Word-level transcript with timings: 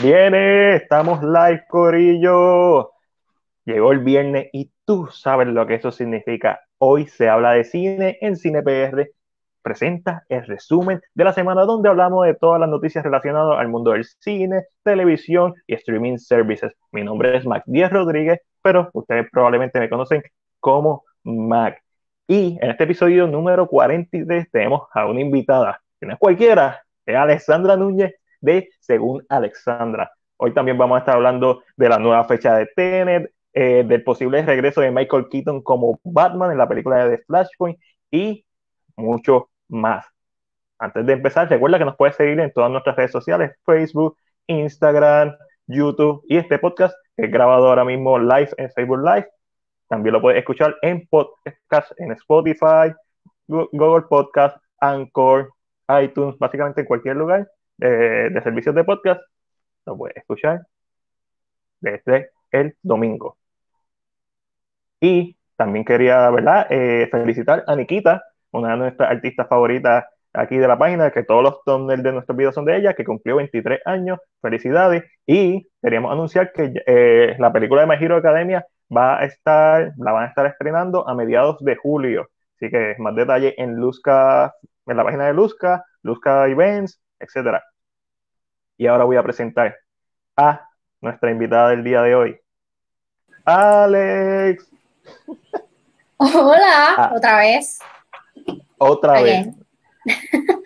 Viene, 0.00 0.76
estamos 0.76 1.20
live, 1.24 1.64
Corillo. 1.68 2.92
Llegó 3.64 3.90
el 3.90 3.98
viernes 3.98 4.48
y 4.52 4.70
tú 4.84 5.08
sabes 5.08 5.48
lo 5.48 5.66
que 5.66 5.74
eso 5.74 5.90
significa. 5.90 6.60
Hoy 6.78 7.08
se 7.08 7.28
habla 7.28 7.52
de 7.54 7.64
cine 7.64 8.16
en 8.20 8.36
Cine 8.36 8.62
PR. 8.62 9.10
Presenta 9.60 10.22
el 10.28 10.46
resumen 10.46 11.00
de 11.14 11.24
la 11.24 11.32
semana 11.32 11.62
donde 11.64 11.88
hablamos 11.88 12.26
de 12.26 12.34
todas 12.34 12.60
las 12.60 12.68
noticias 12.68 13.02
relacionadas 13.02 13.58
al 13.58 13.66
mundo 13.66 13.90
del 13.90 14.04
cine, 14.20 14.66
televisión 14.84 15.54
y 15.66 15.74
streaming 15.74 16.18
services. 16.18 16.72
Mi 16.92 17.02
nombre 17.02 17.36
es 17.36 17.44
Mac 17.44 17.64
Díaz 17.66 17.90
Rodríguez, 17.92 18.38
pero 18.62 18.90
ustedes 18.92 19.26
probablemente 19.32 19.80
me 19.80 19.90
conocen 19.90 20.22
como 20.60 21.02
Mac. 21.24 21.82
Y 22.28 22.56
en 22.60 22.70
este 22.70 22.84
episodio 22.84 23.26
número 23.26 23.66
43 23.66 24.48
tenemos 24.52 24.82
a 24.94 25.06
una 25.06 25.20
invitada, 25.20 25.80
que 25.98 26.06
no 26.06 26.12
es 26.12 26.18
cualquiera, 26.20 26.84
es 27.04 27.16
Alexandra 27.16 27.76
Núñez 27.76 28.14
de 28.40 28.68
Según 28.80 29.24
Alexandra. 29.28 30.10
Hoy 30.36 30.54
también 30.54 30.78
vamos 30.78 30.96
a 30.96 31.00
estar 31.00 31.16
hablando 31.16 31.62
de 31.76 31.88
la 31.88 31.98
nueva 31.98 32.24
fecha 32.24 32.56
de 32.56 32.66
Tenet, 32.66 33.32
eh, 33.52 33.84
del 33.86 34.04
posible 34.04 34.42
regreso 34.42 34.80
de 34.80 34.90
Michael 34.90 35.28
Keaton 35.28 35.62
como 35.62 35.98
Batman 36.04 36.52
en 36.52 36.58
la 36.58 36.68
película 36.68 37.08
de 37.08 37.18
Flashpoint 37.18 37.78
y 38.10 38.44
mucho 38.96 39.50
más. 39.68 40.06
Antes 40.78 41.06
de 41.06 41.14
empezar, 41.14 41.48
recuerda 41.48 41.78
que 41.78 41.84
nos 41.84 41.96
puedes 41.96 42.14
seguir 42.14 42.38
en 42.38 42.52
todas 42.52 42.70
nuestras 42.70 42.94
redes 42.96 43.10
sociales, 43.10 43.52
Facebook, 43.66 44.16
Instagram, 44.46 45.34
YouTube 45.66 46.22
y 46.28 46.36
este 46.36 46.58
podcast 46.58 46.94
que 47.16 47.24
es 47.24 47.30
grabado 47.32 47.66
ahora 47.66 47.84
mismo 47.84 48.18
live 48.18 48.50
en 48.58 48.70
Facebook 48.70 49.00
Live. 49.00 49.28
También 49.88 50.12
lo 50.12 50.20
puedes 50.20 50.38
escuchar 50.38 50.76
en 50.82 51.06
podcast 51.08 51.92
en 51.96 52.12
Spotify, 52.12 52.94
Google 53.48 54.06
Podcast, 54.08 54.56
Anchor, 54.80 55.50
iTunes, 56.00 56.38
básicamente 56.38 56.82
en 56.82 56.86
cualquier 56.86 57.16
lugar 57.16 57.48
de, 57.78 58.40
servicios 58.42 58.74
de 58.74 58.84
podcast, 58.84 59.20
lo 59.86 59.96
puedes 59.96 60.16
escuchar 60.16 60.62
desde 61.80 62.30
el 62.50 62.76
domingo. 62.82 63.36
Y 65.00 65.36
también 65.56 65.84
quería, 65.84 66.28
¿verdad? 66.30 66.66
Eh, 66.70 67.08
felicitar 67.10 67.64
a 67.66 67.76
Nikita, 67.76 68.22
una 68.50 68.72
de 68.72 68.76
nuestras 68.76 69.10
artistas 69.10 69.48
favoritas 69.48 70.04
aquí 70.32 70.56
de 70.56 70.68
la 70.68 70.78
página, 70.78 71.10
que 71.10 71.24
todos 71.24 71.42
los 71.42 71.64
thumbnails 71.64 72.02
de 72.02 72.12
nuestros 72.12 72.36
videos 72.36 72.54
son 72.54 72.64
de 72.64 72.76
ella, 72.76 72.94
que 72.94 73.04
cumplió 73.04 73.36
23 73.36 73.80
años. 73.84 74.18
Felicidades. 74.40 75.04
Y 75.26 75.66
queríamos 75.82 76.12
anunciar 76.12 76.52
que 76.52 76.72
eh, 76.86 77.36
la 77.38 77.52
película 77.52 77.82
de 77.82 77.86
My 77.86 77.96
Hero 78.02 78.16
Academia 78.16 78.66
va 78.94 79.18
a 79.20 79.24
estar, 79.24 79.92
la 79.98 80.12
van 80.12 80.24
a 80.24 80.28
estar 80.28 80.46
estrenando 80.46 81.08
a 81.08 81.14
mediados 81.14 81.58
de 81.60 81.76
julio. 81.76 82.28
Así 82.56 82.70
que 82.70 82.96
más 82.98 83.14
detalle 83.14 83.54
en 83.60 83.76
Luzca, 83.76 84.52
en 84.86 84.96
la 84.96 85.04
página 85.04 85.26
de 85.26 85.34
Luzca, 85.34 85.84
Luzca 86.02 86.48
Events, 86.48 87.00
etcétera. 87.18 87.64
Y 88.76 88.86
ahora 88.86 89.04
voy 89.04 89.16
a 89.16 89.22
presentar 89.22 89.76
a 90.36 90.68
nuestra 91.00 91.30
invitada 91.30 91.70
del 91.70 91.84
día 91.84 92.02
de 92.02 92.14
hoy, 92.14 92.40
Alex. 93.44 94.70
Hola, 96.18 96.94
ah. 96.96 97.12
otra 97.14 97.38
vez. 97.38 97.78
Otra 98.76 99.22
vez. 99.22 99.48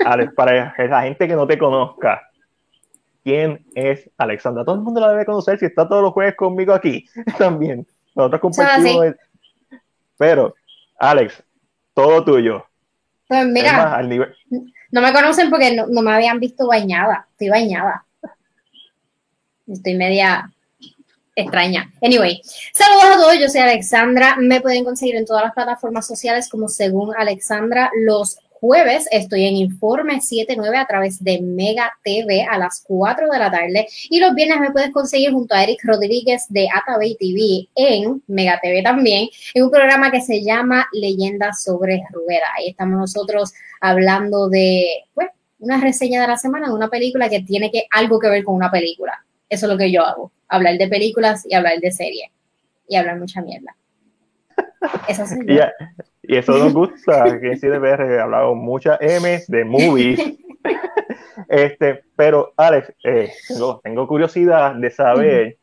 Alex, 0.05 0.33
para 0.34 0.75
la 0.77 1.03
gente 1.03 1.28
que 1.28 1.34
no 1.34 1.47
te 1.47 1.59
conozca, 1.59 2.22
¿quién 3.22 3.64
es 3.75 4.11
Alexandra? 4.16 4.64
Todo 4.64 4.77
el 4.77 4.81
mundo 4.83 5.00
la 5.00 5.11
debe 5.11 5.25
conocer 5.25 5.59
si 5.59 5.66
está 5.66 5.89
todos 5.89 6.03
los 6.03 6.12
jueves 6.12 6.34
conmigo 6.37 6.72
aquí 6.72 7.06
también. 7.39 7.87
Nosotros 8.14 8.41
compartimos. 8.41 9.14
Pero, 10.19 10.55
Alex, 10.98 11.42
todo 11.94 12.25
tuyo. 12.25 12.66
Pues 13.28 13.47
mira, 13.47 14.00
no 14.92 15.00
me 15.00 15.12
conocen 15.12 15.50
porque 15.50 15.74
no, 15.74 16.02
me 16.02 16.12
habían 16.12 16.38
visto 16.38 16.66
bañada. 16.66 17.26
Estoy 17.32 17.48
bañada. 17.48 18.04
Estoy 19.66 19.94
media 19.94 20.52
extraña. 21.34 21.90
Anyway, 22.02 22.42
saludos 22.74 23.04
a 23.04 23.14
todos. 23.16 23.38
Yo 23.40 23.48
soy 23.48 23.62
Alexandra. 23.62 24.36
Me 24.38 24.60
pueden 24.60 24.84
conseguir 24.84 25.16
en 25.16 25.24
todas 25.24 25.44
las 25.44 25.54
plataformas 25.54 26.06
sociales 26.06 26.48
como 26.48 26.69
según 26.69 27.14
Alexandra 27.16 27.91
los 28.04 28.38
jueves 28.62 29.09
estoy 29.11 29.47
en 29.47 29.56
Informe 29.56 30.21
79 30.21 30.77
a 30.77 30.87
través 30.87 31.23
de 31.23 31.43
Mega 31.43 31.93
TV 32.05 32.47
a 32.49 32.56
las 32.59 32.84
4 32.87 33.28
de 33.28 33.39
la 33.41 33.50
tarde 33.50 33.89
y 34.09 34.21
los 34.21 34.37
viernes 34.37 34.61
me 34.61 34.71
puedes 34.71 34.93
conseguir 34.93 35.33
junto 35.33 35.56
a 35.56 35.65
Eric 35.65 35.81
Rodríguez 35.83 36.47
de 36.49 36.69
Atabey 36.73 37.17
TV 37.17 37.69
en 37.75 38.23
Mega 38.28 38.61
TV 38.62 38.84
también 38.84 39.28
en 39.53 39.65
un 39.65 39.71
programa 39.73 40.12
que 40.12 40.21
se 40.21 40.45
llama 40.45 40.87
Leyendas 40.93 41.65
sobre 41.65 42.05
Rueda. 42.12 42.47
Ahí 42.56 42.69
estamos 42.69 43.00
nosotros 43.00 43.53
hablando 43.81 44.49
de 44.49 45.06
pues, 45.12 45.31
una 45.59 45.81
reseña 45.81 46.21
de 46.21 46.29
la 46.29 46.37
semana 46.37 46.69
de 46.69 46.75
una 46.75 46.89
película 46.89 47.29
que 47.29 47.41
tiene 47.41 47.69
que 47.69 47.87
algo 47.91 48.21
que 48.21 48.29
ver 48.29 48.44
con 48.44 48.55
una 48.55 48.71
película. 48.71 49.25
Eso 49.49 49.67
es 49.67 49.73
lo 49.73 49.77
que 49.77 49.91
yo 49.91 50.06
hago, 50.06 50.31
hablar 50.47 50.79
de 50.79 50.87
películas 50.87 51.44
y 51.49 51.55
hablar 51.55 51.81
de 51.81 51.91
series 51.91 52.31
y 52.87 52.94
hablar 52.94 53.19
mucha 53.19 53.43
mierda. 53.43 53.75
Eso 55.09 55.27
sí. 55.27 55.34
Y 56.22 56.37
eso 56.37 56.56
nos 56.56 56.72
gusta, 56.72 57.41
que 57.41 57.53
en 57.53 57.59
CDBR 57.59 58.21
hablado 58.21 58.55
muchas 58.55 58.99
M 59.00 59.43
de 59.49 59.65
movies. 59.65 60.21
este, 61.49 62.05
pero, 62.15 62.53
Alex, 62.56 62.93
eh, 63.03 63.33
tengo, 63.83 64.06
curiosidad 64.06 64.75
de 64.75 64.91
saber, 64.91 65.56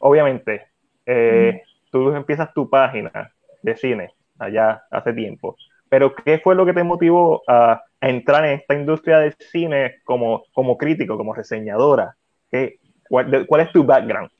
obviamente, 0.00 0.66
eh, 1.06 1.62
tú 1.92 2.10
empiezas 2.10 2.52
tu 2.52 2.68
página 2.68 3.32
de 3.62 3.76
cine 3.76 4.10
allá 4.38 4.82
hace 4.90 5.12
tiempo, 5.12 5.56
pero 5.88 6.14
¿qué 6.14 6.38
fue 6.40 6.56
lo 6.56 6.66
que 6.66 6.72
te 6.72 6.82
motivó 6.82 7.42
a, 7.46 7.82
entrar 7.98 8.44
en 8.44 8.60
esta 8.60 8.74
industria 8.74 9.18
del 9.18 9.34
cine 9.38 9.96
como, 10.04 10.44
como 10.52 10.76
crítico, 10.76 11.16
como 11.16 11.32
reseñadora? 11.32 12.16
¿Qué, 12.50 12.78
cuál, 13.08 13.46
¿Cuál 13.46 13.60
es 13.62 13.72
tu 13.72 13.84
background? 13.84 14.30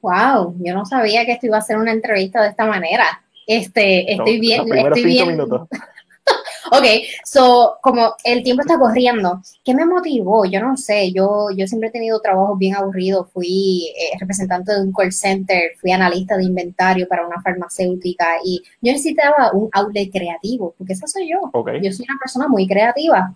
Wow, 0.00 0.56
yo 0.58 0.74
no 0.74 0.84
sabía 0.84 1.24
que 1.24 1.32
esto 1.32 1.46
iba 1.46 1.58
a 1.58 1.62
ser 1.62 1.76
una 1.76 1.92
entrevista 1.92 2.42
de 2.42 2.48
esta 2.48 2.66
manera. 2.66 3.22
Este, 3.48 4.12
estoy 4.12 4.38
bien, 4.38 4.70
estoy 4.70 5.04
bien. 5.04 5.40
ok, 6.70 6.84
so, 7.24 7.78
como 7.80 8.14
el 8.22 8.42
tiempo 8.42 8.60
está 8.60 8.78
corriendo, 8.78 9.40
¿qué 9.64 9.74
me 9.74 9.86
motivó? 9.86 10.44
Yo 10.44 10.60
no 10.60 10.76
sé, 10.76 11.12
yo, 11.12 11.48
yo 11.56 11.66
siempre 11.66 11.88
he 11.88 11.92
tenido 11.92 12.20
trabajos 12.20 12.58
bien 12.58 12.76
aburridos, 12.76 13.32
fui 13.32 13.88
eh, 13.96 14.18
representante 14.20 14.74
de 14.74 14.82
un 14.82 14.92
call 14.92 15.12
center, 15.12 15.72
fui 15.80 15.92
analista 15.92 16.36
de 16.36 16.44
inventario 16.44 17.08
para 17.08 17.26
una 17.26 17.40
farmacéutica 17.40 18.26
y 18.44 18.62
yo 18.82 18.92
necesitaba 18.92 19.50
un 19.54 19.70
outlet 19.72 20.10
creativo, 20.12 20.74
porque 20.76 20.92
eso 20.92 21.06
soy 21.06 21.30
yo. 21.30 21.50
Yo 21.80 21.90
soy 21.90 22.04
una 22.06 22.18
persona 22.20 22.48
muy 22.48 22.66
creativa. 22.66 23.34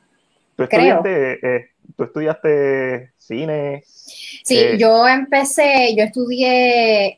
¿Tú 0.56 0.64
estudiaste, 0.64 1.56
eh, 1.56 1.70
¿tú 1.96 2.04
estudiaste 2.04 3.12
cine? 3.16 3.82
Sí, 3.86 4.58
eh, 4.58 4.76
yo 4.78 5.08
empecé, 5.08 5.94
yo 5.96 6.04
estudié 6.04 7.16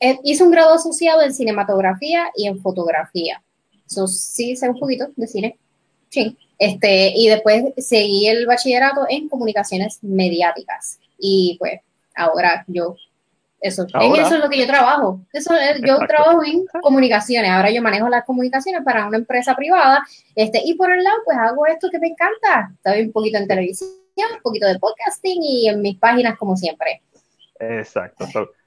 eh, 0.00 0.18
hice 0.24 0.42
un 0.42 0.50
grado 0.50 0.74
asociado 0.74 1.22
en 1.22 1.32
cinematografía 1.32 2.30
y 2.36 2.46
en 2.46 2.60
fotografía. 2.60 3.42
Eso 3.86 4.06
sí 4.06 4.56
sé 4.56 4.68
un 4.68 4.78
poquito 4.78 5.08
de 5.16 5.26
cine. 5.26 5.58
Sí. 6.08 6.36
Este, 6.58 7.12
y 7.14 7.28
después 7.28 7.64
seguí 7.76 8.28
el 8.28 8.46
bachillerato 8.46 9.06
en 9.08 9.28
comunicaciones 9.28 9.98
mediáticas. 10.02 10.98
Y 11.18 11.56
pues 11.58 11.80
ahora 12.14 12.64
yo, 12.66 12.96
eso, 13.60 13.86
En 13.94 14.14
eso 14.16 14.34
es 14.34 14.40
lo 14.40 14.50
que 14.50 14.58
yo 14.58 14.66
trabajo. 14.66 15.20
Eso, 15.32 15.54
yo 15.84 15.98
trabajo 16.06 16.44
en 16.44 16.66
comunicaciones. 16.82 17.50
Ahora 17.50 17.70
yo 17.70 17.82
manejo 17.82 18.08
las 18.08 18.24
comunicaciones 18.24 18.82
para 18.84 19.06
una 19.06 19.18
empresa 19.18 19.54
privada. 19.54 20.04
Este, 20.34 20.60
y 20.64 20.74
por 20.74 20.90
el 20.90 21.02
lado, 21.02 21.18
pues 21.24 21.36
hago 21.38 21.66
esto 21.66 21.88
que 21.90 21.98
me 21.98 22.08
encanta. 22.08 22.72
Estoy 22.74 23.02
un 23.06 23.12
poquito 23.12 23.38
en 23.38 23.48
televisión, 23.48 23.90
un 24.34 24.42
poquito 24.42 24.66
de 24.66 24.78
podcasting 24.78 25.42
y 25.42 25.68
en 25.68 25.80
mis 25.80 25.98
páginas 25.98 26.36
como 26.38 26.56
siempre. 26.56 27.02
Exacto 27.58 28.26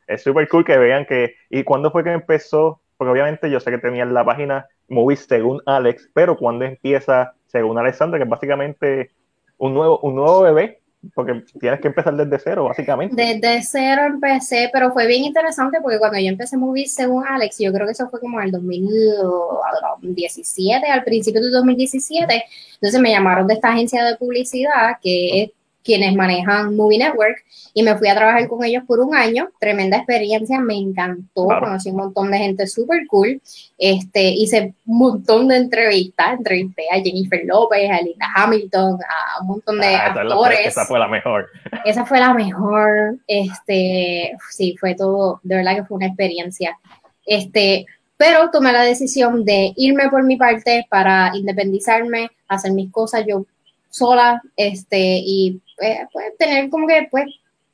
es 0.09 0.23
súper 0.23 0.49
cool 0.49 0.65
que 0.65 0.77
vean 0.77 1.05
que, 1.05 1.35
¿y 1.49 1.63
cuándo 1.63 1.91
fue 1.91 2.03
que 2.03 2.11
empezó? 2.11 2.81
Porque 2.97 3.11
obviamente 3.11 3.49
yo 3.49 3.59
sé 3.59 3.71
que 3.71 3.77
tenían 3.77 4.13
la 4.13 4.25
página 4.25 4.67
Movies 4.89 5.25
según 5.29 5.61
Alex, 5.65 6.09
pero 6.13 6.35
cuando 6.35 6.65
empieza 6.65 7.31
según 7.45 7.77
Alexandra, 7.77 8.17
que 8.17 8.23
es 8.23 8.29
básicamente 8.29 9.11
un 9.57 9.75
nuevo, 9.75 9.99
un 9.99 10.15
nuevo 10.15 10.41
bebé, 10.41 10.81
porque 11.13 11.43
tienes 11.59 11.79
que 11.79 11.89
empezar 11.89 12.15
desde 12.15 12.39
cero, 12.39 12.63
básicamente. 12.65 13.15
Desde 13.15 13.61
cero 13.61 14.01
empecé, 14.07 14.69
pero 14.73 14.91
fue 14.91 15.05
bien 15.07 15.23
interesante 15.23 15.79
porque 15.81 15.99
cuando 15.99 16.19
yo 16.19 16.27
empecé 16.27 16.57
Movies 16.57 16.93
según 16.93 17.25
Alex, 17.25 17.57
yo 17.59 17.71
creo 17.71 17.85
que 17.85 17.93
eso 17.93 18.09
fue 18.09 18.19
como 18.19 18.41
en 18.41 18.47
el 18.47 18.51
2017, 18.51 20.87
al 20.87 21.03
principio 21.03 21.41
del 21.41 21.51
2017, 21.51 22.43
entonces 22.73 22.99
me 22.99 23.11
llamaron 23.11 23.47
de 23.47 23.53
esta 23.53 23.69
agencia 23.69 24.03
de 24.03 24.17
publicidad 24.17 24.97
que 25.01 25.43
es 25.43 25.51
quienes 25.89 26.15
manejan 26.15 26.75
Movie 26.75 26.99
Network 26.99 27.43
y 27.73 27.81
me 27.81 27.97
fui 27.97 28.07
a 28.09 28.15
trabajar 28.15 28.47
con 28.47 28.63
ellos 28.63 28.83
por 28.85 28.99
un 28.99 29.15
año, 29.15 29.49
tremenda 29.59 29.97
experiencia, 29.97 30.59
me 30.59 30.75
encantó, 30.75 31.47
conocí 31.47 31.89
un 31.89 31.95
montón 31.95 32.29
de 32.29 32.37
gente 32.37 32.67
súper 32.67 33.07
cool, 33.07 33.41
este, 33.75 34.21
hice 34.21 34.75
un 34.85 34.97
montón 34.99 35.47
de 35.47 35.57
entrevistas, 35.57 36.33
entrevisté 36.33 36.83
a 36.91 37.01
Jennifer 37.01 37.41
López, 37.43 37.89
a 37.89 38.01
Linda 38.03 38.27
Hamilton, 38.35 38.99
a 39.01 39.41
un 39.41 39.47
montón 39.47 39.79
de 39.79 39.95
ah, 39.95 40.13
actores. 40.13 40.67
Esa, 40.67 40.85
fue 40.85 40.99
la 40.99 41.07
mejor. 41.07 41.47
Esa 41.83 42.05
fue 42.05 42.19
la 42.19 42.35
mejor, 42.35 43.17
este, 43.25 44.37
sí, 44.51 44.75
fue 44.79 44.93
todo, 44.93 45.39
de 45.41 45.55
verdad 45.55 45.75
que 45.75 45.85
fue 45.85 45.97
una 45.97 46.05
experiencia. 46.05 46.77
Este, 47.25 47.87
pero 48.15 48.51
tomé 48.51 48.73
la 48.73 48.83
decisión 48.83 49.43
de 49.43 49.73
irme 49.75 50.07
por 50.09 50.23
mi 50.23 50.37
parte 50.37 50.85
para 50.87 51.31
independizarme, 51.33 52.29
hacer 52.47 52.73
mis 52.73 52.91
cosas 52.91 53.25
yo 53.27 53.47
sola, 53.89 54.41
este, 54.55 54.97
y 55.23 55.61
pues, 55.79 55.99
pues, 56.11 56.37
tener 56.37 56.69
como 56.69 56.87
que 56.87 57.07
pues 57.09 57.25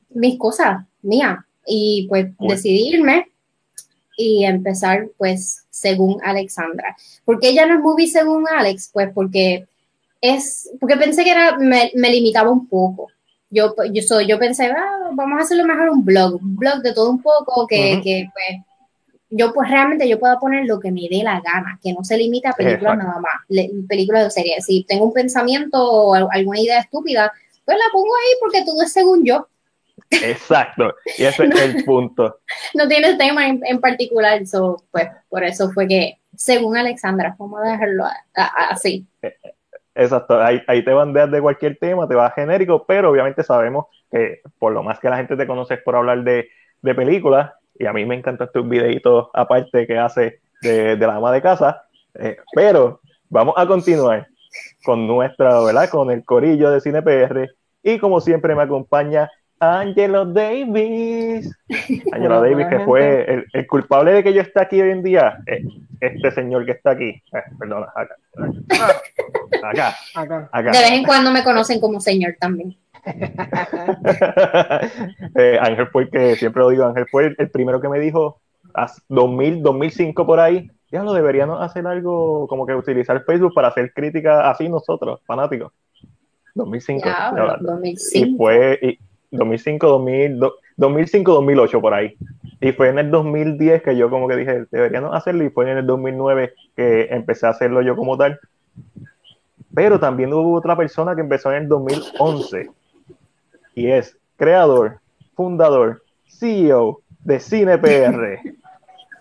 mis 0.10 0.38
cosas 0.38 0.86
mías 1.02 1.40
y 1.66 2.06
pues 2.08 2.28
decidirme 2.40 3.28
y 4.18 4.46
empezar 4.46 5.10
pues 5.18 5.66
según 5.70 6.22
Alexandra. 6.24 6.96
porque 7.26 7.50
ella 7.50 7.66
no 7.66 7.76
es 7.76 7.82
movie 7.82 8.08
según 8.08 8.46
Alex? 8.48 8.90
Pues 8.94 9.10
porque 9.14 9.66
es, 10.22 10.72
porque 10.80 10.98
pensé 10.98 11.24
que 11.24 11.32
era, 11.32 11.58
me, 11.58 11.92
me 11.96 12.10
limitaba 12.10 12.50
un 12.50 12.68
poco. 12.68 13.08
Yo, 13.50 13.74
yo, 13.92 14.02
soy, 14.02 14.28
yo 14.28 14.40
pensé, 14.40 14.66
ah, 14.66 15.10
vamos 15.14 15.40
a 15.40 15.44
hacerlo 15.44 15.66
mejor 15.66 15.90
un 15.90 16.04
blog, 16.04 16.36
un 16.42 16.56
blog 16.56 16.82
de 16.82 16.94
todo 16.94 17.10
un 17.10 17.22
poco, 17.22 17.68
que, 17.68 18.02
que 18.04 18.28
pues 18.34 18.62
yo 19.30 19.54
pues 19.54 19.70
realmente 19.70 20.08
yo 20.08 20.20
puedo 20.20 20.40
poner 20.40 20.66
lo 20.66 20.80
que 20.80 20.92
me 20.92 21.08
dé 21.10 21.22
la 21.24 21.42
gana, 21.42 21.80
que 21.82 21.94
no 21.94 22.04
se 22.04 22.18
limita 22.18 22.52
a 22.52 22.54
películas 22.54 22.98
nada 22.98 23.20
más, 23.20 23.68
películas 23.88 24.24
de 24.24 24.32
serie. 24.32 24.62
Si 24.62 24.86
tengo 24.88 25.06
un 25.06 25.14
pensamiento 25.14 25.84
o 25.84 26.16
alguna 26.32 26.60
idea 26.60 26.80
estúpida, 26.80 27.32
pues 27.66 27.78
la 27.78 27.92
pongo 27.92 28.16
ahí 28.16 28.34
porque 28.40 28.64
todo 28.66 28.82
es 28.84 28.94
según 28.94 29.26
yo. 29.26 29.48
Exacto, 30.10 30.94
y 31.18 31.24
ese 31.24 31.46
es 31.46 31.62
el 31.62 31.84
punto. 31.86 32.40
No 32.74 32.88
tiene 32.88 33.16
tema 33.16 33.48
en, 33.48 33.82
particular, 33.82 34.42
pues 34.92 35.08
por 35.30 35.44
eso 35.44 35.72
fue 35.72 35.88
que, 35.88 36.20
según 36.36 36.78
Alexandra, 36.78 37.36
vamos 37.38 37.62
a 37.64 37.72
dejarlo 37.72 38.06
así. 38.70 39.08
Exacto, 39.96 40.42
ahí, 40.42 40.62
ahí 40.68 40.84
te 40.84 40.94
bandeas 40.94 41.32
de 41.32 41.42
cualquier 41.42 41.78
tema, 41.78 42.08
te 42.08 42.16
va 42.16 42.32
genérico, 42.32 42.86
pero 42.86 43.10
obviamente 43.10 43.44
sabemos 43.44 43.86
que 44.12 44.42
por 44.60 44.74
lo 44.74 44.84
más 44.84 45.00
que 45.00 45.10
la 45.10 45.18
gente 45.18 45.38
te 45.38 45.48
conoce 45.48 45.76
es 45.76 45.82
por 45.82 45.96
hablar 45.96 46.24
de, 46.24 46.50
de 46.82 46.96
películas, 46.96 47.52
y 47.78 47.86
a 47.86 47.94
mí 47.94 48.06
me 48.06 48.16
encanta 48.16 48.46
este 48.46 48.62
videito 48.62 49.30
aparte 49.34 49.88
que 49.88 49.98
hace 49.98 50.42
de, 50.62 50.98
la 50.98 51.16
ama 51.16 51.32
de 51.32 51.42
casa, 51.42 51.84
eh, 52.16 52.38
pero 52.54 53.02
vamos 53.30 53.56
a 53.58 53.66
continuar 53.68 54.28
con 54.84 55.08
nuestra, 55.08 55.62
¿verdad? 55.62 55.90
Con 55.90 56.12
el 56.12 56.24
corillo 56.24 56.72
de 56.72 56.82
Cine 56.82 57.02
PR 57.02 57.50
y 57.84 58.00
como 58.00 58.20
siempre 58.20 58.56
me 58.56 58.64
acompaña 58.64 59.30
Angelo 59.60 60.26
Davis. 60.26 61.50
Angelo 62.14 62.42
Davis, 62.42 62.68
que 62.68 62.80
fue 62.80 63.46
el, 63.54 63.68
culpable 63.68 64.14
de 64.14 64.24
que 64.24 64.34
yo 64.34 64.42
esté 64.42 64.62
aquí 64.62 64.82
hoy 64.82 64.92
en 64.92 65.04
día, 65.04 65.38
eh, 65.48 65.64
este 66.02 66.32
señor 66.32 66.66
que 66.66 66.72
está 66.72 66.92
aquí. 66.92 67.10
Eh, 67.10 67.44
perdona, 67.58 67.88
acá. 67.96 68.16
Acá, 69.64 70.50
acá. 70.52 70.72
De 70.72 70.80
vez 70.80 70.92
en 70.92 71.04
cuando 71.04 71.32
me 71.32 71.44
conocen 71.44 71.80
como 71.80 72.00
señor 72.00 72.36
también. 72.40 72.76
Eh, 75.38 75.58
Ángel 75.62 75.88
fue 75.88 76.10
que, 76.10 76.36
siempre 76.38 76.62
lo 76.62 76.70
digo, 76.70 76.86
Ángel 76.86 77.06
fue 77.12 77.36
el, 77.38 77.50
primero 77.50 77.82
que 77.82 77.90
me 77.90 78.00
dijo, 78.00 78.40
2000, 79.10 79.62
2005 79.62 80.26
por 80.26 80.40
ahí, 80.40 80.72
ya 80.96 81.04
lo 81.04 81.14
deberíamos 81.14 81.62
hacer 81.62 81.86
algo 81.88 82.48
como 82.48 82.66
que 82.66 82.74
utilizar 82.74 83.22
Facebook 83.26 83.54
para 83.54 83.68
hacer 83.68 83.92
crítica 83.94 84.50
así 84.50 84.70
nosotros, 84.70 85.20
fanáticos. 85.26 85.74
2005. 86.54 87.10
2005. 87.60 88.26
Y 88.26 88.38
fue 88.38 88.98
2005, 89.30 89.88
2000, 89.88 90.40
2005, 90.78 91.34
2008 91.34 91.82
por 91.82 91.94
ahí. 91.94 92.16
Y 92.62 92.72
fue 92.72 92.88
en 92.88 93.00
el 93.00 93.12
2010 93.12 93.84
que 93.84 93.98
yo 93.98 94.10
como 94.10 94.30
que 94.30 94.38
dije, 94.38 94.66
deberíamos 94.72 95.14
hacerlo 95.14 95.44
y 95.44 95.50
fue 95.50 95.70
en 95.70 95.80
el 95.80 95.86
2009 95.86 96.54
que 96.78 97.08
empecé 97.12 97.46
a 97.46 97.50
hacerlo 97.50 97.82
yo 97.82 97.98
como 97.98 98.18
tal. 98.18 98.40
Pero 99.74 100.00
también 100.00 100.32
hubo 100.32 100.54
otra 100.54 100.78
persona 100.78 101.14
que 101.14 101.22
empezó 101.22 101.52
en 101.52 101.64
el 101.64 101.68
2011 101.68 102.70
y 103.76 103.88
es 103.88 104.18
creador, 104.38 105.00
fundador, 105.36 106.04
CEO 106.26 107.02
de 107.20 107.42
CinePR, 107.42 108.40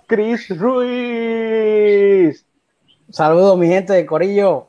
Chris 0.06 0.48
Ruiz. 0.58 2.46
Saludos, 3.10 3.58
mi 3.58 3.68
gente 3.68 3.92
de 3.92 4.06
Corillo. 4.06 4.66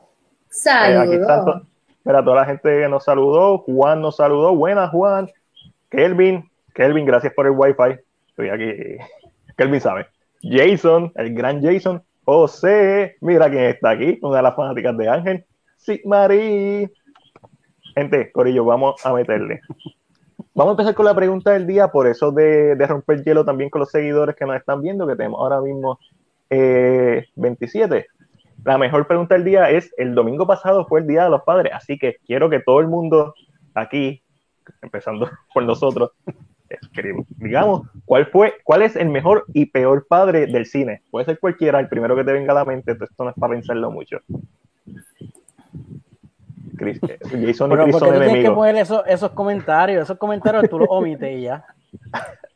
Saludos. 0.48 1.62
Eh, 2.04 2.12
toda 2.24 2.34
la 2.34 2.44
gente 2.44 2.80
que 2.80 2.88
nos 2.88 3.04
saludó. 3.04 3.58
Juan 3.58 4.00
nos 4.00 4.16
saludó. 4.16 4.54
Buenas, 4.54 4.90
Juan. 4.90 5.28
Kelvin. 5.90 6.48
Kelvin, 6.74 7.04
gracias 7.04 7.32
por 7.34 7.46
el 7.46 7.52
wifi. 7.52 8.00
Estoy 8.28 8.48
aquí. 8.48 8.72
Kelvin 9.56 9.80
sabe. 9.80 10.06
Jason, 10.42 11.12
el 11.16 11.34
gran 11.34 11.62
Jason. 11.62 12.02
José, 12.24 13.16
mira 13.20 13.48
quién 13.48 13.64
está 13.64 13.90
aquí, 13.90 14.18
una 14.20 14.38
de 14.38 14.42
las 14.42 14.56
fanáticas 14.56 14.96
de 14.96 15.08
Ángel. 15.08 15.44
Sí, 15.76 16.00
Marí. 16.04 16.90
Gente, 17.94 18.32
Corillo, 18.32 18.64
vamos 18.64 19.04
a 19.06 19.12
meterle. 19.12 19.60
Vamos 20.56 20.70
a 20.70 20.72
empezar 20.72 20.94
con 20.94 21.04
la 21.04 21.14
pregunta 21.14 21.50
del 21.50 21.66
día, 21.66 21.88
por 21.88 22.06
eso 22.06 22.32
de, 22.32 22.74
romper 22.88 23.22
hielo 23.22 23.44
también 23.44 23.68
con 23.68 23.80
los 23.80 23.90
seguidores 23.90 24.34
que 24.34 24.46
nos 24.46 24.56
están 24.56 24.80
viendo, 24.80 25.06
que 25.06 25.14
tenemos 25.14 25.38
ahora 25.38 25.60
mismo 25.60 25.98
27. 26.48 27.98
Eh, 27.98 28.06
la 28.64 28.78
mejor 28.78 29.06
pregunta 29.06 29.34
del 29.34 29.44
día 29.44 29.68
es, 29.68 29.92
el 29.98 30.14
domingo 30.14 30.46
pasado 30.46 30.86
fue 30.86 31.00
el 31.00 31.06
Día 31.06 31.24
de 31.24 31.30
los 31.30 31.42
Padres, 31.42 31.74
así 31.74 31.98
que 31.98 32.16
quiero 32.26 32.48
que 32.48 32.60
todo 32.60 32.80
el 32.80 32.88
mundo 32.88 33.34
aquí, 33.74 34.22
empezando 34.80 35.28
por 35.52 35.62
nosotros, 35.62 36.12
digamos, 37.36 37.82
¿cuál 38.06 38.24
fue, 38.24 38.54
cuál 38.64 38.80
es 38.80 38.96
el 38.96 39.10
mejor 39.10 39.44
y 39.52 39.66
peor 39.66 40.06
padre 40.08 40.46
del 40.46 40.64
cine? 40.64 41.02
Puede 41.10 41.26
ser 41.26 41.38
cualquiera, 41.38 41.80
el 41.80 41.88
primero 41.90 42.16
que 42.16 42.24
te 42.24 42.32
venga 42.32 42.52
a 42.52 42.56
la 42.56 42.64
mente, 42.64 42.92
esto 42.92 43.24
no 43.24 43.28
es 43.28 43.36
para 43.36 43.52
pensarlo 43.52 43.90
mucho. 43.90 44.20
Jason 46.78 47.10
y 47.10 47.44
Chris 47.44 47.56
son 47.56 47.70
tienes 47.70 48.44
que 48.44 48.50
poner 48.50 48.76
esos, 48.76 49.30
comentarios, 49.32 50.04
esos 50.04 50.18
comentarios 50.18 50.68
tú 50.68 50.78
los 50.78 50.88
omites 50.90 51.38
y 51.38 51.42
ya. 51.42 51.64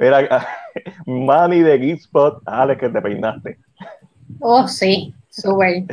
Mira, 0.00 0.46
Manny 1.06 1.60
de 1.60 1.78
Geekspot, 1.78 2.42
Alex, 2.46 2.80
que 2.80 2.88
te 2.88 3.02
peinaste. 3.02 3.58
Oh, 4.38 4.66
sí, 4.66 5.14
súper. 5.28 5.84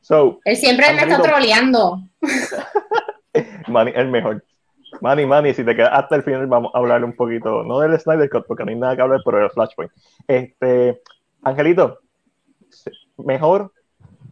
So, 0.00 0.40
Él 0.44 0.56
siempre 0.56 0.92
me 0.92 1.02
está 1.02 1.22
troleando. 1.22 2.00
Manny, 3.68 3.92
el 3.94 4.08
mejor. 4.08 4.44
Manny, 5.00 5.26
Manny, 5.26 5.54
si 5.54 5.64
te 5.64 5.76
quedas 5.76 5.92
hasta 5.92 6.16
el 6.16 6.24
final, 6.24 6.46
vamos 6.48 6.72
a 6.74 6.78
hablar 6.78 7.04
un 7.04 7.14
poquito, 7.14 7.62
no 7.62 7.78
del 7.78 7.98
Snyder 7.98 8.28
Cut, 8.28 8.46
porque 8.46 8.64
no 8.64 8.70
hay 8.70 8.76
nada 8.76 8.96
que 8.96 9.02
hablar, 9.02 9.20
pero 9.24 9.38
del 9.38 9.50
Flashpoint. 9.50 9.92
Este, 10.26 11.00
Angelito, 11.42 12.00
mejor 13.18 13.72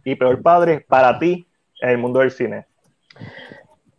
y 0.04 0.16
peor 0.16 0.42
padre 0.42 0.84
para 0.88 1.18
ti 1.18 1.46
en 1.82 1.90
el 1.90 1.98
mundo 1.98 2.20
del 2.20 2.30
cine? 2.30 2.64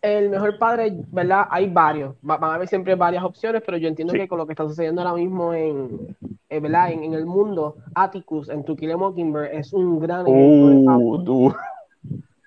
El 0.01 0.29
mejor 0.29 0.57
padre, 0.57 0.91
¿verdad? 1.11 1.45
Hay 1.49 1.69
varios. 1.69 2.15
Van 2.21 2.43
a 2.43 2.55
haber 2.55 2.67
siempre 2.67 2.95
varias 2.95 3.23
opciones, 3.23 3.61
pero 3.65 3.77
yo 3.77 3.87
entiendo 3.87 4.13
que 4.13 4.27
con 4.27 4.37
lo 4.37 4.45
que 4.45 4.53
está 4.53 4.67
sucediendo 4.67 5.01
ahora 5.01 5.13
mismo 5.13 5.53
en, 5.53 6.15
eh, 6.49 6.59
¿verdad? 6.59 6.91
En, 6.91 7.13
el 7.13 7.25
mundo, 7.25 7.77
Atticus 7.95 8.49
en 8.49 8.65
Tu 8.65 8.75
Kill 8.75 8.97
Mockingbird 8.97 9.53
es 9.53 9.71
un 9.71 9.99
gran 9.99 10.25
uh, 10.27 11.53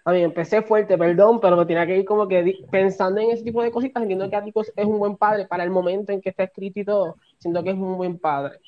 A 0.05 0.13
mí 0.13 0.21
empecé 0.23 0.63
fuerte, 0.63 0.99
perdón, 0.99 1.41
pero 1.41 1.57
me 1.57 1.65
tenía 1.65 1.87
que 1.87 1.99
ir 1.99 2.05
como 2.05 2.29
que 2.29 2.59
pensando 2.71 3.21
en 3.21 3.31
ese 3.31 3.45
tipo 3.45 3.63
de 3.63 3.71
cositas. 3.71 4.03
Entiendo 4.03 4.29
que 4.29 4.37
Atticus 4.37 4.73
es 4.77 4.85
un 4.85 4.99
buen 4.99 5.17
padre 5.17 5.47
para 5.47 5.65
el 5.65 5.71
momento 5.71 6.13
en 6.13 6.21
que 6.21 6.31
está 6.31 6.45
escrito 6.45 6.81
y 6.81 6.85
todo. 6.85 7.17
Siento 7.39 7.63
que 7.63 7.71
es 7.71 7.77
un 7.77 7.97
buen 7.97 8.19
padre. 8.19 8.59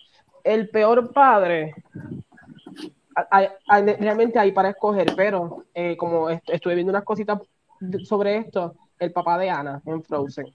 El 0.45 0.71
peor 0.71 1.13
padre, 1.13 1.75
realmente 3.99 4.39
hay 4.39 4.53
para 4.53 4.71
escoger, 4.71 5.15
pero 5.17 5.65
eh, 5.75 5.97
como 5.97 6.31
estuve 6.31 6.75
viendo 6.75 6.91
unas 6.91 7.05
cositas 7.05 7.39
sobre 8.05 8.39
esto, 8.39 8.75
el 8.99 9.13
papá 9.13 9.39
de 9.39 9.51
Ana 9.51 9.81
en 9.87 10.03
Frozen. 10.03 10.47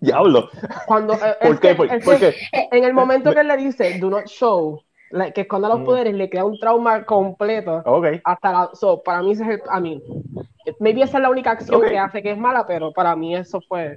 Diablo. 0.00 0.48
Cuando, 0.86 1.14
eh, 1.14 1.36
¿Por, 1.40 1.60
qué? 1.60 1.74
¿Por, 1.74 1.88
qué? 1.88 2.34
En 2.52 2.84
el 2.84 2.92
momento 2.92 3.32
que 3.32 3.40
él 3.40 3.48
le 3.48 3.56
dice, 3.56 3.98
do 3.98 4.10
not 4.10 4.26
show, 4.26 4.80
que 5.34 5.42
esconda 5.42 5.68
los 5.68 5.80
mm. 5.80 5.84
poderes, 5.84 6.14
le 6.14 6.30
queda 6.30 6.44
un 6.44 6.58
trauma 6.58 7.04
completo. 7.04 7.82
Okay. 7.84 8.20
Hasta 8.24 8.70
para 9.04 9.22
mí, 9.22 9.32
ese 9.32 9.44
es 9.44 9.48
el, 9.50 9.62
a 9.68 9.80
mí, 9.80 10.02
maybe 10.80 11.02
esa 11.02 11.18
es 11.18 11.22
la 11.22 11.30
única 11.30 11.52
acción 11.52 11.82
que 11.82 11.98
hace 11.98 12.22
que 12.22 12.32
es 12.32 12.38
mala, 12.38 12.66
pero 12.66 12.92
para 12.92 13.14
mí 13.16 13.34
eso 13.34 13.60
fue 13.60 13.96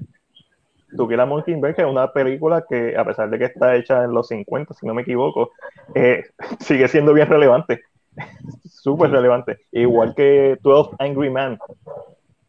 Tu 0.96 1.10
la 1.10 1.26
Mockingbird, 1.26 1.76
que 1.76 1.82
es 1.82 1.88
una 1.88 2.12
película 2.14 2.64
que, 2.68 2.96
a 2.98 3.04
pesar 3.04 3.30
de 3.30 3.38
que 3.38 3.46
está 3.46 3.76
hecha 3.76 4.04
en 4.04 4.12
los 4.12 4.28
50, 4.30 4.74
si 4.74 4.86
no 4.86 4.94
me 4.94 5.02
equivoco, 5.02 5.52
eh, 5.96 6.24
sigue 6.60 6.88
siendo 6.88 7.14
bien 7.14 7.28
relevante. 7.28 7.82
Súper 8.66 9.12
relevante. 9.12 9.60
Igual 9.72 10.16
que 10.16 10.58
12 10.62 10.96
Angry 11.00 11.30
Men. 11.30 11.60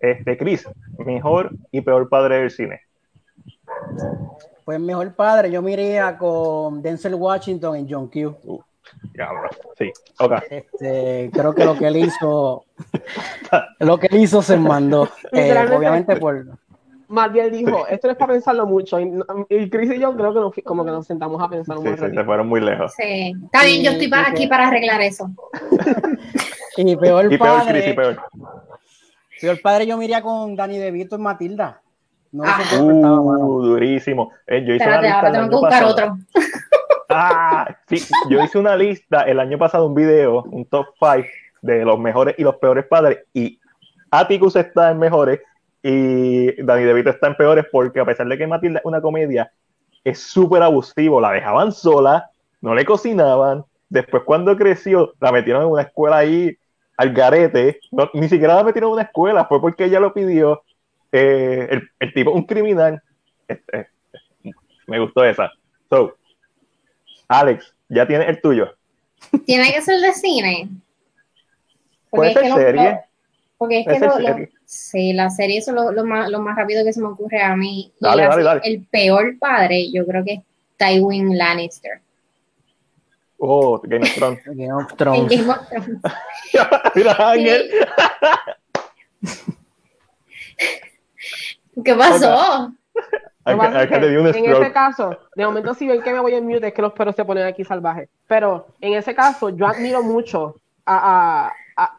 Este, 0.01 0.37
Chris, 0.37 0.69
mejor 0.99 1.51
y 1.73 1.81
peor 1.81 2.09
padre 2.09 2.39
del 2.39 2.51
cine. 2.51 2.83
Pues 4.65 4.79
mejor 4.79 5.15
padre, 5.15 5.51
yo 5.51 5.63
miraría 5.63 6.17
con 6.17 6.83
Denzel 6.83 7.15
Washington 7.15 7.75
en 7.75 7.89
John 7.91 8.09
Q. 8.09 8.37
Uh, 8.45 8.61
sí, 9.77 9.91
okay. 10.19 10.39
Este, 10.51 11.31
creo 11.33 11.55
que 11.55 11.65
lo 11.65 11.77
que 11.77 11.87
él 11.89 11.97
hizo, 11.97 12.65
lo 13.81 13.99
que 13.99 14.07
él 14.07 14.19
hizo 14.19 14.43
se 14.43 14.57
mandó. 14.57 15.09
Eh, 15.33 15.55
obviamente 15.75 16.17
por 16.17 16.45
más 17.09 17.33
bien 17.33 17.51
dijo, 17.51 17.87
esto 17.89 18.07
no 18.07 18.13
es 18.13 18.19
para 18.19 18.33
pensarlo 18.35 18.67
mucho. 18.67 19.01
Y, 19.01 19.71
Chris 19.71 19.93
y 19.93 19.99
yo 19.99 20.15
creo 20.15 20.33
que 20.33 20.41
nos, 20.41 20.53
como 20.65 20.85
que 20.85 20.91
nos 20.91 21.07
sentamos 21.07 21.43
a 21.43 21.49
pensar 21.49 21.79
un 21.79 21.85
sí, 21.85 21.91
sí, 21.99 22.15
se 22.15 22.25
fueron 22.25 22.49
muy 22.49 22.61
lejos. 22.61 22.93
Sí, 22.95 23.35
está 23.45 23.65
bien, 23.65 23.83
yo 23.83 23.91
estoy 23.93 24.11
aquí 24.27 24.47
para 24.47 24.69
arreglar 24.69 25.01
eso. 25.01 25.31
y 26.77 26.97
peor 26.97 27.33
y 27.33 27.39
padre. 27.39 27.95
Peor, 27.95 27.97
peor. 27.97 28.23
peor 29.41 29.61
padre 29.63 29.87
yo 29.87 29.97
miraría 29.97 30.23
con 30.23 30.55
Dani 30.55 30.79
DeVito 30.79 31.17
en 31.17 31.23
Matilda. 31.23 31.81
No 32.31 32.45
ah. 32.47 32.61
uh, 32.79 33.63
durísimo. 33.63 34.33
Eh, 34.47 34.63
yo 34.67 34.75
hice 34.75 34.87
una 34.87 35.01
lista 35.01 35.17
ahora 35.17 35.33
tengo 35.33 35.49
que 35.49 35.57
buscar 35.57 35.85
otro. 35.85 36.19
ah, 37.09 37.77
sí, 37.89 38.05
yo 38.29 38.43
hice 38.45 38.59
una 38.59 38.77
lista 38.77 39.23
el 39.23 39.41
año 39.41 39.57
pasado, 39.57 39.87
un 39.87 39.95
video, 39.95 40.43
un 40.43 40.67
top 40.67 40.89
5 40.99 41.27
de 41.63 41.85
los 41.85 41.99
mejores 41.99 42.35
y 42.37 42.43
los 42.43 42.57
peores 42.57 42.87
padres. 42.87 43.21
Y 43.33 43.59
Atticus 44.11 44.57
está 44.57 44.91
en 44.91 44.99
mejores 44.99 45.41
y 45.83 46.63
Danny 46.63 46.85
DeVito 46.85 47.11
está 47.11 47.29
en 47.29 47.37
peores 47.37 47.67
porque 47.71 48.01
a 48.01 48.05
pesar 48.05 48.27
de 48.27 48.37
que 48.37 48.47
Matilda 48.47 48.81
es 48.81 48.85
una 48.85 49.01
comedia, 49.01 49.53
es 50.05 50.19
súper 50.19 50.63
abusivo, 50.63 51.21
la 51.21 51.33
dejaban 51.33 51.73
sola, 51.73 52.31
no 52.61 52.75
le 52.75 52.85
cocinaban, 52.85 53.65
después 53.89 54.23
cuando 54.25 54.57
creció 54.57 55.15
la 55.21 55.33
metieron 55.33 55.63
en 55.63 55.69
una 55.69 55.83
escuela 55.83 56.19
ahí 56.19 56.57
al 56.97 57.13
garete, 57.13 57.79
ni 58.15 58.29
siquiera 58.29 58.57
la 58.57 58.65
metieron 58.65 58.89
en 58.89 58.95
una 58.95 59.03
escuela, 59.03 59.45
fue 59.45 59.61
porque 59.61 59.85
ella 59.85 60.01
lo 60.01 60.13
pidió, 60.13 60.63
eh, 61.13 61.69
el, 61.71 61.89
el, 62.01 62.13
tipo, 62.13 62.33
un 62.33 62.45
criminal, 62.45 63.01
este, 63.47 63.89
me 64.87 64.99
gustó 64.99 65.25
esa. 65.25 65.53
So, 65.89 66.17
Alex, 67.29 67.75
ya 67.89 68.07
tienes 68.07 68.29
el 68.29 68.41
tuyo. 68.41 68.75
Tiene 69.47 69.73
que 69.73 69.83
ser 69.83 70.01
de 70.01 70.13
cine. 70.13 70.69
Puede 72.11 72.33
ser 72.33 72.53
serie. 72.53 73.01
Porque 73.59 73.81
es 73.81 73.87
que 73.87 73.99
lo, 73.99 74.15
sí, 74.65 75.13
la 75.13 75.29
serie 75.31 75.59
es 75.59 75.69
lo, 75.69 76.05
más, 76.05 76.31
lo 76.31 76.41
más 76.41 76.57
rápido 76.57 76.85
que 76.85 76.93
se 76.93 77.01
me 77.01 77.09
ocurre 77.09 77.43
a 77.43 77.57
mí. 77.57 77.93
Dale, 78.01 78.23
dale, 78.23 78.43
dale. 78.43 78.61
El 78.65 78.87
peor 78.87 79.39
padre, 79.39 79.91
yo 79.91 80.07
creo 80.07 80.25
que 80.25 80.35
es 80.35 80.41
Tywin 80.77 81.37
Lannister. 81.37 82.01
Oh, 83.39 83.81
Game 83.83 84.05
of 84.05 84.15
Thrones. 84.15 84.41
Game 84.47 84.73
of 84.73 84.95
Thrones. 84.95 85.31
Game 85.31 85.51
of 85.51 85.69
Thrones. 85.69 86.01
Mira, 86.95 87.17
Ángel. 87.19 87.71
¿Qué 91.85 91.95
pasó? 91.95 92.73
en 93.47 93.61
ese 94.45 94.73
caso, 94.73 95.17
de 95.35 95.47
momento 95.47 95.75
si 95.75 95.89
ven 95.89 96.03
que 96.03 96.13
me 96.13 96.21
voy 96.21 96.35
en 96.35 96.47
mute 96.47 96.69
es 96.69 96.75
que 96.75 96.83
los 96.83 96.93
perros 96.93 97.17
se 97.17 97.25
ponen 97.25 97.47
aquí 97.47 97.65
salvajes. 97.65 98.11
Pero 98.27 98.67
en 98.81 98.93
ese 98.95 99.15
caso 99.15 99.49
yo 99.49 99.67
admiro 99.67 100.03
mucho 100.03 100.57
a, 100.85 101.51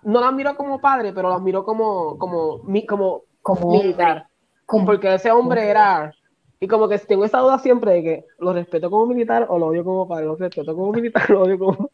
no 0.03 0.19
lo 0.19 0.25
admiro 0.25 0.55
como 0.55 0.79
padre, 0.79 1.13
pero 1.13 1.29
lo 1.29 1.36
admiro 1.36 1.63
como, 1.63 2.17
como, 2.17 2.62
como, 2.88 3.24
como 3.41 3.71
militar. 3.71 4.27
porque 4.86 5.13
ese 5.13 5.31
hombre 5.31 5.67
era 5.67 6.13
y 6.59 6.67
como 6.67 6.89
que 6.89 6.98
tengo 7.00 7.24
esa 7.24 7.39
duda 7.39 7.57
siempre 7.59 7.93
de 7.93 8.03
que 8.03 8.25
lo 8.39 8.51
respeto 8.51 8.89
como 8.89 9.05
militar 9.05 9.45
o 9.50 9.57
lo 9.57 9.67
odio 9.67 9.83
como 9.83 10.07
padre, 10.07 10.25
lo 10.25 10.36
respeto 10.36 10.75
como 10.75 10.91
militar, 10.91 11.29
lo 11.29 11.43
odio 11.43 11.57
como 11.57 11.89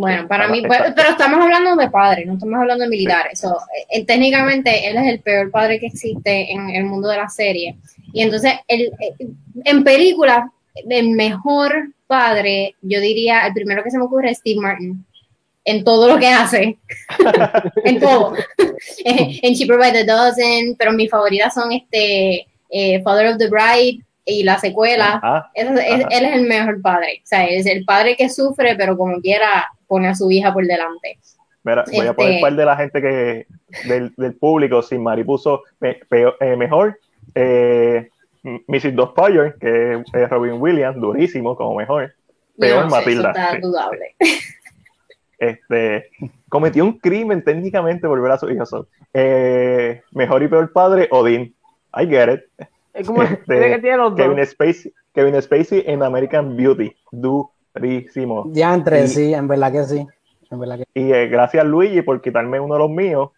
bueno, 0.00 0.26
para 0.28 0.48
mí, 0.48 0.62
pero, 0.62 0.86
estamos 0.86 1.40
hablando 1.42 1.76
de 1.76 1.90
padres, 1.90 2.26
no 2.26 2.32
estamos 2.32 2.58
hablando 2.58 2.84
de 2.84 2.88
militares. 2.88 3.44
Eh, 3.90 4.02
técnicamente, 4.06 4.88
él 4.88 4.96
es 4.96 5.06
el 5.06 5.20
peor 5.20 5.50
padre 5.50 5.78
que 5.78 5.88
existe 5.88 6.50
en 6.50 6.70
el 6.70 6.84
mundo 6.84 7.08
de 7.08 7.18
la 7.18 7.28
serie. 7.28 7.76
Y 8.14 8.22
entonces, 8.22 8.54
el, 8.66 8.86
eh, 8.98 9.28
en 9.62 9.84
películas, 9.84 10.48
el 10.88 11.10
mejor 11.10 11.92
padre, 12.06 12.76
yo 12.80 12.98
diría, 12.98 13.46
el 13.46 13.52
primero 13.52 13.84
que 13.84 13.90
se 13.90 13.98
me 13.98 14.04
ocurre 14.04 14.30
es 14.30 14.38
Steve 14.38 14.62
Martin. 14.62 15.04
En 15.64 15.84
todo 15.84 16.08
lo 16.08 16.18
que 16.18 16.28
hace. 16.28 16.78
en 17.84 18.00
todo. 18.00 18.34
en 19.04 19.54
Cheaper 19.54 19.78
by 19.78 19.92
the 19.92 20.04
Dozen, 20.04 20.76
pero 20.76 20.92
mis 20.92 21.10
favoritas 21.10 21.54
son 21.54 21.72
este 21.72 22.46
eh, 22.70 23.02
Father 23.02 23.28
of 23.28 23.38
the 23.38 23.48
Bride, 23.48 24.02
y 24.24 24.42
la 24.42 24.58
secuela, 24.58 25.50
él 25.54 25.78
es 25.78 26.32
el 26.34 26.46
mejor 26.46 26.80
padre. 26.80 27.20
O 27.22 27.26
sea, 27.26 27.46
es 27.46 27.66
el 27.66 27.84
padre 27.84 28.16
que 28.16 28.28
sufre, 28.28 28.76
pero 28.76 28.96
como 28.96 29.20
quiera 29.20 29.68
pone 29.86 30.08
a 30.08 30.14
su 30.14 30.30
hija 30.30 30.52
por 30.52 30.64
delante. 30.66 31.18
Mira, 31.62 31.84
voy 31.92 32.06
a 32.06 32.14
poner 32.14 32.30
este 32.32 32.42
par 32.42 32.54
de 32.54 32.64
la 32.64 32.76
gente 32.76 33.02
que 33.02 33.46
del, 33.86 34.14
del 34.16 34.34
público, 34.34 34.82
sin 34.82 35.02
Mari 35.02 35.24
puso 35.24 35.62
eh, 35.80 36.56
mejor. 36.56 36.98
Eh, 37.34 38.08
Mrs. 38.42 38.94
Fire, 39.14 39.54
que 39.60 40.02
es 40.12 40.30
Robin 40.30 40.54
Williams, 40.60 40.98
durísimo 40.98 41.56
como 41.56 41.74
mejor. 41.74 42.14
Peor 42.58 42.88
Matilda. 42.90 43.32
Este, 45.40 46.10
cometió 46.50 46.84
un 46.84 46.98
crimen 46.98 47.42
técnicamente 47.42 48.06
por 48.06 48.20
ver 48.20 48.32
a 48.32 48.38
su 48.38 48.50
hija 48.50 48.64
eh, 49.14 50.02
mejor 50.12 50.42
y 50.42 50.48
peor 50.48 50.70
padre, 50.70 51.08
Odin. 51.10 51.54
I 51.94 52.06
get 52.06 52.28
it. 52.34 52.68
Es 52.92 53.06
como 53.06 53.22
este, 53.22 53.46
que 53.46 53.78
tiene 53.78 53.96
los 53.96 54.14
Kevin, 54.14 54.44
Spacey, 54.44 54.92
Kevin 55.14 55.40
Spacey 55.40 55.82
en 55.86 56.02
American 56.02 56.56
Beauty. 56.56 56.94
Durísimo. 57.10 58.50
Ya 58.52 58.74
entre, 58.74 59.08
sí, 59.08 59.32
en 59.32 59.48
verdad 59.48 59.72
que 59.72 59.84
sí. 59.84 60.06
En 60.50 60.60
verdad 60.60 60.78
que... 60.78 60.84
Y 60.92 61.10
eh, 61.10 61.28
gracias 61.28 61.64
Luigi 61.64 62.02
por 62.02 62.20
quitarme 62.20 62.60
uno 62.60 62.74
de 62.74 62.80
los 62.80 62.90
míos. 62.90 63.30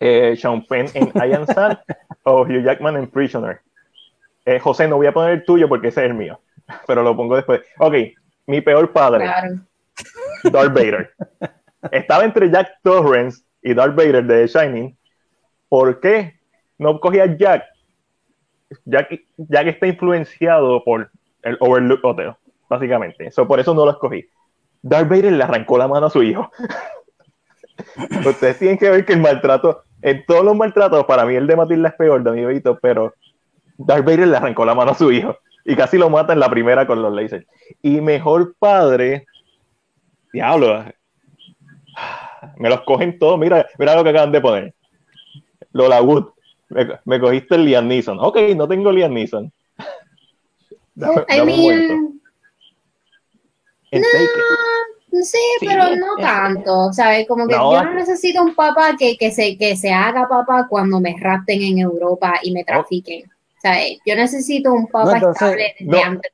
Eh, 0.00 0.36
Sean 0.36 0.66
Penn 0.66 0.88
en 0.92 1.12
Iron 1.26 1.46
Sun 1.46 1.78
o 2.24 2.42
Hugh 2.42 2.62
Jackman 2.62 2.96
en 2.96 3.06
Prisoner. 3.08 3.60
Eh, 4.44 4.58
José, 4.58 4.86
no 4.86 4.96
voy 4.96 5.06
a 5.06 5.12
poner 5.12 5.30
el 5.30 5.44
tuyo 5.46 5.66
porque 5.66 5.88
ese 5.88 6.04
es 6.04 6.10
el 6.10 6.14
mío, 6.14 6.40
pero 6.86 7.02
lo 7.02 7.16
pongo 7.16 7.36
después. 7.36 7.62
Ok, 7.78 7.94
mi 8.46 8.60
peor 8.60 8.92
padre, 8.92 9.30
Darth 10.44 10.72
Vader. 10.72 11.14
Estaba 11.90 12.24
entre 12.24 12.50
Jack 12.50 12.78
Torrance 12.82 13.42
y 13.62 13.74
Darth 13.74 13.94
Vader 13.94 14.24
de 14.24 14.46
The 14.46 14.46
Shining. 14.46 14.96
¿Por 15.68 16.00
qué 16.00 16.34
no 16.78 17.00
cogía 17.00 17.36
Jack 17.36 17.64
ya 18.84 19.06
que, 19.06 19.26
ya 19.36 19.64
que 19.64 19.70
está 19.70 19.86
influenciado 19.86 20.82
por 20.84 21.10
el 21.42 21.56
Overlook 21.60 22.04
Hotel, 22.04 22.34
básicamente. 22.68 23.26
eso 23.26 23.46
por 23.46 23.60
eso 23.60 23.74
no 23.74 23.84
lo 23.84 23.92
escogí. 23.92 24.26
Darth 24.82 25.08
Vader 25.08 25.32
le 25.32 25.44
arrancó 25.44 25.78
la 25.78 25.88
mano 25.88 26.06
a 26.06 26.10
su 26.10 26.22
hijo. 26.22 26.50
Ustedes 28.26 28.58
tienen 28.58 28.78
que 28.78 28.90
ver 28.90 29.04
que 29.04 29.12
el 29.12 29.20
maltrato, 29.20 29.82
en 30.02 30.24
todos 30.26 30.44
los 30.44 30.56
maltratos, 30.56 31.04
para 31.04 31.24
mí 31.24 31.34
el 31.34 31.46
de 31.46 31.56
Matilda 31.56 31.88
es 31.88 31.94
peor, 31.94 32.22
de 32.22 32.76
pero 32.80 33.14
Darth 33.78 34.04
Vader 34.04 34.28
le 34.28 34.36
arrancó 34.36 34.64
la 34.64 34.74
mano 34.74 34.92
a 34.92 34.94
su 34.94 35.10
hijo 35.12 35.36
y 35.64 35.76
casi 35.76 35.98
lo 35.98 36.10
mata 36.10 36.32
en 36.32 36.40
la 36.40 36.50
primera 36.50 36.86
con 36.86 37.02
los 37.02 37.12
lasers. 37.12 37.46
Y 37.82 38.00
mejor 38.00 38.54
padre, 38.58 39.26
diablo, 40.32 40.84
me 42.56 42.68
los 42.68 42.82
cogen 42.82 43.18
todos. 43.18 43.38
Mira, 43.38 43.66
mira 43.78 43.94
lo 43.94 44.04
que 44.04 44.10
acaban 44.10 44.32
de 44.32 44.40
poner. 44.40 44.74
Lola 45.72 46.02
Wood 46.02 46.26
me, 47.04 47.20
cogiste 47.20 47.54
el 47.54 47.64
Liam 47.64 47.86
Neeson. 47.88 48.18
Ok, 48.20 48.38
no 48.56 48.66
tengo 48.66 48.92
Liam 48.92 49.12
Neeson. 49.12 49.52
Dame, 50.94 51.24
I 51.28 51.40
mean, 51.44 52.20
no, 53.92 55.22
sí, 55.22 55.38
pero 55.60 55.94
no 55.96 56.16
tanto, 56.18 56.92
¿sabes? 56.92 57.26
Como 57.28 57.46
que 57.46 57.54
yo 57.54 57.82
no 57.82 57.94
necesito 57.94 58.42
un 58.42 58.54
papá 58.54 58.96
que, 58.98 59.16
que, 59.18 59.30
se, 59.30 59.58
que 59.58 59.76
se 59.76 59.92
haga 59.92 60.26
papá 60.28 60.66
cuando 60.68 61.00
me 61.00 61.14
rapten 61.18 61.62
en 61.62 61.78
Europa 61.78 62.40
y 62.42 62.52
me 62.52 62.64
trafiquen. 62.64 63.30
¿Sabes? 63.60 63.98
Yo 64.06 64.16
necesito 64.16 64.72
un 64.72 64.86
papá 64.86 65.18
estable 65.18 65.74
desde 65.78 66.02
antes. 66.02 66.32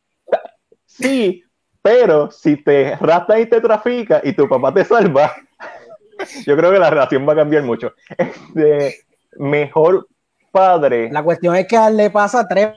Sí, 0.86 1.44
pero 1.82 2.30
si 2.30 2.56
te 2.56 2.96
raptan 2.96 3.40
y 3.40 3.46
te 3.46 3.60
trafica 3.60 4.20
y 4.24 4.32
tu 4.32 4.48
papá 4.48 4.72
te 4.72 4.84
salva, 4.84 5.32
yo 6.46 6.56
creo 6.56 6.72
que 6.72 6.78
la 6.78 6.90
relación 6.90 7.26
va 7.28 7.32
a 7.32 7.36
cambiar 7.36 7.62
mucho. 7.62 7.92
Este, 8.16 9.00
mejor 9.36 10.08
padre. 10.50 11.10
La 11.10 11.22
cuestión 11.22 11.54
es 11.56 11.66
que 11.66 11.76
a 11.76 11.88
él 11.88 11.96
le 11.96 12.10
pasa 12.10 12.46
tres 12.46 12.74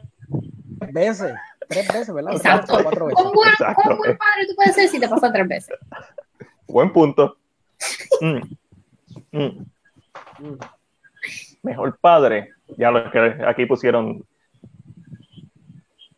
veces. 0.91 1.33
Tres 1.67 1.87
veces, 1.87 2.13
¿verdad? 2.13 2.33
Exacto. 2.33 2.79
Cuatro 2.83 3.05
veces. 3.07 3.23
¿Cómo, 3.23 3.33
buen, 3.33 3.49
Exacto. 3.49 3.97
buen 3.97 4.17
padre 4.17 4.47
tú 4.47 4.55
puedes 4.55 4.75
ser 4.75 4.89
si 4.89 4.99
te 4.99 5.07
pasa 5.07 5.31
tres 5.31 5.47
veces? 5.47 5.77
Buen 6.67 6.91
punto. 6.91 7.37
Mm. 8.21 8.41
Mm. 9.31 10.59
Mejor 11.63 11.97
padre. 11.99 12.49
Ya 12.77 12.91
lo 12.91 13.09
que 13.09 13.19
aquí 13.47 13.65
pusieron 13.65 14.25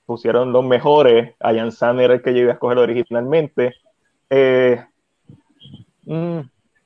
pusieron 0.05 0.51
los 0.51 0.63
mejores. 0.65 1.35
Ian 1.39 1.71
San 1.71 1.99
era 1.99 2.15
el 2.15 2.21
que 2.21 2.33
yo 2.33 2.41
iba 2.41 2.51
a 2.51 2.53
escoger 2.53 2.77
originalmente. 2.77 3.73
Eh, 4.29 4.83
mm. 6.05 6.39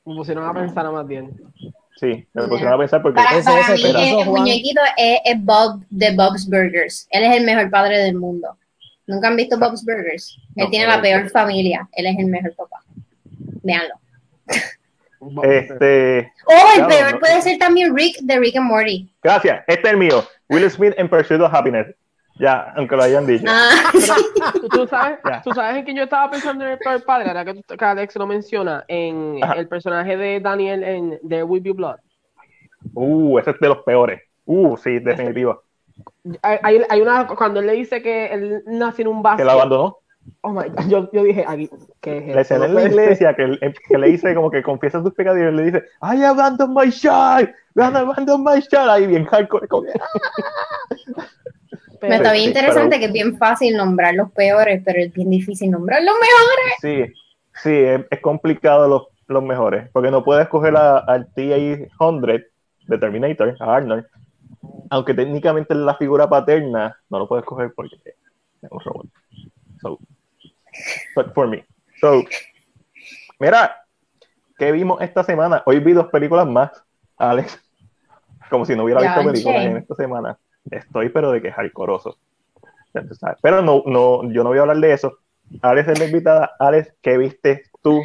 Me 0.06 0.16
pusieron 0.16 0.46
a 0.46 0.54
pensar 0.54 0.90
más 0.92 1.08
bien. 1.08 1.32
Sí, 1.98 2.28
me 2.34 2.48
pusieron 2.48 2.74
a 2.74 2.78
pensar 2.78 3.02
porque 3.02 3.16
para, 3.16 3.40
ese, 3.40 3.50
para 3.50 3.74
ese, 3.74 3.88
mí 3.88 4.22
el, 4.22 4.28
muñequito 4.28 4.82
es, 4.96 5.20
es, 5.26 5.44
Bob 5.44 5.84
de 5.90 6.16
Bob's 6.16 6.48
Burgers. 6.48 7.08
Él 7.10 7.24
es 7.24 7.38
el 7.38 7.44
mejor 7.44 7.70
padre 7.72 7.98
del 7.98 8.16
mundo. 8.16 8.56
¿Nunca 9.08 9.30
han 9.30 9.36
visto 9.36 9.58
Bob's 9.58 9.84
Burgers? 9.84 10.38
Él 10.56 10.66
no, 10.66 10.70
tiene 10.70 10.88
la 10.88 11.02
peor 11.02 11.30
familia. 11.30 11.90
Él 11.94 12.06
es 12.06 12.18
el 12.20 12.28
mejor 12.28 12.54
papá. 12.56 12.84
Véanlo. 13.64 13.96
Este. 15.44 16.32
Oh, 16.46 16.80
el 16.80 16.86
peor 16.86 17.20
puede 17.20 17.42
ser 17.42 17.58
también 17.58 17.96
Rick 17.96 18.20
de 18.22 18.40
Rick 18.40 18.56
and 18.56 18.68
Morty. 18.68 19.12
Gracias. 19.24 19.64
Este 19.68 19.88
es 19.88 19.94
el 19.94 19.98
mío. 19.98 20.24
Will 20.50 20.70
Smith 20.70 20.94
en 20.98 21.10
Pursuit 21.10 21.42
of 21.42 21.54
Happiness. 21.54 21.88
Ya, 22.40 22.74
aunque 22.76 22.96
lo 22.96 23.04
hayan 23.04 23.26
dicho. 23.26 23.46
Ah. 23.48 23.92
¿tú, 24.72 24.88
sabes, 24.88 25.20
¿tú 25.44 25.52
sabes 25.52 25.78
en 25.78 25.86
quién 25.86 25.98
yo 25.98 26.04
estaba 26.04 26.30
pensando 26.30 26.66
en 26.66 26.72
el 26.72 26.78
peor 26.78 27.04
padre, 27.04 27.30
ahora 27.30 27.46
que, 27.46 27.62
que, 27.64 27.86
Alex 27.86 28.16
lo 28.16 28.28
menciona, 28.28 28.84
en 28.88 29.40
el 29.56 29.68
personaje 29.68 30.18
de 30.18 30.40
Daniel 30.40 30.84
en 30.84 31.20
There 31.28 31.44
Will 31.44 31.64
Be 31.64 31.72
Blood. 31.72 31.98
Uh, 32.94 33.40
ese 33.40 33.52
es 33.52 33.60
de 33.60 33.68
los 33.68 33.80
peores. 33.80 34.22
Uh, 34.46 34.78
sí, 34.78 35.00
definitivo. 35.00 35.64
Hay, 36.42 36.82
hay 36.90 37.02
una, 37.02 37.28
cuando 37.28 37.60
él 37.60 37.68
le 37.68 37.74
dice 37.74 38.02
que 38.02 38.28
él 38.28 38.64
nació 38.68 39.04
en 39.04 39.08
un 39.10 39.24
vaso. 39.24 39.38
Que 39.38 39.44
lo 39.44 39.52
abandonó. 39.52 39.98
Oh 40.42 40.52
my 40.52 40.70
God, 40.70 40.88
yo, 40.90 41.10
yo 41.14 41.24
dije, 41.24 41.46
aquí, 41.48 41.70
¿qué 42.02 42.18
es 42.18 42.36
La 42.36 42.42
escena 42.42 42.66
en 42.66 42.76
la 42.76 42.84
iglesia 42.84 43.34
que, 43.34 43.58
que, 43.88 43.98
le 43.98 44.08
dice 44.08 44.36
como 44.36 44.52
que 44.52 44.62
confiesa 44.62 45.02
sus 45.02 45.14
pecados 45.14 45.40
y 45.40 45.44
él 45.44 45.56
le 45.56 45.64
dice, 45.64 45.84
I 46.02 46.22
abandoned 46.24 46.76
my 46.76 46.92
child, 46.92 47.50
I 47.76 47.82
abandoned 47.82 48.44
my 48.44 48.62
child, 48.62 48.90
ahí 48.90 49.08
bien 49.08 49.26
hardcore. 49.26 49.68
Me 52.02 52.16
está 52.16 52.32
bien 52.32 52.50
interesante 52.50 53.00
que 53.00 53.06
es 53.06 53.14
bien 53.14 53.38
fácil 53.38 53.76
nombrar 53.76 54.14
los 54.14 54.32
peores, 54.32 54.82
pero 54.86 55.00
es 55.00 55.12
bien 55.14 55.30
difícil 55.30 55.72
nombrar 55.72 56.02
los 56.04 56.16
mejores. 56.16 57.14
Sí, 57.14 57.14
sí, 57.64 58.06
es, 58.10 58.20
complicado 58.22 58.88
los, 58.88 59.04
los, 59.28 59.44
mejores, 59.44 59.90
porque 59.92 60.12
no 60.12 60.24
puedes 60.24 60.48
coger 60.48 60.76
al 60.76 61.28
TA 61.28 61.56
100 61.56 61.88
de 62.88 62.98
Terminator, 62.98 63.56
a 63.60 63.76
Arnold, 63.76 64.06
aunque 64.90 65.14
técnicamente 65.14 65.74
es 65.74 65.80
la 65.80 65.96
figura 65.96 66.30
paterna, 66.30 66.98
no 67.10 67.20
lo 67.20 67.28
puedes 67.28 67.46
coger 67.46 67.74
porque 67.76 67.96
es 68.62 68.72
un 68.72 68.80
robot. 68.80 69.08
So, 69.82 70.00
but 71.16 71.34
for 71.34 71.48
me. 71.48 71.66
So, 72.00 72.24
mira, 73.40 73.76
¿qué 74.58 74.72
vimos 74.72 75.02
esta 75.02 75.24
semana? 75.24 75.64
Hoy 75.66 75.80
vi 75.80 75.94
dos 75.94 76.08
películas 76.08 76.48
más, 76.48 76.72
Alex. 77.18 77.62
Como 78.50 78.66
si 78.66 78.76
no 78.76 78.84
hubiera 78.86 79.02
visto 79.02 79.32
películas 79.32 79.66
en 79.66 79.78
esta 79.78 79.96
semana. 79.96 80.38
Estoy, 80.72 81.10
pero 81.10 81.32
de 81.32 81.42
que 81.42 81.50
es 81.50 81.58
alcoroso. 81.58 82.18
Pero 83.42 83.62
no, 83.62 83.84
no, 83.86 84.32
yo 84.32 84.44
no 84.44 84.50
voy 84.50 84.58
a 84.58 84.62
hablar 84.62 84.78
de 84.78 84.94
eso. 84.94 85.20
Alex 85.62 85.90
es 85.90 86.00
la 86.00 86.06
invitada. 86.06 86.52
Alex, 86.60 86.94
¿qué 87.02 87.18
viste 87.18 87.64
tú 87.82 88.02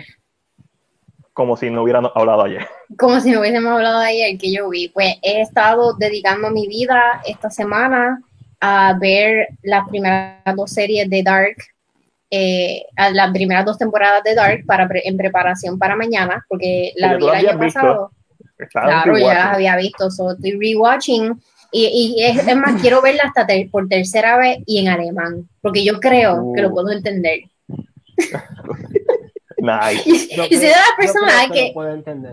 como 1.33 1.57
si 1.57 1.71
no 1.71 1.83
hubiéramos 1.83 2.13
hablado 2.15 2.43
ayer. 2.43 2.67
Como 2.99 3.21
si 3.21 3.31
no 3.31 3.41
hubiésemos 3.41 3.73
hablado 3.73 3.99
ayer 3.99 4.37
que 4.39 4.53
yo 4.53 4.69
vi. 4.69 4.89
Pues 4.89 5.15
he 5.23 5.41
estado 5.41 5.95
dedicando 5.95 6.51
mi 6.51 6.67
vida 6.67 7.23
esta 7.27 7.51
semana 7.51 8.23
a 8.61 8.97
ver 9.01 9.49
las 9.63 9.89
primeras 9.89 10.55
dos 10.55 10.71
series 10.71 11.09
de 11.11 11.23
Dark, 11.23 11.57
eh, 12.31 12.85
a 12.97 13.11
las 13.11 13.33
primeras 13.33 13.65
dos 13.65 13.79
temporadas 13.79 14.23
de 14.23 14.35
Dark 14.35 14.65
para 14.67 14.89
en 14.93 15.17
preparación 15.17 15.79
para 15.79 15.97
mañana, 15.97 16.45
porque 16.49 16.93
la 16.97 17.17
vi 17.17 17.25
el 17.25 17.31
año 17.31 17.59
pasado. 17.59 18.11
Claro, 18.71 19.19
ya 19.19 19.35
las 19.35 19.55
había 19.55 19.77
visto, 19.77 20.11
so 20.11 20.33
estoy 20.33 20.53
rewatching. 20.53 21.43
Y, 21.73 22.17
y 22.19 22.23
es, 22.23 22.57
más, 22.57 22.81
quiero 22.83 23.01
verla 23.01 23.23
hasta 23.25 23.47
por 23.71 23.89
tercera 23.89 24.37
vez 24.37 24.59
y 24.67 24.79
en 24.79 24.89
alemán, 24.89 25.49
porque 25.63 25.83
yo 25.83 25.99
creo 26.01 26.53
que 26.55 26.63
lo 26.63 26.69
uh. 26.69 26.75
puedo 26.75 26.91
entender. 26.91 27.41
Nice. 29.63 30.03
Y, 30.05 30.19
soy 30.35 30.49
de 30.49 30.71
las 30.71 30.91
personas 30.99 31.47
que, 31.53 31.73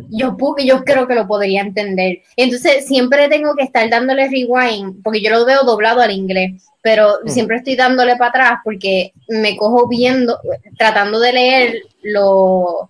yo, 0.10 0.36
yo 0.66 0.84
creo 0.84 1.08
que 1.08 1.14
lo 1.14 1.28
podría 1.28 1.62
entender. 1.62 2.24
Entonces 2.36 2.88
siempre 2.88 3.30
tengo 3.30 3.54
que 3.56 3.66
estar 3.66 3.88
dándole 3.88 4.28
rewind, 4.30 5.04
porque 5.04 5.22
yo 5.22 5.30
lo 5.30 5.46
veo 5.46 5.64
doblado 5.64 6.02
al 6.02 6.10
inglés, 6.10 6.66
pero 6.82 7.20
mm. 7.24 7.30
siempre 7.30 7.58
estoy 7.58 7.76
dándole 7.76 8.16
para 8.16 8.30
atrás 8.30 8.60
porque 8.64 9.14
me 9.28 9.56
cojo 9.58 9.88
viendo, 9.88 10.40
tratando 10.76 11.20
de 11.20 11.34
leer 11.34 11.84
lo, 12.02 12.90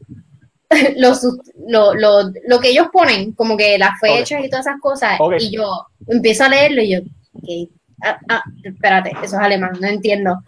lo, 0.98 1.94
lo, 1.96 2.32
lo, 2.48 2.60
que 2.60 2.70
ellos 2.70 2.88
ponen, 2.94 3.32
como 3.34 3.58
que 3.58 3.78
las 3.78 4.00
fechas 4.00 4.44
y 4.44 4.50
todas 4.50 4.68
esas 4.68 4.80
cosas, 4.80 5.20
y 5.40 5.52
yo 5.52 5.88
empiezo 6.08 6.44
a 6.44 6.50
leerlo 6.50 6.82
y 6.82 6.92
yo, 6.92 7.00
ah, 8.04 8.20
ah, 8.30 8.44
espérate, 8.64 9.12
eso 9.24 9.36
es 9.36 9.42
alemán, 9.42 9.78
no 9.80 9.88
entiendo 9.88 10.44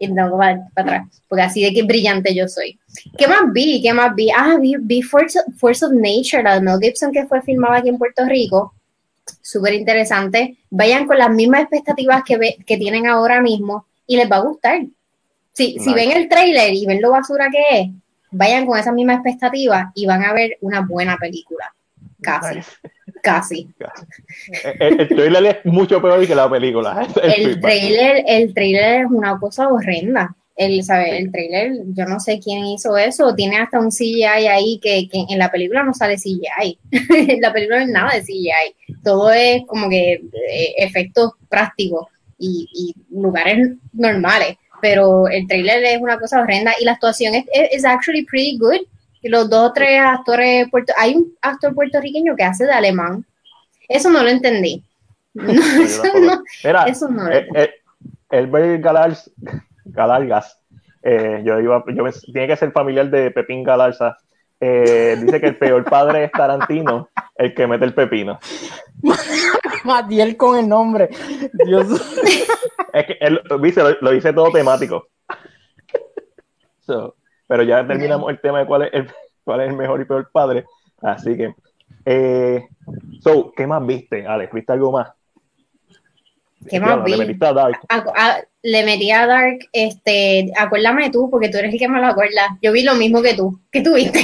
y 0.00 0.06
tengo 0.06 0.38
para, 0.38 0.66
atrás, 0.74 1.22
porque 1.28 1.42
así 1.42 1.62
de 1.62 1.72
que 1.74 1.82
brillante 1.82 2.34
yo 2.34 2.48
soy. 2.48 2.78
¿Qué 3.18 3.28
más 3.28 3.52
vi? 3.52 3.82
¿Qué 3.82 3.92
más 3.92 4.14
vi? 4.14 4.30
Ah, 4.30 4.56
vi, 4.58 5.02
Force, 5.02 5.38
of 5.38 5.92
Nature, 5.92 6.42
la 6.42 6.54
de 6.54 6.62
Mel 6.62 6.78
Gibson 6.80 7.12
que 7.12 7.26
fue 7.26 7.42
filmada 7.42 7.76
aquí 7.76 7.90
en 7.90 7.98
Puerto 7.98 8.24
Rico. 8.24 8.74
Súper 9.42 9.74
interesante. 9.74 10.56
Vayan 10.70 11.06
con 11.06 11.18
las 11.18 11.30
mismas 11.30 11.62
expectativas 11.62 12.22
que, 12.24 12.56
que 12.66 12.78
tienen 12.78 13.06
ahora 13.06 13.42
mismo 13.42 13.86
y 14.06 14.16
les 14.16 14.30
va 14.30 14.36
a 14.36 14.40
gustar. 14.40 14.80
Si, 15.52 15.78
si 15.78 15.92
ven 15.92 16.12
el 16.12 16.30
trailer 16.30 16.72
y 16.72 16.86
ven 16.86 17.02
lo 17.02 17.10
basura 17.10 17.48
que 17.50 17.80
es, 17.80 17.88
vayan 18.30 18.66
con 18.66 18.78
esas 18.78 18.94
mismas 18.94 19.16
expectativas 19.16 19.92
y 19.94 20.06
van 20.06 20.22
a 20.22 20.32
ver 20.32 20.56
una 20.60 20.80
buena 20.80 21.16
película. 21.16 21.72
Casi. 22.20 22.60
Casi. 23.22 23.68
El, 24.78 25.08
trailer 25.08 25.60
es 25.64 25.72
mucho 25.72 26.00
peor 26.00 26.26
que 26.26 26.34
la 26.34 26.48
película. 26.48 27.06
El, 27.22 27.60
trailer, 27.60 28.24
el 28.26 28.54
trailer 28.54 29.02
es 29.02 29.06
una 29.10 29.38
cosa 29.38 29.68
horrenda. 29.68 30.34
El, 30.56 30.82
¿sabe? 30.84 31.16
el 31.16 31.32
trailer, 31.32 31.72
yo 31.94 32.04
no 32.04 32.20
sé 32.20 32.38
quién 32.38 32.66
hizo 32.66 32.98
eso, 32.98 33.34
tiene 33.34 33.56
hasta 33.56 33.80
un 33.80 33.88
CGI 33.88 34.24
ahí 34.24 34.78
que, 34.82 35.08
que 35.08 35.24
en 35.30 35.38
la 35.38 35.50
película 35.50 35.82
no 35.82 35.94
sale 35.94 36.16
CGI. 36.16 36.78
en 37.30 37.40
la 37.40 37.50
película 37.52 37.78
no 37.78 37.84
es 37.84 37.90
nada 37.90 38.14
de 38.14 38.22
CGI. 38.22 38.96
Todo 39.02 39.32
es 39.32 39.62
como 39.66 39.88
que 39.88 40.12
eh, 40.12 40.74
efectos 40.76 41.32
prácticos 41.48 42.08
y, 42.38 42.68
y, 42.74 42.94
lugares 43.10 43.70
normales. 43.92 44.56
Pero 44.80 45.28
el 45.28 45.46
trailer 45.46 45.82
es 45.84 46.00
una 46.00 46.18
cosa 46.18 46.40
horrenda 46.40 46.72
y 46.80 46.84
la 46.84 46.92
actuación 46.92 47.34
es, 47.34 47.44
es 47.52 47.84
actually 47.84 48.24
pretty 48.24 48.58
good 48.58 48.86
los 49.28 49.50
dos 49.50 49.70
o 49.70 49.72
tres 49.72 50.00
actores, 50.00 50.68
puerto, 50.70 50.92
hay 50.96 51.14
un 51.14 51.34
actor 51.42 51.74
puertorriqueño 51.74 52.34
que 52.36 52.44
hace 52.44 52.64
de 52.64 52.72
alemán. 52.72 53.24
Eso 53.88 54.08
no 54.08 54.22
lo 54.22 54.28
entendí. 54.28 54.82
eso, 55.34 56.02
no, 56.18 56.42
eso 56.86 57.08
no 57.08 57.24
lo 57.24 57.30
eh, 57.30 57.70
eh, 58.30 58.80
Galargas, 59.84 60.58
eh, 61.02 61.42
yo 61.44 61.60
iba, 61.60 61.84
yo 61.88 62.04
tiene 62.32 62.48
que 62.48 62.56
ser 62.56 62.72
familiar 62.72 63.10
de 63.10 63.30
Pepín 63.30 63.62
Galarza. 63.62 64.16
Eh, 64.60 65.16
dice 65.20 65.40
que 65.40 65.46
el 65.48 65.56
peor 65.56 65.84
padre 65.84 66.24
es 66.24 66.32
Tarantino, 66.32 67.08
el 67.36 67.54
que 67.54 67.66
mete 67.66 67.84
el 67.84 67.94
pepino. 67.94 68.38
Matiel 69.84 70.36
con 70.36 70.58
el 70.58 70.68
nombre. 70.68 71.08
Dios. 71.64 71.88
es 72.92 73.06
que 73.06 73.16
él 73.20 73.40
lo, 73.44 73.58
lo, 74.00 74.10
dice 74.10 74.32
todo 74.32 74.50
temático. 74.50 75.08
So, 76.80 77.16
pero 77.46 77.62
ya 77.62 77.86
terminamos 77.86 78.30
el 78.30 78.40
tema 78.40 78.60
de 78.60 78.66
cuál 78.66 78.82
es 78.82 78.90
el, 78.92 79.10
cuál 79.44 79.60
es 79.60 79.70
el 79.70 79.76
mejor 79.76 80.00
y 80.00 80.04
peor 80.04 80.30
padre. 80.32 80.64
Así 81.00 81.36
que, 81.36 81.54
eh, 82.04 82.66
so, 83.20 83.52
¿qué 83.56 83.66
más 83.66 83.86
viste, 83.86 84.26
Alex? 84.26 84.52
¿Viste 84.52 84.72
algo 84.72 84.92
más? 84.92 85.12
¿Qué 86.68 86.78
más 86.78 87.02
vi? 87.04 87.16
Le 87.16 87.26
metí 87.26 87.44
a 87.44 87.52
Dark. 87.52 87.80
le 88.62 88.84
metí 88.84 89.10
a 89.10 89.26
Dark, 89.26 89.58
este, 89.72 90.52
acuérdame 90.58 91.10
tú, 91.10 91.30
porque 91.30 91.48
tú 91.48 91.58
eres 91.58 91.72
el 91.72 91.78
que 91.78 91.88
me 91.88 92.00
lo 92.00 92.08
acuerdas. 92.08 92.48
Yo 92.60 92.72
vi 92.72 92.82
lo 92.82 92.94
mismo 92.94 93.22
que 93.22 93.34
tú. 93.34 93.60
¿Qué 93.70 93.80
tú 93.80 93.94
viste? 93.94 94.20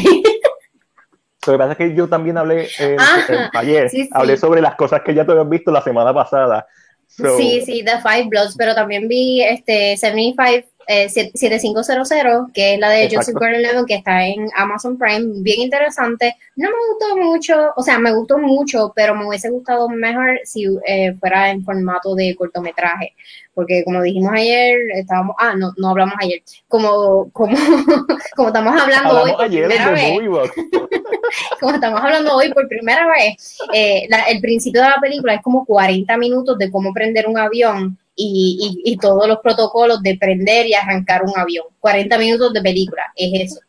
Lo 1.52 1.58
que 1.58 1.58
pasa 1.58 1.72
es 1.72 1.78
que 1.78 1.94
yo 1.94 2.08
también 2.08 2.38
hablé 2.38 2.68
eh, 2.78 2.96
ah, 2.98 3.50
ayer, 3.54 3.90
hablé 4.12 4.36
sobre 4.36 4.60
las 4.60 4.74
cosas 4.74 5.02
que 5.04 5.14
ya 5.14 5.24
te 5.24 5.32
habías 5.32 5.48
visto 5.48 5.70
la 5.70 5.82
semana 5.82 6.12
pasada. 6.12 6.66
sí, 7.06 7.62
sí, 7.64 7.84
The 7.84 8.00
Five 8.00 8.28
Bloods, 8.28 8.54
pero 8.56 8.74
también 8.74 9.08
vi 9.08 9.42
este 9.42 9.96
75 9.96 10.42
7500, 10.86 12.10
eh, 12.12 12.22
que 12.54 12.74
es 12.74 12.80
la 12.80 12.90
de 12.90 13.08
Joseph 13.10 13.34
Gordon-Levitt, 13.34 13.86
que 13.86 13.94
está 13.96 14.24
en 14.24 14.48
Amazon 14.54 14.96
Prime, 14.96 15.42
bien 15.42 15.62
interesante. 15.62 16.36
No 16.54 16.68
me 16.68 16.76
gustó 16.92 17.16
mucho, 17.16 17.72
o 17.74 17.82
sea, 17.82 17.98
me 17.98 18.12
gustó 18.12 18.38
mucho, 18.38 18.92
pero 18.94 19.14
me 19.14 19.26
hubiese 19.26 19.50
gustado 19.50 19.88
mejor 19.88 20.38
si 20.44 20.64
eh, 20.86 21.14
fuera 21.18 21.50
en 21.50 21.64
formato 21.64 22.14
de 22.14 22.36
cortometraje, 22.36 23.14
porque 23.52 23.82
como 23.84 24.00
dijimos 24.00 24.32
ayer, 24.32 24.78
estábamos, 24.94 25.34
ah, 25.40 25.54
no, 25.56 25.72
no 25.76 25.90
hablamos 25.90 26.14
ayer, 26.20 26.40
como, 26.68 27.30
como, 27.32 27.56
como 28.36 28.48
estamos 28.48 28.80
hablando 28.80 29.22
hoy 29.22 29.32
por 29.32 29.48
primera 29.48 29.90
vez, 29.90 30.18
como 31.60 31.74
estamos 31.74 32.00
hablando 32.00 32.36
hoy 32.36 32.52
por 32.52 32.68
primera 32.68 33.08
vez, 33.08 33.58
eh, 33.72 34.08
el 34.28 34.40
principio 34.40 34.82
de 34.82 34.88
la 34.88 35.00
película 35.00 35.34
es 35.34 35.42
como 35.42 35.64
40 35.64 36.16
minutos 36.16 36.56
de 36.58 36.70
cómo 36.70 36.92
prender 36.92 37.26
un 37.26 37.38
avión 37.38 37.98
y, 38.16 38.82
y, 38.84 38.96
todos 38.96 39.28
los 39.28 39.38
protocolos 39.40 40.02
de 40.02 40.16
prender 40.16 40.66
y 40.66 40.74
arrancar 40.74 41.22
un 41.22 41.38
avión. 41.38 41.66
40 41.80 42.18
minutos 42.18 42.52
de 42.52 42.62
película, 42.62 43.02
es 43.14 43.52
eso. 43.52 43.60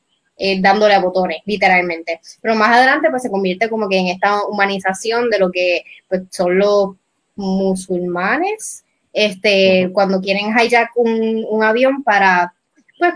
dándole 0.62 0.94
a 0.94 1.00
botones, 1.00 1.40
literalmente. 1.46 2.22
Pero 2.42 2.56
más 2.56 2.76
adelante, 2.78 3.10
pues 3.10 3.24
se 3.24 3.30
convierte 3.30 3.70
como 3.70 3.90
que 3.90 3.98
en 3.98 4.08
esta 4.08 4.46
humanización 4.46 5.30
de 5.30 5.40
lo 5.40 5.52
que 5.52 5.84
pues, 6.08 6.22
son 6.32 6.58
los 6.58 6.96
musulmanes, 7.36 8.84
este, 9.14 9.90
cuando 9.94 10.22
quieren 10.22 10.52
hijack 10.58 10.92
un, 10.96 11.46
un 11.50 11.64
avión 11.64 12.04
para 12.04 12.54
pues, 13.00 13.14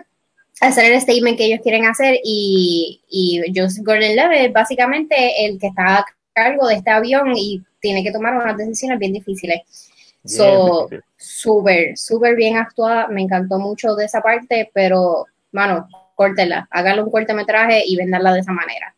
hacer 0.60 0.92
el 0.92 1.02
statement 1.02 1.38
que 1.38 1.46
ellos 1.46 1.60
quieren 1.62 1.86
hacer 1.86 2.20
y, 2.24 3.02
y 3.10 3.42
Joseph 3.56 3.84
Gordon-Levitt 3.86 4.48
es 4.48 4.54
básicamente 4.54 5.46
el 5.46 5.60
que 5.60 5.68
está 5.68 6.00
a 6.00 6.06
cargo 6.34 6.68
de 6.68 6.76
este 6.76 6.90
avión 6.90 7.34
y 7.36 7.62
tiene 7.80 8.04
que 8.04 8.12
tomar 8.12 8.36
unas 8.36 8.58
decisiones 8.58 9.00
bien 9.00 9.14
difíciles. 9.14 9.91
So, 10.24 10.88
súper, 11.18 11.98
súper 11.98 12.36
bien 12.36 12.58
actuada. 12.58 13.08
Me 13.08 13.22
encantó 13.22 13.60
mucho 13.60 13.96
de 13.96 14.06
esa 14.06 14.22
parte, 14.22 14.70
pero, 14.74 15.26
mano, 15.52 15.88
córtela, 16.16 16.68
hágale 16.70 17.02
un 17.02 17.10
cortometraje 17.10 17.84
y 17.86 17.98
venderla 17.98 18.34
de 18.34 18.40
esa 18.42 18.52
manera. 18.52 18.94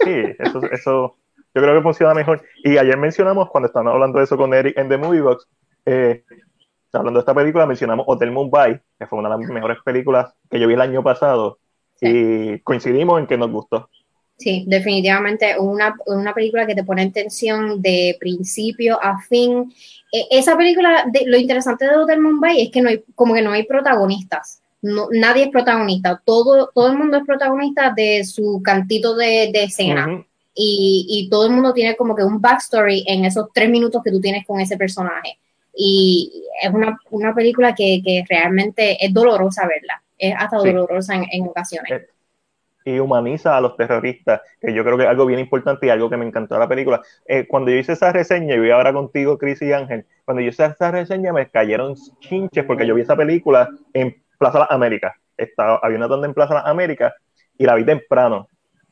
Sí, 0.00 0.34
eso, 0.38 0.62
eso 0.70 1.16
yo 1.54 1.62
creo 1.62 1.74
que 1.74 1.82
funciona 1.82 2.14
mejor. 2.14 2.42
Y 2.64 2.78
ayer 2.78 2.96
mencionamos, 2.96 3.50
cuando 3.50 3.66
estábamos 3.66 3.92
hablando 3.94 4.18
de 4.18 4.24
eso 4.24 4.36
con 4.36 4.54
Eric 4.54 4.78
en 4.78 4.88
The 4.88 4.96
Movie 4.96 5.20
Box, 5.20 5.46
eh, 5.84 6.24
hablando 6.92 7.18
de 7.18 7.22
esta 7.22 7.34
película, 7.34 7.66
mencionamos 7.66 8.06
Hotel 8.08 8.30
Mumbai, 8.30 8.80
que 8.98 9.06
fue 9.06 9.18
una 9.18 9.28
de 9.28 9.38
las 9.38 9.50
mejores 9.50 9.78
películas 9.84 10.32
que 10.50 10.58
yo 10.58 10.66
vi 10.66 10.74
el 10.74 10.80
año 10.80 11.02
pasado, 11.02 11.58
y 12.00 12.58
coincidimos 12.60 13.20
en 13.20 13.26
que 13.26 13.36
nos 13.36 13.50
gustó. 13.50 13.88
Sí, 14.38 14.64
definitivamente 14.66 15.56
una, 15.58 15.94
una 16.06 16.34
película 16.34 16.66
que 16.66 16.74
te 16.74 16.82
pone 16.82 17.02
en 17.02 17.12
tensión 17.12 17.80
de 17.80 18.16
principio 18.18 18.98
a 19.00 19.20
fin. 19.20 19.72
E, 20.10 20.26
esa 20.30 20.56
película, 20.56 21.04
lo 21.26 21.36
interesante 21.36 21.84
de 21.84 21.96
Hotel 21.96 22.20
Mumbai 22.20 22.60
es 22.60 22.70
que 22.70 22.82
no 22.82 22.88
hay, 22.88 23.04
como 23.14 23.34
que 23.34 23.42
no 23.42 23.52
hay 23.52 23.64
protagonistas. 23.64 24.60
No, 24.80 25.08
nadie 25.12 25.44
es 25.44 25.50
protagonista. 25.50 26.20
Todo, 26.24 26.70
todo 26.74 26.88
el 26.88 26.98
mundo 26.98 27.18
es 27.18 27.24
protagonista 27.24 27.92
de 27.94 28.24
su 28.24 28.60
cantito 28.64 29.14
de, 29.14 29.50
escena. 29.54 30.24
y, 30.54 31.06
y, 31.08 31.30
todo 31.30 31.46
el 31.46 31.52
mundo 31.52 31.72
tiene 31.72 31.94
como 31.94 32.16
que 32.16 32.24
un 32.24 32.40
backstory 32.40 33.04
en 33.06 33.24
esos 33.24 33.48
tres 33.54 33.70
minutos 33.70 34.02
que 34.02 34.10
tú 34.10 34.20
tienes 34.20 34.44
con 34.44 34.60
ese 34.60 34.76
personaje. 34.76 35.38
Y 35.74 36.44
es 36.60 36.70
una, 36.74 36.98
una 37.10 37.32
película 37.32 37.74
que, 37.76 38.02
que, 38.04 38.24
realmente 38.28 39.04
es 39.04 39.14
dolorosa 39.14 39.68
verla. 39.68 40.02
Es 40.18 40.34
hasta 40.36 40.56
dolorosa 40.56 41.14
en, 41.14 41.26
en 41.30 41.46
ocasiones. 41.46 42.02
Y 42.84 42.98
humaniza 42.98 43.56
a 43.56 43.60
los 43.60 43.76
terroristas, 43.76 44.40
que 44.60 44.72
yo 44.72 44.84
creo 44.84 44.96
que 44.96 45.04
es 45.04 45.08
algo 45.08 45.26
bien 45.26 45.40
importante 45.40 45.86
y 45.86 45.90
algo 45.90 46.10
que 46.10 46.16
me 46.16 46.26
encantó 46.26 46.54
de 46.54 46.60
la 46.60 46.68
película. 46.68 47.02
Eh, 47.26 47.46
cuando 47.46 47.70
yo 47.70 47.76
hice 47.76 47.92
esa 47.92 48.12
reseña, 48.12 48.54
y 48.54 48.58
voy 48.58 48.70
ahora 48.70 48.92
contigo, 48.92 49.38
Chris 49.38 49.62
y 49.62 49.72
Ángel, 49.72 50.06
cuando 50.24 50.40
yo 50.40 50.48
hice 50.48 50.64
esa 50.64 50.90
reseña 50.90 51.32
me 51.32 51.48
cayeron 51.48 51.94
chinches 52.20 52.64
porque 52.64 52.86
yo 52.86 52.94
vi 52.94 53.02
esa 53.02 53.16
película 53.16 53.68
en 53.92 54.22
Plaza 54.38 54.58
Las 54.60 54.70
Américas. 54.70 55.14
Estaba, 55.36 55.80
había 55.82 55.98
una 55.98 56.08
tanda 56.08 56.26
en 56.26 56.34
Plaza 56.34 56.54
Las 56.54 56.66
Américas 56.66 57.12
y 57.58 57.64
la 57.64 57.74
vi 57.74 57.84
temprano. 57.84 58.48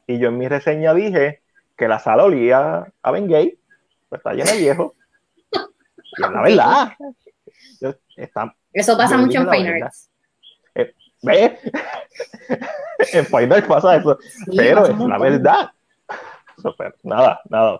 Y 0.06 0.18
yo 0.18 0.28
en 0.28 0.38
mi 0.38 0.48
reseña 0.48 0.94
dije 0.94 1.40
que 1.76 1.88
la 1.88 1.98
sala 1.98 2.24
olía 2.24 2.86
a 3.02 3.10
Ben 3.10 3.28
Gay, 3.28 3.58
pues 4.08 4.18
está 4.18 4.32
llena 4.32 4.52
de 4.52 4.58
viejo. 4.58 4.94
Y 6.18 6.22
es 6.22 6.30
la 6.30 6.42
verdad. 6.42 6.92
Eso 8.72 8.96
pasa 8.96 9.16
mucho 9.16 9.38
en 9.38 9.50
Fine 9.50 9.82
Arts. 9.82 10.10
Eh, 10.74 10.92
¿Ves? 11.22 11.52
en 13.12 13.26
Fine 13.26 13.54
Arts 13.54 13.68
pasa 13.68 13.96
eso. 13.96 14.18
pero 14.56 14.86
es 14.86 14.98
la 14.98 15.18
verdad. 15.18 15.70
Super. 16.60 16.94
Nada, 17.02 17.40
nada. 17.48 17.78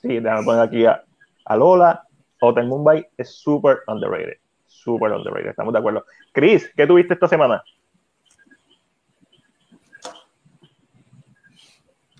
Sí, 0.00 0.18
déjame 0.20 0.44
poner 0.44 0.62
aquí 0.62 0.84
a, 0.86 1.02
a 1.44 1.56
Lola. 1.56 2.06
Hotel 2.40 2.66
Mumbai 2.66 3.06
es 3.16 3.30
super 3.30 3.78
underrated. 3.86 4.38
Super 4.66 5.12
underrated, 5.12 5.50
estamos 5.50 5.72
de 5.72 5.78
acuerdo. 5.78 6.04
Chris, 6.32 6.68
¿qué 6.76 6.86
tuviste 6.86 7.14
esta 7.14 7.28
semana? 7.28 7.62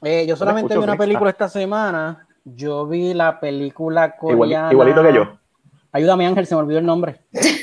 Eh, 0.02 0.26
yo 0.26 0.37
solamente 0.37 0.76
vi 0.76 0.83
una 0.83 0.96
película 0.96 1.31
esta 1.31 1.48
semana. 1.48 2.26
Yo 2.44 2.87
vi 2.87 3.14
la 3.14 3.38
película 3.40 4.16
coreana. 4.16 4.72
igualito 4.72 5.02
que 5.02 5.12
yo. 5.12 5.38
Ayúdame, 5.92 6.26
Ángel, 6.26 6.46
se 6.46 6.55
me 6.55 6.61
olvidó 6.61 6.78
el 6.78 6.87
nombre. 6.87 7.20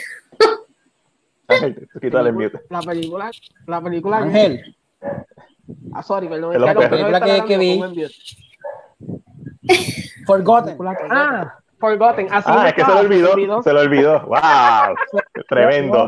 Ángel, 1.50 1.90
quítale 2.02 2.30
el 2.30 2.36
mute. 2.36 2.62
La 2.70 2.82
película, 2.82 3.32
la 3.66 3.82
película. 3.82 4.18
Ángel. 4.20 4.76
Ah, 5.94 6.04
sorry, 6.04 6.28
perdón. 6.28 6.60
La 6.62 6.74
película 6.74 7.22
que, 7.22 7.46
que 7.46 7.58
vi. 7.58 7.82
Forgotten. 10.26 10.78
Ah, 11.10 11.60
Forgotten. 11.80 12.28
Así 12.32 12.50
ah, 12.52 12.68
es 12.70 12.74
que 12.74 12.86
se 12.86 12.92
lo 12.92 13.00
olvidó. 13.00 13.64
Se 13.64 13.74
lo 13.74 13.80
olvidó. 13.80 14.22
¡Wow! 14.28 14.96
Tremendo. 15.50 16.08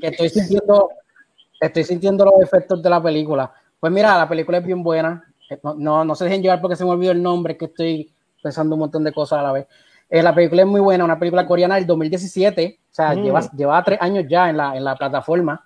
que 0.00 0.06
estoy 0.06 0.28
sintiendo, 0.28 0.90
estoy 1.60 1.84
sintiendo 1.84 2.24
los 2.24 2.42
efectos 2.42 2.82
de 2.82 2.90
la 2.90 3.02
película. 3.02 3.52
Pues 3.80 3.92
mira, 3.92 4.18
la 4.18 4.28
película 4.28 4.58
es 4.58 4.64
bien 4.64 4.82
buena. 4.82 5.24
No, 5.76 6.04
no, 6.04 6.14
se 6.14 6.24
dejen 6.24 6.42
llevar 6.42 6.60
porque 6.60 6.76
se 6.76 6.84
me 6.84 6.90
olvidó 6.90 7.12
el 7.12 7.22
nombre, 7.22 7.56
que 7.56 7.66
estoy 7.66 8.12
pensando 8.42 8.74
un 8.74 8.80
montón 8.80 9.04
de 9.04 9.12
cosas 9.12 9.38
a 9.38 9.42
la 9.42 9.52
vez. 9.52 9.66
Eh, 10.10 10.22
la 10.22 10.34
película 10.34 10.62
es 10.62 10.68
muy 10.68 10.80
buena, 10.80 11.04
una 11.04 11.18
película 11.18 11.46
coreana 11.46 11.74
del 11.74 11.86
2017, 11.86 12.80
o 12.80 12.94
sea, 12.94 13.14
mm. 13.14 13.22
lleva, 13.22 13.50
lleva, 13.50 13.84
tres 13.84 13.98
años 14.00 14.24
ya 14.28 14.48
en 14.48 14.56
la, 14.56 14.76
en 14.76 14.84
la 14.84 14.96
plataforma. 14.96 15.62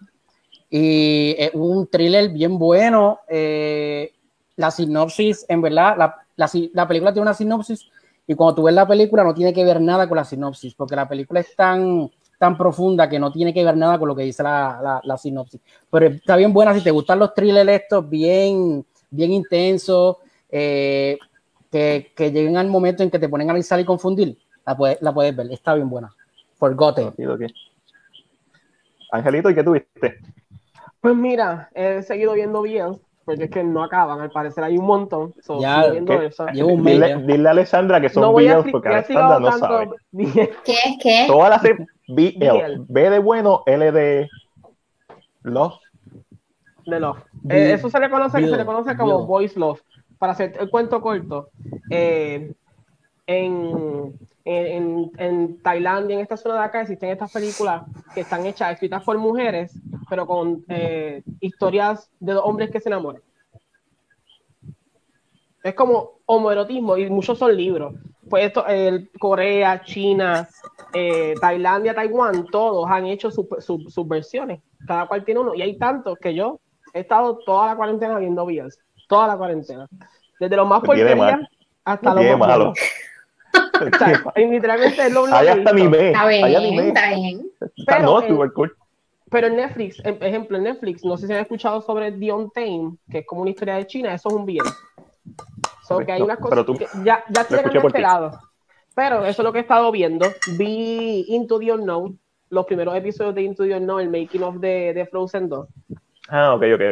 Y 0.68 1.35
es 1.38 1.50
un 1.55 1.87
thriller 1.87 2.31
bien 2.31 2.59
bueno. 2.59 3.20
Eh, 3.28 4.12
la 4.57 4.70
sinopsis, 4.70 5.44
en 5.48 5.61
verdad, 5.62 5.96
la, 5.96 6.16
la, 6.37 6.50
la, 6.72 6.88
película 6.88 7.12
tiene 7.12 7.22
una 7.22 7.35
sinopsis 7.35 7.88
y 8.26 8.35
cuando 8.35 8.57
tú 8.57 8.62
ves 8.64 8.74
la 8.74 8.87
película 8.87 9.24
no 9.24 9.35
tiene 9.35 9.52
que 9.52 9.64
ver 9.64 9.81
nada 9.81 10.09
con 10.09 10.16
la 10.16 10.24
sinopsis, 10.24 10.74
porque 10.74 10.96
la 10.96 11.09
película 11.09 11.40
es 11.40 11.55
tan, 11.55 12.11
tan 12.38 12.57
profunda 12.57 13.09
que 13.09 13.18
no 13.18 13.33
tiene 13.33 13.52
que 13.52 13.64
ver 13.64 13.76
nada 13.76 13.98
con 13.98 14.09
lo 14.09 14.16
que 14.16 14.22
dice 14.24 14.42
la, 14.42 15.00
la 15.02 15.16
sinopsis. 15.16 15.61
Pero 15.90 16.07
está 16.07 16.37
bien 16.37 16.52
buena 16.52 16.74
si 16.74 16.83
te 16.83 16.90
gustan 16.90 17.18
los 17.18 17.35
thrillers 17.35 17.70
estos, 17.70 18.09
bien, 18.09 18.85
bien 19.11 19.33
intensos, 19.33 20.16
eh, 20.50 21.18
que, 21.72 22.12
que, 22.14 22.30
lleguen 22.30 22.56
al 22.56 22.68
momento 22.68 23.02
en 23.02 23.11
que 23.11 23.18
te 23.18 23.28
ponen 23.28 23.50
a 23.50 23.54
pensar 23.54 23.80
y 23.80 23.85
confundir, 23.85 24.38
la 24.64 24.76
puedes, 24.76 25.02
la 25.02 25.12
puedes 25.12 25.35
ver, 25.35 25.50
está 25.50 25.74
bien 25.74 25.90
buena. 25.90 26.14
Forgotten. 26.54 27.12
Angelito, 29.11 29.50
¿y 29.50 29.54
qué 29.54 29.64
tuviste? 29.64 30.18
Pues 31.00 31.16
mira, 31.16 31.68
he 31.74 32.02
seguido 32.02 32.35
viendo 32.35 32.62
bien, 32.62 33.00
porque 33.24 33.44
es 33.44 33.50
que 33.50 33.64
no 33.64 33.82
acaban, 33.82 34.20
al 34.20 34.30
parecer 34.30 34.62
hay 34.62 34.78
un 34.78 34.87
montón. 34.87 35.35
ya, 35.61 35.88
viendo 35.88 36.12
eso. 36.22 36.44
un 36.44 36.85
dile, 36.85 37.16
dile, 37.26 37.48
a 37.48 37.50
Alessandra 37.50 38.00
que 38.00 38.08
son 38.08 38.22
no 38.22 38.35
videos 38.35 38.66
porque 38.70 38.88
Alessandra 38.88 39.40
no 39.40 39.58
sabe. 39.58 39.90
¿Qué 40.12 40.72
es 40.72 40.96
qué? 41.02 41.24
Todas 41.26 41.50
las 41.50 41.62
BL, 42.06 42.85
B 42.88 43.11
de 43.11 43.18
bueno, 43.18 43.62
L 43.66 43.90
de 43.90 44.28
love. 45.42 45.74
De 46.87 47.00
love. 47.00 47.18
Eh, 47.48 47.72
eso 47.72 47.90
se 47.90 47.98
le 47.98 48.08
conoce, 48.08 48.38
se 48.38 48.56
le 48.56 48.64
conoce 48.64 48.96
como 48.96 49.26
voice 49.26 49.58
love. 49.58 49.80
Para 50.22 50.35
hacer 50.35 50.56
el 50.61 50.70
cuento 50.70 51.00
corto, 51.00 51.48
eh, 51.90 52.54
en, 53.26 54.16
en, 54.44 55.11
en, 55.18 55.61
Tailandia, 55.61 56.14
en 56.14 56.20
esta 56.22 56.37
zona 56.37 56.54
de 56.54 56.61
acá, 56.61 56.82
existen 56.82 57.11
estas 57.11 57.32
películas 57.32 57.82
que 58.14 58.20
están 58.20 58.46
hechas, 58.46 58.72
escritas 58.72 59.02
por 59.02 59.18
mujeres, 59.18 59.76
pero 60.08 60.24
con 60.24 60.64
eh, 60.68 61.24
historias 61.40 62.08
de 62.20 62.35
dos 62.35 62.44
hombres 62.46 62.70
que 62.70 62.78
se 62.78 62.88
enamoran. 62.88 63.20
Es 65.64 65.74
como 65.74 66.20
homoerotismo 66.26 66.96
y 66.96 67.11
muchos 67.11 67.37
son 67.37 67.56
libros. 67.56 67.92
Pues 68.30 68.44
esto, 68.44 68.64
Corea, 69.18 69.82
China, 69.82 70.48
Tailandia, 71.40 71.96
Taiwán, 71.96 72.46
todos 72.46 72.88
han 72.88 73.06
hecho 73.06 73.28
sus 73.32 74.08
versiones. 74.08 74.61
Cada 74.87 75.08
cual 75.08 75.24
tiene 75.24 75.40
uno. 75.40 75.52
Y 75.56 75.62
hay 75.62 75.76
tantos 75.78 76.16
que 76.16 76.32
yo 76.32 76.61
he 76.94 77.00
estado 77.00 77.38
toda 77.38 77.66
la 77.66 77.74
cuarentena 77.74 78.20
viendo 78.20 78.46
videos. 78.46 78.78
Toda 79.12 79.27
la 79.27 79.37
cuarentena. 79.37 79.87
Desde 80.40 80.57
lo 80.57 80.64
más 80.64 80.81
porquería 80.81 81.38
hasta 81.85 82.14
lo 82.14 82.22
más 82.22 82.38
malo. 82.38 82.72
literalmente 84.37 85.07
es 85.07 85.12
lo 85.12 85.27
Hay 85.27 85.48
hasta 85.48 85.75
mi 85.75 85.83
Está 85.83 86.27
bien, 86.27 86.81
está 86.81 87.11
bien. 87.11 87.51
Pero, 87.87 88.20
en, 88.22 88.72
pero 89.31 89.46
en 89.48 89.57
Netflix, 89.57 90.01
por 90.01 90.25
ejemplo, 90.25 90.57
en 90.57 90.64
Netflix, 90.64 91.05
no 91.05 91.18
sé 91.18 91.27
si 91.27 91.33
han 91.35 91.40
escuchado 91.40 91.83
sobre 91.83 92.11
The 92.11 92.33
Tame, 92.55 92.96
que 93.11 93.18
es 93.18 93.27
como 93.27 93.42
una 93.42 93.51
historia 93.51 93.75
de 93.75 93.87
China, 93.87 94.14
eso 94.14 94.31
es 94.31 94.35
un 94.35 94.46
bien. 94.46 94.64
So, 95.87 95.98
que 95.98 96.12
hay 96.12 96.22
unas 96.22 96.38
cosas 96.38 96.64
que 96.64 96.87
ya, 97.05 97.22
ya 97.29 97.42
estoy 97.42 97.59
esperado. 97.59 98.38
Pero 98.94 99.27
eso 99.27 99.42
es 99.42 99.44
lo 99.44 99.53
que 99.53 99.59
he 99.59 99.62
estado 99.62 99.92
viendo. 99.92 100.27
Vi 100.57 101.27
Into 101.29 101.59
the 101.59 101.70
Unknown, 101.70 102.18
los 102.48 102.64
primeros 102.64 102.96
episodios 102.96 103.35
de 103.35 103.42
Into 103.42 103.64
the 103.64 103.77
Unknown, 103.77 104.01
el 104.01 104.09
making 104.09 104.42
of 104.42 104.55
de, 104.55 104.94
de 104.94 105.05
Frozen 105.05 105.51
2. 105.51 105.68
Ah, 106.31 106.55
ok, 106.55 106.62
ok. 106.77 106.83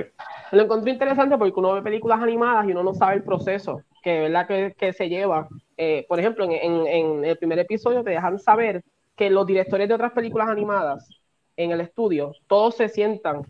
Lo 0.52 0.62
encontré 0.62 0.92
interesante 0.92 1.38
porque 1.38 1.58
uno 1.58 1.74
ve 1.74 1.82
películas 1.82 2.20
animadas 2.20 2.66
y 2.66 2.72
uno 2.72 2.82
no 2.82 2.94
sabe 2.94 3.16
el 3.16 3.22
proceso 3.22 3.82
que, 4.02 4.20
¿verdad? 4.20 4.46
que, 4.46 4.74
que 4.76 4.92
se 4.92 5.08
lleva. 5.08 5.48
Eh, 5.76 6.06
por 6.08 6.18
ejemplo, 6.18 6.44
en, 6.44 6.86
en, 6.86 7.24
el 7.24 7.36
primer 7.38 7.58
episodio 7.58 8.02
te 8.02 8.10
dejan 8.10 8.38
saber 8.38 8.82
que 9.16 9.30
los 9.30 9.46
directores 9.46 9.88
de 9.88 9.94
otras 9.94 10.12
películas 10.12 10.48
animadas 10.48 11.08
en 11.56 11.70
el 11.70 11.80
estudio, 11.80 12.32
todos 12.46 12.76
se 12.76 12.88
sientan 12.88 13.42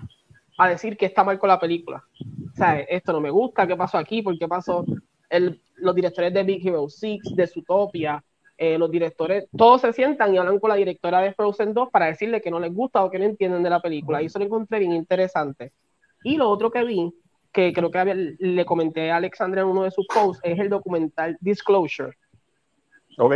a 0.59 0.69
decir 0.69 0.97
que 0.97 1.07
está 1.07 1.25
mal 1.25 1.39
con 1.39 1.49
la 1.49 1.61
película. 1.61 2.05
O 2.53 2.57
sea, 2.57 2.81
esto 2.81 3.13
no 3.13 3.21
me 3.21 3.31
gusta, 3.31 3.67
¿qué 3.67 3.77
pasó 3.77 3.99
aquí? 3.99 4.21
¿Por 4.21 4.39
qué 4.39 4.49
pasó? 4.49 4.85
El, 5.29 5.61
los 5.77 5.95
directores 5.95 6.35
de 6.35 6.43
Big 6.43 6.67
Hero 6.67 6.89
6, 6.89 7.35
de 7.35 7.47
Zootopia, 7.47 8.23
eh, 8.59 8.77
los 8.77 8.91
directores, 8.91 9.47
todos 9.57 9.81
se 9.81 9.93
sientan 9.93 10.35
y 10.35 10.39
hablan 10.39 10.59
con 10.59 10.69
la 10.69 10.77
directora 10.77 11.21
de 11.21 11.33
Frozen 11.33 11.73
2 11.73 11.89
para 11.91 12.07
decirle 12.07 12.43
que 12.43 12.51
no 12.51 12.61
les 12.61 12.75
gusta 12.75 13.03
o 13.03 13.11
que 13.11 13.19
no 13.19 13.25
entienden 13.25 13.63
de 13.63 13.71
la 13.71 13.81
película. 13.81 14.21
Y 14.21 14.27
eso 14.27 14.39
lo 14.39 14.45
encontré 14.45 14.81
bien 14.81 14.93
interesante. 14.93 15.73
Y 16.23 16.37
lo 16.37 16.49
otro 16.49 16.71
que 16.71 16.85
vi, 16.85 17.13
que 17.53 17.73
creo 17.73 17.91
que 17.91 18.37
le 18.39 18.65
comenté 18.65 19.11
a 19.11 19.17
Alexandra 19.17 19.63
en 19.63 19.69
uno 19.69 19.85
de 19.85 19.91
sus 19.91 20.07
posts, 20.07 20.41
es 20.45 20.59
el 20.59 20.69
documental 20.69 21.37
Disclosure. 21.41 22.17
Ok. 23.19 23.35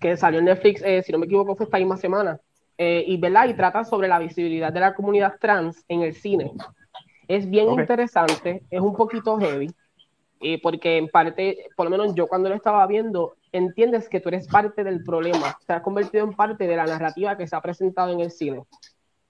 Que 0.00 0.16
salió 0.16 0.38
en 0.38 0.46
Netflix, 0.46 0.82
eh, 0.82 1.02
si 1.02 1.12
no 1.12 1.18
me 1.18 1.26
equivoco, 1.26 1.56
fue 1.56 1.64
esta 1.64 1.78
misma 1.78 1.96
semana. 1.96 2.40
Eh, 2.78 3.04
y, 3.06 3.18
¿verdad? 3.18 3.48
y 3.48 3.54
trata 3.54 3.84
sobre 3.84 4.08
la 4.08 4.18
visibilidad 4.18 4.72
de 4.72 4.80
la 4.80 4.94
comunidad 4.94 5.34
trans 5.38 5.84
en 5.88 6.02
el 6.02 6.14
cine. 6.14 6.52
Es 7.28 7.48
bien 7.48 7.70
interesante, 7.70 8.62
es 8.70 8.80
un 8.80 8.96
poquito 8.96 9.38
heavy, 9.38 9.70
eh, 10.40 10.58
porque 10.62 10.96
en 10.96 11.08
parte, 11.08 11.68
por 11.76 11.84
lo 11.84 11.90
menos 11.90 12.14
yo 12.14 12.26
cuando 12.26 12.48
lo 12.48 12.54
estaba 12.54 12.86
viendo, 12.86 13.34
entiendes 13.52 14.08
que 14.08 14.20
tú 14.20 14.30
eres 14.30 14.48
parte 14.48 14.82
del 14.82 15.04
problema, 15.04 15.58
te 15.66 15.74
has 15.74 15.82
convertido 15.82 16.24
en 16.24 16.32
parte 16.32 16.66
de 16.66 16.76
la 16.76 16.86
narrativa 16.86 17.36
que 17.36 17.46
se 17.46 17.54
ha 17.54 17.60
presentado 17.60 18.12
en 18.12 18.20
el 18.20 18.30
cine 18.30 18.64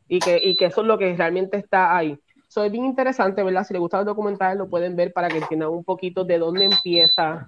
y 0.06 0.20
que, 0.20 0.40
y 0.42 0.56
que 0.56 0.66
eso 0.66 0.82
es 0.82 0.86
lo 0.86 0.96
que 0.96 1.14
realmente 1.16 1.56
está 1.56 1.96
ahí. 1.96 2.16
So, 2.50 2.64
es 2.64 2.72
bien 2.72 2.84
interesante, 2.84 3.44
¿verdad? 3.44 3.62
Si 3.62 3.72
les 3.72 3.78
gusta 3.78 4.00
el 4.00 4.04
documental, 4.04 4.58
lo 4.58 4.68
pueden 4.68 4.96
ver 4.96 5.12
para 5.12 5.28
que 5.28 5.38
entiendan 5.38 5.68
un 5.68 5.84
poquito 5.84 6.24
de 6.24 6.36
dónde 6.36 6.64
empieza, 6.64 7.46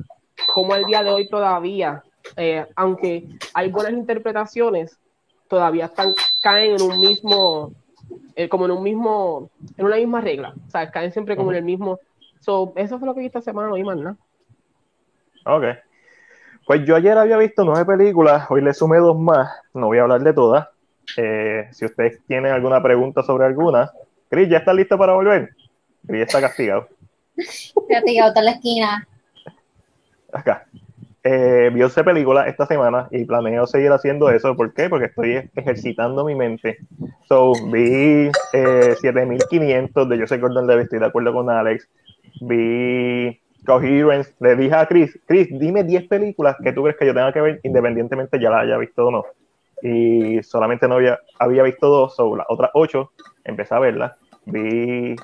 cómo 0.55 0.77
el 0.77 0.85
día 0.85 1.03
de 1.03 1.11
hoy 1.11 1.29
todavía, 1.29 2.05
eh, 2.37 2.65
aunque 2.77 3.27
hay 3.53 3.69
buenas 3.69 3.95
interpretaciones, 3.95 4.97
todavía 5.49 5.87
están, 5.87 6.15
caen 6.41 6.77
en 6.77 6.83
un 6.83 7.01
mismo, 7.01 7.73
eh, 8.37 8.49
como 8.49 8.67
en 8.67 8.71
un 8.71 8.85
mismo, 8.85 9.51
en 9.77 9.87
una 9.87 9.97
misma 9.97 10.21
regla. 10.21 10.55
O 10.69 10.71
sea, 10.71 10.89
caen 10.89 11.11
siempre 11.11 11.37
como 11.37 11.51
en 11.51 11.59
el 11.59 11.65
mismo. 11.65 11.99
So, 12.39 12.73
eso 12.77 13.01
fue 13.01 13.09
lo 13.09 13.15
que 13.15 13.23
vi 13.23 13.27
esta 13.27 13.43
semana, 13.43 13.71
no 13.71 13.85
más 13.85 13.97
¿no? 13.97 14.17
Ok. 15.47 15.65
Pues 16.65 16.87
yo 16.87 16.95
ayer 16.95 17.19
había 17.19 17.39
visto 17.39 17.65
nueve 17.65 17.85
películas, 17.85 18.49
hoy 18.51 18.63
le 18.63 18.73
sumé 18.73 18.99
dos 18.99 19.19
más, 19.19 19.51
no 19.75 19.87
voy 19.87 19.99
a 19.99 20.03
hablar 20.03 20.21
de 20.21 20.33
todas. 20.33 20.69
Eh, 21.17 21.67
si 21.73 21.87
ustedes 21.87 22.23
tienen 22.29 22.53
alguna 22.53 22.81
pregunta 22.81 23.25
sobre 23.25 23.47
alguna, 23.47 23.91
Cris, 24.33 24.49
¿ya 24.49 24.57
está 24.57 24.73
listo 24.73 24.97
para 24.97 25.13
volver? 25.13 25.51
Cris 26.07 26.23
está 26.23 26.41
castigado. 26.41 26.89
Castigado, 27.37 28.29
está 28.29 28.41
en 28.41 28.47
la 28.47 28.53
esquina. 28.53 29.09
Acá. 30.33 30.65
Eh, 31.23 31.71
vio 31.71 31.87
esa 31.87 32.03
película 32.03 32.49
esta 32.49 32.65
semana 32.65 33.09
y 33.11 33.27
planeo 33.27 33.67
seguir 33.67 33.93
haciendo 33.93 34.31
eso. 34.31 34.57
¿Por 34.57 34.73
qué? 34.73 34.89
Porque 34.89 35.07
estoy 35.07 35.51
ejercitando 35.55 36.25
mi 36.25 36.35
mente 36.35 36.79
So, 37.29 37.53
vi 37.71 38.31
eh, 38.55 38.97
7500 38.99 40.09
de 40.09 40.21
Joseph 40.21 40.41
Gordon 40.41 40.67
Levitt, 40.67 40.85
estoy 40.85 41.01
de 41.01 41.07
acuerdo 41.07 41.35
con 41.35 41.51
Alex. 41.51 41.87
Vi 42.41 43.39
Coherence. 43.67 44.33
Le 44.41 44.57
dije 44.57 44.75
a 44.75 44.87
Chris, 44.87 45.21
Chris, 45.27 45.49
dime 45.51 45.85
10 45.85 46.09
películas 46.09 46.57
que 46.65 46.73
tú 46.73 46.83
crees 46.85 46.97
que 46.97 47.05
yo 47.05 47.13
tenga 47.13 47.35
que 47.35 47.41
ver 47.43 47.61
independientemente 47.65 48.41
ya 48.41 48.49
las 48.49 48.63
haya 48.63 48.79
visto 48.79 49.09
o 49.09 49.11
no. 49.11 49.27
Y 49.83 50.43
solamente 50.43 50.89
no 50.89 50.95
había, 50.95 51.21
había 51.39 51.65
visto 51.65 51.87
dos, 51.87 52.17
so 52.17 52.35
las 52.35 52.47
otras 52.49 52.71
8 52.73 53.13
empecé 53.45 53.75
a 53.75 53.79
verlas. 53.79 54.22
Vi 54.45 55.17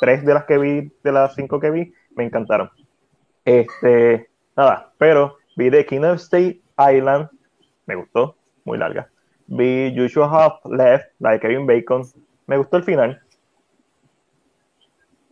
tres 0.00 0.24
de 0.24 0.34
las 0.34 0.44
que 0.44 0.58
vi, 0.58 0.92
de 1.02 1.12
las 1.12 1.34
cinco 1.34 1.60
que 1.60 1.70
vi, 1.70 1.92
me 2.16 2.24
encantaron. 2.24 2.70
Este, 3.44 4.28
nada, 4.56 4.92
pero 4.98 5.36
vi 5.56 5.70
The 5.70 5.86
King 5.86 6.02
of 6.02 6.16
State 6.16 6.60
Island, 6.78 7.28
me 7.86 7.94
gustó, 7.94 8.36
muy 8.64 8.78
larga. 8.78 9.08
Vi 9.46 9.92
You 9.92 10.06
Should 10.06 10.32
Have 10.32 10.60
Left, 10.64 11.06
la 11.18 11.32
de 11.32 11.40
Kevin 11.40 11.66
Bacon, 11.66 12.04
me 12.46 12.56
gustó 12.56 12.76
el 12.76 12.84
final. 12.84 13.20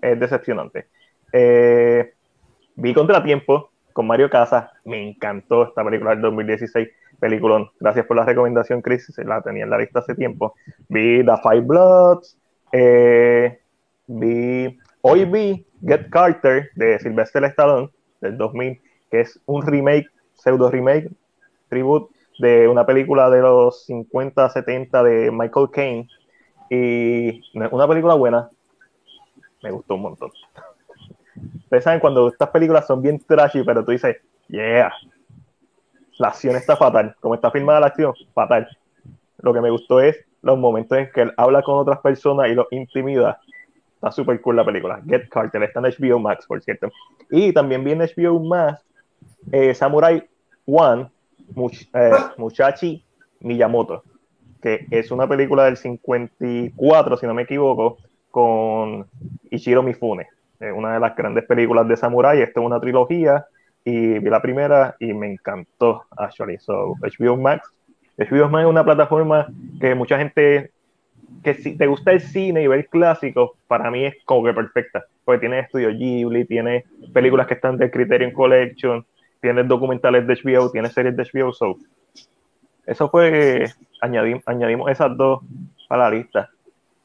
Es 0.01 0.19
decepcionante. 0.19 0.89
Eh, 1.33 2.15
vi 2.77 2.95
Contratiempo 2.95 3.71
con 3.93 4.07
Mario 4.07 4.31
Casas, 4.31 4.71
me 4.85 5.11
encantó 5.11 5.65
esta 5.65 5.85
película 5.85 6.11
del 6.11 6.23
2016, 6.23 6.89
peliculón. 7.19 7.71
Gracias 7.79 8.07
por 8.07 8.17
la 8.17 8.25
recomendación, 8.25 8.83
Chris, 8.83 9.13
la 9.19 9.43
tenía 9.43 9.65
en 9.65 9.71
la 9.71 9.79
lista 9.79 9.99
hace 9.99 10.15
tiempo. 10.15 10.55
Vi 10.89 11.25
The 11.25 11.37
Five 11.43 11.61
Bloods, 11.63 12.39
eh, 12.73 13.61
vi, 14.07 14.79
hoy 15.03 15.25
vi 15.25 15.67
Get 15.85 16.11
Carter 16.11 16.71
de 16.75 16.99
Sylvester 16.99 17.45
Stallone 17.45 17.91
del 18.21 18.37
2000, 18.37 18.81
que 19.11 19.21
es 19.21 19.41
un 19.47 19.67
remake, 19.67 20.09
pseudo 20.35 20.71
remake, 20.71 21.11
tribute 21.69 22.15
de 22.39 22.69
una 22.69 22.87
película 22.87 23.29
de 23.31 23.41
los 23.43 23.85
50, 23.87 24.49
70 24.51 25.03
de 25.03 25.31
Michael 25.31 25.71
Caine. 25.73 26.09
Y 26.71 27.43
una 27.55 27.89
película 27.89 28.15
buena, 28.15 28.49
me 29.63 29.71
gustó 29.71 29.97
un 29.97 30.03
montón. 30.03 30.31
Ustedes 31.65 31.85
saben 31.85 32.01
cuando 32.01 32.29
estas 32.29 32.51
películas 32.51 32.87
son 32.87 33.03
bien 33.03 33.19
trashy, 33.19 33.63
pero 33.65 33.85
tú 33.85 33.93
dices, 33.93 34.17
yeah, 34.49 34.93
la 36.19 36.29
acción 36.29 36.57
está 36.57 36.77
fatal. 36.77 37.17
Como 37.21 37.35
está 37.35 37.51
filmada 37.51 37.81
la 37.81 37.87
acción, 37.87 38.15
fatal. 38.35 38.69
Lo 39.39 39.53
que 39.53 39.61
me 39.61 39.71
gustó 39.71 40.01
es 40.01 40.17
los 40.43 40.59
momentos 40.59 40.99
en 40.99 41.11
que 41.13 41.23
él 41.23 41.33
habla 41.37 41.63
con 41.63 41.77
otras 41.77 41.99
personas 42.01 42.49
y 42.49 42.55
los 42.55 42.67
intimida. 42.71 43.41
Está 43.95 44.11
súper 44.13 44.41
cool 44.41 44.57
la 44.57 44.65
película. 44.65 45.03
Get 45.07 45.29
Carter, 45.29 45.63
está 45.63 45.81
en 45.81 45.87
HBO 45.87 46.19
Max, 46.19 46.47
por 46.47 46.63
cierto. 46.63 46.91
Y 47.31 47.53
también 47.53 47.85
viene 47.85 48.07
HBO 48.07 48.41
Max 48.41 48.83
eh, 49.53 49.75
Samurai 49.75 50.23
One, 50.67 51.11
eh, 51.95 52.11
Muchachi 52.37 53.05
Miyamoto, 53.41 54.05
que 54.63 54.87
es 54.91 55.11
una 55.11 55.29
película 55.29 55.65
del 55.65 55.77
54, 55.77 57.17
si 57.17 57.27
no 57.27 57.35
me 57.35 57.43
equivoco, 57.43 57.99
con 58.31 59.07
Ichiro 59.51 59.83
Mifune. 59.83 60.29
una 60.75 60.95
de 60.95 61.01
las 61.01 61.17
grandes 61.17 61.45
películas 61.45 61.89
de 61.89 61.97
Samurai. 61.97 62.41
Esta 62.41 62.61
es 62.61 62.67
una 62.67 62.81
trilogía 62.81 63.47
y 63.85 64.19
vi 64.19 64.31
la 64.31 64.43
primera 64.43 64.95
y 65.01 65.13
me 65.13 65.33
encantó, 65.33 66.05
actually. 66.17 66.59
So, 66.59 66.95
HBO 67.01 67.37
Max 67.37 67.73
HBO 68.21 68.51
Max 68.51 68.65
es 68.65 68.71
una 68.71 68.85
plataforma 68.85 69.47
que 69.81 69.95
mucha 69.95 70.19
gente, 70.19 70.73
que 71.43 71.55
si 71.55 71.77
te 71.77 71.87
gusta 71.87 72.13
el 72.13 72.21
cine 72.21 72.63
y 72.63 72.67
ver 72.67 72.87
clásicos, 72.89 73.53
para 73.67 73.91
mí 73.91 74.05
es 74.05 74.15
como 74.25 74.45
que 74.45 74.53
perfecta, 74.53 75.05
porque 75.25 75.41
tiene 75.41 75.61
estudios 75.61 75.97
Ghibli, 75.97 76.45
tiene 76.45 76.85
películas 77.13 77.47
que 77.47 77.55
están 77.55 77.79
de 77.79 77.91
Criterion 77.91 78.33
Collection, 78.33 79.05
tiene 79.41 79.65
documentales 79.65 80.27
de 80.27 80.35
HBO, 80.35 80.71
tiene 80.71 80.91
series 80.91 81.17
de 81.17 81.25
HBO, 81.25 81.53
so 81.53 81.77
eso 82.87 83.09
fue, 83.09 83.67
añadim, 84.01 84.41
añadimos 84.47 84.91
esas 84.91 85.17
dos 85.17 85.41
a 85.89 85.97
la 85.97 86.11
lista. 86.11 86.51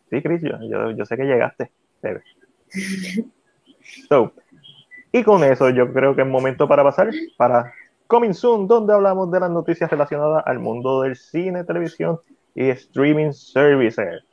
Sí, 0.09 0.21
Chris, 0.21 0.41
yo, 0.41 0.91
yo, 0.91 1.05
sé 1.05 1.15
que 1.17 1.25
llegaste. 1.25 1.71
So, 4.09 4.33
y 5.11 5.23
con 5.23 5.43
eso 5.43 5.69
yo 5.69 5.93
creo 5.93 6.15
que 6.15 6.23
es 6.23 6.27
momento 6.27 6.67
para 6.67 6.83
pasar 6.83 7.11
para 7.37 7.71
Coming 8.07 8.33
Soon, 8.33 8.67
donde 8.67 8.93
hablamos 8.93 9.31
de 9.31 9.39
las 9.39 9.49
noticias 9.49 9.89
relacionadas 9.89 10.43
al 10.45 10.59
mundo 10.59 11.01
del 11.01 11.15
cine, 11.15 11.63
televisión 11.63 12.19
y 12.53 12.69
streaming 12.69 13.31
services. 13.31 14.23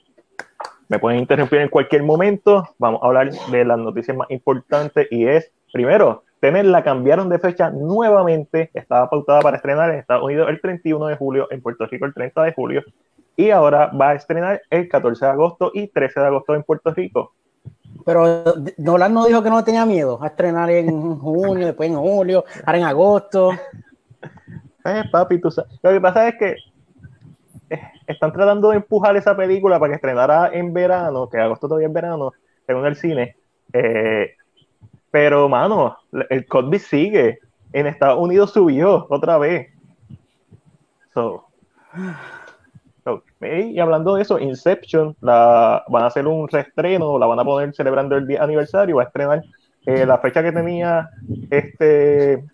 Me 0.89 0.99
pueden 0.99 1.21
interrumpir 1.21 1.61
en 1.61 1.69
cualquier 1.69 2.03
momento. 2.03 2.69
Vamos 2.79 3.03
a 3.03 3.07
hablar 3.07 3.31
de 3.33 3.65
las 3.65 3.79
noticias 3.79 4.17
más 4.17 4.31
importantes 4.31 5.09
y 5.11 5.27
es, 5.27 5.51
primero, 5.73 6.25
tener 6.41 6.67
la 6.67 6.85
cambiaron 6.85 7.29
de 7.29 7.39
fecha 7.39 7.71
nuevamente. 7.71 8.71
Estaba 8.75 9.09
pautada 9.09 9.41
para 9.41 9.57
estrenar 9.57 9.91
en 9.91 9.99
Estados 10.01 10.25
Unidos 10.25 10.49
el 10.51 10.61
31 10.61 11.07
de 11.07 11.17
julio, 11.17 11.49
en 11.51 11.63
Puerto 11.63 11.87
Rico 11.87 12.05
el 12.05 12.13
30 12.13 12.43
de 12.43 12.53
julio 12.53 12.83
y 13.37 13.51
ahora 13.51 13.87
va 13.89 14.11
a 14.11 14.15
estrenar 14.15 14.63
el 14.71 14.89
14 14.89 15.25
de 15.25 15.31
agosto 15.31 15.71
y 15.75 15.89
13 15.89 16.21
de 16.21 16.27
agosto 16.27 16.55
en 16.55 16.63
Puerto 16.63 16.93
Rico. 16.93 17.35
Pero 18.05 18.45
Nolan 18.79 19.15
no 19.15 19.27
dijo 19.27 19.43
que 19.43 19.51
no 19.51 19.65
tenía 19.65 19.87
miedo 19.87 20.19
a 20.23 20.29
estrenar 20.29 20.71
en 20.71 21.19
junio, 21.19 21.67
después 21.67 21.89
en 21.89 21.97
julio, 21.97 22.45
ahora 22.65 22.79
en 22.79 22.85
agosto. 22.85 23.53
Eh, 24.85 25.05
papi, 25.11 25.41
tú 25.41 25.51
sabes. 25.51 25.71
Lo 25.83 25.93
que 25.93 26.01
pasa 26.01 26.29
es 26.29 26.35
que 26.37 26.57
eh, 27.71 27.83
están 28.07 28.33
tratando 28.33 28.71
de 28.71 28.77
empujar 28.77 29.17
esa 29.17 29.37
película 29.37 29.79
para 29.79 29.91
que 29.91 29.97
estrenara 29.97 30.51
en 30.53 30.73
verano, 30.73 31.29
que 31.29 31.39
agosto 31.39 31.69
todavía 31.69 31.89
es 31.89 31.93
verano, 31.95 32.33
según 32.67 32.87
el 32.87 32.97
cine. 32.97 33.37
Eh, 33.73 34.35
pero, 35.11 35.49
mano, 35.49 35.99
el 36.31 36.47
COVID 36.47 36.79
sigue. 36.79 37.39
En 37.73 37.87
Estados 37.87 38.19
Unidos 38.19 38.53
subió 38.53 39.07
otra 39.09 39.39
vez. 39.39 39.69
So, 41.15 41.47
y 43.41 43.79
hablando 43.81 44.15
de 44.15 44.23
eso, 44.23 44.39
Inception 44.39 45.17
la, 45.21 45.85
van 45.89 46.05
a 46.05 46.07
hacer 46.07 46.27
un 46.27 46.49
reestreno, 46.49 47.19
la 47.19 47.27
van 47.27 47.41
a 47.41 47.45
poner 47.45 47.75
celebrando 47.75 48.17
el 48.17 48.27
día 48.27 48.43
aniversario, 48.43 48.97
va 48.97 49.03
a 49.03 49.07
estrenar 49.07 49.43
eh, 49.87 50.07
la 50.07 50.19
fecha 50.19 50.43
que 50.43 50.53
tenía 50.53 51.11
este 51.51 52.45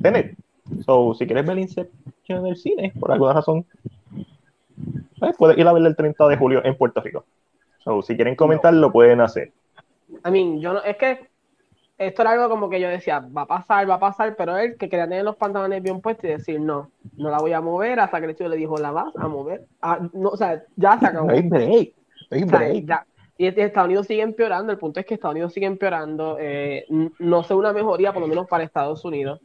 Tenet. 0.00 0.36
So, 0.84 1.14
si 1.14 1.26
quieres 1.26 1.46
ver 1.46 1.58
Inception 1.58 2.40
en 2.40 2.46
el 2.46 2.56
cine, 2.56 2.92
por 2.98 3.12
alguna 3.12 3.32
razón, 3.32 3.66
pues, 5.18 5.36
puedes 5.36 5.58
ir 5.58 5.66
a 5.66 5.72
verla 5.72 5.88
el 5.88 5.96
30 5.96 6.28
de 6.28 6.36
julio 6.36 6.64
en 6.64 6.76
Puerto 6.76 7.00
Rico. 7.00 7.24
So, 7.78 8.02
si 8.02 8.16
quieren 8.16 8.36
comentar, 8.36 8.74
lo 8.74 8.92
pueden 8.92 9.20
hacer. 9.20 9.52
I 10.24 10.30
mean, 10.30 10.60
yo 10.60 10.72
no, 10.72 10.82
es 10.82 10.96
que 10.96 11.28
esto 11.98 12.22
era 12.22 12.32
algo 12.32 12.48
como 12.48 12.68
que 12.68 12.80
yo 12.80 12.88
decía, 12.88 13.20
va 13.20 13.42
a 13.42 13.46
pasar, 13.46 13.88
va 13.88 13.94
a 13.94 14.00
pasar, 14.00 14.36
pero 14.36 14.56
él 14.56 14.76
que 14.76 14.88
quería 14.88 15.08
tener 15.08 15.24
los 15.24 15.36
pantalones 15.36 15.82
bien 15.82 16.00
puestos 16.00 16.24
y 16.24 16.28
decir, 16.28 16.60
no, 16.60 16.90
no 17.16 17.30
la 17.30 17.38
voy 17.38 17.52
a 17.52 17.60
mover, 17.60 18.00
hasta 18.00 18.18
que 18.18 18.24
el 18.26 18.30
hecho 18.32 18.48
le 18.48 18.56
dijo, 18.56 18.76
la 18.76 18.90
vas 18.90 19.16
a 19.16 19.28
mover. 19.28 19.64
Ah, 19.80 19.98
no, 20.12 20.28
o 20.30 20.36
sea, 20.36 20.62
ya 20.76 20.98
se 20.98 21.06
acabó. 21.06 21.28
y 23.38 23.46
Estados 23.46 23.86
Unidos 23.86 24.06
sigue 24.06 24.22
empeorando, 24.22 24.72
el 24.72 24.78
punto 24.78 25.00
es 25.00 25.06
que 25.06 25.14
Estados 25.14 25.34
Unidos 25.34 25.52
sigue 25.52 25.66
empeorando, 25.66 26.36
eh, 26.38 26.86
no 27.18 27.42
sé 27.42 27.54
una 27.54 27.72
mejoría, 27.72 28.12
por 28.12 28.22
lo 28.22 28.28
menos 28.28 28.46
para 28.46 28.64
Estados 28.64 29.04
Unidos, 29.04 29.40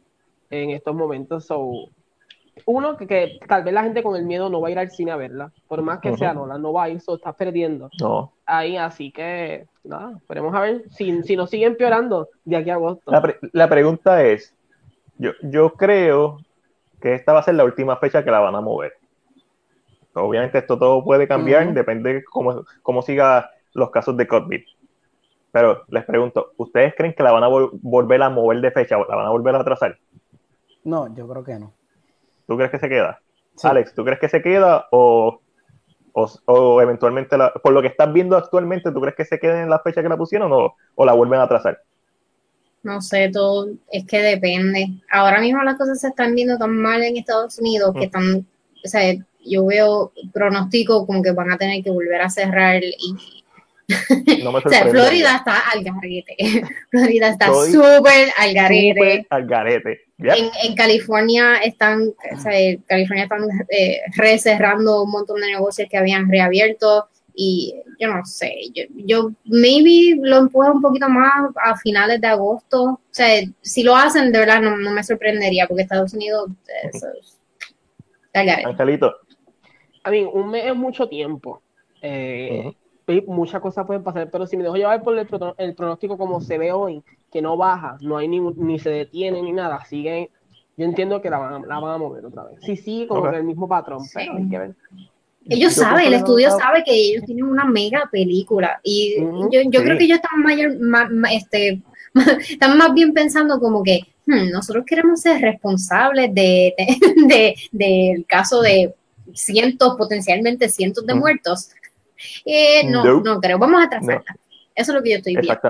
en 0.50 0.70
estos 0.70 0.94
momentos. 0.94 1.46
So, 1.46 1.88
uno, 2.66 2.96
que, 2.96 3.38
tal 3.48 3.64
vez 3.64 3.72
la 3.72 3.82
gente 3.82 4.02
con 4.02 4.16
el 4.16 4.24
miedo 4.24 4.48
no 4.48 4.60
va 4.60 4.68
a 4.68 4.70
ir 4.70 4.78
al 4.78 4.90
cine 4.90 5.10
a 5.10 5.16
verla, 5.16 5.52
por 5.68 5.82
más 5.82 6.00
que 6.00 6.16
sea 6.16 6.34
Nola, 6.34 6.58
no 6.58 6.72
va 6.72 6.84
a 6.84 6.90
ir, 6.90 7.00
so, 7.00 7.14
está 7.14 7.32
perdiendo. 7.32 7.90
No. 8.00 8.32
Ahí, 8.54 8.76
así 8.76 9.10
que, 9.10 9.66
nada, 9.82 10.12
esperemos 10.18 10.54
a 10.54 10.60
ver 10.60 10.82
si, 10.90 11.22
si 11.22 11.36
nos 11.36 11.48
sigue 11.48 11.64
empeorando 11.64 12.28
de 12.44 12.56
aquí 12.56 12.68
a 12.68 12.74
agosto. 12.74 13.10
La, 13.52 13.66
pregunta 13.66 14.22
es, 14.24 14.54
yo, 15.16 15.30
yo 15.40 15.72
creo 15.72 16.36
que 17.00 17.14
esta 17.14 17.32
va 17.32 17.38
a 17.38 17.44
ser 17.44 17.54
la 17.54 17.64
última 17.64 17.96
fecha 17.96 18.22
que 18.22 18.30
la 18.30 18.40
van 18.40 18.54
a 18.54 18.60
mover. 18.60 18.92
Obviamente 20.12 20.58
esto 20.58 20.78
todo 20.78 21.02
puede 21.02 21.26
cambiar, 21.26 21.72
depende 21.72 22.12
de 22.12 22.24
cómo, 22.24 22.62
cómo 22.82 23.00
siga 23.00 23.50
los 23.72 23.90
casos 23.90 24.18
de 24.18 24.26
COVID. 24.26 24.60
Pero 25.50 25.84
les 25.88 26.04
pregunto, 26.04 26.52
¿ustedes 26.58 26.94
creen 26.94 27.14
que 27.14 27.22
la 27.22 27.32
van 27.32 27.44
a 27.44 27.48
volver 27.48 28.22
a 28.22 28.28
mover 28.28 28.60
de 28.60 28.70
fecha 28.70 28.98
o 28.98 29.06
la 29.08 29.16
van 29.16 29.26
a 29.28 29.30
volver 29.30 29.54
a 29.54 29.60
atrasar? 29.60 29.98
No, 30.84 31.14
yo 31.14 31.26
creo 31.26 31.42
que 31.42 31.58
no. 31.58 31.72
¿Tú 32.46 32.56
crees 32.58 32.70
que 32.70 32.78
se 32.78 32.90
queda? 32.90 33.18
Alex, 33.62 33.94
¿tú 33.94 34.04
crees 34.04 34.20
que 34.20 34.28
se 34.28 34.42
queda 34.42 34.88
o, 34.90 35.40
o, 36.12 36.80
eventualmente, 36.80 37.36
por 37.62 37.72
lo 37.72 37.80
que 37.80 37.88
estás 37.88 38.12
viendo 38.12 38.36
actualmente, 38.36 38.92
¿tú 38.92 39.00
crees 39.00 39.16
que 39.16 39.24
se 39.24 39.38
quede 39.38 39.62
en 39.62 39.70
la 39.70 39.78
fecha 39.80 40.02
que 40.02 40.08
la 40.08 40.16
pusieron 40.16 40.52
o, 40.52 40.76
o 40.94 41.04
la 41.04 41.12
vuelven 41.12 41.40
a 41.40 41.44
atrasar? 41.44 41.80
No 42.82 43.00
sé, 43.00 43.30
todo 43.32 43.68
es 43.90 44.04
que 44.06 44.20
depende. 44.20 44.88
Ahora 45.10 45.40
mismo 45.40 45.62
las 45.62 45.76
cosas 45.76 46.00
se 46.00 46.08
están 46.08 46.34
viendo 46.34 46.58
tan 46.58 46.76
mal 46.76 47.02
en 47.02 47.16
Estados 47.16 47.58
Unidos 47.58 47.92
que 47.94 48.00
mm. 48.00 48.02
están, 48.02 48.46
o 48.84 48.88
sea, 48.88 49.14
yo 49.44 49.66
veo 49.66 50.12
pronóstico 50.32 51.06
como 51.06 51.22
que 51.22 51.32
van 51.32 51.50
a 51.50 51.58
tener 51.58 51.82
que 51.82 51.90
volver 51.90 52.20
a 52.20 52.30
cerrar 52.30 52.82
y 52.82 53.41
no 54.42 54.52
me 54.52 54.58
o 54.64 54.68
sea, 54.68 54.86
Florida 54.88 55.36
está 55.36 55.58
al 55.70 55.84
garete. 55.84 56.36
Florida 56.90 57.28
está 57.28 57.46
súper 57.46 58.28
al 58.38 58.54
garete. 58.54 59.26
al 59.30 59.46
garete. 59.46 60.00
En, 60.18 60.74
California 60.76 61.56
están, 61.56 62.02
o 62.08 62.40
sea, 62.40 62.52
California 62.86 63.24
están 63.24 63.42
eh, 63.70 64.00
recerrando 64.16 65.02
un 65.02 65.10
montón 65.10 65.40
de 65.40 65.48
negocios 65.48 65.88
que 65.90 65.96
habían 65.96 66.30
reabierto 66.30 67.08
y 67.34 67.74
yo 67.98 68.08
no 68.08 68.24
sé, 68.24 68.52
yo, 68.74 68.84
yo 68.94 69.30
maybe 69.44 70.18
lo 70.20 70.36
empujo 70.38 70.70
un 70.70 70.82
poquito 70.82 71.08
más 71.08 71.32
a 71.64 71.76
finales 71.76 72.20
de 72.20 72.28
agosto. 72.28 72.82
O 72.84 73.00
sea, 73.10 73.42
si 73.60 73.82
lo 73.82 73.96
hacen, 73.96 74.30
de 74.30 74.38
verdad 74.38 74.60
no, 74.60 74.76
me 74.76 75.02
sorprendería 75.02 75.66
porque 75.66 75.82
Estados 75.82 76.14
Unidos 76.14 76.50
Angelito, 78.34 79.14
a 80.04 80.10
mí, 80.10 80.22
un 80.30 80.50
mes 80.50 80.66
es 80.66 80.74
mucho 80.74 81.08
tiempo. 81.08 81.62
Eh, 82.00 82.72
Muchas 83.26 83.60
cosas 83.60 83.86
pueden 83.86 84.02
pasar, 84.02 84.30
pero 84.30 84.46
si 84.46 84.56
me 84.56 84.62
dejo 84.62 84.76
llevar 84.76 85.02
por 85.02 85.18
el, 85.18 85.74
pronóstico 85.74 86.16
como 86.16 86.40
se 86.40 86.58
ve 86.58 86.72
hoy, 86.72 87.02
que 87.30 87.42
no 87.42 87.56
baja, 87.56 87.98
no 88.00 88.16
hay 88.16 88.28
ni, 88.28 88.40
ni 88.40 88.78
se 88.78 88.90
detiene 88.90 89.42
ni 89.42 89.52
nada, 89.52 89.84
sigue. 89.84 90.30
Yo 90.76 90.86
entiendo 90.86 91.20
que 91.20 91.28
la 91.28 91.38
van, 91.38 91.68
la 91.68 91.78
van 91.78 91.94
a 91.94 91.98
mover 91.98 92.24
otra 92.24 92.44
vez. 92.44 92.58
Sí, 92.62 92.76
sí, 92.76 93.06
como 93.08 93.30
que 93.30 93.36
el 93.36 93.44
mismo 93.44 93.68
patrón, 93.68 94.02
pero 94.14 94.36
hay 94.36 94.48
que 94.48 94.58
ver. 94.58 94.74
Ellos 95.48 95.74
saben, 95.74 96.06
el 96.06 96.14
estudio 96.14 96.50
sabe 96.50 96.84
que 96.84 96.94
ellos 96.94 97.24
tienen 97.24 97.44
una 97.44 97.64
mega 97.64 98.08
película 98.10 98.80
y 98.82 99.16
yo, 99.50 99.60
yo 99.64 99.82
creo 99.82 99.98
que 99.98 100.04
ellos 100.04 100.20
están 100.22 100.40
mayor, 100.40 100.78
más, 100.78 101.10
este, 101.32 101.82
están 102.48 102.78
más 102.78 102.94
bien 102.94 103.12
pensando 103.12 103.58
como 103.58 103.82
que 103.82 104.00
hmm, 104.26 104.50
nosotros 104.50 104.84
queremos 104.86 105.20
ser 105.20 105.40
responsables 105.40 106.32
de, 106.32 106.74
de, 107.26 107.54
del 107.72 108.24
caso 108.26 108.62
de 108.62 108.94
cientos, 109.34 109.96
potencialmente 109.96 110.68
cientos 110.68 111.06
de 111.06 111.14
muertos. 111.14 111.70
Eh, 112.44 112.86
no, 112.88 113.20
no, 113.20 113.40
creo, 113.40 113.58
vamos 113.58 113.84
a 113.84 113.88
trazarla. 113.88 114.36
Eso 114.74 114.92
es 114.92 114.96
lo 114.96 115.02
que 115.02 115.10
yo 115.10 115.16
estoy 115.16 115.36
viendo. 115.36 115.60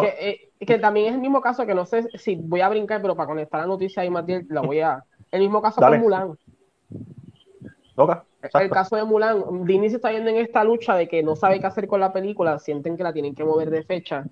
Que, 0.00 0.14
eh, 0.20 0.66
que, 0.66 0.78
también 0.78 1.06
es 1.06 1.14
el 1.14 1.20
mismo 1.20 1.40
caso 1.40 1.64
que 1.64 1.74
no 1.74 1.86
sé 1.86 2.08
si 2.18 2.34
voy 2.34 2.60
a 2.60 2.68
brincar, 2.68 3.00
pero 3.00 3.14
para 3.14 3.28
conectar 3.28 3.60
la 3.60 3.66
noticia 3.66 4.02
ahí, 4.02 4.10
Matías, 4.10 4.44
la 4.48 4.60
voy 4.60 4.80
a. 4.80 5.04
El 5.30 5.40
mismo 5.40 5.62
caso 5.62 5.80
con 5.80 6.00
Mulan. 6.00 6.36
El 8.54 8.70
caso 8.70 8.96
de 8.96 9.04
Mulan, 9.04 9.64
Disney 9.64 9.90
se 9.90 9.96
está 9.96 10.10
viendo 10.10 10.30
en 10.30 10.36
esta 10.36 10.62
lucha 10.64 10.94
de 10.94 11.08
que 11.08 11.22
no 11.22 11.36
sabe 11.36 11.60
qué 11.60 11.66
hacer 11.66 11.86
con 11.86 12.00
la 12.00 12.12
película, 12.12 12.58
sienten 12.58 12.96
que 12.96 13.02
la 13.02 13.12
tienen 13.12 13.34
que 13.34 13.44
mover 13.44 13.70
de 13.70 13.82
fecha, 13.82 14.24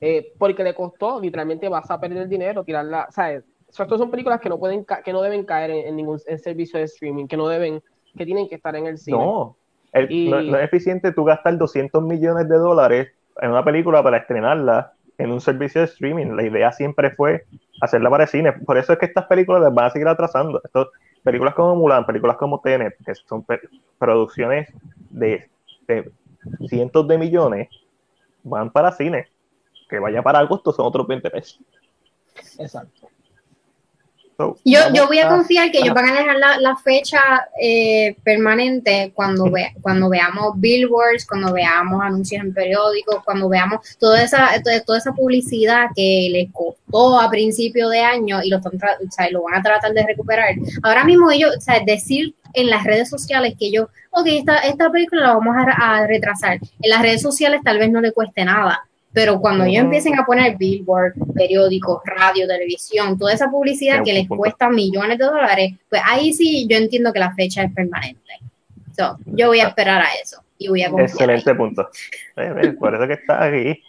eh, 0.00 0.32
porque 0.38 0.64
le 0.64 0.74
costó, 0.74 1.20
literalmente 1.20 1.68
vas 1.68 1.90
a 1.90 2.00
perder 2.00 2.22
el 2.22 2.28
dinero, 2.28 2.64
tirarla, 2.64 3.08
¿sabes? 3.10 3.44
Estas 3.68 3.98
son 3.98 4.10
películas 4.10 4.40
que 4.40 4.48
no 4.48 4.58
pueden 4.58 4.86
que 5.04 5.12
no 5.12 5.20
deben 5.20 5.44
caer 5.44 5.70
en, 5.70 5.96
ningún 5.96 6.18
servicio 6.18 6.78
de 6.78 6.86
streaming, 6.86 7.26
que 7.26 7.36
no 7.36 7.48
deben, 7.48 7.82
que 8.16 8.24
tienen 8.24 8.48
que 8.48 8.54
estar 8.54 8.74
en 8.76 8.86
el 8.86 8.96
cine. 8.96 9.18
No, 9.18 9.56
no, 10.06 10.56
es 10.56 10.64
eficiente 10.64 11.12
tú 11.12 11.24
gastar 11.24 11.56
200 11.56 12.02
millones 12.02 12.48
de 12.48 12.56
dólares 12.56 13.08
en 13.40 13.50
una 13.50 13.64
película 13.64 14.02
para 14.02 14.18
estrenarla 14.18 14.92
en 15.16 15.32
un 15.32 15.40
servicio 15.40 15.80
de 15.80 15.86
streaming. 15.86 16.36
La 16.36 16.42
idea 16.44 16.72
siempre 16.72 17.10
fue 17.10 17.44
hacerla 17.80 18.10
para 18.10 18.24
el 18.24 18.28
cine. 18.28 18.52
Por 18.52 18.78
eso 18.78 18.92
es 18.92 18.98
que 18.98 19.06
estas 19.06 19.26
películas 19.26 19.62
las 19.62 19.74
van 19.74 19.86
a 19.86 19.90
seguir 19.90 20.08
atrasando. 20.08 20.60
Esto, 20.64 20.90
películas 21.22 21.54
como 21.54 21.76
Mulan, 21.76 22.06
películas 22.06 22.36
como 22.36 22.60
Tenet, 22.60 22.96
que 23.04 23.14
son 23.14 23.44
producciones 23.98 24.72
de, 25.10 25.48
cientos 26.68 27.08
de 27.08 27.18
millones, 27.18 27.68
van 28.42 28.70
para 28.70 28.92
cine. 28.92 29.28
Que 29.88 29.98
vaya 29.98 30.22
para 30.22 30.40
agosto 30.40 30.72
son 30.72 30.86
otros 30.86 31.06
20 31.06 31.30
pesos. 31.30 31.60
Exacto 32.58 33.08
yo, 34.64 34.80
yo 34.94 35.08
voy 35.08 35.18
a 35.18 35.28
confiar 35.28 35.72
que 35.72 35.78
ellos 35.78 35.94
van 35.94 36.10
a 36.10 36.14
dejar 36.14 36.36
la, 36.60 36.76
fecha 36.76 37.20
eh, 37.60 38.16
permanente 38.22 39.10
cuando, 39.12 39.50
ve, 39.50 39.74
cuando 39.80 40.08
veamos 40.08 40.52
billboards, 40.56 41.26
cuando 41.26 41.52
veamos 41.52 42.00
anuncios 42.00 42.44
en 42.44 42.54
periódicos, 42.54 43.24
cuando 43.24 43.48
veamos 43.48 43.96
toda 43.98 44.22
esa, 44.22 44.50
toda 44.86 44.98
esa 44.98 45.12
publicidad 45.12 45.86
que 45.94 46.28
les 46.30 46.52
costó 46.52 47.18
a 47.18 47.28
principio 47.28 47.88
de 47.88 48.00
año 48.00 48.40
y 48.42 48.50
lo, 48.50 48.58
están 48.58 49.32
lo 49.32 49.42
van 49.42 49.56
a 49.56 49.62
tratar 49.62 49.92
de 49.92 50.06
recuperar. 50.06 50.54
Ahora 50.84 51.04
mismo 51.04 51.32
ellos, 51.32 51.56
o 51.56 51.60
sea, 51.60 51.80
decir 51.84 52.36
en 52.54 52.70
las 52.70 52.84
redes 52.84 53.10
sociales 53.10 53.54
que 53.58 53.72
yo, 53.72 53.88
ok, 54.10 54.26
esta, 54.28 54.58
esta 54.58 54.88
película 54.90 55.22
la 55.22 55.34
vamos 55.34 55.56
a, 55.56 55.96
a 55.96 56.06
retrasar. 56.06 56.58
En 56.80 56.90
las 56.90 57.02
redes 57.02 57.22
sociales 57.22 57.60
tal 57.64 57.78
vez 57.78 57.90
no 57.90 58.00
le 58.00 58.12
cueste 58.12 58.44
nada 58.44 58.87
pero 59.12 59.40
cuando 59.40 59.64
ellos 59.64 59.84
empiecen 59.84 60.18
a 60.18 60.24
poner 60.24 60.56
billboard, 60.56 61.14
periódicos, 61.34 62.00
radio, 62.04 62.46
televisión, 62.46 63.18
toda 63.18 63.32
esa 63.32 63.50
publicidad 63.50 64.02
que 64.04 64.12
les 64.12 64.28
cuesta 64.28 64.68
millones 64.68 65.18
de 65.18 65.24
dólares, 65.24 65.72
pues 65.88 66.02
ahí 66.04 66.32
sí 66.32 66.66
yo 66.68 66.76
entiendo 66.76 67.12
que 67.12 67.18
la 67.18 67.34
fecha 67.34 67.62
es 67.62 67.72
permanente. 67.72 68.20
yo 69.26 69.48
voy 69.48 69.60
a 69.60 69.68
esperar 69.68 70.02
a 70.02 70.08
eso 70.22 70.42
y 70.58 70.68
voy 70.68 70.82
a 70.82 70.88
Excelente 70.88 71.54
punto. 71.54 71.88
Por 72.78 72.94
eso 72.94 73.06
que 73.06 73.14
está 73.14 73.44
aquí. 73.44 73.82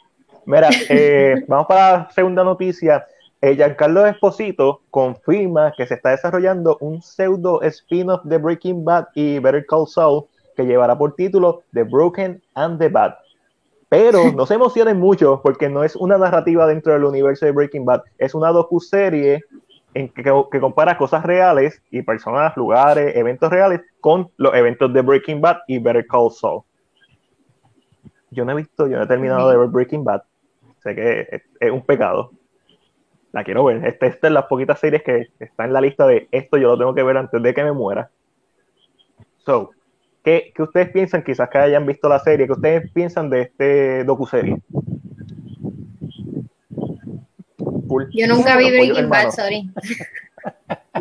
Mira, 0.45 0.69
eh, 0.89 1.43
vamos 1.47 1.67
para 1.67 1.91
la 1.91 2.11
segunda 2.11 2.43
noticia. 2.43 3.05
Eh, 3.41 3.55
Giancarlo 3.55 4.05
Esposito 4.05 4.81
confirma 4.89 5.73
que 5.75 5.87
se 5.87 5.93
está 5.93 6.09
desarrollando 6.09 6.77
un 6.81 7.01
pseudo 7.01 7.61
spin-off 7.61 8.23
de 8.25 8.37
Breaking 8.37 8.83
Bad 8.83 9.07
y 9.15 9.39
Better 9.39 9.65
Call 9.65 9.87
Saul 9.87 10.25
que 10.55 10.65
llevará 10.65 10.97
por 10.97 11.15
título 11.15 11.63
The 11.71 11.83
Broken 11.83 12.41
and 12.55 12.79
the 12.79 12.89
Bad. 12.89 13.13
Pero 13.89 14.31
no 14.31 14.45
se 14.45 14.53
emocionen 14.53 14.99
mucho 14.99 15.41
porque 15.43 15.67
no 15.67 15.83
es 15.83 15.95
una 15.95 16.17
narrativa 16.17 16.67
dentro 16.67 16.93
del 16.93 17.03
universo 17.03 17.45
de 17.45 17.51
Breaking 17.51 17.85
Bad, 17.85 18.03
es 18.19 18.35
una 18.35 18.49
docuserie 18.49 19.43
en 19.95 20.09
que, 20.09 20.23
que, 20.23 20.59
compara 20.59 20.97
cosas 20.97 21.23
reales 21.23 21.81
y 21.89 22.03
personas, 22.03 22.55
lugares, 22.55 23.15
eventos 23.15 23.49
reales 23.49 23.81
con 23.99 24.29
los 24.37 24.53
eventos 24.53 24.93
de 24.93 25.01
Breaking 25.01 25.41
Bad 25.41 25.57
y 25.67 25.79
Better 25.79 26.05
Call 26.05 26.31
Saul. 26.31 26.61
Yo 28.31 28.45
no 28.45 28.51
he 28.51 28.55
visto, 28.55 28.87
yo 28.87 28.97
no 28.97 29.03
he 29.03 29.07
terminado 29.07 29.49
de 29.49 29.57
ver 29.57 29.67
Breaking 29.69 30.03
Bad. 30.03 30.21
Sé 30.83 30.95
que 30.95 31.43
es, 31.59 31.71
un 31.71 31.81
pecado. 31.81 32.31
La 33.31 33.43
quiero 33.43 33.65
ver. 33.65 33.83
Esta, 33.85 34.05
esta 34.05 34.27
es 34.27 34.33
las 34.33 34.45
poquitas 34.45 34.79
series 34.79 35.03
que 35.03 35.29
está 35.39 35.65
en 35.65 35.73
la 35.73 35.81
lista 35.81 36.05
de 36.05 36.27
esto 36.31 36.57
yo 36.57 36.69
lo 36.69 36.77
tengo 36.77 36.93
que 36.93 37.03
ver 37.03 37.17
antes 37.17 37.41
de 37.41 37.53
que 37.53 37.63
me 37.63 37.71
muera. 37.71 38.11
So, 39.39 39.71
¿Qué, 40.23 40.53
ustedes 40.59 40.89
piensan, 40.89 41.23
quizás 41.23 41.49
que 41.49 41.57
hayan 41.57 41.85
visto 41.85 42.09
la 42.09 42.19
serie, 42.19 42.45
qué 42.45 42.51
ustedes 42.51 42.91
piensan 42.91 43.29
de 43.29 43.41
este 43.41 44.03
docuserie? 44.03 44.57
Yo 48.11 48.27
nunca 48.27 48.57
vi 48.57 48.69
Breaking 48.69 49.09
Bad, 49.09 49.31
sorry. 49.31 49.69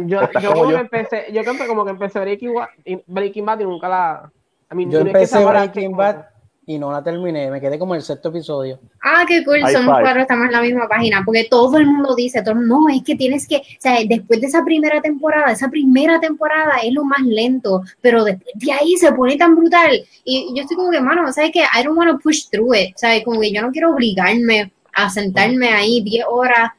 yo, 0.06 0.20
yo, 0.40 0.52
como, 0.52 0.70
yo. 0.70 0.78
empecé, 0.78 1.26
yo 1.32 1.42
como 1.66 1.84
que 1.84 1.90
empecé 1.90 2.20
Breaking 2.20 2.54
Bad, 2.54 2.68
Breaking 3.06 3.44
Bad 3.44 3.60
y 3.60 3.64
nunca 3.64 3.88
la... 3.88 4.32
yo 4.70 5.00
empecé 5.00 5.44
Breaking 5.44 5.96
Bad 5.96 6.37
y 6.68 6.78
no 6.78 6.92
la 6.92 7.02
terminé, 7.02 7.50
me 7.50 7.62
quedé 7.62 7.78
como 7.78 7.94
el 7.94 8.02
sexto 8.02 8.28
episodio. 8.28 8.78
Ah, 9.02 9.24
qué 9.26 9.42
cool, 9.42 9.60
son 9.72 9.86
cuatro, 9.86 10.20
estamos 10.20 10.48
en 10.48 10.52
la 10.52 10.60
misma 10.60 10.86
página, 10.86 11.22
porque 11.24 11.44
todo 11.50 11.78
el 11.78 11.86
mundo 11.86 12.14
dice, 12.14 12.42
todo, 12.42 12.56
no, 12.56 12.90
es 12.90 13.02
que 13.02 13.16
tienes 13.16 13.48
que, 13.48 13.56
o 13.56 13.80
sea, 13.80 13.96
después 14.06 14.38
de 14.38 14.48
esa 14.48 14.62
primera 14.62 15.00
temporada, 15.00 15.50
esa 15.50 15.70
primera 15.70 16.20
temporada 16.20 16.76
es 16.84 16.92
lo 16.92 17.04
más 17.04 17.22
lento, 17.22 17.80
pero 18.02 18.22
después 18.22 18.52
de 18.56 18.70
ahí 18.70 18.98
se 18.98 19.10
pone 19.12 19.38
tan 19.38 19.56
brutal. 19.56 20.04
Y 20.24 20.52
yo 20.54 20.60
estoy 20.60 20.76
como 20.76 20.90
que, 20.90 21.00
mano, 21.00 21.32
¿sabes 21.32 21.52
que 21.52 21.60
I 21.60 21.82
don't 21.82 21.96
want 21.96 22.10
to 22.10 22.18
push 22.18 22.50
through 22.50 22.74
it, 22.74 22.94
¿sabes? 22.96 23.24
Como 23.24 23.40
que 23.40 23.50
yo 23.50 23.62
no 23.62 23.70
quiero 23.70 23.94
obligarme 23.94 24.70
a 24.92 25.08
sentarme 25.08 25.70
ahí 25.70 26.02
10 26.02 26.26
horas 26.28 26.72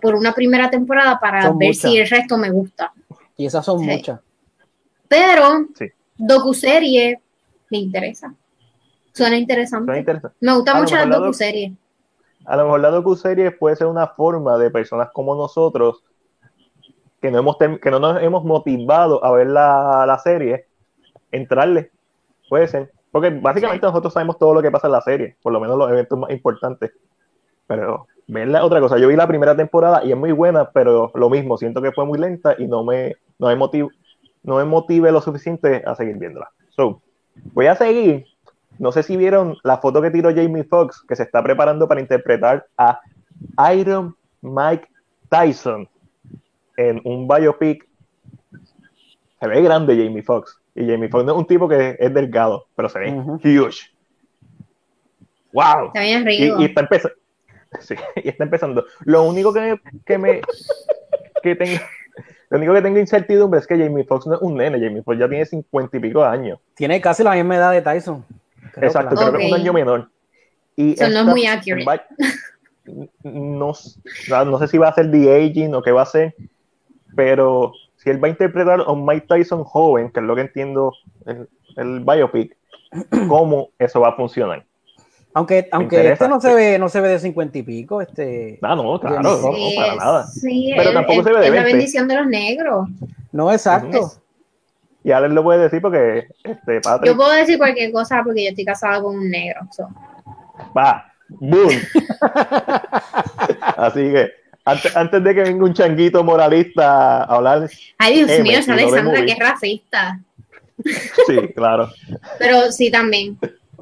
por, 0.00 0.16
una 0.16 0.32
primera 0.32 0.68
temporada 0.68 1.20
para 1.20 1.48
ver 1.52 1.76
si 1.76 1.96
el 1.96 2.08
resto 2.08 2.36
me 2.38 2.50
gusta. 2.50 2.92
Y 3.36 3.46
esas 3.46 3.64
son 3.64 3.86
muchas. 3.86 4.18
Pero, 5.06 5.68
docuserie 6.18 7.20
me 7.70 7.78
interesa. 7.78 8.34
Suena 9.12 9.36
interesante. 9.36 10.04
Me 10.40 10.54
gusta 10.54 10.74
mucho 10.74 10.96
la 10.96 11.06
docu-serie. 11.06 11.74
A 12.44 12.56
lo 12.56 12.64
mejor 12.64 12.80
la 12.80 12.90
docu-serie 12.90 13.50
puede 13.52 13.76
ser 13.76 13.86
una 13.86 14.08
forma 14.08 14.58
de 14.58 14.70
personas 14.70 15.10
como 15.12 15.34
nosotros 15.34 16.02
que 17.20 17.30
no, 17.30 17.38
hemos 17.38 17.56
que 17.56 17.90
no 17.90 18.00
nos 18.00 18.20
hemos 18.20 18.44
motivado 18.44 19.24
a 19.24 19.30
ver 19.32 19.48
la, 19.48 20.04
la 20.06 20.18
serie, 20.18 20.66
entrarle. 21.30 21.90
Puede 22.48 22.66
ser. 22.66 22.90
Porque 23.12 23.30
básicamente 23.30 23.86
nosotros 23.86 24.12
sabemos 24.12 24.38
todo 24.38 24.54
lo 24.54 24.62
que 24.62 24.70
pasa 24.70 24.88
en 24.88 24.92
la 24.92 25.02
serie, 25.02 25.36
por 25.42 25.52
lo 25.52 25.60
menos 25.60 25.78
los 25.78 25.90
eventos 25.90 26.18
más 26.18 26.30
importantes. 26.30 26.92
Pero 27.66 28.08
verla 28.26 28.64
otra 28.64 28.80
cosa. 28.80 28.98
Yo 28.98 29.08
vi 29.08 29.16
la 29.16 29.28
primera 29.28 29.54
temporada 29.54 30.02
y 30.04 30.10
es 30.10 30.16
muy 30.16 30.32
buena, 30.32 30.70
pero 30.70 31.12
lo 31.14 31.30
mismo, 31.30 31.58
siento 31.58 31.82
que 31.82 31.92
fue 31.92 32.06
muy 32.06 32.18
lenta 32.18 32.56
y 32.58 32.66
no 32.66 32.82
me, 32.82 33.16
no 33.38 33.48
me, 33.48 33.88
no 34.42 34.56
me 34.56 34.64
motive 34.64 35.12
lo 35.12 35.20
suficiente 35.20 35.82
a 35.86 35.94
seguir 35.94 36.16
viéndola. 36.16 36.50
So, 36.70 37.02
voy 37.52 37.66
a 37.66 37.76
seguir 37.76 38.24
no 38.78 38.92
sé 38.92 39.02
si 39.02 39.16
vieron 39.16 39.56
la 39.62 39.78
foto 39.78 40.02
que 40.02 40.10
tiró 40.10 40.34
Jamie 40.34 40.64
Foxx, 40.64 41.04
que 41.06 41.16
se 41.16 41.22
está 41.22 41.42
preparando 41.42 41.86
para 41.88 42.00
interpretar 42.00 42.66
a 42.76 43.00
Iron 43.74 44.16
Mike 44.40 44.88
Tyson 45.28 45.88
en 46.76 47.00
un 47.04 47.28
biopic. 47.28 47.86
Se 49.40 49.48
ve 49.48 49.62
grande 49.62 49.96
Jamie 49.96 50.22
Foxx. 50.22 50.58
Y 50.74 50.86
Jamie 50.86 51.08
Foxx 51.08 51.26
no 51.26 51.32
es 51.32 51.38
un 51.38 51.46
tipo 51.46 51.68
que 51.68 51.96
es 51.98 52.14
delgado, 52.14 52.66
pero 52.74 52.88
se 52.88 52.98
ve 52.98 53.12
huge. 53.12 53.90
¡Wow! 55.52 55.88
Está 55.88 56.00
bien 56.00 56.26
y, 56.28 56.62
y, 56.62 56.64
está 56.64 56.82
empezando. 56.82 57.16
Sí, 57.80 57.94
y 58.16 58.28
está 58.28 58.44
empezando. 58.44 58.84
Lo 59.04 59.22
único 59.22 59.50
que 59.50 59.60
me, 59.60 59.80
que 60.04 60.18
me 60.18 60.40
que 61.42 61.56
tengo, 61.56 61.80
lo 62.50 62.58
único 62.58 62.74
que 62.74 62.82
tengo 62.82 62.98
incertidumbre 62.98 63.60
es 63.60 63.66
que 63.66 63.78
Jamie 63.78 64.04
Foxx 64.04 64.26
no 64.26 64.34
es 64.34 64.42
un 64.42 64.56
nene, 64.56 64.78
Jamie 64.78 65.02
Foxx 65.02 65.18
ya 65.18 65.28
tiene 65.28 65.46
cincuenta 65.46 65.96
y 65.96 66.00
pico 66.00 66.20
de 66.20 66.28
años. 66.28 66.58
Tiene 66.74 67.00
casi 67.00 67.22
la 67.22 67.32
misma 67.32 67.56
edad 67.56 67.72
de 67.72 67.80
Tyson. 67.80 68.24
Exacto, 68.76 69.16
creo 69.16 69.32
que 69.32 69.46
es 69.46 69.52
un 69.52 69.58
año 69.58 69.72
menor. 69.72 70.10
Y 70.76 70.92
Eso 70.92 71.08
no 71.08 71.20
es 71.20 71.26
muy 71.26 71.46
accurate. 71.46 72.02
no, 73.22 73.72
no, 74.44 74.58
sé 74.58 74.68
si 74.68 74.78
va 74.78 74.88
a 74.88 74.94
ser 74.94 75.10
The 75.10 75.36
Aging 75.36 75.74
o 75.74 75.82
qué 75.82 75.92
va 75.92 76.02
a 76.02 76.06
ser, 76.06 76.34
pero 77.14 77.72
si 77.96 78.10
él 78.10 78.22
va 78.22 78.28
a 78.28 78.30
interpretar 78.30 78.80
a 78.80 78.90
un 78.90 79.04
Mike 79.04 79.26
Tyson 79.28 79.64
joven, 79.64 80.10
que 80.10 80.20
es 80.20 80.26
lo 80.26 80.34
que 80.34 80.40
entiendo 80.42 80.92
el, 81.26 81.48
el 81.76 82.00
biopic, 82.00 82.56
cómo 83.28 83.70
eso 83.78 84.00
va 84.00 84.08
a 84.08 84.16
funcionar. 84.16 84.64
Aunque, 85.34 85.68
aunque 85.72 86.12
este 86.12 86.28
no 86.28 86.40
se 86.40 86.52
ve, 86.54 86.78
no 86.78 86.90
se 86.90 87.00
ve 87.00 87.08
de 87.08 87.18
cincuenta 87.18 87.56
y 87.56 87.62
pico, 87.62 88.02
este. 88.02 88.58
Ah, 88.60 88.76
no, 88.76 89.00
claro, 89.00 89.22
no, 89.22 89.40
para 89.74 89.94
nada. 89.96 90.26
Sí, 90.26 90.74
pero 90.76 90.92
tampoco 90.92 91.22
se 91.22 91.32
ve 91.32 91.40
de 91.40 91.46
Es 91.46 91.54
la 91.54 91.62
bendición 91.62 92.06
de 92.06 92.16
los 92.16 92.26
negros. 92.26 92.88
No, 93.32 93.50
exacto. 93.50 94.12
Y 95.04 95.10
Alex 95.10 95.34
lo 95.34 95.42
puede 95.42 95.62
decir 95.62 95.80
porque 95.80 96.28
este, 96.44 96.80
Patrick. 96.80 97.12
Yo 97.12 97.16
puedo 97.16 97.32
decir 97.32 97.58
cualquier 97.58 97.92
cosa 97.92 98.22
porque 98.24 98.44
yo 98.44 98.50
estoy 98.50 98.64
casada 98.64 99.02
con 99.02 99.16
un 99.16 99.30
negro. 99.30 99.60
so. 99.72 99.88
Va, 100.76 101.12
boom. 101.28 101.70
Así 103.76 104.12
que 104.12 104.30
antes, 104.64 104.96
antes 104.96 105.24
de 105.24 105.34
que 105.34 105.42
venga 105.42 105.64
un 105.64 105.74
changuito 105.74 106.22
moralista 106.22 107.24
a 107.24 107.24
hablar. 107.24 107.68
Ay, 107.98 108.24
Dios 108.24 108.40
mío, 108.40 108.60
de 108.64 108.72
Alexandra, 108.72 109.02
movie. 109.02 109.26
qué 109.26 109.34
racista. 109.34 110.20
Sí, 111.26 111.48
claro. 111.54 111.90
Pero 112.38 112.70
sí, 112.70 112.90
también. 112.90 113.38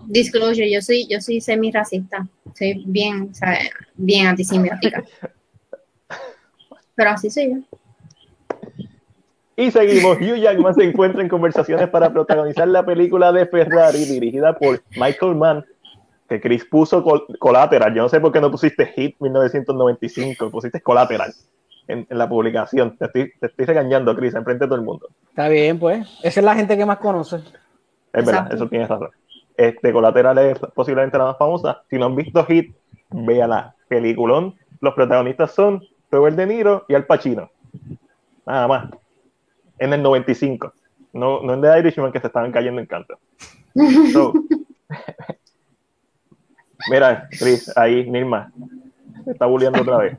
Disclosure, 0.07 0.71
yo 0.71 0.81
soy, 0.81 1.07
yo 1.09 1.21
soy 1.21 1.41
semi-racista. 1.41 2.27
Soy 2.55 2.83
bien, 2.87 3.29
o 3.31 3.35
sea, 3.35 3.59
bien 3.95 4.27
antisemiótica. 4.27 5.05
Pero 6.95 7.11
así 7.11 7.31
soy 7.31 7.51
yo. 7.51 7.79
Y 9.63 9.71
seguimos. 9.71 10.17
Hugh 10.19 10.37
Jackman 10.37 10.75
se 10.75 10.85
encuentra 10.85 11.23
en 11.23 11.29
conversaciones 11.29 11.89
para 11.89 12.11
protagonizar 12.13 12.67
la 12.69 12.85
película 12.85 13.31
de 13.33 13.47
Ferrari 13.47 14.05
dirigida 14.05 14.55
por 14.57 14.83
Michael 14.97 15.35
Mann, 15.37 15.65
que 16.29 16.41
Chris 16.41 16.65
puso 16.65 17.03
col- 17.03 17.27
Collateral. 17.39 17.95
Yo 17.95 18.03
no 18.03 18.09
sé 18.09 18.21
por 18.21 18.33
qué 18.33 18.41
no 18.41 18.51
pusiste 18.51 18.87
Hit 18.87 19.17
1995, 19.21 20.51
pusiste 20.51 20.81
Collateral 20.81 21.33
en, 21.89 22.07
en 22.09 22.19
la 22.19 22.29
publicación. 22.29 22.97
Te 22.97 23.07
estoy, 23.07 23.33
te 23.39 23.47
estoy 23.47 23.67
regañando, 23.67 24.15
Chris, 24.17 24.35
enfrente 24.35 24.65
de 24.65 24.69
todo 24.69 24.79
el 24.79 24.85
mundo. 24.85 25.09
Está 25.29 25.49
bien, 25.49 25.79
pues. 25.79 26.09
Esa 26.23 26.41
es 26.41 26.45
la 26.45 26.55
gente 26.55 26.77
que 26.77 26.87
más 26.87 26.99
conoce. 26.99 27.37
Es 28.13 28.25
verdad, 28.25 28.53
eso 28.53 28.67
tienes 28.69 28.89
razón. 28.89 29.11
Este 29.57 29.93
Collateral 29.93 30.39
es 30.39 30.59
posiblemente 30.75 31.19
la 31.19 31.25
más 31.25 31.37
famosa. 31.39 31.83
Si 31.91 31.99
no 31.99 32.07
han 32.07 32.17
visto 32.17 32.45
Hit, 32.47 32.75
véala. 33.11 33.75
Peliculón. 33.89 34.55
Los 34.81 34.95
protagonistas 34.95 35.51
son 35.53 35.83
Robert 36.11 36.37
De 36.37 36.47
Niro 36.47 36.85
y 36.89 36.95
Al 36.95 37.05
Pacino. 37.05 37.51
Nada 38.47 38.67
más. 38.69 38.91
En 39.81 39.93
el 39.93 40.03
95. 40.03 40.72
No, 41.12 41.43
no 41.43 41.55
en 41.55 41.61
The 41.61 41.78
Irishman 41.81 42.12
que 42.12 42.20
se 42.20 42.28
estaban 42.28 42.53
cayendo 42.53 42.81
en 42.81 42.87
canto. 42.87 43.18
Mira, 46.91 47.28
Chris, 47.31 47.76
ahí, 47.76 48.09
Nirma. 48.09 48.53
Está 49.26 49.47
bulleando 49.47 49.83
otra 49.83 49.99
vez. 49.99 50.16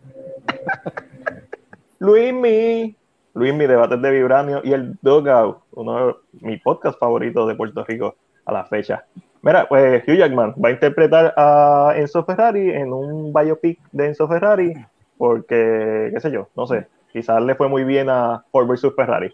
Luismi. 1.99 2.95
Luismi, 3.34 3.68
debates 3.68 4.01
de 4.01 4.12
Vibranio 4.12 4.62
y 4.64 4.74
el 4.74 4.97
Dogout, 5.01 5.59
uno 5.72 6.07
de 6.07 6.16
mis 6.41 6.62
podcasts 6.62 6.99
favoritos 6.99 7.47
de 7.47 7.55
Puerto 7.55 7.86
Rico 7.86 8.16
a 8.45 8.51
la 8.51 8.66
fecha. 8.66 9.05
Mira, 9.41 9.68
pues 9.68 10.03
Hugh 10.07 10.18
Jackman 10.18 10.53
va 10.64 10.70
a 10.70 10.72
interpretar 10.74 11.34
a 11.38 11.93
Enzo 11.95 12.24
Ferrari 12.26 12.72
en 12.72 12.91
un 12.91 13.34
biopic 13.34 13.80
de 13.91 14.07
Enzo 14.07 14.28
Ferrari, 14.28 14.74
porque, 15.18 16.12
qué 16.14 16.20
sé 16.20 16.32
yo, 16.32 16.49
no 16.55 16.68
sé, 16.68 16.88
quizás 17.12 17.41
le 17.41 17.55
fue 17.55 17.70
muy 17.70 17.84
bien 17.84 18.09
a 18.09 18.43
Ford 18.51 18.68
vs 18.68 18.93
Ferrari. 18.95 19.34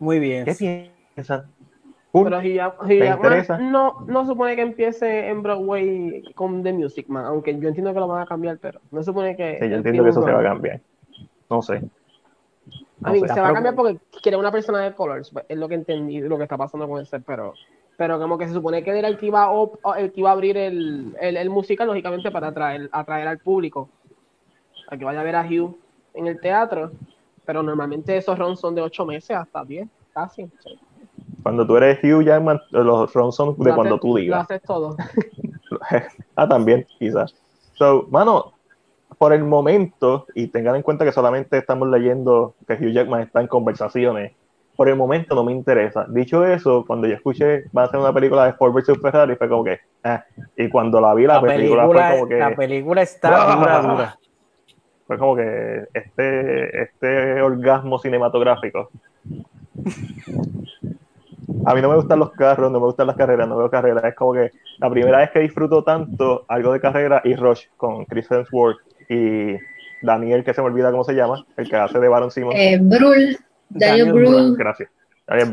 Muy 0.00 0.18
bien. 0.18 0.44
¿Qué 0.44 0.54
piensan? 1.14 1.52
Uh, 2.12 2.24
Pero 2.24 2.38
Hugh 2.38 3.60
no, 3.60 4.00
no 4.08 4.26
supone 4.26 4.56
que 4.56 4.62
empiece 4.62 5.28
en 5.28 5.42
Broadway 5.44 6.24
con 6.34 6.62
The 6.64 6.72
Music 6.72 7.06
Man, 7.08 7.24
aunque 7.24 7.56
yo 7.56 7.68
entiendo 7.68 7.94
que 7.94 8.00
lo 8.00 8.08
van 8.08 8.22
a 8.22 8.26
cambiar, 8.26 8.58
pero 8.58 8.80
no 8.90 9.02
supone 9.04 9.36
que. 9.36 9.58
sí, 9.60 9.68
yo 9.68 9.76
entiendo 9.76 10.02
que 10.02 10.10
eso 10.10 10.22
se 10.22 10.32
va 10.32 10.40
a 10.40 10.42
cambiar. 10.42 10.80
No 11.48 11.62
sé. 11.62 11.82
A 13.02 13.12
mí, 13.12 13.20
sé. 13.20 13.28
se 13.28 13.40
va 13.40 13.48
a 13.48 13.52
cambiar 13.54 13.76
porque 13.76 13.98
quiere 14.22 14.36
una 14.36 14.50
persona 14.50 14.80
de 14.80 14.94
colors, 14.94 15.30
pues, 15.30 15.44
es 15.48 15.56
lo 15.56 15.68
que 15.68 15.74
entendí, 15.74 16.20
lo 16.20 16.36
que 16.36 16.42
está 16.42 16.58
pasando 16.58 16.88
con 16.88 17.00
ese, 17.00 17.20
pero, 17.20 17.54
pero 17.96 18.18
como 18.18 18.36
que 18.36 18.48
se 18.48 18.54
supone 18.54 18.82
que 18.82 18.90
él 18.90 18.96
era 18.96 19.08
el 19.08 19.16
que 19.16 19.26
iba 19.26 19.44
a, 19.44 19.50
op- 19.52 19.78
el 19.96 20.12
que 20.12 20.20
iba 20.20 20.30
a 20.30 20.32
abrir 20.32 20.56
el, 20.56 21.14
el, 21.20 21.36
el 21.36 21.50
musical, 21.50 21.86
lógicamente, 21.86 22.30
para 22.30 22.48
atraer, 22.48 22.88
atraer 22.92 23.28
al 23.28 23.38
público, 23.38 23.88
a 24.88 24.96
que 24.96 25.04
vaya 25.04 25.20
a 25.20 25.24
ver 25.24 25.36
a 25.36 25.46
Hugh 25.46 25.76
en 26.14 26.26
el 26.26 26.40
teatro, 26.40 26.90
pero 27.50 27.64
normalmente 27.64 28.16
esos 28.16 28.38
runs 28.38 28.60
son 28.60 28.76
de 28.76 28.80
8 28.80 29.04
meses 29.06 29.36
hasta 29.36 29.64
10, 29.64 29.88
casi. 30.14 30.48
sí. 30.62 30.78
Cuando 31.42 31.66
tú 31.66 31.76
eres 31.76 31.98
Hugh 31.98 32.22
Jackman, 32.22 32.60
los 32.70 33.12
runs 33.12 33.34
son 33.34 33.56
de 33.58 33.70
Lo 33.70 33.74
cuando 33.74 33.98
tú 33.98 34.10
Lo 34.10 34.14
digas. 34.20 34.42
haces 34.44 34.62
todo. 34.62 34.96
ah, 36.36 36.48
también, 36.48 36.86
quizás. 37.00 37.34
So, 37.72 38.06
mano, 38.08 38.52
por 39.18 39.32
el 39.32 39.42
momento, 39.42 40.26
y 40.36 40.46
tengan 40.46 40.76
en 40.76 40.82
cuenta 40.82 41.04
que 41.04 41.10
solamente 41.10 41.58
estamos 41.58 41.88
leyendo 41.88 42.54
que 42.68 42.74
Hugh 42.74 42.92
Jackman 42.92 43.22
está 43.22 43.40
en 43.40 43.48
conversaciones, 43.48 44.30
por 44.76 44.88
el 44.88 44.94
momento 44.94 45.34
no 45.34 45.42
me 45.42 45.50
interesa. 45.50 46.06
Dicho 46.08 46.46
eso, 46.46 46.84
cuando 46.86 47.08
yo 47.08 47.14
escuché 47.14 47.64
va 47.76 47.82
a 47.82 47.88
ser 47.90 47.98
una 47.98 48.12
película 48.12 48.44
de 48.46 48.52
Ford 48.52 48.72
vs 48.72 48.96
Ferrari, 49.02 49.34
fue 49.34 49.48
como 49.48 49.64
que, 49.64 49.80
ah, 50.04 50.24
y 50.56 50.68
cuando 50.68 51.00
la 51.00 51.14
vi, 51.14 51.26
la, 51.26 51.34
La 51.34 51.40
película, 51.40 51.82
película, 51.82 52.08
fue 52.10 52.16
como 52.16 52.28
que, 52.28 52.38
la 52.38 52.54
película 52.54 53.02
está 53.02 53.28
¡Ah! 53.32 53.56
dura, 53.56 53.82
dura. 53.82 54.19
Fue 55.10 55.18
como 55.18 55.34
que 55.34 55.88
este, 55.92 56.82
este 56.82 57.42
orgasmo 57.42 57.98
cinematográfico. 57.98 58.92
A 61.66 61.74
mí 61.74 61.82
no 61.82 61.88
me 61.88 61.96
gustan 61.96 62.20
los 62.20 62.30
carros, 62.30 62.70
no 62.70 62.78
me 62.78 62.86
gustan 62.86 63.08
las 63.08 63.16
carreras, 63.16 63.48
no 63.48 63.56
veo 63.56 63.68
carreras. 63.68 64.04
Es 64.04 64.14
como 64.14 64.34
que 64.34 64.52
la 64.78 64.88
primera 64.88 65.18
vez 65.18 65.30
que 65.32 65.40
disfruto 65.40 65.82
tanto 65.82 66.44
algo 66.46 66.72
de 66.72 66.80
carrera 66.80 67.22
y 67.24 67.34
Rush 67.34 67.64
con 67.76 68.04
Chris 68.04 68.30
Hemsworth 68.30 68.78
y 69.08 69.56
Daniel, 70.00 70.44
que 70.44 70.54
se 70.54 70.60
me 70.62 70.68
olvida 70.68 70.92
cómo 70.92 71.02
se 71.02 71.14
llama, 71.14 71.44
el 71.56 71.68
que 71.68 71.74
hace 71.74 71.98
de 71.98 72.06
Baron 72.06 72.30
Simon. 72.30 72.54
Eh, 72.54 72.78
Brul, 72.80 73.36
Daniel 73.68 74.06
Daniel 74.06 74.12
Brul. 74.12 74.56
Gracias. 74.56 74.90
Daniel. 75.26 75.50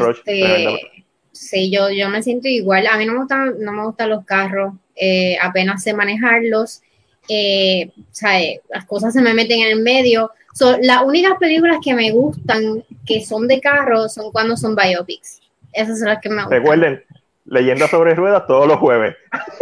Rush, 0.00 0.22
tremenda 0.22 0.70
Este, 0.72 1.04
sí, 1.32 1.70
yo, 1.70 1.88
yo 1.88 2.10
me 2.10 2.22
siento 2.22 2.46
igual. 2.48 2.86
A 2.86 2.98
mí 2.98 3.06
no 3.06 3.14
me 3.14 3.18
gustan, 3.20 3.54
no 3.58 3.72
me 3.72 3.86
gustan 3.86 4.10
los 4.10 4.26
carros, 4.26 4.74
eh, 4.96 5.38
apenas 5.40 5.82
sé 5.82 5.94
manejarlos. 5.94 6.82
Eh, 7.28 7.90
o 7.96 8.02
sea, 8.10 8.40
eh, 8.40 8.60
las 8.70 8.86
cosas 8.86 9.12
se 9.12 9.20
me 9.20 9.34
meten 9.34 9.60
en 9.60 9.68
el 9.68 9.82
medio. 9.82 10.30
So, 10.54 10.76
las 10.80 11.02
únicas 11.02 11.38
películas 11.38 11.78
que 11.82 11.94
me 11.94 12.10
gustan 12.10 12.82
que 13.06 13.24
son 13.24 13.46
de 13.46 13.60
carros 13.60 14.14
son 14.14 14.32
cuando 14.32 14.56
son 14.56 14.74
biopics. 14.74 15.40
Esas 15.72 15.98
son 15.98 16.08
las 16.08 16.20
que 16.20 16.30
me 16.30 16.42
gustan. 16.42 16.58
Recuerden, 16.58 17.04
leyenda 17.44 17.86
sobre 17.88 18.14
ruedas 18.14 18.46
todos 18.46 18.66
los 18.66 18.78
jueves. 18.78 19.14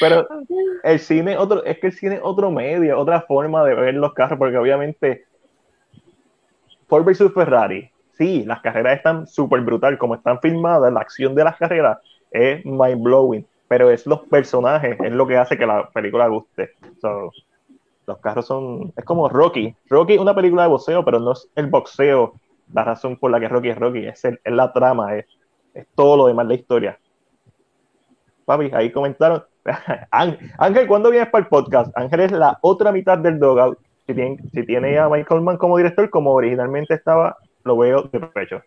Pero 0.00 0.28
el 0.82 1.00
cine 1.00 1.36
otro, 1.36 1.64
es 1.64 1.78
que 1.78 1.86
el 1.88 1.92
cine 1.92 2.16
es 2.16 2.20
otro 2.22 2.50
medio, 2.50 2.98
otra 2.98 3.22
forma 3.22 3.64
de 3.64 3.74
ver 3.74 3.94
los 3.94 4.12
carros, 4.12 4.38
porque 4.38 4.56
obviamente 4.56 5.24
Ford 6.86 7.04
vs 7.04 7.32
Ferrari, 7.32 7.90
sí, 8.12 8.44
las 8.44 8.60
carreras 8.60 8.96
están 8.96 9.26
súper 9.26 9.60
brutal, 9.62 9.98
como 9.98 10.14
están 10.14 10.40
filmadas, 10.40 10.92
la 10.92 11.00
acción 11.00 11.34
de 11.34 11.44
las 11.44 11.56
carreras 11.56 11.98
es 12.34 12.66
mind 12.66 13.02
blowing, 13.02 13.46
pero 13.68 13.90
es 13.90 14.06
los 14.06 14.20
personajes, 14.22 14.98
es 15.00 15.12
lo 15.12 15.26
que 15.26 15.38
hace 15.38 15.56
que 15.58 15.66
la 15.66 15.88
película 15.90 16.28
guste. 16.28 16.72
So, 17.00 17.32
los 18.06 18.18
carros 18.18 18.46
son, 18.46 18.92
es 18.96 19.04
como 19.04 19.28
Rocky. 19.28 19.74
Rocky 19.88 20.14
es 20.14 20.20
una 20.20 20.34
película 20.34 20.64
de 20.64 20.68
boxeo, 20.68 21.04
pero 21.04 21.20
no 21.20 21.32
es 21.32 21.48
el 21.56 21.68
boxeo 21.68 22.34
la 22.72 22.84
razón 22.84 23.16
por 23.18 23.30
la 23.30 23.40
que 23.40 23.48
Rocky 23.48 23.70
es 23.70 23.78
Rocky, 23.78 24.06
es, 24.06 24.24
el- 24.24 24.40
es 24.44 24.52
la 24.52 24.72
trama, 24.72 25.16
es, 25.16 25.26
es 25.74 25.86
todo 25.94 26.16
lo 26.16 26.26
demás, 26.26 26.46
la 26.46 26.54
historia. 26.54 26.98
Papi, 28.44 28.70
ahí 28.74 28.92
comentaron. 28.92 29.44
Ángel, 30.10 30.50
Ángel, 30.58 30.86
¿cuándo 30.86 31.10
vienes 31.10 31.30
para 31.30 31.44
el 31.44 31.48
podcast? 31.48 31.96
Ángel 31.96 32.20
es 32.20 32.32
la 32.32 32.58
otra 32.62 32.92
mitad 32.92 33.18
del 33.18 33.38
Dogout. 33.38 33.78
Si 34.06 34.14
tiene, 34.14 34.36
si 34.52 34.66
tiene 34.66 34.98
a 34.98 35.08
Michael 35.08 35.40
Mann 35.40 35.56
como 35.56 35.78
director, 35.78 36.10
como 36.10 36.32
originalmente 36.32 36.92
estaba, 36.94 37.38
lo 37.64 37.76
veo 37.78 38.02
de 38.02 38.20
pecho. 38.20 38.60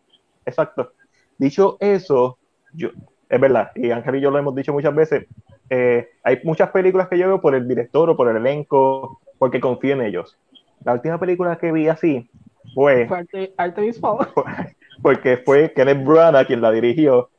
Exacto. 0.45 0.93
Dicho 1.37 1.77
eso, 1.79 2.39
yo, 2.73 2.89
es 3.29 3.39
verdad, 3.39 3.71
y 3.75 3.91
Ángel 3.91 4.15
y 4.15 4.21
yo 4.21 4.31
lo 4.31 4.37
hemos 4.37 4.55
dicho 4.55 4.73
muchas 4.73 4.95
veces, 4.95 5.27
eh, 5.69 6.09
hay 6.23 6.39
muchas 6.43 6.69
películas 6.71 7.07
que 7.09 7.17
yo 7.17 7.27
veo 7.27 7.41
por 7.41 7.55
el 7.55 7.67
director 7.67 8.09
o 8.09 8.15
por 8.15 8.29
el 8.29 8.37
elenco, 8.37 9.19
porque 9.37 9.59
confío 9.59 9.93
en 9.93 10.01
ellos. 10.01 10.37
La 10.83 10.93
última 10.93 11.19
película 11.19 11.57
que 11.57 11.71
vi 11.71 11.87
así 11.87 12.29
fue 12.73 13.07
Fue 13.07 13.17
Arte- 13.17 13.53
Artemis 13.57 13.99
Fowl. 13.99 14.27
porque 15.01 15.37
fue 15.37 15.73
Kenneth 15.73 16.03
Branagh 16.05 16.47
quien 16.47 16.61
la 16.61 16.71
dirigió 16.71 17.29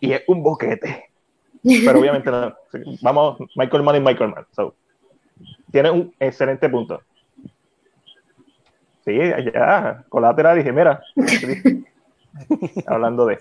y 0.00 0.12
es 0.12 0.22
un 0.26 0.42
boquete. 0.42 1.04
Pero 1.62 1.98
obviamente, 1.98 2.30
no, 2.30 2.54
vamos, 3.02 3.38
Michael 3.56 3.82
Mann 3.82 3.96
y 3.96 4.00
Michael 4.00 4.30
Mann. 4.34 4.46
So, 4.52 4.74
tiene 5.72 5.90
un 5.90 6.14
excelente 6.20 6.68
punto. 6.68 7.00
Sí, 9.04 9.16
ya, 9.52 10.04
colateral, 10.08 10.56
dije, 10.56 10.72
mira, 10.72 11.02
hablando 12.86 13.26
de. 13.26 13.38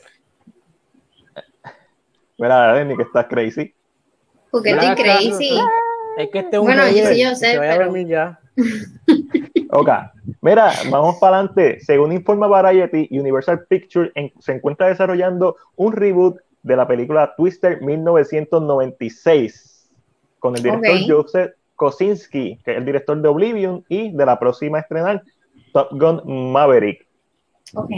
Mira, 2.37 2.73
Denny, 2.73 2.95
que 2.97 3.03
estás 3.03 3.27
crazy. 3.27 3.73
Porque 4.51 4.71
estoy 4.71 4.95
crazy. 4.95 5.57
Es 6.17 6.29
que 6.31 6.39
este 6.39 6.55
es 6.55 6.59
un 6.59 6.65
Bueno, 6.65 6.87
yo 6.89 7.05
sí, 7.07 7.21
yo 7.23 7.35
sé, 7.35 7.55
pero- 7.59 7.85
dormir 7.85 8.07
ya. 8.07 8.39
Ok, 9.75 9.89
mira, 10.41 10.71
vamos 10.91 11.15
para 11.19 11.37
adelante. 11.39 11.79
Según 11.79 12.11
informa 12.11 12.45
Variety, 12.45 13.07
Universal 13.17 13.65
Pictures 13.67 14.11
en- 14.13 14.31
se 14.39 14.51
encuentra 14.51 14.85
desarrollando 14.87 15.55
un 15.75 15.93
reboot 15.93 16.37
de 16.61 16.75
la 16.75 16.87
película 16.87 17.33
Twister 17.35 17.81
1996 17.81 19.89
con 20.37 20.55
el 20.55 20.61
director 20.61 20.91
Ok. 20.91 20.97
Joseph 21.07 21.53
Kosinski, 21.75 22.59
que 22.63 22.71
es 22.73 22.77
el 22.77 22.85
director 22.85 23.19
de 23.19 23.27
Oblivion 23.29 23.83
y 23.89 24.11
de 24.15 24.25
la 24.27 24.37
próxima 24.37 24.77
a 24.77 24.81
estrenar 24.81 25.23
Top 25.73 25.87
Gun 25.91 26.51
Maverick. 26.51 27.07
Ok. 27.73 27.89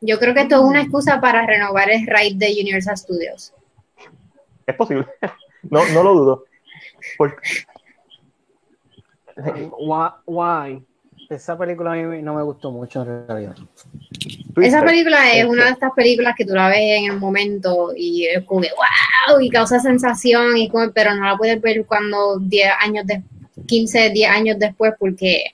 Yo 0.00 0.18
creo 0.18 0.34
que 0.34 0.42
esto 0.42 0.56
es 0.56 0.60
una 0.62 0.82
excusa 0.82 1.20
para 1.20 1.46
renovar 1.46 1.90
el 1.90 2.06
ride 2.06 2.34
de 2.36 2.60
Universal 2.60 2.96
Studios. 2.96 3.52
Es 4.66 4.74
posible, 4.74 5.06
no, 5.70 5.86
no 5.88 6.02
lo 6.02 6.14
dudo. 6.14 6.44
Por- 7.16 7.36
Why? 10.26 10.82
Esa 11.30 11.58
película 11.58 11.92
a 11.92 11.96
mí 11.96 12.22
no 12.22 12.34
me 12.34 12.42
gustó 12.42 12.70
mucho 12.70 13.02
en 13.02 13.26
realidad. 13.28 13.54
Esa 14.56 14.82
película 14.82 15.30
es 15.34 15.44
una 15.44 15.66
de 15.66 15.70
estas 15.72 15.92
películas 15.92 16.34
que 16.36 16.46
tú 16.46 16.54
la 16.54 16.68
ves 16.68 16.78
en 16.80 17.12
el 17.12 17.18
momento 17.18 17.92
y 17.94 18.26
es 18.26 18.44
como 18.44 18.62
que 18.62 18.70
wow 18.70 19.38
y 19.40 19.50
causa 19.50 19.78
sensación, 19.78 20.56
y 20.56 20.70
pero 20.94 21.14
no 21.14 21.26
la 21.26 21.36
puedes 21.36 21.60
ver 21.60 21.84
cuando 21.84 22.38
10 22.38 22.70
años 22.80 23.06
de 23.06 23.22
15, 23.66 24.10
10 24.10 24.30
años 24.30 24.56
después 24.58 24.94
porque 24.98 25.52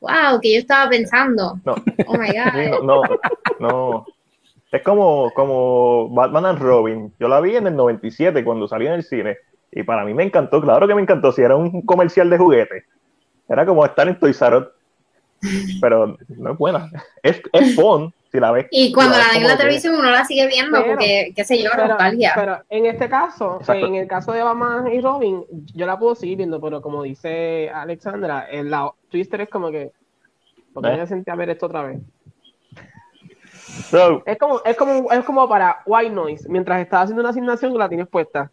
wow, 0.00 0.40
que 0.40 0.54
yo 0.54 0.58
estaba 0.60 0.90
pensando. 0.90 1.58
No. 1.64 1.74
Oh 2.06 2.18
my 2.18 2.28
god. 2.32 2.82
no, 2.82 3.02
no, 3.58 4.06
Es 4.72 4.82
como, 4.82 5.30
como 5.34 6.08
Batman 6.10 6.46
and 6.46 6.58
Robin. 6.58 7.12
Yo 7.18 7.28
la 7.28 7.40
vi 7.40 7.56
en 7.56 7.66
el 7.66 7.76
97 7.76 8.44
cuando 8.44 8.68
salí 8.68 8.86
en 8.86 8.94
el 8.94 9.04
cine 9.04 9.38
y 9.72 9.82
para 9.82 10.04
mí 10.04 10.14
me 10.14 10.24
encantó, 10.24 10.60
claro 10.60 10.88
que 10.88 10.94
me 10.94 11.02
encantó, 11.02 11.30
si 11.32 11.42
era 11.42 11.56
un 11.56 11.82
comercial 11.82 12.28
de 12.28 12.38
juguete. 12.38 12.84
Era 13.48 13.66
como 13.66 13.84
estar 13.84 14.08
en 14.08 14.18
Toy 14.18 14.34
R 14.40 14.66
pero 15.80 16.16
no 16.28 16.52
es 16.52 16.58
buena. 16.58 16.90
Es, 17.22 17.40
es 17.52 17.74
fun, 17.74 18.12
si 18.30 18.38
la 18.38 18.52
ves. 18.52 18.66
Y 18.70 18.92
cuando 18.92 19.16
la, 19.18 19.28
ven 19.32 19.42
en 19.42 19.48
la 19.48 19.56
televisión 19.56 19.94
uno 19.96 20.10
la 20.10 20.24
sigue 20.24 20.46
viendo 20.46 20.84
porque, 20.84 21.32
qué 21.34 21.44
sé 21.44 21.62
yo, 21.62 21.70
pero, 21.74 21.88
nostalgia. 21.88 22.32
Pero 22.34 22.58
en 22.68 22.86
este 22.86 23.08
caso, 23.08 23.60
en 23.68 23.94
el 23.96 24.06
caso 24.06 24.32
de 24.32 24.42
Batman 24.42 24.92
y 24.92 25.00
Robin, 25.00 25.44
yo 25.74 25.86
la 25.86 25.98
puedo 25.98 26.14
seguir 26.14 26.38
viendo, 26.38 26.60
pero 26.60 26.80
como 26.80 27.02
dice 27.02 27.70
Alexandra, 27.70 28.46
el 28.50 28.70
la 28.70 28.90
Twister 29.10 29.40
es 29.40 29.48
como 29.48 29.70
que, 29.70 29.92
porque 30.72 30.92
¿Eh? 30.92 30.96
me 30.96 31.06
sentí 31.06 31.30
a 31.30 31.34
ver 31.34 31.50
esto 31.50 31.66
otra 31.66 31.82
vez. 31.82 32.00
es, 34.24 34.38
como, 34.38 34.62
es, 34.64 34.76
como, 34.76 35.12
es 35.12 35.24
como 35.24 35.48
para 35.48 35.82
white 35.86 36.14
noise, 36.14 36.48
mientras 36.48 36.80
estás 36.80 37.04
haciendo 37.04 37.22
una 37.22 37.30
asignación 37.30 37.76
la 37.76 37.88
tienes 37.88 38.08
puesta. 38.08 38.50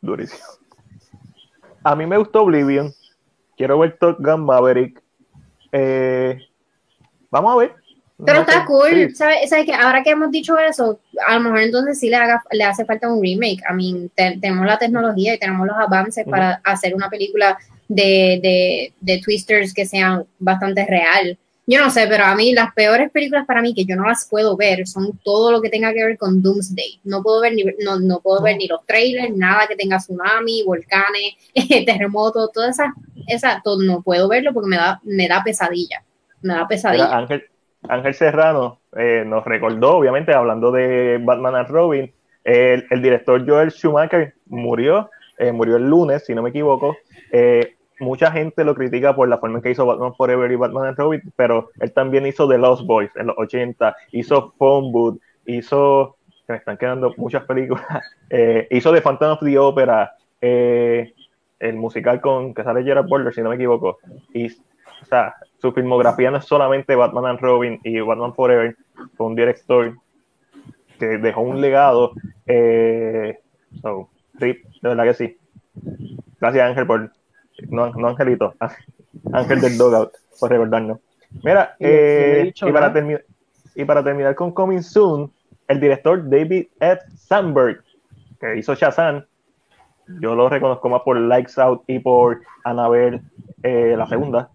Durísimo. 0.00 0.42
A 1.84 1.94
mí 1.94 2.06
me 2.06 2.18
gustó 2.18 2.42
Oblivion. 2.42 2.92
Quiero 3.56 3.78
ver 3.78 3.96
Top 3.98 4.16
Gun 4.18 4.44
Maverick. 4.44 5.00
Eh, 5.70 6.38
vamos 7.30 7.52
a 7.52 7.56
ver. 7.56 7.85
Pero 8.24 8.40
está 8.40 8.64
cool, 8.64 9.14
¿sabes? 9.14 9.50
que 9.66 9.74
ahora 9.74 10.02
que 10.02 10.10
hemos 10.10 10.30
dicho 10.30 10.58
eso, 10.58 11.00
a 11.26 11.34
lo 11.34 11.40
mejor 11.40 11.60
entonces 11.60 11.98
sí 11.98 12.08
le, 12.08 12.16
haga, 12.16 12.42
le 12.50 12.64
hace 12.64 12.86
falta 12.86 13.12
un 13.12 13.22
remake. 13.22 13.62
A 13.68 13.74
mí 13.74 14.10
tenemos 14.14 14.64
la 14.64 14.78
tecnología 14.78 15.34
y 15.34 15.38
tenemos 15.38 15.66
los 15.66 15.76
avances 15.76 16.24
para 16.24 16.60
hacer 16.64 16.94
una 16.94 17.10
película 17.10 17.58
de, 17.88 18.40
de, 18.42 18.92
de, 19.00 19.20
twisters 19.22 19.74
que 19.74 19.84
sean 19.84 20.24
bastante 20.38 20.86
real. 20.86 21.38
Yo 21.66 21.80
no 21.80 21.90
sé, 21.90 22.06
pero 22.08 22.24
a 22.24 22.34
mí 22.34 22.54
las 22.54 22.72
peores 22.72 23.10
películas 23.10 23.44
para 23.44 23.60
mí 23.60 23.74
que 23.74 23.84
yo 23.84 23.96
no 23.96 24.06
las 24.06 24.26
puedo 24.30 24.56
ver 24.56 24.86
son 24.86 25.18
todo 25.22 25.52
lo 25.52 25.60
que 25.60 25.68
tenga 25.68 25.92
que 25.92 26.04
ver 26.04 26.16
con 26.16 26.40
Doomsday. 26.40 27.00
No 27.04 27.22
puedo 27.22 27.40
ver 27.42 27.52
ni, 27.54 27.64
no, 27.84 27.98
no 27.98 28.20
puedo 28.20 28.40
ver 28.40 28.56
ni 28.56 28.66
los 28.66 28.86
trailers, 28.86 29.36
nada 29.36 29.66
que 29.66 29.76
tenga 29.76 29.98
tsunami, 29.98 30.62
volcanes, 30.62 31.34
terremotos, 31.84 32.50
todas 32.52 32.78
esas, 32.78 32.94
esa, 33.26 33.60
todo, 33.62 33.82
no 33.82 34.00
puedo 34.00 34.26
verlo 34.28 34.54
porque 34.54 34.70
me 34.70 34.76
da, 34.76 35.00
me 35.04 35.28
da 35.28 35.42
pesadilla. 35.44 36.02
Me 36.40 36.54
da 36.54 36.68
pesadilla. 36.68 37.14
Ángel, 37.18 37.42
Ángel 37.88 38.14
Serrano 38.14 38.80
eh, 38.96 39.24
nos 39.26 39.44
recordó, 39.44 39.96
obviamente, 39.96 40.32
hablando 40.32 40.70
de 40.70 41.18
Batman 41.22 41.56
and 41.56 41.68
Robin, 41.68 42.12
el, 42.44 43.02
director 43.02 43.44
Joel 43.46 43.70
Schumacher 43.70 44.34
murió, 44.46 45.10
eh, 45.38 45.52
murió 45.52 45.76
el 45.76 45.88
lunes, 45.88 46.24
si 46.24 46.34
no 46.34 46.42
me 46.42 46.50
equivoco. 46.50 46.96
Eh, 47.32 47.74
mucha 47.98 48.30
gente 48.30 48.64
lo 48.64 48.74
critica 48.74 49.14
por 49.14 49.28
la 49.28 49.38
forma 49.38 49.56
en 49.56 49.62
que 49.62 49.70
hizo 49.70 49.86
Batman 49.86 50.14
Forever 50.14 50.50
y 50.50 50.56
Batman 50.56 50.86
and 50.86 50.98
Robin, 50.98 51.22
pero 51.34 51.70
él 51.80 51.92
también 51.92 52.26
hizo 52.26 52.48
The 52.48 52.58
Lost 52.58 52.86
Boys 52.86 53.10
en 53.16 53.28
los 53.28 53.38
80, 53.38 53.96
hizo 54.12 54.54
Phone 54.58 54.92
Booth, 54.92 55.20
hizo, 55.46 56.16
que 56.46 56.52
me 56.52 56.58
están 56.58 56.76
quedando 56.76 57.12
muchas 57.16 57.44
películas, 57.44 57.86
hizo 58.70 58.92
The 58.92 59.00
Phantom 59.00 59.32
of 59.32 59.40
the 59.40 59.58
Opera, 59.58 60.12
el 60.40 61.74
musical 61.74 62.20
con 62.20 62.54
que 62.54 62.62
sale 62.62 62.84
Gerard 62.84 63.08
Butler, 63.08 63.34
si 63.34 63.42
no 63.42 63.48
me 63.48 63.56
equivoco. 63.56 63.98
O 65.02 65.04
sea, 65.04 65.34
su 65.58 65.72
filmografía 65.72 66.30
no 66.30 66.38
es 66.38 66.44
solamente 66.44 66.94
Batman 66.94 67.26
and 67.26 67.40
Robin 67.40 67.80
y 67.82 68.00
Batman 68.00 68.34
Forever, 68.34 68.76
fue 69.16 69.26
un 69.26 69.34
director 69.34 69.94
que 70.98 71.18
dejó 71.18 71.42
un 71.42 71.60
legado. 71.60 72.12
Eh, 72.46 73.38
so, 73.82 74.08
sí, 74.38 74.46
de 74.46 74.88
verdad 74.88 75.04
que 75.04 75.14
sí. 75.14 75.36
Gracias 76.40 76.68
Ángel 76.68 76.86
por 76.86 77.10
no, 77.68 77.90
no 77.90 78.08
Angelito, 78.08 78.54
Ángel 79.32 79.60
del 79.60 79.78
Dogout, 79.78 80.12
por 80.38 80.50
recordarnos. 80.50 80.98
Mira, 81.42 81.76
eh, 81.78 82.52
y, 82.54 82.72
para 82.72 82.92
y 83.74 83.84
para 83.84 84.04
terminar 84.04 84.34
con 84.34 84.52
Coming 84.52 84.82
Soon, 84.82 85.30
el 85.68 85.80
director 85.80 86.28
David 86.28 86.66
F. 86.80 87.02
Sandberg, 87.16 87.82
que 88.40 88.58
hizo 88.58 88.74
Shazam, 88.74 89.24
yo 90.20 90.34
lo 90.34 90.48
reconozco 90.48 90.88
más 90.88 91.02
por 91.02 91.18
Lights 91.18 91.58
Out 91.58 91.82
y 91.88 91.98
por 91.98 92.40
Annabelle, 92.64 93.22
eh, 93.62 93.94
la 93.96 94.06
segunda, 94.06 94.50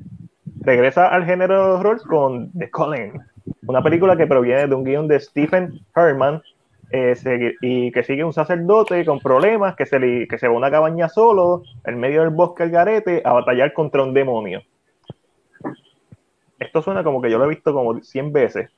regresa 0.62 1.08
al 1.08 1.26
género 1.26 1.56
de 1.56 1.72
horror 1.74 2.02
con 2.08 2.52
The 2.54 2.70
Calling, 2.70 3.20
una 3.68 3.82
película 3.82 4.16
que 4.16 4.28
proviene 4.28 4.68
de 4.68 4.76
un 4.76 4.84
guion 4.84 5.08
de 5.08 5.20
Stephen 5.20 5.86
Herman 5.96 6.42
eh, 6.92 7.56
y 7.62 7.92
que 7.92 8.04
sigue 8.04 8.24
un 8.24 8.34
sacerdote 8.34 9.06
con 9.06 9.20
problemas, 9.20 9.76
que 9.76 9.86
se, 9.86 10.00
que 10.28 10.38
se 10.38 10.48
va 10.48 10.54
a 10.54 10.58
una 10.58 10.72
cabaña 10.72 11.10
solo, 11.10 11.64
en 11.86 12.00
medio 12.00 12.22
del 12.22 12.30
bosque 12.30 12.64
al 12.64 12.70
garete, 12.70 13.22
a 13.26 13.34
batallar 13.34 13.74
contra 13.74 14.04
un 14.04 14.14
demonio. 14.14 14.62
Esto 16.60 16.82
suena 16.82 17.04
como 17.04 17.22
que 17.22 17.32
yo 17.32 17.38
lo 17.38 17.46
he 17.46 17.50
visto 17.50 17.74
como 17.74 18.02
100 18.02 18.34
veces. 18.34 18.70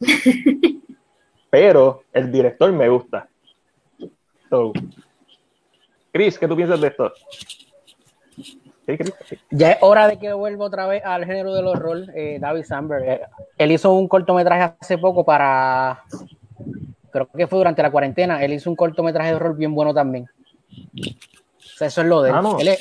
Pero 1.50 2.02
el 2.12 2.30
director 2.30 2.70
me 2.72 2.88
gusta. 2.88 3.28
Chris, 6.12 6.38
¿qué 6.38 6.48
tú 6.48 6.56
piensas 6.56 6.80
de 6.80 6.88
esto? 6.88 7.12
Ya 9.50 9.72
es 9.72 9.78
hora 9.80 10.08
de 10.08 10.18
que 10.18 10.32
vuelva 10.32 10.66
otra 10.66 10.86
vez 10.86 11.04
al 11.04 11.24
género 11.24 11.54
del 11.54 11.66
horror, 11.66 12.04
eh, 12.14 12.38
David 12.40 12.64
Samberg. 12.64 13.04
Eh, 13.04 13.20
él 13.58 13.72
hizo 13.72 13.92
un 13.92 14.08
cortometraje 14.08 14.74
hace 14.80 14.98
poco 14.98 15.24
para 15.24 16.04
creo 17.10 17.28
que 17.36 17.46
fue 17.46 17.58
durante 17.58 17.82
la 17.82 17.90
cuarentena, 17.90 18.42
él 18.42 18.52
hizo 18.52 18.70
un 18.70 18.76
cortometraje 18.76 19.30
de 19.30 19.36
horror 19.36 19.56
bien 19.56 19.74
bueno 19.74 19.92
también. 19.92 20.26
O 20.70 21.76
sea, 21.76 21.88
eso 21.88 22.00
es 22.02 22.06
lo 22.06 22.22
de 22.22 22.30
ah, 22.30 22.56
él. 22.60 22.76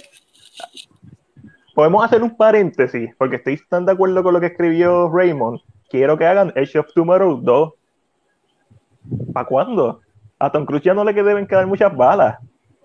Podemos 1.74 2.03
hacer 2.03 2.22
un 2.22 2.36
paréntesis, 2.36 3.12
porque 3.18 3.38
estoy 3.38 3.60
tan 3.70 3.86
de 3.86 3.93
acuerdo 3.93 4.22
con 4.24 4.34
lo 4.34 4.39
que 4.39 4.47
escribió 4.47 5.10
Raymond. 5.10 5.62
Quiero 5.89 6.18
que 6.18 6.26
hagan 6.26 6.53
Edge 6.55 6.78
of 6.78 6.88
Tomorrow 6.93 7.39
2. 7.41 7.74
¿Para 9.34 9.47
cuándo? 9.47 10.01
A 10.38 10.51
Tom 10.51 10.66
Cruise 10.66 10.84
ya 10.84 10.93
no 10.93 11.03
le 11.03 11.14
deben 11.14 11.47
quedar 11.47 11.66
muchas 11.68 11.95
balas. 11.95 12.38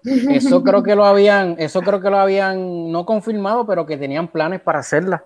Eso 0.05 0.63
creo 0.63 0.83
que 0.83 0.95
lo 0.95 1.05
habían, 1.05 1.57
eso 1.59 1.81
creo 1.81 2.01
que 2.01 2.11
lo 2.11 2.19
habían 2.19 2.93
no 2.93 3.07
confirmado, 3.07 3.67
pero 3.67 3.87
que 3.87 3.97
tenían 3.97 4.29
planes 4.29 4.61
para 4.61 4.81
hacerla. 4.81 5.25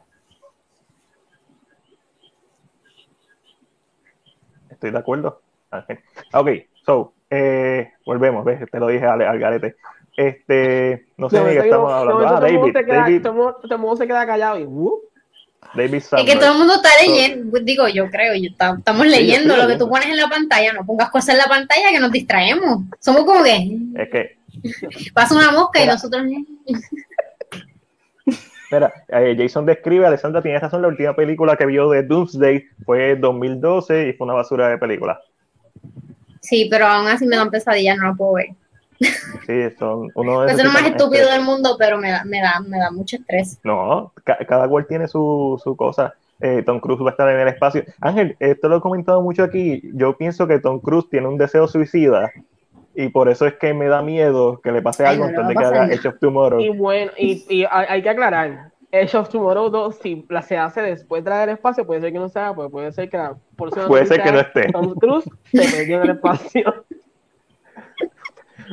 Estoy 4.70 4.92
de 4.92 4.98
acuerdo. 4.98 5.42
Ok, 6.32 6.48
so, 6.86 7.12
eh, 7.28 7.92
volvemos, 8.06 8.44
¿ves? 8.44 8.60
Te 8.70 8.78
lo 8.78 8.86
dije 8.86 9.04
al, 9.04 9.20
al 9.22 9.38
garete. 9.38 9.76
Este, 10.16 11.06
no 11.16 11.28
sé 11.28 11.40
de 11.40 11.52
qué 11.52 11.58
estamos 11.58 11.92
hablando. 11.92 12.26
Ah, 12.26 12.40
David. 12.40 12.76
David. 12.86 13.22
Todo 13.22 13.58
el 13.70 13.78
mundo 13.78 13.96
se 13.96 14.06
queda 14.06 14.26
callado 14.26 14.58
y 14.58 14.64
uh. 14.64 15.00
David 15.74 15.96
Es 15.96 16.24
que 16.24 16.36
todo 16.36 16.52
el 16.52 16.58
mundo 16.58 16.74
está 16.74 16.88
leyendo, 17.04 17.58
digo, 17.60 17.88
yo 17.88 18.08
creo, 18.08 18.34
yo 18.34 18.48
estamos 18.50 19.06
leyendo 19.06 19.56
lo 19.56 19.66
que 19.66 19.76
tú 19.76 19.88
pones 19.88 20.08
en 20.08 20.16
la 20.16 20.28
pantalla, 20.28 20.72
no 20.72 20.86
pongas 20.86 21.10
cosas 21.10 21.34
en 21.34 21.38
la 21.38 21.46
pantalla 21.46 21.90
que 21.90 22.00
nos 22.00 22.10
distraemos. 22.10 22.84
Somos 23.00 23.24
como 23.24 23.42
que. 23.44 23.76
Es 23.96 24.08
que. 24.10 24.37
Pasa 25.14 25.34
una 25.34 25.52
mosca 25.52 25.82
y 25.82 25.86
nosotros. 25.86 26.22
Mira, 28.70 28.92
eh, 29.08 29.36
Jason 29.38 29.66
describe, 29.66 30.06
Alessandra 30.06 30.42
tiene 30.42 30.58
razón, 30.58 30.82
la 30.82 30.88
última 30.88 31.14
película 31.14 31.56
que 31.56 31.66
vio 31.66 31.88
de 31.90 32.02
Doomsday 32.02 32.64
fue 32.84 33.16
2012 33.16 34.08
y 34.08 34.12
fue 34.14 34.26
una 34.26 34.34
basura 34.34 34.68
de 34.68 34.78
película. 34.78 35.20
Sí, 36.40 36.68
pero 36.70 36.86
aún 36.86 37.06
así 37.08 37.26
me 37.26 37.36
dan 37.36 37.50
pesadillas, 37.50 37.96
no 37.98 38.08
lo 38.08 38.16
puedo 38.16 38.32
ver. 38.34 38.48
Sí, 39.46 39.54
son 39.78 40.10
uno 40.14 40.42
de 40.42 40.52
Es 40.52 40.62
lo 40.62 40.70
más 40.70 40.84
estúpido 40.84 41.30
del 41.30 41.42
mundo, 41.42 41.76
pero 41.78 41.96
me 41.96 42.10
da, 42.10 42.24
me 42.24 42.40
da, 42.42 42.60
me 42.60 42.78
da 42.78 42.90
mucho 42.90 43.16
estrés. 43.16 43.58
No, 43.64 44.12
cada 44.24 44.68
cual 44.68 44.86
tiene 44.86 45.08
su, 45.08 45.58
su 45.62 45.74
cosa. 45.74 46.12
Eh, 46.40 46.62
Tom 46.66 46.80
Cruise 46.80 47.02
va 47.02 47.08
a 47.08 47.10
estar 47.12 47.28
en 47.30 47.40
el 47.40 47.48
espacio. 47.48 47.84
Ángel, 48.00 48.36
esto 48.40 48.68
lo 48.68 48.76
he 48.76 48.80
comentado 48.80 49.22
mucho 49.22 49.42
aquí. 49.42 49.80
Yo 49.94 50.16
pienso 50.16 50.46
que 50.46 50.58
Tom 50.58 50.80
Cruise 50.80 51.08
tiene 51.08 51.28
un 51.28 51.38
deseo 51.38 51.66
suicida 51.66 52.30
y 53.00 53.10
por 53.10 53.28
eso 53.28 53.46
es 53.46 53.54
que 53.54 53.72
me 53.72 53.86
da 53.86 54.02
miedo 54.02 54.60
que 54.60 54.72
le 54.72 54.82
pase 54.82 55.06
algo 55.06 55.22
antes 55.22 55.46
de 55.46 55.54
que 55.54 55.64
haga 55.64 55.86
Edge 55.86 56.08
of 56.08 56.18
Tomorrow. 56.18 56.58
Y 56.58 56.70
bueno, 56.70 57.12
y, 57.16 57.44
y 57.48 57.64
hay 57.70 58.02
que 58.02 58.08
aclarar, 58.08 58.72
Edge 58.90 59.14
of 59.16 59.28
Tomorrow 59.28 59.70
2, 59.70 59.98
si 60.02 60.26
la 60.28 60.42
se 60.42 60.56
hace 60.56 60.82
después 60.82 61.22
de 61.22 61.30
la 61.30 61.38
del 61.38 61.50
espacio, 61.50 61.86
puede 61.86 62.00
ser 62.00 62.12
que 62.12 62.18
no 62.18 62.28
sea, 62.28 62.52
pues 62.54 62.68
puede 62.72 62.90
ser 62.90 63.08
que 63.08 63.16
la 63.16 63.36
Puede 63.86 64.04
ser 64.04 64.20
que 64.20 64.32
no 64.32 64.40
esté. 64.40 64.72
Tom 64.72 64.94
Cruise 64.94 65.30
se 65.44 65.76
perdió 65.76 65.98
en 65.98 66.02
el 66.02 66.16
espacio. 66.16 66.84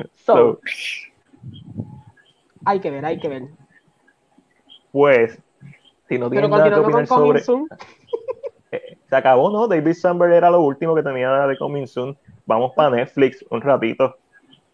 so, 0.16 0.60
hay 2.66 2.80
que 2.80 2.90
ver, 2.90 3.06
hay 3.06 3.20
que 3.20 3.30
ver. 3.30 3.44
Pues, 4.92 5.40
si 6.10 6.18
no 6.18 6.32
tienen 6.32 6.50
nada 6.50 6.68
que 6.68 6.80
opinar 6.80 7.06
sobre... 7.06 7.44
Eh, 8.72 8.98
se 9.08 9.16
acabó, 9.16 9.52
¿no? 9.52 9.68
David 9.68 9.94
Samberg 9.94 10.34
era 10.34 10.50
lo 10.50 10.62
último 10.62 10.96
que 10.96 11.04
tenía 11.04 11.46
de 11.46 11.56
Coming 11.60 11.86
Soon. 11.86 12.18
Vamos 12.46 12.74
para 12.76 12.89
Netflix 12.91 13.43
un 13.50 13.62
ratito. 13.62 14.18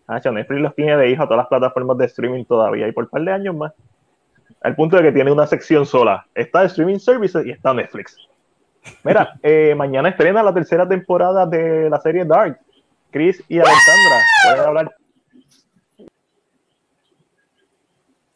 Ah, 0.08 0.20
Netflix 0.20 0.62
los 0.62 0.76
tiene 0.76 0.98
de 0.98 1.10
hijo 1.10 1.24
a 1.24 1.26
todas 1.26 1.38
las 1.38 1.48
plataformas 1.48 1.98
de 1.98 2.06
streaming 2.06 2.44
todavía 2.46 2.88
y 2.88 2.92
por 2.92 3.06
un 3.06 3.10
par 3.10 3.22
de 3.24 3.32
años 3.32 3.56
más. 3.56 3.72
al 4.62 4.76
punto 4.76 4.98
de 4.98 5.04
que 5.04 5.12
tiene 5.12 5.32
una 5.32 5.48
sección 5.48 5.86
sola. 5.86 6.26
Está 6.36 6.64
Streaming 6.66 7.00
Services 7.00 7.46
y 7.46 7.52
está 7.52 7.74
Netflix. 7.74 8.18
Mira, 9.04 9.34
eh, 9.44 9.74
mañana 9.76 10.10
estrena 10.10 10.44
la 10.44 10.54
tercera 10.54 10.88
temporada 10.88 11.46
de 11.46 11.90
la 11.90 12.00
serie 12.02 12.26
Dark. 12.26 12.60
Chris 13.12 13.42
y 13.50 13.58
Alexandra, 13.60 14.20
pueden 14.44 14.68
hablar. 14.68 14.96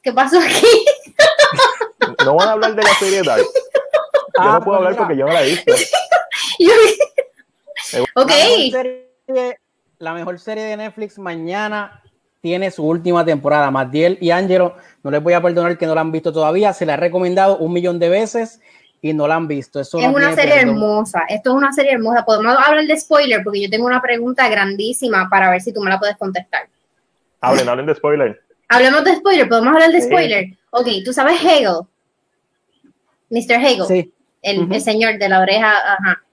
¿Qué 0.02 0.12
pasó 0.14 0.38
aquí? 0.40 0.86
No 2.26 2.36
van 2.36 2.48
a 2.50 2.52
hablar 2.54 2.76
de 2.76 2.84
la 2.84 2.94
serie 2.96 3.22
Dark. 3.24 3.42
Yo 3.44 3.50
Ah, 4.38 4.60
no 4.60 4.66
puedo 4.66 4.78
pues 4.78 4.78
hablar 4.78 4.92
mira. 4.92 4.98
porque 4.98 5.18
yo 5.18 5.26
no 5.28 5.34
la 5.34 5.44
he 5.44 5.46
visto. 5.50 5.74
Yo- 6.60 8.04
ok, 8.16 8.32
serie, 9.26 9.60
la 10.00 10.14
mejor 10.14 10.40
serie 10.40 10.64
de 10.64 10.78
Netflix 10.78 11.18
mañana 11.18 12.02
tiene 12.42 12.70
su 12.72 12.86
última 12.88 13.26
temporada. 13.26 13.72
Matiel 13.72 14.18
y 14.22 14.32
Angelo, 14.32 14.76
no 15.04 15.12
les 15.12 15.22
voy 15.24 15.34
a 15.34 15.42
perdonar 15.42 15.78
que 15.78 15.86
no 15.88 15.96
la 15.96 16.02
han 16.02 16.12
visto 16.12 16.32
todavía. 16.32 16.74
Se 16.74 16.86
la 16.86 16.94
he 16.94 16.98
recomendado 16.98 17.58
un 17.58 17.74
millón 17.74 17.98
de 18.00 18.10
veces 18.10 18.60
y 19.02 19.14
no 19.14 19.28
la 19.28 19.36
han 19.36 19.48
visto. 19.48 19.80
Eso 19.80 20.00
es 20.00 20.06
no 20.08 20.14
una 20.14 20.34
serie 20.36 20.56
perdón. 20.56 20.70
hermosa. 20.76 21.24
Esto 21.28 21.50
es 21.52 21.56
una 21.56 21.72
serie 21.74 21.94
hermosa. 21.94 22.24
Podemos 22.26 22.56
hablar 22.58 22.86
de 22.86 23.00
spoiler 23.00 23.44
porque 23.44 23.62
yo 23.64 23.70
tengo 23.70 23.86
una 23.86 24.02
pregunta 24.02 24.48
grandísima 24.48 25.28
para 25.30 25.50
ver 25.50 25.62
si 25.62 25.74
tú 25.74 25.82
me 25.82 25.90
la 25.90 26.00
puedes 26.00 26.18
contestar. 26.18 26.68
Hablen, 27.42 27.68
hablen 27.70 27.86
de 27.86 27.96
spoiler. 27.96 28.42
Hablemos 28.68 29.04
de 29.04 29.16
spoiler, 29.16 29.48
podemos 29.48 29.74
hablar 29.74 29.92
de 29.92 30.02
Sí. 30.02 30.08
spoiler. 30.08 30.46
Ok, 30.72 30.88
tú 31.04 31.14
sabes 31.14 31.40
Hegel, 31.44 31.82
Mr. 33.30 33.54
Hegel, 33.64 33.86
Sí, 33.88 34.14
el, 34.42 34.72
el 34.74 34.82
señor 34.82 35.18
de 35.20 35.30
la 35.30 35.40
oreja, 35.40 35.72
ajá. 35.94 36.24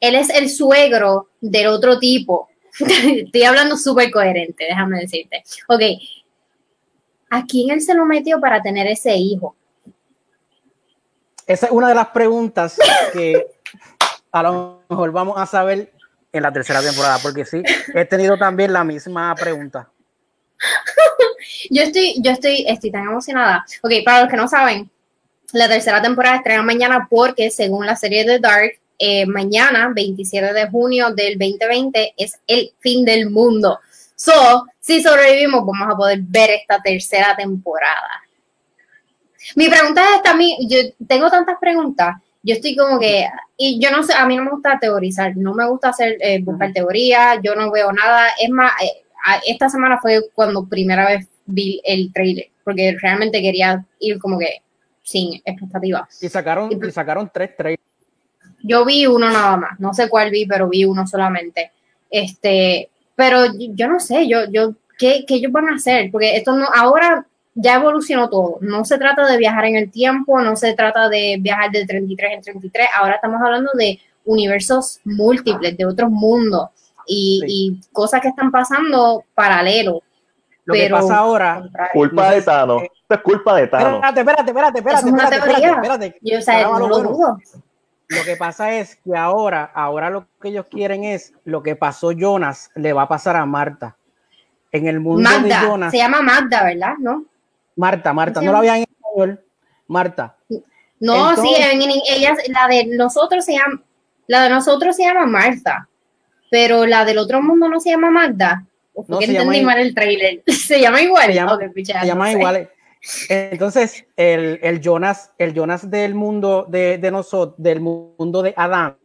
Él 0.00 0.14
es 0.14 0.30
el 0.30 0.50
suegro 0.50 1.28
del 1.40 1.68
otro 1.68 1.98
tipo. 1.98 2.48
Estoy 2.78 3.42
hablando 3.44 3.76
súper 3.76 4.10
coherente, 4.10 4.64
déjame 4.64 5.00
decirte. 5.00 5.44
Ok, 5.68 5.82
¿a 7.30 7.44
quién 7.44 7.70
él 7.70 7.80
se 7.80 7.94
lo 7.94 8.04
metió 8.04 8.40
para 8.40 8.60
tener 8.60 8.86
ese 8.86 9.14
hijo? 9.16 9.56
esa 11.46 11.66
es 11.66 11.72
una 11.72 11.88
de 11.88 11.94
las 11.94 12.08
preguntas 12.08 12.76
que 13.12 13.46
a 14.32 14.42
lo 14.42 14.82
mejor 14.88 15.12
vamos 15.12 15.38
a 15.38 15.46
saber 15.46 15.92
en 16.32 16.42
la 16.42 16.52
tercera 16.52 16.82
temporada, 16.82 17.18
porque 17.22 17.44
sí, 17.44 17.62
he 17.94 18.04
tenido 18.04 18.36
también 18.36 18.72
la 18.72 18.82
misma 18.82 19.34
pregunta. 19.34 19.90
Yo 21.70 21.82
estoy, 21.82 22.14
yo 22.22 22.30
estoy, 22.30 22.64
estoy 22.66 22.90
tan 22.90 23.04
emocionada. 23.04 23.64
Ok, 23.82 23.92
para 24.04 24.22
los 24.22 24.30
que 24.30 24.36
no 24.36 24.48
saben, 24.48 24.90
la 25.52 25.68
tercera 25.68 26.00
temporada 26.00 26.36
estrena 26.36 26.62
mañana 26.62 27.06
porque 27.10 27.50
según 27.50 27.86
la 27.86 27.96
serie 27.96 28.24
de 28.24 28.38
Dark, 28.38 28.78
eh, 28.98 29.26
mañana, 29.26 29.90
27 29.94 30.52
de 30.52 30.68
junio 30.68 31.10
del 31.14 31.38
2020, 31.38 32.14
es 32.16 32.38
el 32.46 32.72
fin 32.80 33.04
del 33.04 33.30
mundo. 33.30 33.80
So, 34.14 34.66
si 34.80 35.02
sobrevivimos, 35.02 35.66
vamos 35.66 35.92
a 35.92 35.96
poder 35.96 36.20
ver 36.22 36.50
esta 36.50 36.80
tercera 36.80 37.34
temporada. 37.36 38.22
Mi 39.56 39.68
pregunta 39.68 40.02
es 40.02 40.16
esta, 40.16 40.36
yo 40.68 40.78
tengo 41.06 41.28
tantas 41.28 41.56
preguntas, 41.60 42.16
yo 42.42 42.54
estoy 42.54 42.76
como 42.76 42.98
que, 42.98 43.26
y 43.56 43.78
yo 43.80 43.90
no 43.90 44.02
sé, 44.02 44.14
a 44.14 44.26
mí 44.26 44.36
no 44.36 44.44
me 44.44 44.50
gusta 44.50 44.78
teorizar, 44.78 45.36
no 45.36 45.54
me 45.54 45.66
gusta 45.68 45.90
hacer, 45.90 46.16
eh, 46.20 46.40
buscar 46.42 46.72
teorías, 46.72 47.38
yo 47.42 47.54
no 47.54 47.70
veo 47.70 47.92
nada, 47.92 48.28
es 48.40 48.50
más, 48.50 48.72
eh, 48.82 49.02
esta 49.46 49.68
semana 49.68 49.98
fue 50.00 50.20
cuando 50.34 50.66
primera 50.66 51.06
vez 51.06 51.28
vi 51.46 51.80
el 51.84 52.12
trailer, 52.12 52.46
porque 52.64 52.96
realmente 53.00 53.42
quería 53.42 53.84
ir 53.98 54.18
como 54.18 54.38
que 54.38 54.62
sin 55.02 55.40
expectativas. 55.44 56.22
Y 56.22 56.28
sacaron, 56.28 56.70
y 56.72 56.90
sacaron 56.90 57.30
tres 57.32 57.56
trailers. 57.56 57.82
Yo 58.66 58.84
vi 58.84 59.06
uno 59.06 59.28
nada 59.30 59.56
más, 59.58 59.78
no 59.78 59.92
sé 59.92 60.08
cuál 60.08 60.30
vi, 60.30 60.46
pero 60.46 60.68
vi 60.68 60.84
uno 60.84 61.06
solamente. 61.06 61.70
Este, 62.10 62.88
pero 63.14 63.44
yo 63.58 63.88
no 63.88 64.00
sé, 64.00 64.26
yo, 64.26 64.40
yo, 64.50 64.72
¿qué, 64.98 65.24
qué 65.26 65.34
ellos 65.34 65.52
van 65.52 65.68
a 65.68 65.74
hacer? 65.74 66.10
Porque 66.10 66.36
esto 66.36 66.56
no, 66.56 66.66
ahora 66.74 67.26
ya 67.54 67.74
evolucionó 67.74 68.28
todo. 68.30 68.56
No 68.60 68.84
se 68.84 68.98
trata 68.98 69.26
de 69.26 69.36
viajar 69.36 69.66
en 69.66 69.76
el 69.76 69.90
tiempo, 69.90 70.40
no 70.40 70.56
se 70.56 70.74
trata 70.74 71.08
de 71.08 71.36
viajar 71.40 71.70
de 71.70 71.84
33 71.86 72.32
en 72.32 72.42
33, 72.42 72.88
ahora 72.98 73.16
estamos 73.16 73.40
hablando 73.42 73.70
de 73.74 74.00
universos 74.24 75.00
múltiples, 75.04 75.76
de 75.76 75.84
otros 75.86 76.10
mundos 76.10 76.70
y, 77.06 77.40
Sí. 77.42 77.46
y 77.48 77.92
cosas 77.92 78.20
que 78.22 78.28
están 78.28 78.50
pasando 78.50 79.24
paralelo. 79.34 80.00
Lo 80.64 80.72
que 80.72 80.80
pero- 80.84 80.96
pasa 80.96 81.16
ahora, 81.18 81.62
Culpa 81.92 82.30
de 82.30 82.38
Esto 82.38 82.86
es 83.10 83.20
culpa 83.20 83.54
de 83.56 83.66
Thanos. 83.66 84.00
espérate, 84.02 84.20
espérate, 84.20 84.50
espérate, 84.50 84.78
espérate, 84.78 85.06
es 85.06 85.12
una 85.12 85.24
espérate, 85.24 85.36
espérate, 85.36 85.60
teoría. 85.60 85.82
espérate. 85.82 86.18
Yo, 86.22 86.38
o 86.38 86.40
sea, 86.40 86.62
no 86.64 86.78
lo 86.78 86.88
bueno. 86.88 87.38
Lo 88.08 88.22
que 88.24 88.36
pasa 88.36 88.72
es 88.74 88.96
que 88.96 89.16
ahora, 89.16 89.70
ahora 89.74 90.10
lo 90.10 90.26
que 90.40 90.48
ellos 90.48 90.66
quieren 90.70 91.04
es 91.04 91.32
lo 91.44 91.62
que 91.62 91.74
pasó 91.76 92.12
Jonas 92.12 92.70
le 92.74 92.92
va 92.92 93.02
a 93.02 93.08
pasar 93.08 93.36
a 93.36 93.46
Marta. 93.46 93.96
En 94.72 94.86
el 94.88 95.00
mundo 95.00 95.28
de 95.30 95.54
Jonas, 95.54 95.90
se 95.92 95.98
llama 95.98 96.20
Magda, 96.20 96.64
¿verdad? 96.64 96.94
¿No? 96.98 97.24
Marta, 97.76 98.12
Marta, 98.12 98.34
¿Cómo 98.40 98.42
se 98.42 98.46
no 98.46 98.52
la 98.52 98.58
habían 98.58 98.76
en 98.78 98.82
español. 98.82 99.44
Marta. 99.86 100.36
No, 101.00 101.30
Entonces- 101.30 101.44
sí, 101.56 101.62
en, 101.62 101.82
en- 101.82 102.00
ella, 102.08 102.34
la 102.48 102.66
de 102.68 102.86
nosotros 102.96 103.44
se 103.44 103.52
llama, 103.52 103.82
la 104.26 104.42
de 104.44 104.50
nosotros 104.50 104.96
se 104.96 105.02
llama 105.04 105.26
Marta, 105.26 105.88
pero 106.50 106.86
la 106.86 107.04
del 107.04 107.18
otro 107.18 107.40
mundo 107.42 107.68
no 107.68 107.78
se 107.80 107.90
llama 107.90 108.10
Magda. 108.10 108.64
¿O 108.94 109.02
fue 109.04 109.16
No, 109.16 109.20
entendí 109.22 109.62
mal 109.62 109.78
el 109.78 109.94
trailer? 109.94 110.42
se 110.46 110.80
llama 110.80 111.00
igual. 111.02 111.26
Se 111.26 111.34
llama- 111.34 111.54
Ok, 111.54 111.62
picha, 111.74 111.94
Se 111.94 111.98
no 112.00 112.06
llaman 112.06 112.32
sé. 112.32 112.38
iguales. 112.38 112.68
Entonces, 113.28 114.06
el, 114.16 114.58
el 114.62 114.80
Jonas, 114.80 115.32
el 115.38 115.52
Jonas 115.52 115.90
del 115.90 116.14
mundo 116.14 116.66
de, 116.68 116.98
de 116.98 117.10
nosotros, 117.10 117.54
del 117.58 117.80
mundo 117.80 118.42
de 118.42 118.54
Adán, 118.56 118.96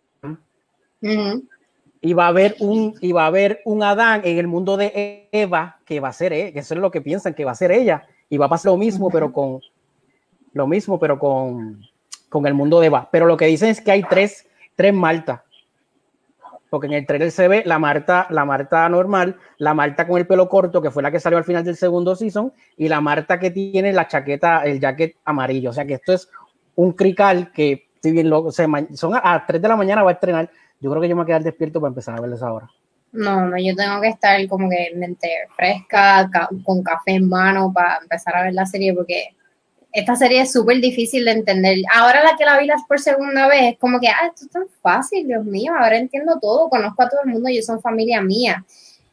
y 2.01 2.13
va 2.13 2.25
a 2.25 2.29
haber 2.29 2.55
un, 2.59 2.95
y 3.01 3.11
va 3.11 3.23
a 3.23 3.27
haber 3.27 3.61
un 3.65 3.83
Adán 3.83 4.21
en 4.23 4.37
el 4.37 4.47
mundo 4.47 4.77
de 4.77 5.27
Eva, 5.31 5.79
que 5.85 5.99
va 5.99 6.09
a 6.09 6.13
ser, 6.13 6.31
eh, 6.31 6.53
que 6.53 6.59
eso 6.59 6.73
es 6.73 6.79
lo 6.79 6.91
que 6.91 7.01
piensan, 7.01 7.33
que 7.33 7.45
va 7.45 7.51
a 7.51 7.55
ser 7.55 7.71
ella, 7.71 8.07
y 8.29 8.37
va 8.37 8.45
a 8.45 8.49
pasar 8.49 8.71
lo 8.71 8.77
mismo, 8.77 9.09
pero 9.09 9.33
con 9.33 9.59
lo 10.53 10.67
mismo, 10.67 10.97
pero 10.97 11.19
con, 11.19 11.81
con 12.29 12.45
el 12.47 12.53
mundo 12.53 12.79
de 12.79 12.87
Eva. 12.87 13.09
Pero 13.11 13.25
lo 13.25 13.35
que 13.35 13.47
dicen 13.47 13.69
es 13.69 13.81
que 13.81 13.91
hay 13.91 14.03
tres, 14.03 14.47
tres 14.75 14.93
Marta. 14.93 15.43
Porque 16.69 16.87
en 16.87 16.93
el 16.93 17.05
trailer 17.05 17.31
se 17.31 17.47
ve 17.47 17.63
la 17.65 17.79
Marta, 17.79 18.27
la 18.29 18.45
Marta 18.45 18.87
normal, 18.89 19.37
la 19.57 19.73
Marta 19.73 20.07
con 20.07 20.17
el 20.19 20.27
pelo 20.27 20.47
corto, 20.49 20.81
que 20.81 20.91
fue 20.91 21.01
la 21.01 21.11
que 21.11 21.19
salió 21.19 21.37
al 21.37 21.43
final 21.43 21.63
del 21.63 21.75
segundo 21.75 22.15
season, 22.15 22.53
y 22.77 22.87
la 22.89 23.01
Marta 23.01 23.39
que 23.39 23.49
tiene 23.51 23.91
la 23.93 24.07
chaqueta, 24.07 24.63
el 24.63 24.79
jacket 24.79 25.15
amarillo. 25.25 25.71
O 25.71 25.73
sea 25.73 25.85
que 25.85 25.95
esto 25.95 26.13
es 26.13 26.29
un 26.75 26.93
crical 26.93 27.51
que, 27.51 27.87
si 28.01 28.11
bien 28.11 28.29
lo, 28.29 28.51
se 28.51 28.67
son 28.93 29.15
a, 29.15 29.21
a 29.33 29.45
3 29.45 29.61
de 29.61 29.67
la 29.67 29.75
mañana 29.75 30.03
va 30.03 30.11
a 30.11 30.13
estrenar. 30.13 30.49
Yo 30.79 30.89
creo 30.91 31.01
que 31.01 31.09
yo 31.09 31.15
me 31.15 31.23
voy 31.23 31.23
a 31.23 31.27
quedar 31.27 31.43
despierto 31.43 31.81
para 31.81 31.89
empezar 31.89 32.17
a 32.17 32.21
verles 32.21 32.41
ahora. 32.41 32.69
No, 33.11 33.47
no, 33.47 33.57
yo 33.57 33.75
tengo 33.75 33.99
que 34.01 34.09
estar 34.09 34.47
como 34.47 34.69
que 34.69 34.91
mente 34.95 35.27
fresca, 35.55 36.29
ca- 36.31 36.49
con 36.63 36.83
café 36.83 37.13
en 37.13 37.27
mano 37.27 37.73
para 37.73 37.97
empezar 38.01 38.35
a 38.35 38.43
ver 38.43 38.53
la 38.53 38.67
serie, 38.67 38.93
porque 38.93 39.35
esta 39.91 40.15
serie 40.15 40.41
es 40.41 40.51
súper 40.51 40.79
difícil 40.79 41.25
de 41.25 41.31
entender. 41.31 41.79
Ahora 41.93 42.23
la 42.23 42.37
que 42.37 42.45
la 42.45 42.59
vi 42.59 42.67
por 42.87 42.99
segunda 42.99 43.47
vez, 43.47 43.73
es 43.73 43.79
como 43.79 43.99
que, 43.99 44.07
ah, 44.07 44.27
esto 44.27 44.45
es 44.45 44.51
tan 44.51 44.67
fácil, 44.81 45.27
Dios 45.27 45.43
mío, 45.45 45.73
ahora 45.77 45.97
entiendo 45.97 46.37
todo, 46.39 46.69
conozco 46.69 47.01
a 47.01 47.09
todo 47.09 47.21
el 47.25 47.31
mundo, 47.31 47.49
ellos 47.49 47.65
son 47.65 47.81
familia 47.81 48.21
mía. 48.21 48.63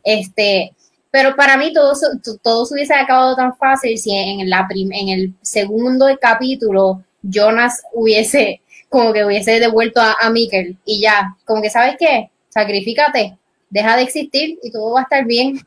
Este, 0.04 0.72
pero 1.10 1.34
para 1.34 1.56
mí 1.56 1.72
todo, 1.72 1.94
todo 2.42 2.66
se 2.66 2.74
hubiese 2.74 2.94
acabado 2.94 3.34
tan 3.34 3.56
fácil 3.56 3.96
si 3.98 4.14
en, 4.14 4.50
la 4.50 4.68
el 4.70 5.34
segundo 5.40 6.06
capítulo 6.20 7.02
Jonas 7.22 7.82
hubiese, 7.94 8.60
como 8.88 9.12
que 9.12 9.24
hubiese 9.24 9.58
devuelto 9.58 10.00
a, 10.00 10.16
a 10.20 10.30
Mikkel 10.30 10.76
y 10.84 11.00
ya, 11.00 11.36
como 11.44 11.62
que, 11.62 11.70
¿sabes 11.70 11.96
qué? 11.98 12.30
Sacrifícate, 12.50 13.38
deja 13.70 13.96
de 13.96 14.02
existir 14.02 14.58
y 14.62 14.70
todo 14.70 14.92
va 14.92 15.00
a 15.00 15.02
estar 15.04 15.24
bien. 15.24 15.58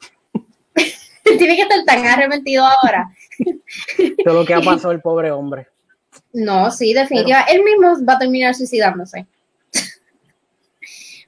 Tiene 1.24 1.56
que 1.56 1.64
estar 1.64 1.84
tan 1.84 2.06
arrepentido 2.06 2.64
ahora. 2.66 3.10
Todo 4.26 4.34
lo 4.42 4.46
que 4.46 4.54
ha 4.54 4.62
pasado 4.62 4.92
el 4.92 5.02
pobre 5.02 5.32
hombre. 5.32 5.68
No, 6.34 6.70
sí, 6.72 6.94
definitivamente. 6.94 7.54
Él 7.54 7.64
mismo 7.64 8.06
va 8.08 8.14
a 8.14 8.20
terminar 8.20 8.54
suicidándose. 8.56 9.26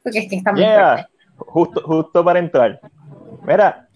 Porque 0.04 0.20
es 0.20 0.30
que 0.30 0.36
está 0.38 0.52
muy 0.52 0.62
Yeah, 0.62 0.94
fuerte. 0.94 1.12
justo, 1.38 1.82
justo 1.84 2.24
para 2.24 2.40
entrar. 2.40 2.80
Mira, 3.44 3.88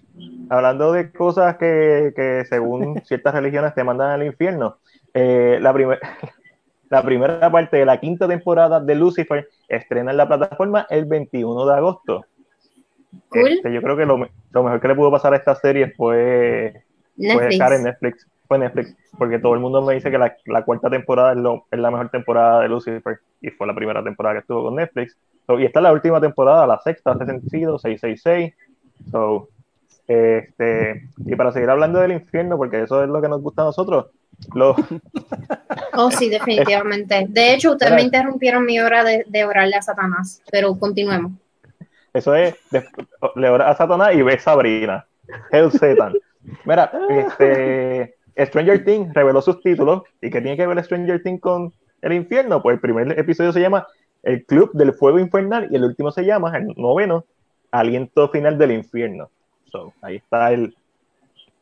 hablando 0.49 0.91
de 0.91 1.11
cosas 1.11 1.57
que, 1.57 2.13
que 2.16 2.43
según 2.47 3.01
ciertas 3.05 3.34
religiones 3.34 3.74
te 3.74 3.84
mandan 3.84 4.11
al 4.11 4.24
infierno, 4.26 4.78
eh, 5.13 5.57
la, 5.61 5.74
primer- 5.74 5.99
la 6.89 7.03
primera 7.03 7.51
parte 7.51 7.78
de 7.78 7.86
la 7.86 7.99
quinta 7.99 8.28
temporada 8.28 8.80
de 8.80 8.95
Lucifer 8.95 9.49
estrena 9.68 10.11
en 10.11 10.18
la 10.18 10.28
plataforma 10.28 10.86
el 10.89 11.05
21 11.05 11.66
de 11.66 11.74
agosto. 11.76 12.26
Cool. 13.30 13.47
Este, 13.53 13.74
yo 13.74 13.82
creo 13.82 13.97
que 13.97 14.05
lo 14.05 14.18
mejor 14.63 14.80
que 14.82 14.88
le 14.89 14.95
pudo 14.95 15.09
pasar 15.09 15.34
a 15.34 15.38
esta 15.38 15.55
serie 15.55 15.91
fue, 15.97 16.84
fue 17.16 17.26
Netflix. 17.28 17.53
estar 17.53 17.74
en 17.74 17.84
Netflix. 17.84 18.28
Fue 18.47 18.59
Netflix, 18.59 18.95
porque 19.18 19.39
todo 19.39 19.55
el 19.55 19.59
mundo 19.59 19.82
me 19.82 19.95
dice 19.95 20.11
que 20.11 20.20
la, 20.20 20.36
la 20.45 20.63
cuarta 20.63 20.89
temporada 20.89 21.32
es, 21.32 21.38
lo- 21.39 21.66
es 21.72 21.80
la 21.80 21.89
mejor 21.89 22.09
temporada 22.09 22.61
de 22.61 22.70
Lucifer 22.70 23.20
y 23.41 23.49
fue 23.49 23.66
la 23.66 23.74
primera 23.74 24.03
temporada 24.03 24.36
que 24.36 24.39
estuvo 24.41 24.63
con 24.63 24.76
Netflix. 24.76 25.18
So, 25.47 25.59
y 25.59 25.66
esta 25.66 25.80
es 25.80 25.84
la 25.84 25.91
última 25.93 26.22
temporada, 26.22 26.68
la 26.68 26.80
sexta, 26.80 27.11
hace 27.11 27.26
sentido, 27.26 27.80
666. 27.80 28.53
So, 29.11 29.49
este, 30.07 31.09
y 31.26 31.36
para 31.36 31.51
seguir 31.51 31.70
hablando 31.72 31.99
del 31.99 32.11
infierno, 32.11 32.57
porque 32.57 32.84
eso 32.84 33.01
es 33.03 33.09
lo 33.09 33.20
que 33.22 33.28
nos 33.30 33.41
gusta 33.41 33.63
a 33.63 33.66
nosotros, 33.66 34.07
lo, 34.53 34.76
Oh, 35.97 36.11
sí, 36.11 36.30
definitivamente. 36.30 37.26
De 37.30 37.53
hecho, 37.53 37.72
ustedes 37.72 37.93
me 37.93 38.01
interrumpieron 38.03 38.66
mi 38.66 38.80
hora 38.80 39.03
de, 39.03 39.24
de 39.28 39.45
orarle 39.45 39.76
a 39.78 39.82
Satanás, 39.82 40.41
pero 40.51 40.78
continuemos. 40.78 41.32
eso 42.13 42.36
es, 42.36 42.55
de- 42.72 42.86
le 43.36 43.49
ora 43.49 43.70
a 43.70 43.76
Satanás 43.76 44.13
y 44.13 44.22
ve 44.22 44.38
Sabrina, 44.39 45.05
Hell 45.51 45.72
Satan. 45.72 46.13
Mira, 46.66 46.91
este, 47.10 48.16
Stranger 48.38 48.84
Things 48.84 49.14
reveló 49.14 49.41
sus 49.41 49.62
títulos. 49.62 50.04
¿Y 50.22 50.30
qué 50.30 50.41
tiene 50.41 50.58
que 50.58 50.68
ver 50.68 50.84
Stranger 50.84 51.22
Things 51.22 51.41
con 51.41 51.74
el 52.02 52.14
infierno? 52.14 52.62
Pues 52.62 52.76
el 52.76 52.82
primer 52.82 53.18
episodio 53.18 53.52
se 53.52 53.62
llama 53.62 53.88
El 54.24 54.46
Club 54.46 54.72
del 54.74 54.93
Fuego 54.93 55.20
Infernal 55.20 55.68
y 55.72 55.76
el 55.76 55.84
último 55.84 56.12
se 56.12 56.26
llama, 56.26 56.56
el 56.58 56.74
noveno, 56.76 57.26
Aliento 57.72 58.30
Final 58.30 58.58
del 58.58 58.72
Infierno. 58.72 59.30
So, 59.72 59.93
ahí 60.02 60.18
está 60.18 60.52
el. 60.52 60.76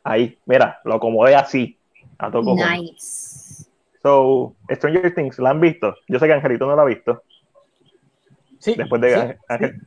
Ahí, 0.03 0.37
mira, 0.45 0.79
lo 0.83 0.95
acomodé 0.95 1.35
así. 1.35 1.77
A 2.17 2.29
todo 2.29 2.55
Nice. 2.55 3.65
So, 4.01 4.53
Stranger 4.69 5.15
Things, 5.15 5.39
¿la 5.39 5.51
han 5.51 5.61
visto? 5.61 5.95
Yo 6.07 6.19
sé 6.19 6.27
que 6.27 6.33
Angelito 6.33 6.67
no 6.67 6.75
la 6.75 6.81
ha 6.81 6.85
visto. 6.85 7.23
Sí, 8.59 8.75
Después 8.77 9.01
de 9.01 9.15
sí, 9.15 9.37
Ángel. 9.47 9.81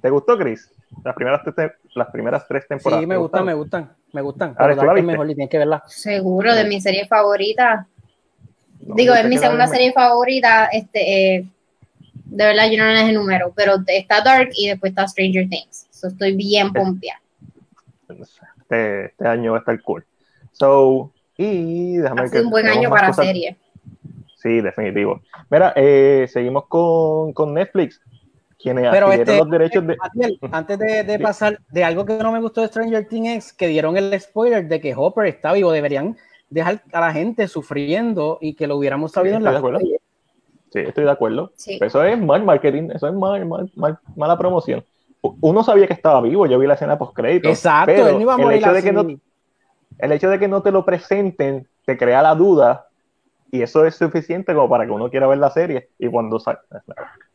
¿Te 0.00 0.10
gustó, 0.10 0.36
Chris? 0.36 0.70
Las 1.04 1.14
primeras, 1.14 1.42
tres, 1.54 1.72
las 1.94 2.08
primeras 2.10 2.46
tres 2.48 2.66
temporadas. 2.68 3.02
sí, 3.02 3.06
me 3.06 3.14
¿te 3.14 3.18
gustan, 3.20 3.44
me 3.44 3.54
gustan, 3.54 3.92
me 4.12 4.20
gustan. 4.22 4.48
Ahora, 4.58 4.74
Pero 4.74 4.74
¿tú 4.74 4.80
la 4.82 4.86
Dark 4.86 4.98
es 4.98 5.04
mejor 5.04 5.30
y 5.30 5.34
tienes 5.34 5.50
que 5.50 5.58
verla. 5.58 5.82
Seguro, 5.86 6.54
de 6.54 6.64
mi 6.64 6.80
serie 6.80 7.06
favorita. 7.06 7.86
No, 8.80 8.94
Digo, 8.96 9.14
es 9.14 9.26
mi 9.28 9.38
segunda 9.38 9.66
serie 9.66 9.92
favorita. 9.92 10.66
Este, 10.66 11.36
eh, 11.36 11.46
de 12.26 12.44
verdad, 12.44 12.68
yo 12.70 12.78
no 12.78 12.90
les 12.90 13.02
el 13.08 13.14
número, 13.14 13.52
pero 13.54 13.76
está 13.86 14.20
Dark 14.22 14.50
y 14.54 14.68
después 14.68 14.90
está 14.90 15.06
Stranger 15.06 15.48
Things. 15.48 15.86
So, 15.90 16.08
estoy 16.08 16.34
bien 16.36 16.72
pompia. 16.72 17.20
Este, 18.60 19.06
este 19.06 19.26
año 19.26 19.52
va 19.52 19.58
a 19.58 19.60
estar 19.60 19.80
cool. 19.82 20.04
So, 20.52 21.12
y 21.36 21.96
déjame 21.96 22.20
Ha 22.20 22.22
ver 22.24 22.30
sido 22.30 22.40
que 22.42 22.44
un 22.46 22.50
buen 22.50 22.66
año 22.68 22.90
para 22.90 23.08
cosas. 23.08 23.26
serie. 23.26 23.56
Sí, 24.36 24.60
definitivo. 24.60 25.22
Mira, 25.48 25.72
eh, 25.76 26.26
seguimos 26.30 26.66
con, 26.66 27.32
con 27.32 27.54
Netflix, 27.54 28.00
quienes 28.64 28.90
Pero 28.90 29.06
adquirieron 29.06 29.28
este, 29.34 29.38
los 29.38 29.50
derechos 29.50 29.86
de... 29.86 29.96
Atiel, 30.00 30.38
antes 30.50 30.78
de, 30.78 31.04
de 31.04 31.16
Sí. 31.18 31.22
pasar 31.22 31.60
de 31.70 31.84
algo 31.84 32.04
que 32.04 32.16
no 32.18 32.32
me 32.32 32.40
gustó 32.40 32.62
de 32.62 32.66
Stranger 32.68 33.06
Things 33.06 33.52
que 33.52 33.68
dieron 33.68 33.96
el 33.96 34.18
spoiler 34.20 34.66
de 34.66 34.80
que 34.80 34.94
Hopper 34.96 35.26
está 35.26 35.52
vivo. 35.52 35.70
Deberían 35.70 36.16
dejar 36.50 36.82
a 36.92 37.00
la 37.00 37.12
gente 37.12 37.46
sufriendo 37.46 38.38
y 38.40 38.54
que 38.54 38.66
lo 38.66 38.76
hubiéramos 38.76 39.12
sabido 39.12 39.36
en 39.36 39.42
estoy 39.42 39.44
la 39.44 39.52
de 39.52 39.58
acuerdo. 39.58 39.78
serie. 39.80 39.98
Sí, 40.72 40.78
estoy 40.80 41.04
de 41.04 41.10
acuerdo. 41.10 41.52
Sí. 41.54 41.78
Eso 41.80 42.02
es 42.02 42.18
mal 42.18 42.42
marketing, 42.44 42.88
eso 42.92 43.06
es 43.06 43.14
mal, 43.14 43.46
mal- 43.46 43.70
mal- 43.76 43.98
mala 44.16 44.36
promoción. 44.36 44.84
Uno 45.40 45.62
sabía 45.62 45.86
que 45.86 45.92
estaba 45.92 46.20
vivo, 46.20 46.46
yo 46.46 46.58
vi 46.58 46.66
la 46.66 46.74
escena 46.74 46.98
post 46.98 47.14
crédito. 47.14 47.48
Exacto, 47.48 47.92
pero 47.94 48.08
él 48.08 48.14
no 48.16 48.20
iba 48.22 48.32
a 48.34 48.36
el 48.36 48.42
morir 48.42 48.58
hecho 48.58 48.72
de 48.72 48.82
que 48.82 48.92
no, 48.92 49.06
el 49.98 50.12
hecho 50.12 50.28
de 50.28 50.38
que 50.38 50.48
no 50.48 50.62
te 50.62 50.70
lo 50.72 50.84
presenten 50.84 51.68
te 51.86 51.96
crea 51.96 52.22
la 52.22 52.34
duda 52.34 52.88
y 53.50 53.62
eso 53.62 53.86
es 53.86 53.94
suficiente 53.94 54.52
como 54.52 54.68
para 54.68 54.84
que 54.84 54.90
uno 54.90 55.08
quiera 55.10 55.26
ver 55.28 55.38
la 55.38 55.50
serie 55.50 55.90
y 55.98 56.08
cuando 56.08 56.40
sale 56.40 56.58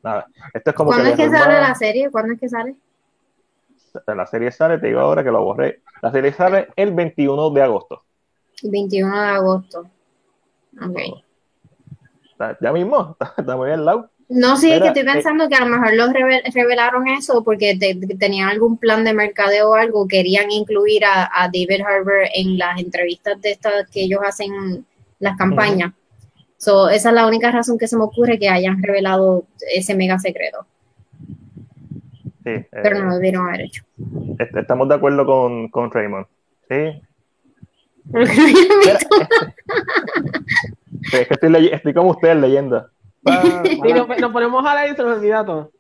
nada, 0.03 0.27
esto 0.53 0.69
es 0.69 0.75
como 0.75 0.89
¿Cuándo 0.91 1.09
es 1.09 1.15
que 1.15 1.25
le 1.27 1.31
sale 1.37 1.53
la 1.61 1.75
serie? 1.75 2.09
¿Cuándo 2.11 2.33
es 2.33 2.39
que 2.39 2.49
sale? 2.49 2.75
la 4.07 4.25
serie 4.27 4.51
sale 4.51 4.77
te 4.77 4.87
digo 4.87 4.99
ahora 4.99 5.23
que 5.23 5.31
lo 5.31 5.43
borré 5.43 5.81
la 6.01 6.11
serie 6.11 6.31
sale 6.31 6.67
el 6.75 6.93
21 6.93 7.49
de 7.49 7.61
agosto 7.63 8.03
21 8.63 9.19
de 9.21 9.27
agosto. 9.29 9.89
Ok. 10.79 10.99
Ya 12.61 12.71
mismo 12.71 13.17
está 13.37 13.55
muy 13.57 13.71
al 13.71 13.83
lado 13.85 14.09
No, 14.29 14.55
sí, 14.57 14.71
es 14.71 14.79
que 14.81 14.87
estoy 14.89 15.01
eh, 15.01 15.11
pensando 15.13 15.49
que 15.49 15.55
a 15.55 15.61
lo 15.61 15.65
mejor 15.65 15.93
los 15.95 16.09
revel- 16.09 16.53
revelaron 16.53 17.07
eso 17.07 17.43
porque 17.43 17.75
te- 17.77 17.95
te- 17.95 18.15
tenían 18.15 18.49
algún 18.49 18.77
plan 18.77 19.03
de 19.03 19.13
mercadeo 19.13 19.71
o 19.71 19.73
algo, 19.73 20.07
querían 20.07 20.51
incluir 20.51 21.03
a, 21.05 21.23
a 21.33 21.47
David 21.47 21.81
Harbour 21.85 22.21
en 22.33 22.57
las 22.57 22.79
entrevistas 22.79 23.41
de 23.41 23.51
estas 23.51 23.89
que 23.89 24.03
ellos 24.03 24.21
hacen 24.23 24.85
las 25.19 25.35
campañas. 25.37 25.91
So, 26.61 26.89
esa 26.89 27.07
es 27.09 27.15
la 27.15 27.25
única 27.25 27.51
razón 27.51 27.77
que 27.77 27.87
se 27.87 27.95
me 27.97 28.03
ocurre 28.03 28.37
que 28.37 28.49
hayan 28.49 28.83
revelado 28.83 29.45
ese 29.73 29.95
mega 29.95 30.19
secreto, 30.19 30.65
sí, 32.43 32.65
pero 32.69 32.97
eh, 32.97 32.99
no 32.99 33.05
lo 33.05 33.13
debieron 33.15 33.47
haber 33.47 33.61
hecho. 33.61 33.85
est- 34.37 34.57
estamos 34.57 34.89
de 34.89 34.95
acuerdo 34.95 35.25
con, 35.25 35.69
con 35.69 35.89
Raymond 35.89 36.25
sí 36.67 37.01
es 41.13 41.27
que 41.27 41.33
estoy, 41.33 41.67
estoy 41.67 41.93
como 41.93 42.11
usted 42.11 42.35
leyenda 42.37 42.89
Ah, 43.25 43.63
Y 43.65 43.93
nos, 43.93 44.07
nos 44.07 44.31
ponemos 44.31 44.65
a 44.65 44.75
leer 44.75 44.93
y 44.93 44.95
se 44.95 45.03
nos 45.03 45.17
olvida 45.17 45.45
todo. 45.45 45.71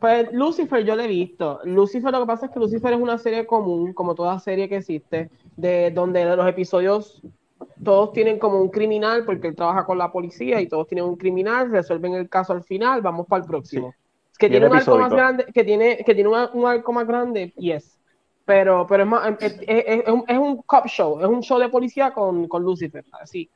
Pues 0.00 0.32
Lucifer 0.32 0.82
yo 0.84 0.96
lo 0.96 1.02
he 1.02 1.06
visto. 1.08 1.60
Lucifer 1.64 2.10
lo 2.10 2.20
que 2.20 2.26
pasa 2.26 2.46
es 2.46 2.52
que 2.52 2.58
Lucifer 2.58 2.92
es 2.94 2.98
una 3.00 3.16
serie 3.18 3.46
común, 3.46 3.92
como 3.92 4.14
toda 4.16 4.38
serie 4.40 4.68
que 4.68 4.76
existe, 4.78 5.30
de 5.56 5.90
donde 5.92 6.24
los 6.24 6.48
episodios 6.48 7.22
todos 7.84 8.12
tienen 8.12 8.38
como 8.38 8.60
un 8.60 8.68
criminal 8.70 9.24
porque 9.24 9.48
él 9.48 9.56
trabaja 9.56 9.84
con 9.84 9.98
la 9.98 10.10
policía 10.12 10.60
y 10.60 10.68
todos 10.68 10.86
tienen 10.86 11.04
un 11.04 11.16
criminal, 11.16 11.70
resuelven 11.70 12.14
el 12.14 12.28
caso 12.28 12.52
al 12.52 12.62
final, 12.64 13.02
vamos 13.02 13.26
para 13.26 13.42
el 13.42 13.48
próximo. 13.48 13.94
Que 14.38 14.48
tiene 14.48 14.66
un 14.66 14.74
arco 14.74 14.96
más 14.96 15.12
episódico. 15.12 15.16
grande, 15.16 15.44
que 15.52 15.64
tiene, 15.64 15.98
que 16.04 16.14
tiene 16.14 16.28
un, 16.30 16.48
un 16.54 16.66
arco 16.66 16.92
más 16.92 17.06
grande, 17.06 17.52
yes. 17.56 17.98
Pero, 18.46 18.86
pero 18.88 19.02
es 19.04 19.08
más, 19.08 19.36
es, 19.40 19.52
es- 19.60 19.60
es- 19.68 20.02
es 20.06 20.08
un, 20.08 20.24
es 20.26 20.38
un 20.38 20.62
cop 20.62 20.86
show, 20.86 21.20
es 21.20 21.26
un 21.26 21.42
show 21.42 21.58
de 21.58 21.68
policía 21.68 22.12
con, 22.12 22.48
con 22.48 22.62
Lucifer, 22.62 23.04
así, 23.20 23.48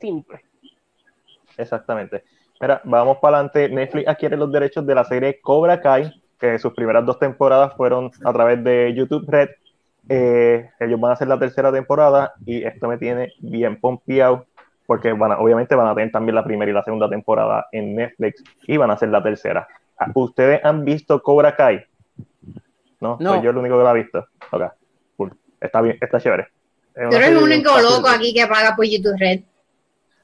simple. 0.00 0.40
Exactamente. 1.56 2.24
Mira, 2.60 2.80
vamos 2.84 3.18
para 3.18 3.38
adelante. 3.38 3.68
Netflix 3.68 4.08
adquiere 4.08 4.36
los 4.36 4.50
derechos 4.50 4.86
de 4.86 4.94
la 4.94 5.04
serie 5.04 5.40
Cobra 5.40 5.80
Kai, 5.80 6.10
que 6.38 6.58
sus 6.58 6.72
primeras 6.72 7.04
dos 7.06 7.18
temporadas 7.18 7.74
fueron 7.76 8.10
a 8.24 8.32
través 8.32 8.62
de 8.64 8.94
YouTube 8.94 9.24
Red. 9.28 9.48
Eh, 10.12 10.68
ellos 10.80 10.98
van 10.98 11.10
a 11.10 11.14
hacer 11.14 11.28
la 11.28 11.38
tercera 11.38 11.70
temporada 11.70 12.32
y 12.44 12.64
esto 12.64 12.88
me 12.88 12.98
tiene 12.98 13.32
bien 13.38 13.78
pompeado 13.80 14.44
porque 14.84 15.12
van 15.12 15.30
a- 15.30 15.38
obviamente 15.38 15.76
van 15.76 15.86
a 15.86 15.94
tener 15.94 16.10
también 16.10 16.34
la 16.34 16.42
primera 16.42 16.68
y 16.68 16.74
la 16.74 16.82
segunda 16.82 17.08
temporada 17.08 17.66
en 17.70 17.94
Netflix 17.94 18.42
y 18.66 18.76
van 18.76 18.90
a 18.90 18.94
hacer 18.94 19.08
la 19.10 19.22
tercera. 19.22 19.68
Ah, 19.96 20.10
¿Ustedes 20.12 20.64
han 20.64 20.84
visto 20.84 21.22
Cobra 21.22 21.54
Kai? 21.54 21.84
No, 23.00 23.16
No. 23.20 23.34
soy 23.34 23.44
yo 23.44 23.50
el 23.50 23.58
único 23.58 23.78
que 23.78 23.84
la 23.84 23.90
ha 23.90 23.94
visto. 23.94 24.26
Ok, 24.50 24.62
cool. 25.16 25.32
Está 25.60 25.80
bien, 25.80 25.96
está 26.00 26.18
chévere. 26.20 26.48
Tú 26.92 27.00
eres 27.16 27.28
el 27.28 27.36
único 27.38 27.70
loco 27.80 28.08
aquí 28.08 28.34
que 28.34 28.48
paga 28.48 28.74
por 28.74 28.84
YouTube 28.84 29.16
Red. 29.16 29.42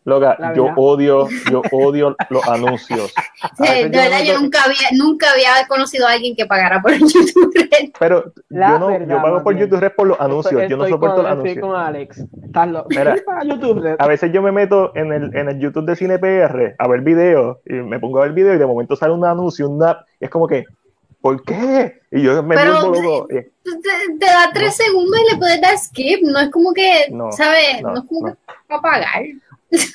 Loca, 0.06 0.52
yo 0.54 0.66
odio, 0.76 1.26
yo 1.50 1.62
odio 1.72 2.14
los 2.30 2.48
anuncios. 2.48 3.12
Sí, 3.58 3.66
de 3.66 3.88
verdad, 3.88 4.22
yo 4.24 4.40
nunca 4.40 4.60
había, 4.64 4.88
nunca 4.96 5.32
había 5.32 5.66
conocido 5.66 6.06
a 6.06 6.12
alguien 6.12 6.36
que 6.36 6.46
pagara 6.46 6.80
por 6.80 6.92
YouTube 6.98 7.52
Red. 7.54 7.90
Pero 7.98 8.32
La 8.48 8.70
yo 8.70 8.78
no, 8.78 8.86
verdad, 8.86 9.08
yo 9.16 9.22
pago 9.22 9.42
por. 9.42 9.56
YouTube 9.58 9.80
Red 9.80 9.92
por 9.96 10.06
los 10.06 10.20
anuncios, 10.20 10.52
Estoy- 10.62 10.68
yo 10.70 10.76
no 10.76 10.84
estoy 10.84 10.92
soporto 10.96 11.16
con, 11.16 11.24
los 11.24 11.32
estoy 11.32 11.50
anuncios. 11.50 11.66
con 11.66 11.76
Alex. 11.80 12.24
Estás 12.44 12.68
loco. 12.68 12.86
Mira. 12.90 13.16
Para 13.26 13.44
YouTube 13.44 13.82
Red. 13.82 13.96
A 13.98 14.06
veces 14.06 14.30
yo 14.32 14.42
me 14.42 14.52
meto 14.52 14.92
en 14.94 15.12
el, 15.12 15.36
en 15.36 15.48
el 15.48 15.58
YouTube 15.58 15.86
de 15.86 15.96
Cine 15.96 16.18
PR 16.20 16.76
a 16.78 16.86
ver 16.88 17.00
videos 17.00 17.58
y 17.66 17.72
me 17.74 17.98
pongo 17.98 18.18
a 18.20 18.22
ver 18.26 18.32
videos 18.32 18.54
y 18.54 18.58
de 18.60 18.66
momento 18.66 18.94
sale 18.94 19.12
un 19.12 19.24
anuncio, 19.24 19.68
un 19.68 19.78
nap, 19.78 20.02
y 20.20 20.26
es 20.26 20.30
como 20.30 20.46
que, 20.46 20.64
¿por 21.20 21.42
qué? 21.42 22.00
Y 22.12 22.22
yo 22.22 22.40
me 22.44 22.54
Pero- 22.54 22.90
vuelvo 22.90 23.02
loco. 23.02 23.26
Te, 23.28 23.50
te 24.20 24.26
da 24.26 24.50
tres 24.54 24.76
segundos 24.76 25.18
y 25.26 25.32
le 25.32 25.38
puedes 25.38 25.60
dar 25.60 25.76
skip. 25.76 26.20
No 26.22 26.38
es 26.38 26.50
como 26.50 26.72
que, 26.72 27.08
No, 27.10 27.32
¿sabes? 27.32 27.82
No, 27.82 27.90
no, 27.90 27.98
es 27.98 28.04
como 28.08 28.28
no. 28.28 28.34
que 28.34 28.38
va 28.72 28.76
a 28.76 28.80
pagar. 28.80 29.22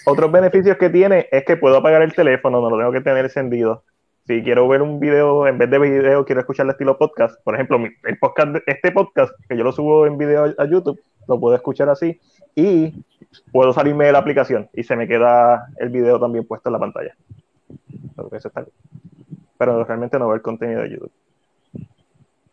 Otros 0.06 0.32
beneficios 0.32 0.78
que 0.78 0.90
tiene 0.90 1.28
es 1.32 1.46
que 1.46 1.58
puedo 1.58 1.78
apagar 1.78 2.02
el 2.02 2.14
teléfono, 2.14 2.62
no 2.62 2.70
lo 2.70 2.78
tengo 2.78 2.92
que 2.92 3.02
tener 3.02 3.26
encendido. 3.26 3.84
Si 4.28 4.44
quiero 4.44 4.68
ver 4.68 4.82
un 4.82 5.00
video, 5.00 5.48
en 5.48 5.58
vez 5.58 5.70
de 5.70 5.80
video, 5.80 6.26
quiero 6.26 6.42
escuchar 6.42 6.66
el 6.66 6.72
estilo 6.72 6.98
podcast. 6.98 7.42
Por 7.44 7.56
ejemplo, 7.56 7.78
el 8.04 8.18
podcast, 8.20 8.58
este 8.68 8.92
podcast, 8.92 9.34
que 9.50 9.58
yo 9.58 9.64
lo 9.64 9.72
subo 9.72 10.06
en 10.06 10.18
video 10.18 10.54
a- 10.58 10.66
YouTube, 10.66 11.00
lo 11.28 11.40
puedo 11.40 11.56
escuchar 11.56 11.90
así 11.90 12.20
y 12.56 12.94
puedo 13.52 13.74
salirme 13.74 14.06
de 14.06 14.12
la 14.12 14.20
aplicación 14.20 14.70
y 14.74 14.84
se 14.84 14.96
me 14.96 15.08
queda 15.08 15.68
el 15.78 15.90
video 15.90 16.20
también 16.20 16.46
puesto 16.46 16.70
en 16.70 16.74
la 16.74 16.80
pantalla. 16.80 17.16
Pero 19.58 19.84
realmente 19.84 20.20
no 20.20 20.28
veo 20.28 20.36
el 20.36 20.42
contenido 20.42 20.82
de 20.82 20.90
YouTube. 20.92 21.12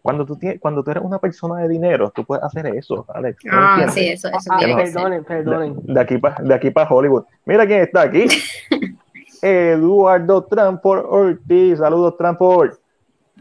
Cuando 0.09 0.25
tú, 0.25 0.37
tienes, 0.37 0.59
cuando 0.59 0.83
tú 0.83 0.91
eres 0.91 1.03
una 1.05 1.19
persona 1.19 1.57
de 1.61 1.69
dinero, 1.69 2.11
tú 2.15 2.25
puedes 2.25 2.43
hacer 2.43 2.67
eso, 2.69 3.05
Alex. 3.13 3.45
¿no 3.45 3.53
Ah, 3.55 3.69
entiendes? 3.83 3.95
sí, 3.95 4.09
eso, 4.09 4.29
eso 4.29 4.51
Ah, 4.51 4.57
tiene 4.59 4.75
que 4.77 4.87
ser. 4.87 4.95
perdonen, 4.95 5.25
perdonen. 5.25 5.77
De, 5.85 5.93
de 5.93 6.01
aquí 6.01 6.17
para 6.17 6.43
de 6.43 6.55
aquí 6.55 6.71
para 6.71 6.89
Hollywood. 6.89 7.25
Mira 7.45 7.67
quién 7.67 7.81
está 7.83 8.01
aquí. 8.01 8.25
Eduardo 9.43 10.45
Tramport 10.45 11.05
Ortiz. 11.07 11.77
Saludos, 11.79 12.17
Tramport. 12.17 12.75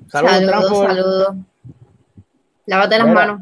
Saludos, 0.07 0.77
Saludos. 0.85 1.35
Lávate 2.65 2.97
las 2.97 3.07
Mira. 3.07 3.15
manos. 3.27 3.41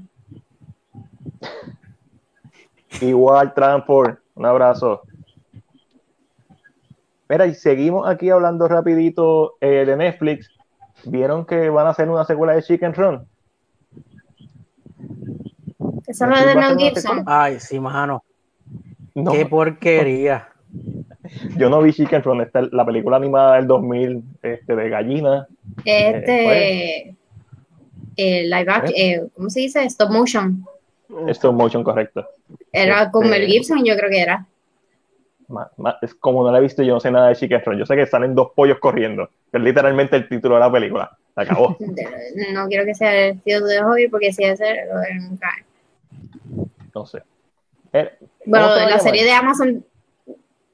Igual, 3.02 3.54
Tramport. 3.56 4.20
Un 4.36 4.46
abrazo. 4.46 5.02
Mira, 7.28 7.48
y 7.48 7.56
seguimos 7.56 8.08
aquí 8.08 8.30
hablando 8.30 8.68
rapidito 8.68 9.56
eh, 9.62 9.84
de 9.86 9.98
Netflix. 9.98 10.50
¿Vieron 11.06 11.46
que 11.46 11.70
van 11.70 11.88
a 11.88 11.92
hacer 11.92 12.10
una 12.10 12.26
secuela 12.26 12.54
de 12.54 12.64
Chicken 12.64 12.94
Run? 12.94 13.28
Esa 16.08 16.28
no 16.28 16.36
es 16.36 16.46
de 16.46 16.56
Mel 16.56 16.78
Gibson. 16.78 17.24
Ay, 17.26 17.60
sí, 17.60 17.80
mano. 17.80 18.24
No, 19.14 19.32
Qué 19.32 19.46
porquería. 19.46 20.50
yo 21.58 21.70
no 21.70 21.82
vi 21.82 21.94
Chicken 21.94 22.24
Run. 22.24 22.42
Esta 22.42 22.62
es 22.62 22.74
la 22.74 22.86
película 22.86 23.18
animada 23.18 23.56
del 23.56 23.68
2000 23.68 24.24
este, 24.42 24.76
de 24.76 24.90
gallina. 24.90 25.48
Este. 25.84 27.16
eh, 28.18 28.44
live 28.44 28.66
action, 28.68 28.94
eh, 28.96 29.24
¿cómo 29.36 29.50
se 29.50 29.62
dice? 29.62 29.84
Stop 29.86 30.12
motion. 30.12 30.66
Stop 31.28 31.54
motion, 31.54 31.84
correcto. 31.84 32.26
Era 32.72 33.12
con 33.12 33.26
Este- 33.26 33.40
Mel 33.40 33.48
Gibson, 33.48 33.84
yo 33.84 33.96
creo 33.96 34.10
que 34.10 34.22
era. 34.22 34.46
Ma- 35.48 35.70
ma- 35.78 35.98
es 36.02 36.14
como 36.16 36.44
no 36.44 36.52
la 36.52 36.58
he 36.58 36.62
visto, 36.62 36.82
yo 36.84 36.94
no 36.96 37.00
sé 37.00 37.12
nada 37.12 37.30
de 37.30 37.36
Chicken 37.36 37.62
Run. 37.66 37.78
Yo 37.80 37.86
sé 37.86 37.96
que 37.96 38.06
salen 38.06 38.34
dos 38.36 38.52
pollos 38.56 38.80
corriendo, 38.80 39.30
que 39.52 39.58
es 39.58 39.64
literalmente 39.64 40.16
el 40.16 40.28
título 40.28 40.56
de 40.56 40.62
la 40.62 40.72
película. 40.72 41.18
Se 41.36 41.42
acabó. 41.42 41.78
No 42.54 42.68
quiero 42.68 42.86
que 42.86 42.94
sea 42.96 43.28
el 43.28 43.42
tío 43.42 43.64
de 43.64 43.82
hobby 43.82 44.08
porque 44.08 44.32
si 44.34 44.44
es 44.44 44.60
el 44.60 44.78
nunca. 45.22 45.50
No 46.94 47.06
sé. 47.06 47.24
Eh, 47.94 48.12
¿cómo 48.20 48.30
Bueno, 48.46 48.74
se 48.76 48.86
la 48.90 49.00
serie 49.00 49.24
de 49.24 49.32
Amazon. 49.32 49.86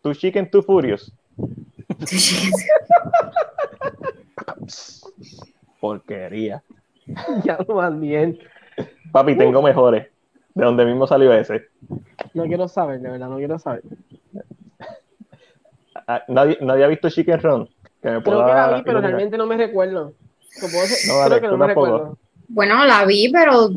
Two 0.01 0.13
Chicken, 0.13 0.49
Two 0.49 0.61
Furious. 0.63 1.11
Porquería. 5.79 6.63
Ya 7.43 7.57
lo 7.67 7.75
más 7.75 7.99
bien. 7.99 8.39
Papi, 9.11 9.35
tengo 9.35 9.61
mejores. 9.61 10.07
De 10.53 10.63
donde 10.63 10.85
mismo 10.85 11.07
salió 11.07 11.33
ese. 11.33 11.63
No 12.33 12.45
quiero 12.45 12.67
saber, 12.67 12.99
de 13.01 13.09
verdad, 13.09 13.27
no 13.27 13.37
quiero 13.37 13.57
saber. 13.59 13.81
Ah, 16.07 16.23
Nadie, 16.27 16.57
nadie 16.61 16.83
ha 16.83 16.87
visto 16.87 17.09
Chicken 17.09 17.41
Run. 17.41 17.69
Que 18.01 18.09
me 18.11 18.23
Creo 18.23 18.45
que 18.45 18.51
la 18.53 18.67
vi, 18.67 18.81
pero 18.83 18.91
iluminar. 18.99 19.01
realmente 19.11 19.37
no 19.37 19.45
me 19.45 19.57
recuerdo. 19.57 20.13
No, 21.07 21.17
vale, 21.17 21.29
creo 21.37 21.41
que 21.41 21.47
tú 21.47 21.51
no 21.51 21.57
me 21.57 21.67
recuerdo. 21.67 22.17
Bueno, 22.47 22.85
la 22.85 23.05
vi, 23.05 23.29
pero 23.31 23.69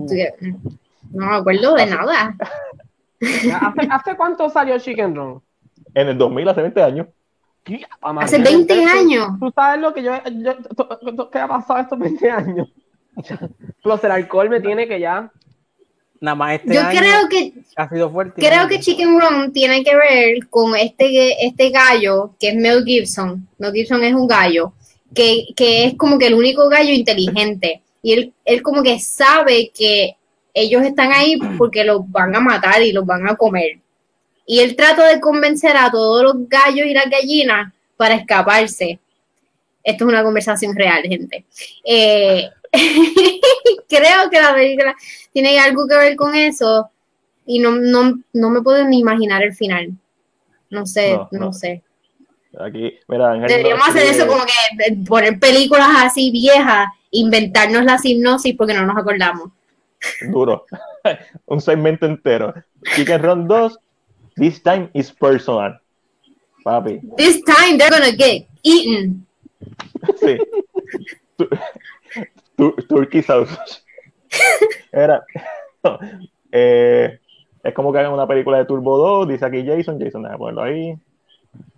no 1.13 1.27
me 1.27 1.37
acuerdo 1.37 1.75
de 1.75 1.87
nada. 1.87 2.35
¿Hace, 3.21 3.89
¿Hace 3.91 4.17
cuánto 4.17 4.49
salió 4.51 4.79
Chicken 4.79 5.15
Run? 5.15 5.43
En 5.95 6.09
el 6.09 6.19
2000, 6.19 6.49
hace 6.49 6.61
20 6.63 6.83
años. 6.83 7.07
Hace 8.03 8.39
20 8.41 8.85
años. 8.85 9.29
¿Tú 9.41 9.51
sabes 9.55 9.81
lo 9.81 9.95
que 9.95 10.03
yo, 10.03 10.13
yo 10.33 10.57
to- 10.77 10.89
to- 11.17 11.31
¿qué 11.31 11.39
ha 11.39 11.49
pasado 11.49 11.81
estos 11.81 11.99
20 11.99 12.31
años? 12.31 12.69
Plus 13.83 14.05
el 14.05 14.11
alcohol 14.11 14.51
me 14.51 14.61
tiene 14.61 14.89
que 14.89 14.99
ya. 15.01 15.31
Nada 16.21 16.35
más 16.35 16.55
este 16.55 16.75
Yo 16.75 16.81
año 16.81 16.99
creo 16.99 17.29
que 17.29 17.53
ha 17.77 17.89
sido 17.89 18.11
fuerte. 18.11 18.41
creo 18.41 18.69
que 18.69 18.81
Chicken 18.81 19.21
Run 19.21 19.53
tiene 19.53 19.83
que 19.85 19.95
ver 19.95 20.49
con 20.49 20.75
este, 20.77 21.45
este 21.45 21.71
gallo 21.71 22.35
que 22.41 22.49
es 22.49 22.55
Mel 22.55 22.85
Gibson. 22.85 23.47
Mel 23.59 23.73
Gibson 23.73 24.03
es 24.05 24.15
un 24.15 24.27
gallo 24.27 24.73
que, 25.15 25.47
que 25.57 25.85
es 25.85 25.95
como 25.97 26.19
que 26.19 26.29
el 26.29 26.35
único 26.35 26.69
gallo 26.69 26.93
inteligente. 26.93 27.83
Y 28.03 28.13
él, 28.13 28.33
él 28.45 28.63
como 28.63 28.83
que 28.83 28.99
sabe 29.01 29.71
que 29.75 30.17
ellos 30.55 30.83
están 30.83 31.13
ahí 31.13 31.39
porque 31.59 31.85
los 31.85 32.09
van 32.11 32.35
a 32.37 32.41
matar 32.41 32.81
y 32.83 32.93
los 32.93 33.05
van 33.05 33.29
a 33.29 33.37
comer. 33.37 33.79
Y 34.47 34.61
él 34.61 34.77
trata 34.77 35.09
de 35.09 35.21
convencer 35.21 35.77
a 35.77 35.91
todos 35.91 36.23
los 36.23 36.49
gallos 36.49 36.87
y 36.87 36.95
las 36.95 37.11
gallinas 37.11 37.73
para 37.97 38.15
escaparse. 38.15 38.99
Esto 39.83 40.05
es 40.05 40.09
una 40.09 40.23
conversación 40.23 40.75
real, 40.75 41.03
gente. 41.03 41.45
Eh, 41.85 42.49
creo 43.89 44.31
que 44.31 44.41
la 44.41 44.55
película 44.55 44.95
tiene 45.33 45.59
algo 45.59 45.87
que 45.87 45.97
ver 45.97 46.17
con 46.17 46.35
eso 46.35 46.91
y 47.47 47.59
no, 47.59 47.73
no, 47.73 48.21
no 48.33 48.51
me 48.51 48.63
puedo 48.63 48.85
ni 48.85 48.99
imaginar 49.01 49.43
el 49.43 49.55
final. 49.55 49.93
No 50.71 50.87
sé, 50.87 51.19
No, 51.31 51.53
sé. 51.53 51.83
Aquí, 52.59 52.99
mira, 53.09 53.33
Ángel 53.33 53.49
Deberíamos 53.49 53.89
hacer 53.89 54.03
eso 54.07 54.27
como 54.27 54.45
que 54.45 54.97
poner 55.07 55.39
películas 55.39 55.89
así 55.97 56.31
viejas, 56.31 56.89
inventarnos 57.11 57.85
la 57.85 57.99
hipnosis 58.03 58.55
porque 58.57 58.75
no 58.75 58.87
nos 58.87 58.97
acordamos. 58.97 59.51
Duro. 60.31 60.65
Un 61.47 61.61
segmento 61.61 62.07
entero. 62.07 62.55
Chicken 62.95 63.23
Run 63.23 63.49
2, 63.49 63.79
this 64.37 64.63
time 64.63 64.89
is 64.95 65.13
personal. 65.13 65.79
Papi, 66.65 67.01
This 67.17 67.43
time 67.45 67.77
they're 67.77 67.91
gonna 67.91 68.13
get 68.17 68.47
eaten. 68.63 69.27
sí. 70.17 70.39
Tu- 72.57 72.73
tu- 72.73 72.83
Turkey 72.87 73.23
sausage. 73.23 73.83
Era. 74.93 75.23
eh, 76.53 77.19
es 77.63 77.75
como 77.75 77.93
que 77.93 77.99
hagan 77.99 78.13
una 78.13 78.27
película 78.27 78.59
de 78.59 78.65
Turbo 78.67 78.99
2, 78.99 79.29
dice 79.29 79.45
aquí 79.47 79.65
Jason, 79.67 79.99
Jason, 79.99 80.23
déjame 80.23 80.39
ponerlo 80.39 80.63
ahí. 80.63 80.95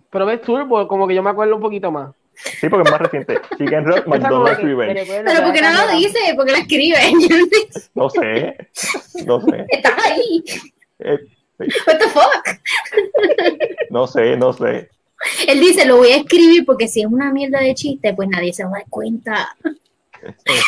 Pero 0.09 0.25
ves 0.25 0.41
Turbo, 0.41 0.87
como 0.87 1.07
que 1.07 1.15
yo 1.15 1.23
me 1.23 1.29
acuerdo 1.29 1.55
un 1.55 1.61
poquito 1.61 1.91
más. 1.91 2.13
Sí, 2.33 2.69
porque 2.69 2.83
es 2.87 2.91
más 2.91 3.01
reciente. 3.01 3.39
Chicken 3.57 3.83
como 4.03 4.15
McDonald's 4.15 4.61
Revenge. 4.61 5.05
Pero 5.25 5.43
¿por 5.43 5.53
qué 5.53 5.61
no 5.61 5.71
lo 5.73 5.91
dice? 5.97 6.19
¿Por 6.35 6.45
qué 6.45 6.51
lo 6.51 6.57
escribe? 6.57 6.97
Yo 7.11 7.37
no 7.37 7.47
sé. 7.47 7.87
No 7.95 8.09
sé, 8.09 9.25
no 9.25 9.41
sé. 9.41 9.65
Está 9.69 9.95
ahí. 10.03 10.43
Eh, 10.99 11.19
What 11.87 11.97
the 11.97 12.07
fuck? 12.09 12.45
no 13.89 14.05
sé, 14.05 14.37
no 14.37 14.53
sé. 14.53 14.89
Él 15.47 15.59
dice, 15.59 15.85
lo 15.87 15.97
voy 15.97 16.09
a 16.09 16.17
escribir 16.17 16.63
porque 16.65 16.87
si 16.87 17.01
es 17.01 17.07
una 17.07 17.31
mierda 17.31 17.59
de 17.59 17.73
chiste, 17.73 18.13
pues 18.13 18.29
nadie 18.29 18.53
se 18.53 18.63
va 18.63 18.69
a 18.69 18.73
dar 18.73 18.85
cuenta. 18.89 19.55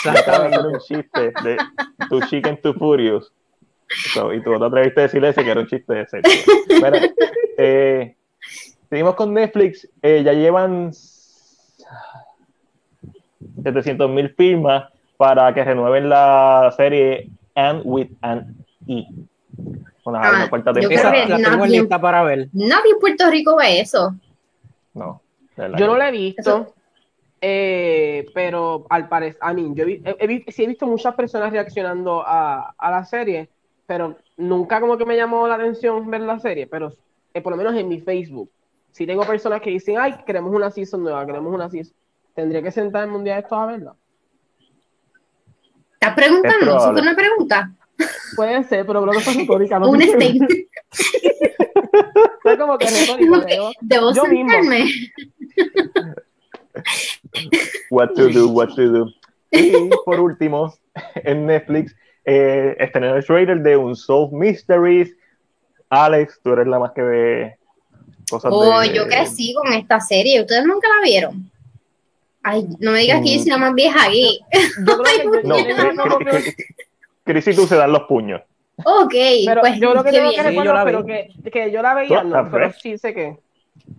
Hacer 0.05 0.65
un 0.65 0.79
chiste 0.79 1.31
de 1.43 1.57
tu 2.09 2.19
chicken 2.27 2.61
to 2.61 2.73
furious. 2.73 3.31
So, 4.13 4.31
y 4.33 4.41
tú 4.43 4.51
no 4.51 4.59
te 4.59 4.65
atreviste 4.67 4.99
a 4.99 5.03
decirle 5.03 5.29
ese 5.29 5.43
que 5.43 5.49
era 5.51 5.61
un 5.61 5.67
chiste 5.67 5.93
de 5.93 6.05
serio. 6.07 6.31
Mira, 6.69 6.99
eh, 7.57 8.15
seguimos 8.89 9.15
con 9.15 9.33
Netflix. 9.33 9.87
Eh, 10.01 10.21
ya 10.23 10.33
llevan 10.33 10.91
700 13.63 14.09
mil 14.09 14.29
firmas 14.35 14.85
para 15.17 15.53
que 15.53 15.63
renueven 15.63 16.09
la 16.09 16.73
serie 16.77 17.29
And 17.55 17.81
with 17.83 18.09
an 18.21 18.55
E. 18.87 19.05
Una, 20.05 20.21
Ah, 20.21 20.31
una 20.35 20.49
cuarta 20.49 20.71
yo 20.71 20.87
creo 20.87 20.89
temporada. 21.01 21.23
que 21.25 21.29
la 21.29 21.37
tengo 21.49 21.65
nadie- 21.65 21.81
lista 21.81 21.99
para 22.01 22.23
ver. 22.23 22.47
Nadie 22.53 22.91
en 22.93 22.99
Puerto 22.99 23.29
Rico 23.29 23.57
ve 23.57 23.81
eso. 23.81 24.15
No, 24.93 25.21
Yo 25.57 25.87
no 25.87 25.97
la 25.97 26.07
he 26.09 26.11
visto, 26.11 26.73
eh, 27.41 28.25
pero 28.33 28.85
al 28.89 29.07
parecer, 29.09 29.37
a 29.41 29.53
mí, 29.53 29.71
yo 29.73 29.85
he, 29.85 30.01
he- 30.03 30.43
he 30.47 30.51
sí 30.51 30.63
he 30.63 30.67
visto 30.67 30.85
muchas 30.87 31.15
personas 31.15 31.51
reaccionando 31.51 32.23
a, 32.25 32.73
a 32.77 32.91
la 32.91 33.05
serie, 33.05 33.49
pero 33.85 34.17
nunca 34.37 34.79
como 34.79 34.97
que 34.97 35.05
me 35.05 35.15
llamó 35.17 35.47
la 35.47 35.55
atención 35.55 36.09
ver 36.09 36.21
la 36.21 36.39
serie, 36.39 36.67
pero 36.67 36.91
eh, 37.33 37.41
por 37.41 37.51
lo 37.51 37.57
menos 37.57 37.75
en 37.75 37.87
mi 37.87 37.99
Facebook, 37.99 38.49
si 38.91 39.05
tengo 39.07 39.23
personas 39.25 39.61
que 39.61 39.69
dicen, 39.69 39.97
ay, 39.97 40.15
queremos 40.25 40.53
una 40.53 40.69
season 40.71 41.03
nueva, 41.03 41.25
queremos 41.25 41.53
una 41.53 41.69
season, 41.69 41.93
tendría 42.33 42.61
que 42.61 42.71
sentarme 42.71 43.15
un 43.15 43.23
día 43.23 43.35
de 43.35 43.41
estos 43.41 43.57
a 43.57 43.65
verla. 43.65 43.95
¿Estás 45.93 46.15
preguntando? 46.15 46.55
Es 46.57 46.61
¿Eso 46.61 46.71
probable. 46.71 46.93
fue 46.93 47.01
una 47.01 47.15
pregunta? 47.15 47.71
Puede 48.35 48.63
ser, 48.63 48.85
pero 48.85 49.01
creo 49.01 49.13
que 49.13 49.19
fue 49.21 49.33
retórica. 49.33 49.79
No 49.79 49.89
un 49.89 50.01
statement. 50.01 50.49
Fue 52.41 52.57
como 52.57 52.77
que 52.77 52.85
creo. 52.85 53.71
Debo 53.81 54.13
Yo 54.13 54.25
mismo. 54.25 54.49
What 57.89 58.09
to 58.15 58.29
do, 58.29 58.47
what 58.49 58.69
to 58.75 58.81
do. 58.91 59.13
Y 59.51 59.71
por 60.05 60.19
último, 60.19 60.73
en 61.15 61.45
Netflix, 61.47 61.95
eh, 62.25 62.75
estrenó 62.79 63.15
el 63.15 63.25
trailer 63.25 63.59
de 63.61 63.75
Unsolved 63.77 64.31
Mysteries. 64.37 65.15
Alex, 65.89 66.39
tú 66.43 66.53
eres 66.53 66.67
la 66.67 66.77
más 66.79 66.91
que 66.91 67.01
ve 67.01 67.57
cosas 68.29 68.51
Oh, 68.53 68.79
de... 68.81 68.93
yo 68.93 69.07
crecí 69.07 69.53
con 69.55 69.73
esta 69.73 69.99
serie. 69.99 70.39
¿Ustedes 70.41 70.65
nunca 70.65 70.87
la 70.87 71.03
vieron? 71.03 71.49
Ay, 72.43 72.67
no 72.79 72.91
me 72.91 72.99
digas 72.99 73.21
que 73.23 73.33
yo 73.33 73.39
soy 73.39 73.49
la 73.49 73.57
más 73.57 73.73
vieja 73.73 74.05
aquí. 74.05 74.39
Yo 74.87 74.97
creo 75.01 75.03
que 75.03 75.47
yo- 75.47 75.93
No, 75.93 76.19
Cris- 77.25 77.47
y 77.51 77.55
tú 77.55 77.65
se 77.67 77.75
dan 77.75 77.91
los 77.91 78.03
puños. 78.03 78.41
Ok, 78.85 79.13
Pero 79.45 79.61
pues 79.61 79.77
yo 79.79 79.91
creo 79.91 80.03
que 80.03 80.11
tengo 80.11 80.29
que 80.29 80.35
Sí, 80.35 80.37
yo 80.37 80.43
recuerdo, 80.43 80.73
pero 80.85 81.05
que, 81.05 81.29
que 81.51 81.71
yo 81.71 81.81
la 81.81 81.93
veía, 81.95 82.21
¿Tú? 82.21 82.27
no, 82.29 82.43
¿La 82.43 82.49
pero 82.49 82.71
sí 82.73 82.97
sé 82.97 83.13
que. 83.13 83.37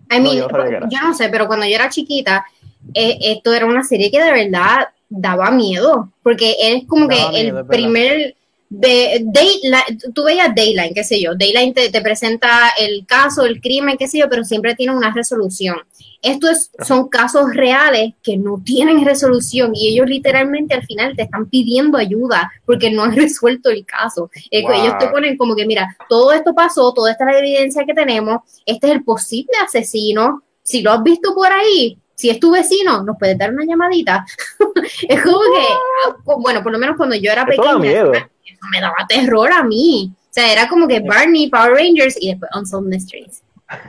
I 0.09 0.19
mean, 0.19 0.39
no 0.39 0.89
yo 0.89 0.99
no 1.03 1.13
sé, 1.13 1.29
pero 1.29 1.45
cuando 1.47 1.65
yo 1.65 1.75
era 1.75 1.89
chiquita, 1.89 2.45
eh, 2.93 3.17
esto 3.21 3.53
era 3.53 3.65
una 3.65 3.83
serie 3.83 4.11
que 4.11 4.21
de 4.21 4.31
verdad 4.31 4.87
daba 5.09 5.51
miedo, 5.51 6.11
porque 6.23 6.55
es 6.59 6.85
como 6.87 7.07
Daba 7.07 7.31
que 7.31 7.43
miedo, 7.43 7.59
el 7.59 7.65
primer 7.65 8.35
de 8.71 9.21
Dayline, 9.25 10.13
tú 10.15 10.23
veías 10.23 10.55
Dayline, 10.55 10.93
qué 10.93 11.03
sé 11.03 11.19
yo, 11.19 11.35
Dayline 11.35 11.73
te, 11.73 11.89
te 11.89 12.01
presenta 12.01 12.69
el 12.79 13.05
caso, 13.05 13.43
el 13.43 13.59
crimen, 13.59 13.97
qué 13.97 14.07
sé 14.07 14.19
yo, 14.19 14.29
pero 14.29 14.45
siempre 14.45 14.75
tiene 14.75 14.95
una 14.95 15.13
resolución. 15.13 15.75
Estos 16.21 16.69
son 16.87 17.09
casos 17.09 17.53
reales 17.53 18.13
que 18.23 18.37
no 18.37 18.61
tienen 18.63 19.03
resolución 19.03 19.71
y 19.75 19.89
ellos 19.89 20.07
literalmente 20.07 20.73
al 20.73 20.83
final 20.83 21.15
te 21.17 21.23
están 21.23 21.49
pidiendo 21.49 21.97
ayuda 21.97 22.49
porque 22.65 22.91
no 22.91 23.03
han 23.03 23.15
resuelto 23.15 23.69
el 23.69 23.85
caso. 23.85 24.29
Wow. 24.51 24.71
ellos 24.71 24.97
te 24.99 25.07
ponen 25.09 25.35
como 25.35 25.53
que, 25.53 25.65
mira, 25.65 25.97
todo 26.07 26.31
esto 26.31 26.53
pasó, 26.55 26.93
toda 26.93 27.11
esta 27.11 27.25
es 27.25 27.33
la 27.33 27.39
evidencia 27.39 27.85
que 27.85 27.93
tenemos, 27.93 28.41
este 28.65 28.87
es 28.87 28.93
el 28.93 29.03
posible 29.03 29.51
asesino, 29.65 30.43
si 30.63 30.81
lo 30.81 30.91
has 30.91 31.03
visto 31.03 31.33
por 31.35 31.51
ahí, 31.51 31.97
si 32.15 32.29
es 32.29 32.39
tu 32.39 32.51
vecino, 32.51 33.03
nos 33.03 33.17
puedes 33.17 33.37
dar 33.37 33.51
una 33.51 33.65
llamadita. 33.65 34.25
es 35.07 35.21
como 35.21 35.39
que, 35.39 35.67
ah, 36.07 36.15
bueno, 36.37 36.61
por 36.63 36.71
lo 36.71 36.77
menos 36.79 36.95
cuando 36.97 37.15
yo 37.15 37.31
era 37.31 37.41
Eso 37.43 37.61
pequeña, 37.61 37.77
miedo. 37.79 38.13
eso 38.13 38.65
me 38.71 38.79
daba 38.81 38.95
terror 39.07 39.51
a 39.51 39.63
mí. 39.63 40.11
O 40.13 40.33
sea, 40.33 40.51
era 40.51 40.67
como 40.69 40.87
que 40.87 40.99
Barney, 41.01 41.49
Power 41.49 41.73
Rangers 41.73 42.17
y 42.21 42.29
después 42.31 42.49
Unsolved 42.55 42.89
Mysteries. 42.89 43.43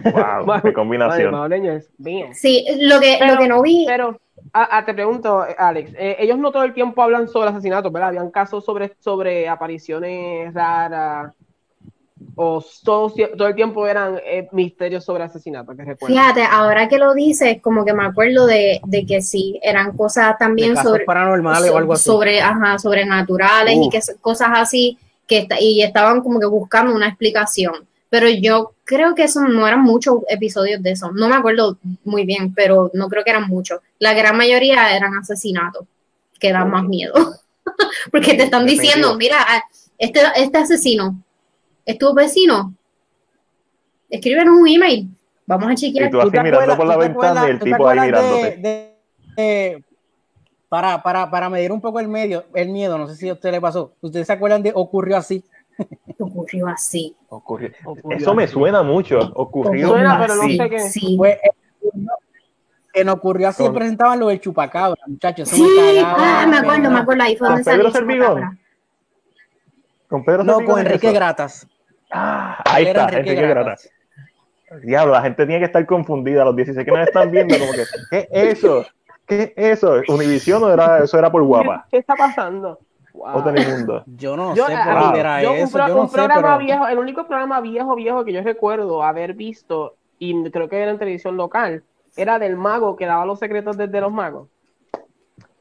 Wow, 0.04 0.60
qué 0.62 0.72
combinación. 0.72 1.30
Power 1.32 1.50
Rangers, 1.50 1.88
bien. 1.98 2.34
Sí, 2.34 2.64
lo 2.80 3.00
que, 3.00 3.16
Pero- 3.18 3.34
lo 3.34 3.38
que 3.40 3.48
no 3.48 3.62
vi, 3.62 3.84
Pero, 3.86 4.18
ah, 4.52 4.68
ah, 4.70 4.84
te 4.84 4.94
pregunto, 4.94 5.44
Alex, 5.58 5.92
eh, 5.98 6.16
ellos 6.20 6.38
no 6.38 6.50
todo 6.52 6.62
el 6.64 6.72
tiempo 6.74 7.02
hablan 7.02 7.28
sobre 7.28 7.50
asesinatos, 7.50 7.92
¿verdad? 7.92 8.08
Habían 8.10 8.30
casos 8.30 8.64
sobre, 8.64 8.94
sobre 9.00 9.48
apariciones 9.48 10.52
raras, 10.54 11.32
o 12.34 12.64
todo, 12.84 13.12
todo 13.36 13.48
el 13.48 13.54
tiempo 13.54 13.86
eran 13.86 14.18
eh, 14.24 14.48
misterios 14.52 15.04
sobre 15.04 15.24
asesinatos, 15.24 15.76
que 15.76 15.84
recuerdo. 15.84 16.14
fíjate, 16.14 16.44
ahora 16.44 16.88
que 16.88 16.98
lo 16.98 17.14
dices, 17.14 17.60
como 17.60 17.84
que 17.84 17.92
me 17.92 18.04
acuerdo 18.04 18.46
de, 18.46 18.80
de 18.84 19.06
que 19.06 19.22
sí, 19.22 19.58
eran 19.62 19.96
cosas 19.96 20.36
también 20.38 20.76
sobre, 20.76 21.04
paranormales 21.04 21.70
o 21.70 21.78
algo 21.78 21.92
así. 21.94 22.04
sobre 22.04 22.40
ajá, 22.40 22.78
sobrenaturales 22.78 23.74
y 23.74 23.86
Uf. 23.86 23.92
que 23.92 24.00
cosas 24.20 24.48
así 24.54 24.98
que 25.26 25.46
y 25.60 25.82
estaban 25.82 26.20
como 26.20 26.40
que 26.40 26.46
buscando 26.46 26.94
una 26.94 27.08
explicación. 27.08 27.86
Pero 28.10 28.28
yo 28.28 28.74
creo 28.84 29.14
que 29.14 29.24
eso 29.24 29.40
no 29.40 29.66
eran 29.66 29.80
muchos 29.80 30.18
episodios 30.28 30.82
de 30.82 30.90
eso. 30.90 31.10
No 31.12 31.28
me 31.28 31.36
acuerdo 31.36 31.78
muy 32.04 32.26
bien, 32.26 32.52
pero 32.54 32.90
no 32.92 33.08
creo 33.08 33.24
que 33.24 33.30
eran 33.30 33.48
muchos. 33.48 33.80
La 33.98 34.12
gran 34.12 34.36
mayoría 34.36 34.94
eran 34.94 35.14
asesinatos, 35.14 35.86
que 36.38 36.52
dan 36.52 36.70
más 36.70 36.84
miedo. 36.84 37.14
Porque 38.12 38.34
te 38.34 38.42
están 38.42 38.66
diciendo, 38.66 39.16
mira, 39.16 39.38
este, 39.96 40.20
este 40.36 40.58
asesino 40.58 41.22
es 41.84 41.98
tu 41.98 42.14
vecino. 42.14 42.74
escríbenos 44.08 44.54
un 44.58 44.68
email. 44.68 45.08
Vamos 45.46 45.70
a 45.70 45.74
chequear. 45.74 46.08
Y 46.08 46.10
tú 46.10 46.20
así 46.20 46.38
mirando 46.42 46.76
por 46.76 46.86
la 46.86 46.96
ventana 46.96 47.46
y 47.46 47.50
el 47.50 47.58
tipo 47.58 47.88
ahí 47.88 48.00
mirándote. 48.00 48.56
De, 48.56 48.96
de, 49.36 49.84
para, 50.68 51.02
para, 51.02 51.30
para 51.30 51.50
medir 51.50 51.72
un 51.72 51.80
poco 51.80 52.00
el 52.00 52.08
medio, 52.08 52.44
el 52.54 52.70
miedo, 52.70 52.96
no 52.96 53.06
sé 53.06 53.16
si 53.16 53.28
a 53.28 53.34
usted 53.34 53.50
le 53.50 53.60
pasó. 53.60 53.92
¿Ustedes 54.00 54.26
se 54.26 54.32
acuerdan 54.32 54.62
de 54.62 54.72
ocurrió 54.74 55.16
así? 55.16 55.44
ocurrió 56.18 56.68
así. 56.68 57.16
Ocurrió. 57.28 57.70
Eso 58.10 58.34
me 58.34 58.46
suena 58.46 58.82
mucho. 58.82 59.18
Ocurrió 59.34 59.88
suena, 59.88 60.18
pero 60.20 60.36
no 60.36 60.42
sé 60.42 60.70
qué. 60.70 60.80
Sí. 60.80 61.18
En 62.94 63.08
ocurrió 63.08 63.48
así, 63.48 63.62
Con... 63.62 63.74
presentaban 63.74 64.20
lo 64.20 64.28
del 64.28 64.40
chupacabra, 64.40 65.00
muchachos. 65.06 65.48
Sí, 65.48 65.62
me 65.62 66.00
ah, 66.04 66.46
me 66.48 66.58
acuerdo, 66.58 66.90
me 66.90 66.98
acuerdo. 66.98 67.22
Ahí 67.22 67.36
fue 67.36 67.48
donde 67.48 67.64
Pedro 67.64 67.90
Servigón. 67.90 68.58
Con 70.08 70.24
Pedro 70.24 70.44
No, 70.44 70.62
con 70.64 70.78
Enrique 70.78 71.06
eso. 71.06 71.14
Gratas. 71.14 71.66
Ah, 72.12 72.62
ahí 72.66 72.86
está, 72.86 73.08
Enrique, 73.08 73.32
Enrique. 73.32 73.90
Diablo, 74.82 75.12
la 75.12 75.22
gente 75.22 75.44
tiene 75.46 75.60
que 75.60 75.66
estar 75.66 75.84
confundida. 75.86 76.44
Los 76.44 76.56
16 76.56 76.84
que 76.84 76.90
nos 76.90 77.06
están 77.06 77.30
viendo, 77.30 77.58
como 77.58 77.72
que, 77.72 77.84
¿qué 78.10 78.28
es 78.30 78.58
eso? 78.58 78.86
¿Qué 79.26 79.54
es 79.56 79.78
eso? 79.78 80.02
¿Univisión 80.08 80.62
o 80.62 80.70
era, 80.70 81.04
eso 81.04 81.18
era 81.18 81.30
por 81.30 81.42
guapa? 81.42 81.86
¿Qué 81.90 81.98
está 81.98 82.14
pasando? 82.14 82.78
Wow. 83.12 83.36
O 83.36 83.44
Telemundo. 83.44 84.04
Yo 84.06 84.36
no 84.36 84.54
yo, 84.54 84.66
sé 84.66 84.74
por 84.74 84.98
wow. 84.98 85.14
era 85.14 85.42
yo, 85.42 85.52
eso. 85.52 85.78
Un, 85.78 85.88
yo 85.88 85.94
no 85.94 86.02
un 86.02 86.10
programa 86.10 86.56
sé, 86.56 86.64
viejo, 86.64 86.88
el 86.88 86.98
único 86.98 87.26
programa 87.26 87.60
viejo, 87.60 87.94
viejo 87.94 88.24
que 88.24 88.32
yo 88.32 88.42
recuerdo 88.42 89.02
haber 89.02 89.34
visto, 89.34 89.96
y 90.18 90.50
creo 90.50 90.68
que 90.68 90.80
era 90.80 90.90
en 90.90 90.98
televisión 90.98 91.36
local, 91.36 91.82
era 92.16 92.38
del 92.38 92.56
mago 92.56 92.96
que 92.96 93.06
daba 93.06 93.26
los 93.26 93.38
secretos 93.38 93.76
desde 93.76 94.00
los 94.00 94.12
magos. 94.12 94.48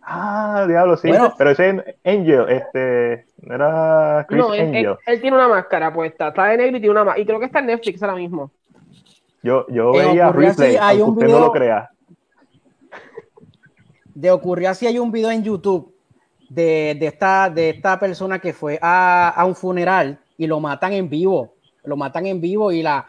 Ah, 0.03 0.65
diablo, 0.67 0.97
sí. 0.97 1.07
Bueno, 1.07 1.33
pero 1.37 1.51
ese 1.51 1.69
es 1.69 1.75
Angel, 2.03 2.45
este, 2.49 3.25
era 3.43 4.25
Chris 4.27 4.39
no, 4.39 4.51
Angel. 4.51 4.75
Él, 4.75 4.97
él, 5.05 5.21
tiene 5.21 5.37
una 5.37 5.47
máscara 5.47 5.93
puesta, 5.93 6.29
está 6.29 6.47
de 6.47 6.57
negro 6.57 6.77
y 6.77 6.79
tiene 6.79 6.91
una 6.91 7.03
máscara. 7.03 7.21
Y 7.21 7.25
creo 7.25 7.39
que 7.39 7.45
está 7.45 7.59
en 7.59 7.67
Netflix 7.67 8.01
ahora 8.01 8.15
mismo. 8.15 8.51
Yo, 9.43 9.65
yo 9.69 9.93
eh, 9.93 10.05
veía 10.07 10.31
Replay, 10.31 10.77
hay 10.77 11.01
un 11.01 11.11
usted 11.11 11.25
video, 11.25 11.39
no 11.39 11.45
lo 11.47 11.51
crea. 11.51 11.89
De 14.13 14.31
ocurrió 14.31 14.69
así, 14.69 14.85
hay 14.85 14.99
un 14.99 15.11
video 15.11 15.31
en 15.31 15.43
YouTube 15.43 15.95
de, 16.49 16.95
de, 16.99 17.07
esta, 17.07 17.49
de 17.49 17.69
esta 17.69 17.99
persona 17.99 18.39
que 18.39 18.53
fue 18.53 18.77
a, 18.81 19.29
a 19.29 19.45
un 19.45 19.55
funeral 19.55 20.19
y 20.37 20.47
lo 20.47 20.59
matan 20.59 20.93
en 20.93 21.09
vivo. 21.09 21.55
Lo 21.83 21.97
matan 21.97 22.27
en 22.27 22.39
vivo 22.39 22.71
y 22.71 22.83
la, 22.83 23.05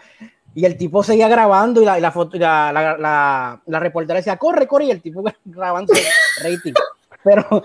y 0.55 0.65
el 0.65 0.77
tipo 0.77 1.03
seguía 1.03 1.29
grabando 1.29 1.83
y 1.83 1.85
la, 1.85 1.99
y 1.99 2.01
la, 2.01 2.11
foto, 2.11 2.39
la, 2.39 2.73
la, 2.73 2.97
la, 2.97 3.63
la, 3.67 3.81
reportera 3.81 4.19
decía, 4.19 4.37
corre, 4.37 4.67
corre, 4.67 4.87
y 4.87 4.91
el 4.91 5.01
tipo 5.01 5.23
grabando 5.45 5.93
rating. 6.43 6.73
Pero, 7.25 7.63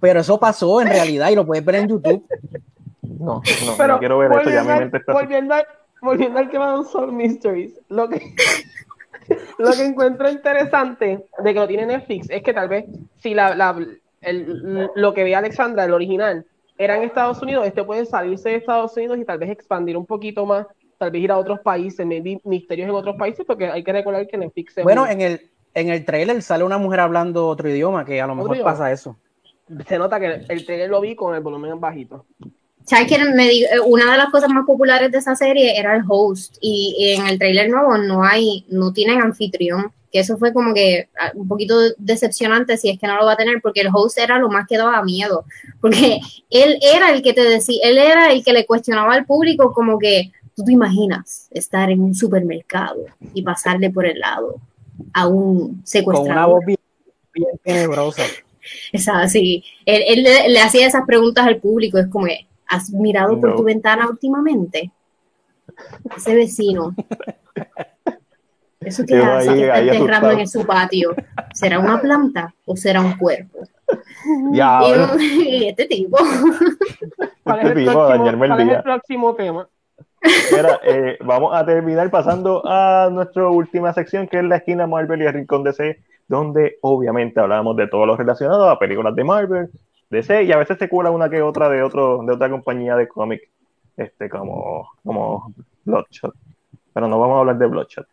pero 0.00 0.20
eso 0.20 0.38
pasó 0.38 0.80
en 0.80 0.88
realidad 0.88 1.30
y 1.30 1.34
lo 1.34 1.46
puedes 1.46 1.64
ver 1.64 1.76
en 1.76 1.88
YouTube. 1.88 2.26
No, 3.02 3.40
no, 3.66 3.74
pero 3.76 3.94
no 3.94 3.98
quiero 3.98 4.18
ver 4.18 4.32
eso, 4.32 4.50
ya 4.50 4.62
mi 4.62 4.78
mente 4.80 4.98
está... 4.98 5.12
Volviendo, 5.12 5.54
al, 5.54 5.66
volviendo 6.02 6.38
al 6.38 6.50
tema 6.50 6.72
de 6.72 6.78
Unsolved 6.80 7.12
Mysteries, 7.12 7.80
lo 7.88 8.08
que, 8.08 8.20
lo 9.58 9.72
que 9.72 9.84
encuentro 9.84 10.30
interesante 10.30 11.24
de 11.38 11.54
que 11.54 11.60
lo 11.60 11.66
tiene 11.66 11.86
Netflix 11.86 12.28
es 12.30 12.42
que 12.42 12.52
tal 12.52 12.68
vez 12.68 12.84
si 13.18 13.34
la, 13.34 13.54
la 13.54 13.76
el, 14.20 14.90
lo 14.94 15.14
que 15.14 15.24
ve 15.24 15.34
Alexandra, 15.34 15.84
el 15.84 15.94
original, 15.94 16.44
era 16.76 16.96
en 16.96 17.02
Estados 17.02 17.42
Unidos, 17.42 17.66
este 17.66 17.82
puede 17.82 18.04
salirse 18.04 18.50
de 18.50 18.56
Estados 18.56 18.96
Unidos 18.96 19.18
y 19.18 19.24
tal 19.24 19.38
vez 19.38 19.50
expandir 19.50 19.96
un 19.96 20.06
poquito 20.06 20.46
más 20.46 20.66
tal 20.98 21.12
vez 21.12 21.22
ir 21.22 21.30
a 21.30 21.38
otros 21.38 21.60
países, 21.60 22.04
maybe 22.04 22.40
misterios 22.44 22.88
en 22.88 22.94
otros 22.94 23.16
países, 23.16 23.46
porque 23.46 23.66
hay 23.66 23.82
que 23.82 23.92
recordar 23.92 24.26
que 24.26 24.36
Netflix 24.36 24.76
es 24.76 24.84
Bueno, 24.84 25.06
en 25.06 25.20
el, 25.20 25.50
en 25.80 25.90
el 25.90 26.04
trailer 26.04 26.42
sale 26.42 26.64
una 26.64 26.78
mujer 26.78 27.00
hablando 27.00 27.46
otro 27.46 27.68
idioma, 27.68 28.04
que 28.04 28.20
a 28.20 28.26
lo 28.26 28.34
mejor 28.34 28.56
idioma? 28.56 28.72
pasa 28.72 28.92
eso. 28.92 29.16
Se 29.86 29.98
nota 29.98 30.18
que 30.18 30.44
el 30.48 30.64
trailer 30.64 30.88
lo 30.88 31.00
vi 31.00 31.14
con 31.14 31.34
el 31.34 31.40
volumen 31.40 31.78
bajito. 31.78 32.24
¿Sabes 32.84 33.06
que 33.06 33.22
me 33.22 33.48
digo, 33.48 33.68
una 33.86 34.10
de 34.10 34.16
las 34.16 34.30
cosas 34.30 34.48
más 34.48 34.64
populares 34.64 35.12
de 35.12 35.18
esa 35.18 35.36
serie 35.36 35.78
era 35.78 35.94
el 35.94 36.02
host 36.08 36.56
y, 36.60 36.96
y, 36.98 37.12
en 37.12 37.26
el 37.26 37.38
trailer 37.38 37.68
nuevo 37.68 37.98
no 37.98 38.24
hay, 38.24 38.64
no 38.70 38.94
tienen 38.94 39.20
anfitrión, 39.20 39.92
que 40.10 40.20
eso 40.20 40.38
fue 40.38 40.54
como 40.54 40.72
que 40.72 41.10
un 41.34 41.46
poquito 41.46 41.78
decepcionante 41.98 42.78
si 42.78 42.88
es 42.88 42.98
que 42.98 43.06
no 43.06 43.16
lo 43.16 43.26
va 43.26 43.32
a 43.32 43.36
tener, 43.36 43.60
porque 43.60 43.82
el 43.82 43.90
host 43.92 44.18
era 44.18 44.38
lo 44.38 44.48
más 44.48 44.66
que 44.66 44.78
daba 44.78 45.02
miedo, 45.02 45.44
porque 45.82 46.20
él 46.48 46.78
era 46.80 47.10
el 47.12 47.20
que 47.20 47.34
te 47.34 47.42
decía, 47.42 47.80
él 47.84 47.98
era 47.98 48.32
el 48.32 48.42
que 48.42 48.54
le 48.54 48.64
cuestionaba 48.64 49.12
al 49.12 49.26
público 49.26 49.72
como 49.72 49.98
que, 49.98 50.32
tú 50.58 50.64
te 50.64 50.72
imaginas 50.72 51.46
estar 51.52 51.88
en 51.88 52.00
un 52.00 52.16
supermercado 52.16 53.04
y 53.32 53.42
pasarle 53.42 53.90
por 53.90 54.06
el 54.06 54.18
lado 54.18 54.56
a 55.12 55.26
un 55.26 55.82
secuestrador. 55.84 56.28
Con 56.28 56.36
una 56.36 56.46
voz 56.46 56.64
bien, 56.64 56.78
bien 57.34 57.60
tenebrosa. 57.62 58.22
Esa, 58.92 59.26
sí. 59.28 59.64
Él, 59.86 60.02
él 60.06 60.22
le, 60.22 60.48
le, 60.50 60.60
hacía 60.60 60.86
esas 60.86 61.06
preguntas 61.06 61.46
al 61.46 61.56
público, 61.56 61.98
es 61.98 62.06
como, 62.08 62.26
¿has 62.66 62.90
mirado 62.90 63.34
no. 63.34 63.40
por 63.40 63.56
tu 63.56 63.62
ventana 63.64 64.08
últimamente? 64.08 64.90
Ese 66.16 66.34
vecino. 66.34 66.94
Eso 68.80 69.04
que 69.04 69.16
hace 69.16 69.54
que 69.54 69.64
está 69.64 69.80
enterrando 69.80 70.30
en 70.30 70.48
su 70.48 70.64
patio. 70.66 71.14
¿Será 71.52 71.78
una 71.78 72.00
planta 72.00 72.54
o 72.64 72.76
será 72.76 73.00
un 73.00 73.16
cuerpo? 73.16 73.60
Ya, 74.52 74.80
y, 75.18 75.22
y, 75.64 75.68
este 75.68 75.86
tipo. 75.86 76.16
¿Cuál 77.42 77.60
este 77.60 77.72
es 77.72 77.76
el 77.76 77.84
tipo 77.84 77.92
próximo, 77.92 78.08
dañarme 78.08 78.46
el 78.46 78.52
¿cuál 78.52 78.64
día. 78.64 78.72
Es 78.72 78.78
el 78.78 78.82
próximo 78.82 79.34
tema? 79.34 79.68
Eh, 80.20 81.18
vamos 81.20 81.54
a 81.54 81.64
terminar 81.64 82.10
pasando 82.10 82.62
a 82.64 83.08
nuestra 83.10 83.48
última 83.48 83.92
sección, 83.92 84.26
que 84.26 84.38
es 84.38 84.44
la 84.44 84.56
esquina 84.56 84.86
Marvel 84.86 85.22
y 85.22 85.26
el 85.26 85.32
rincón 85.32 85.62
DC, 85.62 86.00
donde 86.26 86.78
obviamente 86.80 87.40
hablamos 87.40 87.76
de 87.76 87.86
todo 87.86 88.06
lo 88.06 88.16
relacionado 88.16 88.68
a 88.68 88.78
películas 88.78 89.14
de 89.14 89.24
Marvel, 89.24 89.70
DC, 90.10 90.44
y 90.44 90.52
a 90.52 90.56
veces 90.56 90.78
se 90.78 90.88
cura 90.88 91.10
una 91.10 91.28
que 91.28 91.42
otra 91.42 91.68
de, 91.68 91.82
otro, 91.82 92.22
de 92.24 92.32
otra 92.32 92.50
compañía 92.50 92.96
de 92.96 93.06
cómic, 93.06 93.48
este, 93.96 94.28
como, 94.28 94.90
como 95.04 95.52
Bloodshot. 95.84 96.34
Pero 96.92 97.08
no 97.08 97.18
vamos 97.20 97.36
a 97.36 97.40
hablar 97.40 97.58
de 97.58 97.66
Bloodshot. 97.66 98.06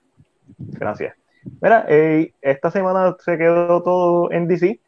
Gracias. 0.58 1.16
Mira, 1.62 1.86
eh, 1.88 2.34
esta 2.42 2.72
semana 2.72 3.16
se 3.20 3.38
quedó 3.38 3.82
todo 3.82 4.32
en 4.32 4.48
DC. 4.48 4.80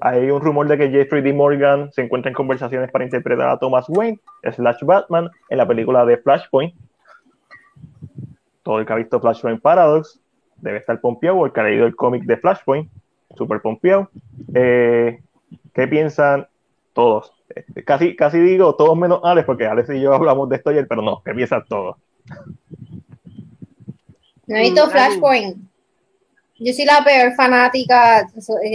Hay 0.00 0.30
un 0.30 0.40
rumor 0.40 0.68
de 0.68 0.78
que 0.78 0.90
Jeffrey 0.90 1.22
D. 1.22 1.32
Morgan 1.32 1.90
se 1.92 2.02
encuentra 2.02 2.30
en 2.30 2.34
conversaciones 2.34 2.90
para 2.90 3.04
interpretar 3.04 3.48
a 3.48 3.58
Thomas 3.58 3.86
Wayne, 3.88 4.20
slash 4.52 4.82
Batman, 4.82 5.28
en 5.48 5.58
la 5.58 5.66
película 5.66 6.04
de 6.04 6.18
Flashpoint. 6.18 6.74
Todo 8.62 8.78
el 8.78 8.86
que 8.86 8.92
ha 8.92 8.96
visto 8.96 9.20
Flashpoint 9.20 9.60
Paradox 9.60 10.20
debe 10.56 10.78
estar 10.78 11.00
pompeado, 11.00 11.38
o 11.38 11.46
el 11.46 11.52
que 11.52 11.60
ha 11.60 11.64
leído 11.64 11.86
el 11.86 11.96
cómic 11.96 12.24
de 12.24 12.36
Flashpoint, 12.36 12.90
super 13.36 13.60
pompeado. 13.60 14.08
Eh, 14.54 15.20
¿Qué 15.74 15.88
piensan 15.88 16.46
todos? 16.92 17.32
Casi, 17.84 18.14
casi 18.14 18.38
digo 18.38 18.74
todos 18.76 18.96
menos 18.96 19.20
Alex, 19.24 19.46
porque 19.46 19.66
Alex 19.66 19.90
y 19.90 20.00
yo 20.00 20.14
hablamos 20.14 20.48
de 20.48 20.56
esto 20.56 20.70
ayer, 20.70 20.86
pero 20.88 21.02
no, 21.02 21.22
¿qué 21.24 21.34
piensan 21.34 21.64
todos? 21.68 21.96
No 24.46 24.56
he 24.56 24.62
visto 24.62 24.88
Flashpoint. 24.88 25.67
Yo 26.58 26.72
soy 26.72 26.84
la 26.84 27.04
peor 27.04 27.34
fanática, 27.34 28.28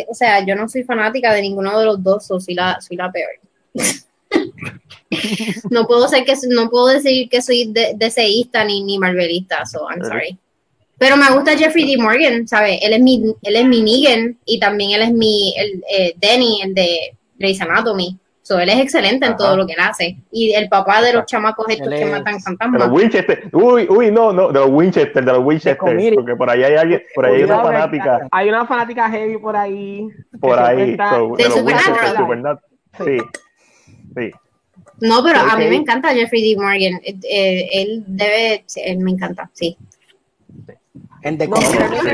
o 0.07 0.13
sea, 0.13 0.45
yo 0.45 0.55
no 0.55 0.69
soy 0.69 0.83
fanática 0.83 1.33
de 1.33 1.41
ninguno 1.41 1.77
de 1.77 1.85
los 1.85 2.01
dos, 2.01 2.31
o 2.31 2.39
soy 2.39 2.53
la, 2.53 2.79
soy 2.79 2.95
la 2.95 3.11
peor. 3.11 3.31
no 5.69 5.85
puedo 5.85 6.07
ser 6.07 6.23
que 6.23 6.33
no 6.49 6.69
puedo 6.69 6.87
decir 6.87 7.27
que 7.29 7.41
soy 7.41 7.71
de, 7.71 7.93
deseísta 7.95 8.63
ni, 8.63 8.83
ni 8.83 8.97
marvelista, 8.97 9.65
so 9.65 9.87
I'm 9.89 10.03
sorry. 10.03 10.37
Pero 10.97 11.17
me 11.17 11.29
gusta 11.31 11.57
Jeffrey 11.57 11.85
D. 11.85 12.01
Morgan, 12.01 12.47
¿sabes? 12.47 12.79
Él 12.81 12.93
es 12.93 13.01
mi, 13.01 13.21
él 13.41 13.55
es 13.55 13.65
mi 13.65 13.81
Negan 13.81 14.37
y 14.45 14.59
también 14.59 14.91
él 14.91 15.01
es 15.01 15.11
mi 15.11 15.53
el, 15.57 15.83
eh, 15.89 16.15
Danny, 16.21 16.61
el 16.61 16.73
de 16.73 17.17
Grey's 17.37 17.59
Anatomy. 17.59 18.17
So, 18.43 18.59
él 18.59 18.67
es 18.67 18.79
excelente 18.81 19.25
en 19.25 19.37
todo 19.37 19.55
lo 19.55 19.65
que 19.65 19.71
él 19.71 19.79
hace. 19.79 20.17
Y 20.29 20.53
el 20.53 20.67
papá 20.67 21.01
de 21.01 21.13
los 21.13 21.25
chamacos 21.25 21.65
estos 21.69 21.87
que 21.87 22.05
matan 22.05 22.41
fantasmas. 22.41 22.81
De 22.81 22.87
los 22.87 22.95
Winchester. 22.95 23.49
Uy, 23.53 23.87
uy, 23.89 24.11
no, 24.11 24.33
no, 24.33 24.49
de 24.49 24.59
los 24.59 24.69
Winchester, 24.69 25.23
de 25.23 25.31
los 25.31 25.45
Winchester. 25.45 26.13
Porque 26.15 26.35
por 26.35 26.49
ahí 26.49 26.61
hay 26.63 26.75
alguien, 26.75 27.01
por 27.15 27.25
ahí 27.25 27.35
hay 27.35 27.43
una 27.43 27.63
fanática. 27.63 28.27
Hay 28.29 28.49
una 28.49 28.65
fanática 28.65 29.09
heavy 29.09 29.37
por 29.37 29.55
ahí. 29.55 30.07
Por 30.41 30.59
ahí. 30.59 30.91
Está, 30.91 31.15
so, 31.15 31.35
de, 31.37 31.43
de 31.45 31.51
Supernatural. 31.51 32.17
Supernatural. 32.17 32.59
Sí. 32.97 33.17
Sí. 34.17 34.31
No, 34.99 35.23
pero 35.23 35.39
a 35.39 35.55
mí 35.55 35.65
me 35.69 35.75
encanta 35.77 36.13
Jeffrey 36.13 36.53
D. 36.53 36.61
Morgan. 36.61 36.99
Eh, 37.03 37.15
eh, 37.29 37.69
él 37.71 38.03
debe, 38.05 38.65
él 38.75 38.97
me 38.99 39.11
encanta, 39.11 39.49
sí. 39.53 39.77
En 41.21 41.37
The 41.37 41.47
no, 41.47 41.55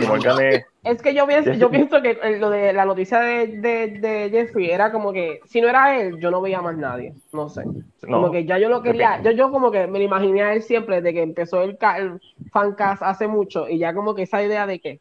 Morgan 0.07 0.41
es, 0.41 0.65
es 0.83 1.01
que 1.01 1.13
yo 1.13 1.27
pienso, 1.27 1.51
yo 1.53 1.69
pienso 1.71 2.01
que 2.01 2.17
lo 2.39 2.49
de 2.49 2.73
la 2.73 2.85
noticia 2.85 3.19
de, 3.19 3.47
de, 3.47 3.87
de, 3.99 4.29
Jeffrey 4.29 4.69
era 4.69 4.91
como 4.91 5.11
que 5.11 5.41
si 5.45 5.61
no 5.61 5.67
era 5.67 5.99
él, 5.99 6.19
yo 6.19 6.31
no 6.31 6.41
veía 6.41 6.61
más 6.61 6.77
nadie. 6.77 7.13
No 7.33 7.49
sé. 7.49 7.63
No, 8.07 8.21
como 8.21 8.31
que 8.31 8.45
ya 8.45 8.57
yo 8.57 8.69
lo 8.69 8.81
quería, 8.81 9.21
yo, 9.21 9.31
yo 9.31 9.51
como 9.51 9.71
que 9.71 9.87
me 9.87 9.99
lo 9.99 10.05
imaginé 10.05 10.41
a 10.41 10.53
él 10.53 10.61
siempre 10.61 10.97
desde 10.97 11.13
que 11.13 11.21
empezó 11.21 11.63
el, 11.63 11.77
el 11.97 12.19
fancast 12.51 13.03
hace 13.03 13.27
mucho 13.27 13.67
y 13.67 13.77
ya 13.77 13.93
como 13.93 14.15
que 14.15 14.23
esa 14.23 14.41
idea 14.41 14.65
de 14.65 14.79
que. 14.79 14.99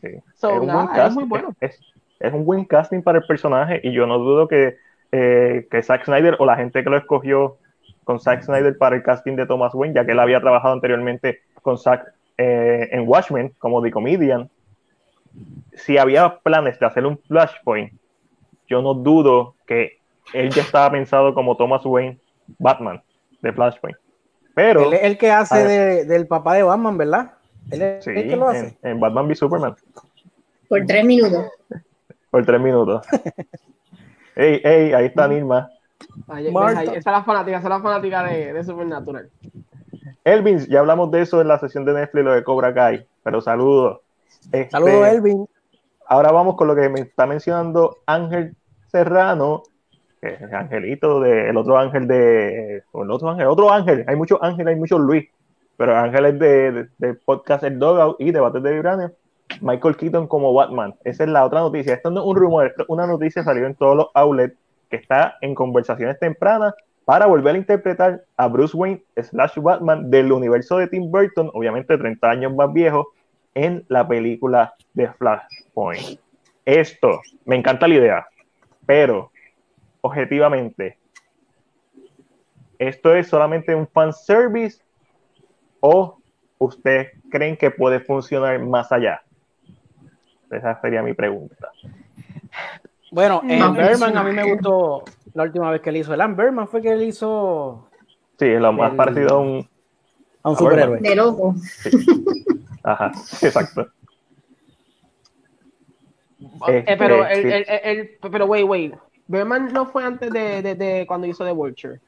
Sí. 0.00 0.08
So, 0.34 0.56
es, 0.56 0.62
nada, 0.62 0.88
cast, 0.88 1.10
es, 1.10 1.14
muy 1.14 1.24
bueno. 1.24 1.54
Es, 1.60 1.80
es, 2.18 2.32
un 2.32 2.44
buen 2.44 2.64
casting 2.64 3.02
para 3.02 3.18
el 3.18 3.26
personaje 3.26 3.80
y 3.84 3.92
yo 3.92 4.06
no 4.06 4.18
dudo 4.18 4.48
que, 4.48 4.76
eh, 5.12 5.68
que 5.70 5.82
Zack 5.82 6.04
Snyder 6.04 6.36
o 6.40 6.46
la 6.46 6.56
gente 6.56 6.82
que 6.82 6.90
lo 6.90 6.96
escogió 6.96 7.58
con 8.02 8.18
Zack 8.18 8.42
Snyder 8.42 8.76
para 8.76 8.96
el 8.96 9.04
casting 9.04 9.36
de 9.36 9.46
Thomas 9.46 9.72
Wayne, 9.74 9.94
ya 9.94 10.04
que 10.04 10.12
él 10.12 10.18
había 10.18 10.40
trabajado 10.40 10.74
anteriormente 10.74 11.40
con 11.62 11.78
Zack 11.78 12.12
eh, 12.38 12.88
en 12.90 13.06
Watchmen 13.06 13.52
como 13.58 13.80
The 13.80 13.92
Comedian, 13.92 14.50
si 15.74 15.98
había 15.98 16.38
planes 16.38 16.78
de 16.78 16.86
hacer 16.86 17.06
un 17.06 17.18
Flashpoint, 17.18 17.92
yo 18.68 18.82
no 18.82 18.94
dudo 18.94 19.54
que 19.66 19.98
él 20.32 20.50
ya 20.50 20.62
estaba 20.62 20.90
pensado 20.90 21.34
como 21.34 21.56
Thomas 21.56 21.84
Wayne 21.84 22.18
Batman 22.58 23.02
de 23.40 23.52
Flashpoint. 23.52 23.96
Pero. 24.54 24.88
Él 24.88 24.94
es 24.94 25.02
el 25.04 25.18
que 25.18 25.30
hace 25.30 25.64
de, 25.64 26.04
del 26.04 26.26
papá 26.26 26.54
de 26.54 26.62
Batman, 26.62 26.96
¿verdad? 26.96 27.32
Él 27.70 27.82
es 27.82 28.04
sí, 28.04 28.10
el 28.10 28.28
que 28.28 28.36
lo 28.36 28.48
hace. 28.48 28.76
En, 28.82 28.92
en 28.92 29.00
Batman 29.00 29.26
v 29.26 29.34
Superman. 29.34 29.76
Por 30.68 30.84
tres 30.86 31.04
minutos. 31.04 31.46
Por 32.30 32.46
tres 32.46 32.60
minutos. 32.60 33.06
ey, 34.36 34.60
ey, 34.64 34.92
ahí 34.94 35.06
está 35.06 35.28
Nirma. 35.28 35.68
Ahí, 36.28 36.46
ahí, 36.46 36.88
esa 36.88 36.96
es 36.96 37.04
la 37.04 37.22
fanática, 37.22 37.58
esa 37.58 37.66
es 37.66 37.70
la 37.70 37.80
fanática 37.80 38.24
de, 38.24 38.52
de 38.54 38.64
Supernatural. 38.64 39.30
Elvin, 40.24 40.58
ya 40.66 40.80
hablamos 40.80 41.10
de 41.10 41.22
eso 41.22 41.40
en 41.40 41.48
la 41.48 41.58
sesión 41.58 41.84
de 41.84 41.92
Netflix, 41.92 42.24
lo 42.24 42.32
de 42.32 42.42
Cobra 42.42 42.72
Kai. 42.72 43.06
Pero 43.22 43.40
saludos. 43.40 44.00
Este, 44.40 44.70
Saludos, 44.70 45.08
Elvin. 45.08 45.46
Ahora 46.06 46.30
vamos 46.32 46.56
con 46.56 46.68
lo 46.68 46.74
que 46.74 46.88
me 46.88 47.00
está 47.00 47.26
mencionando 47.26 47.98
Ángel 48.06 48.54
Serrano, 48.90 49.62
el 50.20 50.54
angelito 50.54 51.20
de 51.20 51.48
el 51.48 51.56
otro 51.56 51.78
ángel 51.78 52.06
de 52.06 52.82
o 52.92 53.02
el 53.02 53.10
otro 53.10 53.30
ángel, 53.30 53.46
otro 53.46 53.72
ángel, 53.72 54.04
hay 54.06 54.16
muchos 54.16 54.38
ángeles, 54.42 54.74
hay 54.74 54.78
muchos 54.78 55.00
Luis, 55.00 55.28
pero 55.76 55.96
Ángel 55.96 56.26
es 56.26 56.38
de, 56.38 56.88
de- 56.98 57.14
podcast 57.14 57.64
El 57.64 57.78
Dogout 57.78 58.20
y 58.20 58.30
Debates 58.30 58.62
de 58.62 58.72
Vibranio. 58.72 59.12
Michael 59.60 59.96
Keaton 59.96 60.26
como 60.28 60.54
Batman. 60.54 60.94
Esa 61.04 61.24
es 61.24 61.30
la 61.30 61.44
otra 61.44 61.60
noticia. 61.60 61.94
Esto 61.94 62.10
no 62.10 62.20
es 62.20 62.26
un 62.26 62.36
rumor, 62.36 62.66
esto 62.66 62.82
es 62.82 62.88
una 62.88 63.06
noticia 63.06 63.42
salió 63.42 63.66
en 63.66 63.74
todos 63.74 63.96
los 63.96 64.06
outlets 64.14 64.56
que 64.90 64.96
está 64.96 65.36
en 65.40 65.54
conversaciones 65.54 66.18
tempranas 66.18 66.74
para 67.04 67.26
volver 67.26 67.54
a 67.54 67.58
interpretar 67.58 68.22
a 68.36 68.48
Bruce 68.48 68.76
Wayne 68.76 69.02
slash 69.16 69.58
Batman 69.58 70.10
del 70.10 70.30
universo 70.32 70.78
de 70.78 70.86
Tim 70.86 71.10
Burton, 71.10 71.50
obviamente 71.52 71.98
30 71.98 72.30
años 72.30 72.54
más 72.54 72.72
viejo, 72.72 73.08
en 73.54 73.84
la 73.88 74.06
película 74.06 74.74
de 74.94 75.08
Flashpoint. 75.12 76.18
Esto, 76.64 77.20
me 77.44 77.56
encanta 77.56 77.88
la 77.88 77.94
idea, 77.94 78.26
pero 78.86 79.30
objetivamente, 80.00 80.98
¿esto 82.78 83.14
es 83.14 83.28
solamente 83.28 83.74
un 83.74 83.86
fanservice 83.88 84.80
o 85.80 86.18
ustedes 86.58 87.10
creen 87.30 87.56
que 87.56 87.70
puede 87.70 88.00
funcionar 88.00 88.58
más 88.60 88.92
allá? 88.92 89.22
Esa 90.50 90.80
sería 90.80 91.02
mi 91.02 91.14
pregunta. 91.14 91.70
Bueno, 93.10 93.42
en 93.48 93.58
No, 93.58 93.72
Berman 93.72 94.16
a 94.16 94.22
mí 94.22 94.32
me 94.32 94.44
gustó 94.44 95.04
la 95.34 95.42
última 95.44 95.70
vez 95.70 95.80
que 95.80 95.90
él 95.90 95.96
hizo. 95.98 96.14
El 96.14 96.20
Ann 96.20 96.36
Berman 96.36 96.68
fue 96.68 96.80
que 96.80 96.90
él 96.92 97.02
hizo 97.02 97.88
Sí, 98.38 98.46
es 98.46 98.60
lo 98.60 98.72
más 98.72 98.90
El- 98.90 98.96
parecido 98.96 99.34
a 99.36 99.38
un... 99.38 99.68
a 100.42 100.48
un 100.50 100.54
A 100.54 100.58
superhéroe. 100.58 101.00
De 101.00 101.14
loco. 101.16 101.54
Ajá, 102.84 103.12
exacto. 103.42 103.86
Eh, 106.68 106.96
pero, 106.98 107.24
Este, 107.24 107.48
el, 107.48 107.52
el, 107.52 107.64
el, 107.68 107.98
el- 107.98 108.30
pero, 108.30 108.46
wait, 108.46 108.66
wait. 108.66 108.94
Berman 109.28 109.72
no 109.72 109.86
fue 109.86 110.04
antes 110.04 110.32
de, 110.32 110.62
de, 110.62 110.74
de 110.74 111.06
cuando 111.06 111.26
hizo 111.26 111.44
The 111.44 111.52
Vulture. 111.52 112.00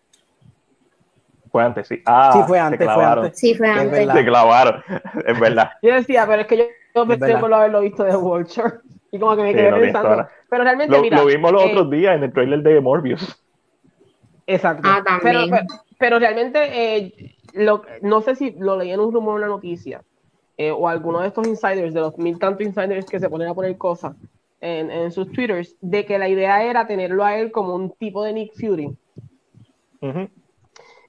Fue 1.50 1.62
antes, 1.62 1.86
sí. 1.86 2.02
Ah, 2.04 2.32
Sí, 2.32 2.42
fue 2.48 2.58
se 2.58 2.62
antes, 2.64 2.78
fue 2.78 2.86
clavaron. 2.86 3.24
antes. 3.26 3.38
Sí, 3.38 3.54
fue 3.54 3.68
Es 3.68 3.76
antes. 3.76 4.12
Se 4.12 4.24
clavaron, 4.24 4.82
es 5.26 5.40
verdad. 5.40 5.70
Yo 5.82 5.94
decía, 5.94 6.26
pero 6.26 6.42
es 6.42 6.48
que 6.48 6.56
yo, 6.56 6.64
yo 6.94 7.06
pensé 7.06 7.36
por 7.36 7.54
haberlo 7.54 7.80
visto 7.80 8.02
de 8.02 8.16
Vulture. 8.16 8.72
Y 9.12 9.20
como 9.20 9.36
que 9.36 9.42
me 9.42 9.50
Sí, 9.52 9.56
quedé 9.56 9.70
no, 9.70 9.80
pensando. 9.80 10.16
la- 10.16 10.28
Pero 10.50 10.64
realmente, 10.64 10.96
Lo, 10.96 11.02
mira. 11.02 11.18
lo 11.18 11.26
vimos 11.26 11.52
los 11.52 11.62
eh, 11.62 11.70
otros 11.70 11.90
días 11.90 12.16
en 12.16 12.24
el 12.24 12.32
trailer 12.32 12.62
de 12.62 12.80
Morbius. 12.80 13.40
Exacto. 14.46 14.82
Ah, 14.84 15.00
pero, 15.04 15.38
también. 15.38 15.50
pero, 15.50 15.66
pero 15.98 16.18
realmente, 16.18 16.96
eh, 16.96 17.36
lo, 17.52 17.82
no 18.02 18.20
sé 18.20 18.34
si 18.34 18.50
lo 18.58 18.76
leí 18.76 18.90
en 18.90 18.98
un 19.00 19.12
rumor 19.12 19.34
o 19.34 19.36
una 19.36 19.46
noticia, 19.46 20.02
eh, 20.56 20.70
o 20.70 20.88
alguno 20.88 21.20
de 21.20 21.28
estos 21.28 21.46
insiders, 21.46 21.92
de 21.94 22.00
los 22.00 22.16
mil 22.18 22.38
tantos 22.38 22.66
insiders 22.66 23.06
que 23.06 23.18
se 23.20 23.28
ponen 23.28 23.48
a 23.48 23.54
poner 23.54 23.76
cosas 23.76 24.14
en, 24.60 24.90
en 24.90 25.10
sus 25.12 25.30
twitters, 25.32 25.76
de 25.80 26.04
que 26.06 26.18
la 26.18 26.28
idea 26.28 26.62
era 26.64 26.86
tenerlo 26.86 27.24
a 27.24 27.36
él 27.36 27.50
como 27.52 27.74
un 27.74 27.90
tipo 27.90 28.22
de 28.24 28.32
Nick 28.32 28.52
Fury. 28.54 28.90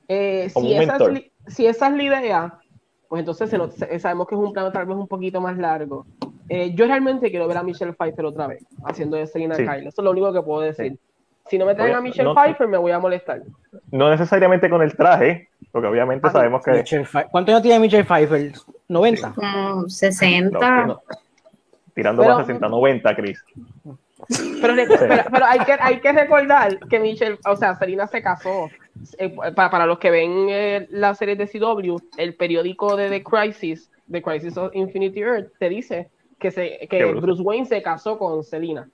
Eh, 0.08 0.50
si, 0.50 0.74
esa 0.76 0.96
es, 0.98 1.08
li- 1.10 1.32
si 1.48 1.66
esa 1.66 1.88
es 1.88 1.93
la 1.96 2.04
idea, 2.04 2.60
pues 3.08 3.20
entonces 3.20 3.50
se 3.50 3.58
nos- 3.58 3.74
se- 3.74 4.00
sabemos 4.00 4.28
que 4.28 4.36
es 4.36 4.41
un 4.41 4.54
plano 4.54 4.72
tal 4.72 4.86
vez 4.86 4.96
un 4.98 5.08
poquito 5.08 5.41
más 5.41 5.58
largo. 5.58 6.06
Eh, 6.48 6.74
yo 6.76 6.86
realmente 6.86 7.30
quiero 7.32 7.48
ver 7.48 7.58
a 7.58 7.64
Michelle 7.64 7.93
Pfeiffer 7.93 8.26
otra 8.26 8.48
vez, 8.48 8.64
haciendo 8.84 9.18
de 9.18 9.26
Selena 9.26 9.56
Sí. 9.56 9.64
Kyle. 9.64 9.88
Eso 9.88 10.02
es 10.02 10.04
lo 10.04 10.12
único 10.12 10.32
que 10.32 10.41
puedo 10.43 10.62
decir. 10.62 10.98
Si 11.48 11.58
no 11.58 11.66
me 11.66 11.76
traen 11.76 11.91
Oye, 11.91 11.98
a 12.00 12.02
Michelle 12.02 12.24
no- 12.30 12.36
Pfeiffer, 12.36 12.68
me 12.68 12.78
voy 12.78 12.91
a 12.91 13.00
molestar. 13.00 13.41
No 13.91 14.10
necesariamente 14.10 14.70
con 14.70 14.82
el 14.82 14.96
traje, 14.96 15.50
porque 15.72 15.88
obviamente 15.88 16.28
Ah, 16.28 16.32
sabemos 16.32 16.64
que... 16.64 16.72
Michelle 16.72 17.06
¿Cuánto 17.32 17.52
años 17.52 17.62
tiene 17.64 17.80
Michelle 17.80 18.04
Pfeiffer? 18.06 18.52
¿90? 18.89 19.33
Como 19.36 19.47
no, 19.81 19.89
60. 19.89 20.59
que 20.59 20.88
no. 20.88 21.01
Tirando 21.93 22.21
Pero- 22.21 22.33
para 22.36 22.45
60, 22.45 22.67
90, 22.67 23.15
Chris. 23.15 23.43
Pero, 24.61 24.73
pero, 24.88 25.23
pero 25.31 25.45
hay, 25.45 25.59
que, 25.59 25.73
hay 25.79 25.99
que 25.99 26.11
recordar 26.11 26.79
que 26.89 26.99
Michelle, 26.99 27.38
o 27.45 27.55
sea, 27.55 27.75
Selena 27.75 28.07
se 28.07 28.21
casó. 28.21 28.69
Eh, 29.17 29.36
para, 29.55 29.69
para 29.69 29.86
los 29.86 29.99
que 29.99 30.09
ven 30.09 30.47
eh, 30.49 30.88
la 30.89 31.13
serie 31.15 31.36
de 31.36 31.47
CW, 31.47 31.97
el 32.17 32.33
periódico 32.36 32.95
de 32.95 33.09
The 33.09 33.23
Crisis, 33.23 33.91
The 34.09 34.21
Crisis 34.21 34.57
of 34.57 34.73
Infinity 34.73 35.19
Earth, 35.21 35.51
te 35.59 35.69
dice 35.69 36.09
que, 36.39 36.49
se, 36.49 36.79
que 36.81 36.88
Que 36.88 37.05
Bruce- 37.05 37.21
Bruce 37.21 37.41
Wayne 37.43 37.65
se 37.65 37.81
casó 37.83 38.17
con 38.17 38.43
Selena. 38.43 38.89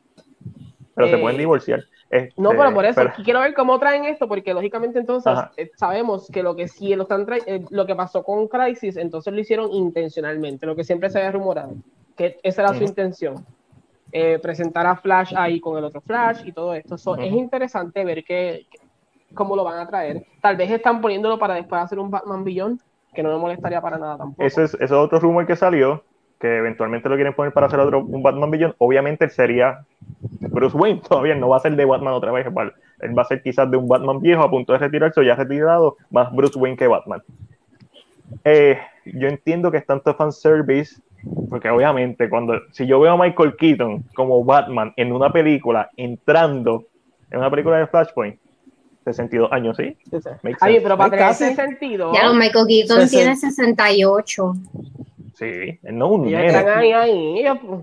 Pero 0.95 1.07
se 1.07 1.15
Eh, 1.15 1.19
pueden 1.21 1.37
divorciar. 1.37 1.79
Este, 2.09 2.33
No, 2.41 2.49
pero 2.49 2.73
por 2.73 2.83
eso, 2.85 3.01
pero- 3.01 3.13
quiero 3.23 3.39
ver 3.39 3.53
cómo 3.53 3.79
traen 3.79 4.03
esto, 4.05 4.27
porque 4.27 4.53
lógicamente 4.53 4.99
entonces 4.99 5.33
eh, 5.57 5.71
sabemos 5.77 6.27
que 6.31 6.43
lo 6.43 6.55
que 6.55 6.67
sí 6.67 6.93
lo 6.95 7.03
están 7.03 7.25
eh, 7.45 7.63
lo 7.69 7.85
que 7.85 7.95
pasó 7.95 8.23
con 8.23 8.47
Crisis, 8.49 8.97
entonces 8.97 9.33
lo 9.33 9.39
hicieron 9.39 9.71
intencionalmente, 9.71 10.65
lo 10.65 10.75
que 10.75 10.83
siempre 10.83 11.09
se 11.09 11.19
había 11.19 11.31
rumorado, 11.31 11.73
que 12.17 12.37
esa 12.43 12.63
era 12.63 12.73
su 12.73 12.83
intención. 12.83 13.45
eh, 14.13 14.39
presentar 14.39 14.85
a 14.87 14.97
Flash 14.97 15.33
ahí 15.37 15.61
con 15.61 15.77
el 15.77 15.85
otro 15.85 16.01
Flash 16.01 16.41
y 16.45 16.51
todo 16.51 16.73
esto. 16.73 16.97
So, 16.97 17.15
Es 17.15 17.31
interesante 17.31 18.03
ver 18.03 18.25
que, 18.25 18.65
cómo 19.33 19.55
lo 19.55 19.63
van 19.63 19.79
a 19.79 19.87
traer. 19.87 20.25
Tal 20.41 20.57
vez 20.57 20.69
están 20.69 20.99
poniéndolo 20.99 21.39
para 21.39 21.53
después 21.53 21.81
hacer 21.81 21.97
un 21.97 22.11
Batman 22.11 22.43
Beyond, 22.43 22.81
que 23.13 23.23
no 23.23 23.29
me 23.31 23.37
molestaría 23.37 23.79
para 23.79 23.97
nada 23.97 24.17
tampoco. 24.17 24.43
Ese 24.43 24.63
es, 24.65 24.73
ese 24.73 24.83
es 24.83 24.91
otro 24.91 25.17
rumor 25.17 25.47
que 25.47 25.55
salió, 25.55 26.03
que 26.41 26.57
eventualmente 26.57 27.07
lo 27.07 27.15
quieren 27.15 27.33
poner 27.33 27.53
para 27.53 27.67
hacer 27.67 27.79
otro 27.79 27.99
un 27.99 28.23
Batman 28.23 28.49
Beyond. 28.49 28.75
Obviamente 28.79 29.25
él 29.25 29.31
sería 29.31 29.85
Bruce 30.19 30.75
Wayne, 30.75 31.01
todavía 31.07 31.35
no 31.35 31.49
va 31.49 31.57
a 31.57 31.61
ser 31.61 31.75
de 31.75 31.85
Batman 31.85 32.13
otra 32.13 32.31
vez. 32.31 32.47
igual. 32.47 32.73
Él 32.99 33.17
va 33.17 33.21
a 33.21 33.25
ser 33.25 33.41
quizás 33.41 33.69
de 33.69 33.77
un 33.77 33.87
Batman 33.87 34.19
viejo 34.19 34.41
a 34.41 34.49
punto 34.49 34.73
de 34.73 34.79
retirarse 34.79 35.19
o 35.19 35.23
ya 35.23 35.35
retirado, 35.35 35.97
más 36.09 36.31
Bruce 36.33 36.57
Wayne 36.57 36.77
que 36.77 36.87
Batman. 36.87 37.21
Eh, 38.43 38.77
yo 39.05 39.27
entiendo 39.27 39.71
que 39.71 39.77
es 39.77 39.85
tanto 39.85 40.13
fanservice, 40.13 41.01
porque 41.49 41.69
obviamente 41.69 42.29
cuando 42.29 42.59
si 42.71 42.85
yo 42.87 42.99
veo 42.99 43.13
a 43.13 43.17
Michael 43.17 43.55
Keaton 43.55 44.03
como 44.15 44.43
Batman 44.43 44.93
en 44.95 45.11
una 45.11 45.31
película, 45.31 45.89
entrando 45.97 46.85
en 47.29 47.39
una 47.39 47.49
película 47.49 47.77
de 47.77 47.87
Flashpoint, 47.87 48.37
62 49.03 49.51
años, 49.51 49.77
¿sí? 49.77 49.97
Sense. 50.09 50.37
pero 50.83 50.97
para 50.97 51.09
tener 51.09 51.29
ese 51.31 51.55
sentido, 51.55 52.13
Ya 52.13 52.25
lo 52.25 52.35
Michael 52.35 52.67
Keaton 52.67 53.07
tiene 53.09 53.35
68. 53.35 54.53
Sí, 55.41 55.80
no 55.81 56.05
es 56.05 56.11
un 56.11 56.26
nene. 56.26 56.47
están 56.47 56.69
ahí, 56.77 56.91
ahí. 56.91 57.39
ellos, 57.39 57.57
pues, 57.65 57.81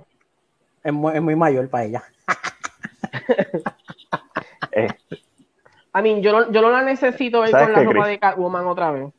Es 0.85 0.93
muy, 0.93 1.13
es 1.15 1.21
muy 1.23 1.35
mayor 1.35 1.69
para 1.69 1.85
ella. 1.85 2.03
Eh, 4.73 4.89
I 5.95 6.03
mean, 6.03 6.23
yo 6.23 6.31
no, 6.33 6.53
yo 6.53 6.61
no 6.63 6.71
la 6.71 6.83
necesito 6.83 7.41
ver 7.41 7.51
¿Sabes 7.51 7.69
con 7.69 7.73
la 7.77 7.83
ropa 7.83 8.03
Chris? 8.03 8.07
de 8.13 8.19
Catwoman 8.19 8.67
otra 8.67 8.91
vez. 8.93 9.13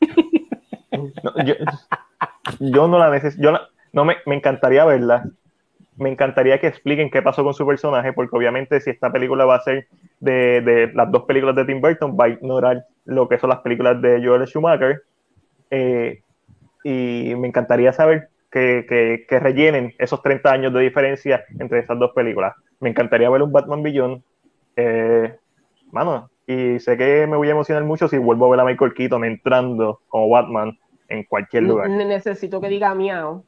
No, 1.22 1.44
yo, 1.44 1.54
yo 2.58 2.88
no 2.88 2.98
la 2.98 3.10
necesito. 3.10 3.42
Yo 3.42 3.52
la- 3.52 3.68
no 3.92 4.04
me, 4.04 4.16
me 4.26 4.34
encantaría 4.36 4.84
verla. 4.84 5.24
Me 5.96 6.08
encantaría 6.10 6.58
que 6.60 6.66
expliquen 6.68 7.10
qué 7.10 7.20
pasó 7.22 7.44
con 7.44 7.52
su 7.54 7.66
personaje, 7.66 8.12
porque 8.12 8.36
obviamente 8.36 8.80
si 8.80 8.90
esta 8.90 9.12
película 9.12 9.44
va 9.44 9.56
a 9.56 9.60
ser 9.60 9.86
de, 10.20 10.60
de 10.62 10.90
las 10.94 11.10
dos 11.10 11.24
películas 11.24 11.54
de 11.56 11.64
Tim 11.66 11.80
Burton, 11.80 12.16
va 12.18 12.24
a 12.24 12.28
ignorar 12.30 12.84
lo 13.04 13.28
que 13.28 13.38
son 13.38 13.50
las 13.50 13.58
películas 13.60 14.00
de 14.00 14.24
Joel 14.24 14.46
Schumacher. 14.46 15.02
Eh, 15.70 16.22
y 16.84 17.34
me 17.36 17.48
encantaría 17.48 17.92
saber 17.92 18.29
que, 18.50 18.84
que- 18.88 19.24
que 19.28 19.38
rellenen 19.40 19.94
esos 19.98 20.22
30 20.22 20.50
años 20.52 20.72
de 20.72 20.80
diferencia 20.80 21.44
entre 21.58 21.80
esas 21.80 21.98
dos 21.98 22.12
películas. 22.14 22.54
Me 22.80 22.88
encantaría 22.90 23.30
ver 23.30 23.42
un 23.42 23.52
Batman 23.52 23.82
Beyond. 23.82 24.22
Eh, 24.76 25.34
mano, 25.92 26.30
y 26.46 26.78
sé 26.80 26.96
que 26.96 27.26
me 27.26 27.36
voy 27.36 27.48
a 27.48 27.52
emocionar 27.52 27.84
mucho 27.84 28.08
si 28.08 28.18
vuelvo 28.18 28.46
a 28.46 28.50
ver 28.50 28.60
a 28.60 28.64
Michael 28.64 28.94
Keaton 28.94 29.24
entrando 29.24 30.00
como 30.08 30.28
Batman 30.28 30.76
en 31.08 31.24
cualquier 31.24 31.64
lugar. 31.64 31.90
Ne- 31.90 32.04
Necesito 32.04 32.60
que 32.60 32.68
diga 32.68 32.94
miau. 32.94 33.44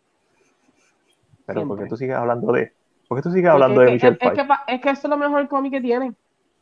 Pero 1.46 1.60
¿por 1.66 1.76
siempre. 1.78 1.84
qué 1.84 1.88
tú 1.90 1.96
sigues 1.96 2.16
hablando 2.16 2.52
de, 2.52 2.72
por 3.08 3.18
qué 3.18 3.22
tú 3.22 3.30
sigues 3.30 3.50
hablando 3.50 3.74
Porque 3.76 3.86
de 3.86 3.92
Michelle 3.94 4.18
es, 4.20 4.26
es 4.28 4.32
que, 4.34 4.74
es 4.74 4.80
que 4.80 4.90
eso 4.90 5.06
es 5.06 5.10
lo 5.10 5.16
mejor 5.16 5.48
cómic 5.48 5.72
que 5.72 5.80
tiene. 5.80 6.12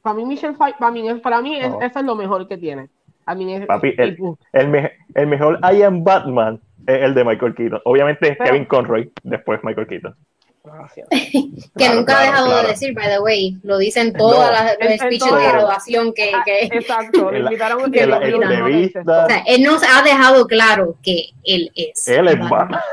Para 0.02 0.16
mí, 0.16 0.24
Michelle 0.24 0.54
Pfeiffer, 0.54 0.78
para 0.78 0.92
mí, 0.92 1.08
es- 1.08 1.20
para 1.20 1.42
mí 1.42 1.56
es- 1.60 1.74
eso 1.80 1.98
es 1.98 2.04
lo 2.04 2.14
mejor 2.16 2.48
que 2.48 2.56
tiene. 2.56 2.88
A 3.26 3.34
mí 3.34 3.54
es, 3.54 3.66
Papi, 3.66 3.94
el, 3.98 4.16
y- 4.18 4.36
el, 4.52 4.90
el 5.14 5.26
mejor 5.26 5.58
I 5.62 5.82
am 5.82 6.02
Batman 6.02 6.60
es 6.96 7.02
el 7.04 7.14
de 7.14 7.24
Michael 7.24 7.54
Keaton. 7.54 7.80
Obviamente 7.84 8.34
Pero- 8.36 8.44
Kevin 8.50 8.64
Conroy, 8.66 9.12
después 9.22 9.60
Michael 9.62 9.86
Keaton. 9.86 10.14
Gracias. 10.62 11.08
Que 11.10 11.50
Claro, 11.74 11.94
nunca 11.94 12.18
ha 12.18 12.22
dejado 12.22 12.46
claro. 12.48 12.62
de 12.62 12.68
decir, 12.68 12.94
by 12.94 13.06
the 13.06 13.20
way. 13.20 13.58
Lo 13.62 13.78
dicen 13.78 14.12
todas 14.12 14.46
No. 14.48 14.52
las 14.52 14.72
En- 14.72 14.78
los 14.80 14.90
en 14.92 14.98
speeches 14.98 15.28
todo. 15.28 15.38
de 15.38 15.48
graduación 15.48 16.12
que, 16.12 16.32
Ah, 16.34 16.42
que- 16.44 16.60
Exacto, 16.72 17.30
le 17.30 17.38
invitaron 17.40 17.90
le 17.90 18.06
la 18.06 18.16
entrevista. 18.26 19.00
esto. 19.00 19.12
o 19.12 19.26
sea, 19.26 19.42
él 19.46 19.62
nos 19.62 19.82
ha 19.82 20.02
dejado 20.02 20.46
claro 20.46 20.96
que 21.02 21.30
él 21.44 21.70
es. 21.74 22.06
Él 22.08 22.28
es 22.28 22.38
Batman. 22.38 22.80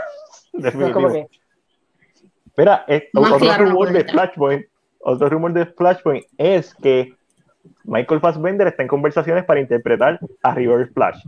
Es 0.64 0.74
que, 0.74 1.28
Mira, 2.56 2.86
Más 3.14 3.32
otro 3.32 3.48
no 3.48 3.58
rumor 3.58 3.92
de. 3.92 4.04
Flashpoint, 4.06 4.66
otro 5.02 5.30
rumor 5.30 5.54
de 5.54 5.66
Flashpoint 5.68 6.26
es 6.38 6.74
que 6.76 7.14
Michael 7.84 8.20
Fassbender 8.22 8.68
está 8.68 8.82
en 8.82 8.88
conversaciones 8.88 9.46
para 9.46 9.60
interpretar 9.60 10.20
a 10.42 10.54
River 10.56 10.90
Flash. 10.94 11.22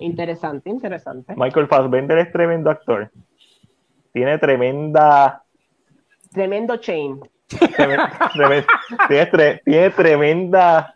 Interesante, 0.00 0.70
interesante. 0.70 1.34
Michael 1.36 1.68
Fassbender 1.68 2.18
es 2.18 2.32
tremendo 2.32 2.70
actor. 2.70 3.10
Tiene 4.12 4.38
tremenda. 4.38 5.42
Tremendo 6.32 6.76
chain. 6.78 7.20
Tiene, 7.48 8.64
tre, 9.30 9.60
tiene, 9.64 9.90
tremenda. 9.90 10.94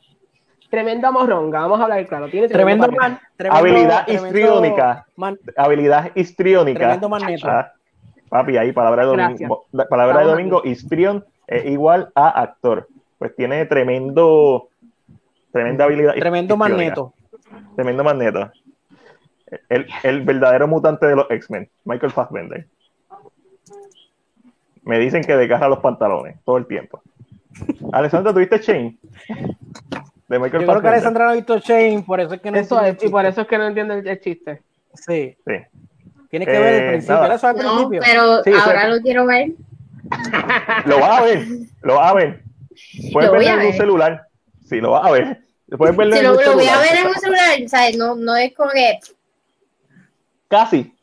Tremenda 0.71 1.11
morronga, 1.11 1.61
vamos 1.61 1.81
a 1.81 1.85
hablar 1.85 2.07
claro. 2.07 2.29
Tiene 2.29 2.49
tremendo, 2.49 2.91
man, 2.91 3.19
tremendo 3.37 3.59
habilidad 3.59 4.09
histriónica. 4.09 5.07
Man, 5.17 5.39
habilidad 5.57 6.11
histriónica. 6.15 6.79
tremendo 6.79 7.09
magneto. 7.09 7.49
Ah, 7.49 7.73
papi, 8.29 8.57
ahí 8.57 8.73
palabra 8.73 9.03
de 9.03 9.09
domingo. 9.09 9.67
La 9.73 9.87
palabra 9.87 10.21
de 10.21 10.27
domingo, 10.27 10.63
histrión 10.65 11.25
es 11.47 11.67
igual 11.67 12.11
a 12.15 12.41
actor. 12.41 12.89
Pues 13.19 13.35
tiene 13.37 13.67
tremendo. 13.67 14.69
Tremenda 15.53 15.85
habilidad. 15.85 16.15
tremendo 16.15 16.57
magneto. 16.57 17.13
Tremendo 17.77 18.03
magneto. 18.03 18.51
El, 19.69 19.87
el 20.03 20.23
verdadero 20.23 20.67
mutante 20.67 21.07
de 21.07 21.17
los 21.17 21.31
X-Men, 21.31 21.69
Michael 21.85 22.13
Fassbender. 22.13 22.67
Me 24.83 24.99
dicen 24.99 25.23
que 25.23 25.37
desgarra 25.37 25.69
los 25.69 25.79
pantalones 25.79 26.37
todo 26.45 26.57
el 26.59 26.67
tiempo. 26.67 27.03
Alessandra, 27.93 28.33
¿tuviste 28.33 28.61
Chain? 28.61 28.99
De 30.29 30.39
Michael 30.39 30.63
Yo 30.65 30.69
creo 30.69 30.83
que. 30.83 30.89
Alessandra 30.89 31.25
no 31.27 31.31
ha 31.31 31.35
visto 31.35 31.59
Shane, 31.59 32.03
por 32.07 32.21
eso 32.21 32.35
es 32.35 32.41
que 32.41 32.51
no 32.51 32.59
Eso 32.59 32.81
es, 32.81 32.89
el 32.89 33.09
y 33.09 33.11
por 33.11 33.23
chiste. 33.23 33.29
eso 33.29 33.41
es 33.43 33.47
que 33.47 33.59
no 33.59 33.67
entiende 33.67 33.99
el, 33.99 34.09
el 34.09 34.21
chiste. 34.21 34.63
Sí, 34.95 35.37
Sí. 35.47 35.53
tiene 36.31 36.47
que 36.47 36.53
ver 36.53 36.75
Eh, 36.75 36.85
el 36.87 36.91
principio. 36.93 37.33
eso 37.33 37.47
al 37.47 37.57
No, 37.57 37.63
principio. 37.89 38.01
pero 38.05 38.43
Sí, 38.43 38.51
ahora 38.53 38.89
lo 38.89 39.01
quiero 39.01 39.27
ver. 39.27 39.51
Lo 40.87 40.99
vas 41.01 41.21
a 41.21 41.25
ver, 41.25 41.47
lo 41.83 41.95
vas 41.95 42.11
a 42.11 42.15
ver. 42.15 42.43
Puedes 43.13 43.31
Lo 43.31 43.37
voy 43.37 43.45
verlo 43.47 43.61
en 43.61 43.67
un 43.67 43.71
ver. 43.73 43.77
celular. 43.81 44.27
Sí, 44.67 44.81
lo 44.81 44.91
vas 44.91 45.07
a 45.07 45.11
ver. 45.13 45.39
Puedes 45.79 45.97
verlo 45.97 46.13
Si 46.15 46.19
en 46.21 46.25
lo, 46.27 46.31
un 46.33 46.37
lo 46.37 46.43
celular. 46.43 46.57
voy 46.57 46.69
a 46.69 46.79
ver 46.93 47.01
en 47.01 47.07
un 47.07 47.15
celular, 47.15 47.69
¿sabes? 47.69 47.97
No, 47.97 48.15
no 48.17 48.37
es 48.37 48.55
como 48.55 48.71
que. 48.71 48.99
Casi. 50.49 50.95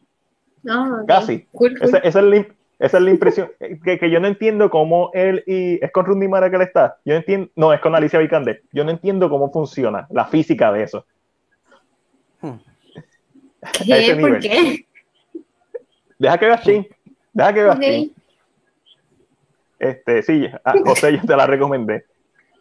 Casi. 1.08 1.48
Cool, 1.52 1.78
cool. 1.78 1.84
Esa, 1.84 1.98
esa 2.00 2.20
es 2.20 2.26
la, 2.26 2.36
im- 2.38 2.54
esa 2.80 2.98
es 2.98 3.04
la 3.04 3.10
impresión. 3.10 3.52
Que, 3.84 3.98
que 4.00 4.10
yo 4.10 4.20
no 4.20 4.28
entiendo 4.28 4.70
cómo 4.70 5.10
él 5.14 5.44
y. 5.48 5.84
¿Es 5.84 5.92
con 5.92 6.06
Rundi 6.06 6.28
Mara 6.28 6.50
que 6.50 6.56
él 6.58 6.62
está? 6.64 6.98
Yo 7.06 7.14
no 7.14 7.20
entiendo. 7.20 7.50
No, 7.56 7.74
es 7.74 7.80
con 7.80 7.96
Alicia 7.96 8.20
Vikander. 8.20 8.62
Yo 8.72 8.84
no 8.84 8.92
entiendo 8.92 9.30
cómo 9.30 9.52
funciona 9.52 10.08
la 10.12 10.26
física 10.26 10.72
de 10.72 10.84
eso. 10.84 11.06
¿Qué? 13.86 14.18
¿Por 14.20 14.40
qué? 14.40 14.86
Deja 16.18 16.38
que 16.38 16.46
veas 16.46 16.64
Shin. 16.64 16.88
Deja 17.34 17.54
que 17.54 17.64
veas 17.64 17.76
Ok. 17.76 17.82
Shin. 17.84 18.16
Este, 19.80 20.22
sí, 20.22 20.48
a 20.64 20.74
José, 20.86 21.14
yo 21.18 21.22
te 21.26 21.36
la 21.36 21.48
recomendé. 21.48 22.06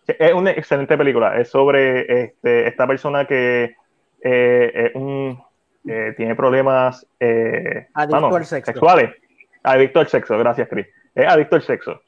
Es 0.06 0.32
una 0.32 0.50
excelente 0.52 0.96
película. 0.96 1.38
Es 1.38 1.50
sobre 1.50 2.22
este, 2.24 2.66
esta 2.66 2.86
persona 2.86 3.26
que 3.26 3.76
eh, 4.22 4.72
es 4.74 4.94
un- 4.94 5.38
eh, 5.86 6.14
tiene 6.16 6.34
problemas 6.34 7.06
eh, 7.18 7.88
Adicto 7.94 8.36
al 8.36 8.44
sexo. 8.44 8.72
sexuales. 8.72 9.14
Adicto 9.62 10.00
al 10.00 10.08
sexo, 10.08 10.38
gracias, 10.38 10.68
Chris. 10.68 10.86
Es 11.14 11.26
adicto 11.26 11.56
al 11.56 11.62
sexo. 11.62 12.00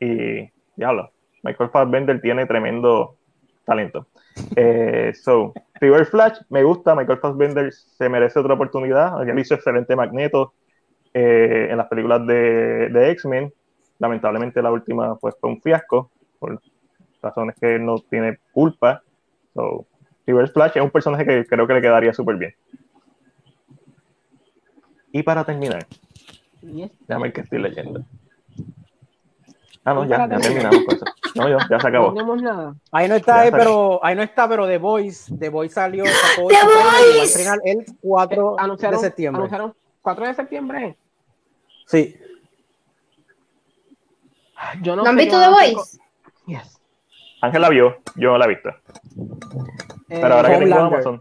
Y 0.00 0.50
diablo, 0.76 1.12
Michael 1.42 1.70
Fassbender 1.70 2.20
tiene 2.20 2.46
tremendo 2.46 3.16
talento. 3.64 4.08
Eh, 4.56 5.12
so, 5.14 5.52
River 5.80 6.06
Flash, 6.06 6.38
me 6.48 6.62
gusta. 6.62 6.94
Michael 6.94 7.18
Fassbender 7.18 7.72
se 7.72 8.08
merece 8.08 8.38
otra 8.38 8.54
oportunidad. 8.54 9.22
Él 9.28 9.38
hizo 9.38 9.54
excelente 9.54 9.94
Magneto 9.94 10.54
eh, 11.14 11.68
en 11.70 11.76
las 11.76 11.86
películas 11.88 12.26
de, 12.26 12.88
de 12.88 13.10
X-Men. 13.10 13.52
Lamentablemente 13.98 14.62
la 14.62 14.72
última 14.72 15.16
pues, 15.16 15.36
fue 15.40 15.50
un 15.50 15.60
fiasco 15.60 16.10
por 16.38 16.60
razones 17.22 17.54
que 17.60 17.76
él 17.76 17.84
no 17.84 17.98
tiene 17.98 18.38
culpa. 18.52 19.02
So, 19.54 19.86
River 20.26 20.48
Flash 20.50 20.72
es 20.76 20.82
un 20.82 20.90
personaje 20.90 21.24
que 21.24 21.46
creo 21.46 21.66
que 21.66 21.74
le 21.74 21.80
quedaría 21.82 22.12
súper 22.12 22.36
bien. 22.36 22.54
Y 25.12 25.22
para 25.22 25.44
terminar, 25.44 25.86
déjame 26.62 27.24
ver 27.24 27.32
que 27.32 27.40
estoy 27.42 27.58
leyendo. 27.60 28.02
Ah, 29.84 29.94
no, 29.94 30.04
ya, 30.04 30.28
ya 30.28 30.38
terminamos 30.38 30.84
con 30.84 30.94
eso. 30.96 31.04
No, 31.34 31.48
yo, 31.48 31.58
ya 31.58 31.80
se 31.80 31.82
No 31.82 31.88
acabó. 31.88 32.12
tenemos 32.14 32.40
nada. 32.42 32.74
Ahí 32.92 33.08
no 33.08 33.16
está, 33.16 33.46
eh, 33.46 33.50
pero 33.50 33.98
ahí 34.04 34.14
no 34.14 34.22
está, 34.22 34.48
pero 34.48 34.66
The 34.66 34.78
Voice, 34.78 35.34
The 35.36 35.48
Voice 35.48 35.74
salió, 35.74 36.04
sacó 36.06 36.48
The 36.48 36.56
Voice. 37.18 37.44
el 37.64 37.84
4 38.00 38.52
Eh, 38.52 38.56
anunciaron, 38.62 39.00
de 39.00 39.06
septiembre. 39.06 39.38
Anunciaron 39.40 39.74
4 40.02 40.26
de 40.26 40.34
septiembre. 40.34 40.96
Sí. 41.86 42.16
Yo 44.82 44.94
no, 44.94 45.02
¿No 45.02 45.10
han 45.10 45.16
visto 45.16 45.38
The 45.40 45.48
Voice? 45.48 45.98
Yes. 46.46 46.78
Ángel 47.40 47.60
la 47.62 47.68
vio, 47.70 47.96
yo 48.14 48.30
no 48.30 48.38
la 48.38 48.44
he 48.44 48.48
visto. 48.48 48.70
Pero 50.20 50.34
ahora 50.34 50.48
que 50.58 50.64
tengo 50.64 50.74
Amazon, 50.76 51.18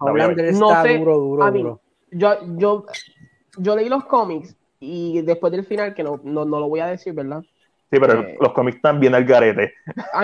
No 0.59 0.81
sé, 0.84 0.97
duro, 0.97 1.18
duro, 1.18 1.43
a 1.43 1.51
mí, 1.51 1.61
duro. 1.61 1.81
yo, 2.11 2.34
yo, 2.57 2.85
yo 3.57 3.76
leí 3.76 3.89
los 3.89 4.05
cómics 4.05 4.55
y 4.80 5.22
después 5.22 5.51
del 5.51 5.65
final, 5.65 5.93
que 5.93 6.03
no, 6.03 6.19
no, 6.23 6.45
no 6.45 6.59
lo 6.59 6.68
voy 6.68 6.80
a 6.80 6.88
decir, 6.88 7.13
¿verdad? 7.13 7.43
Sí, 7.91 7.99
pero 7.99 8.22
Eh. 8.22 8.38
los 8.39 8.53
cómics 8.53 8.77
están 8.77 8.99
bien 8.99 9.13
al 9.15 9.26
garete. 9.26 9.73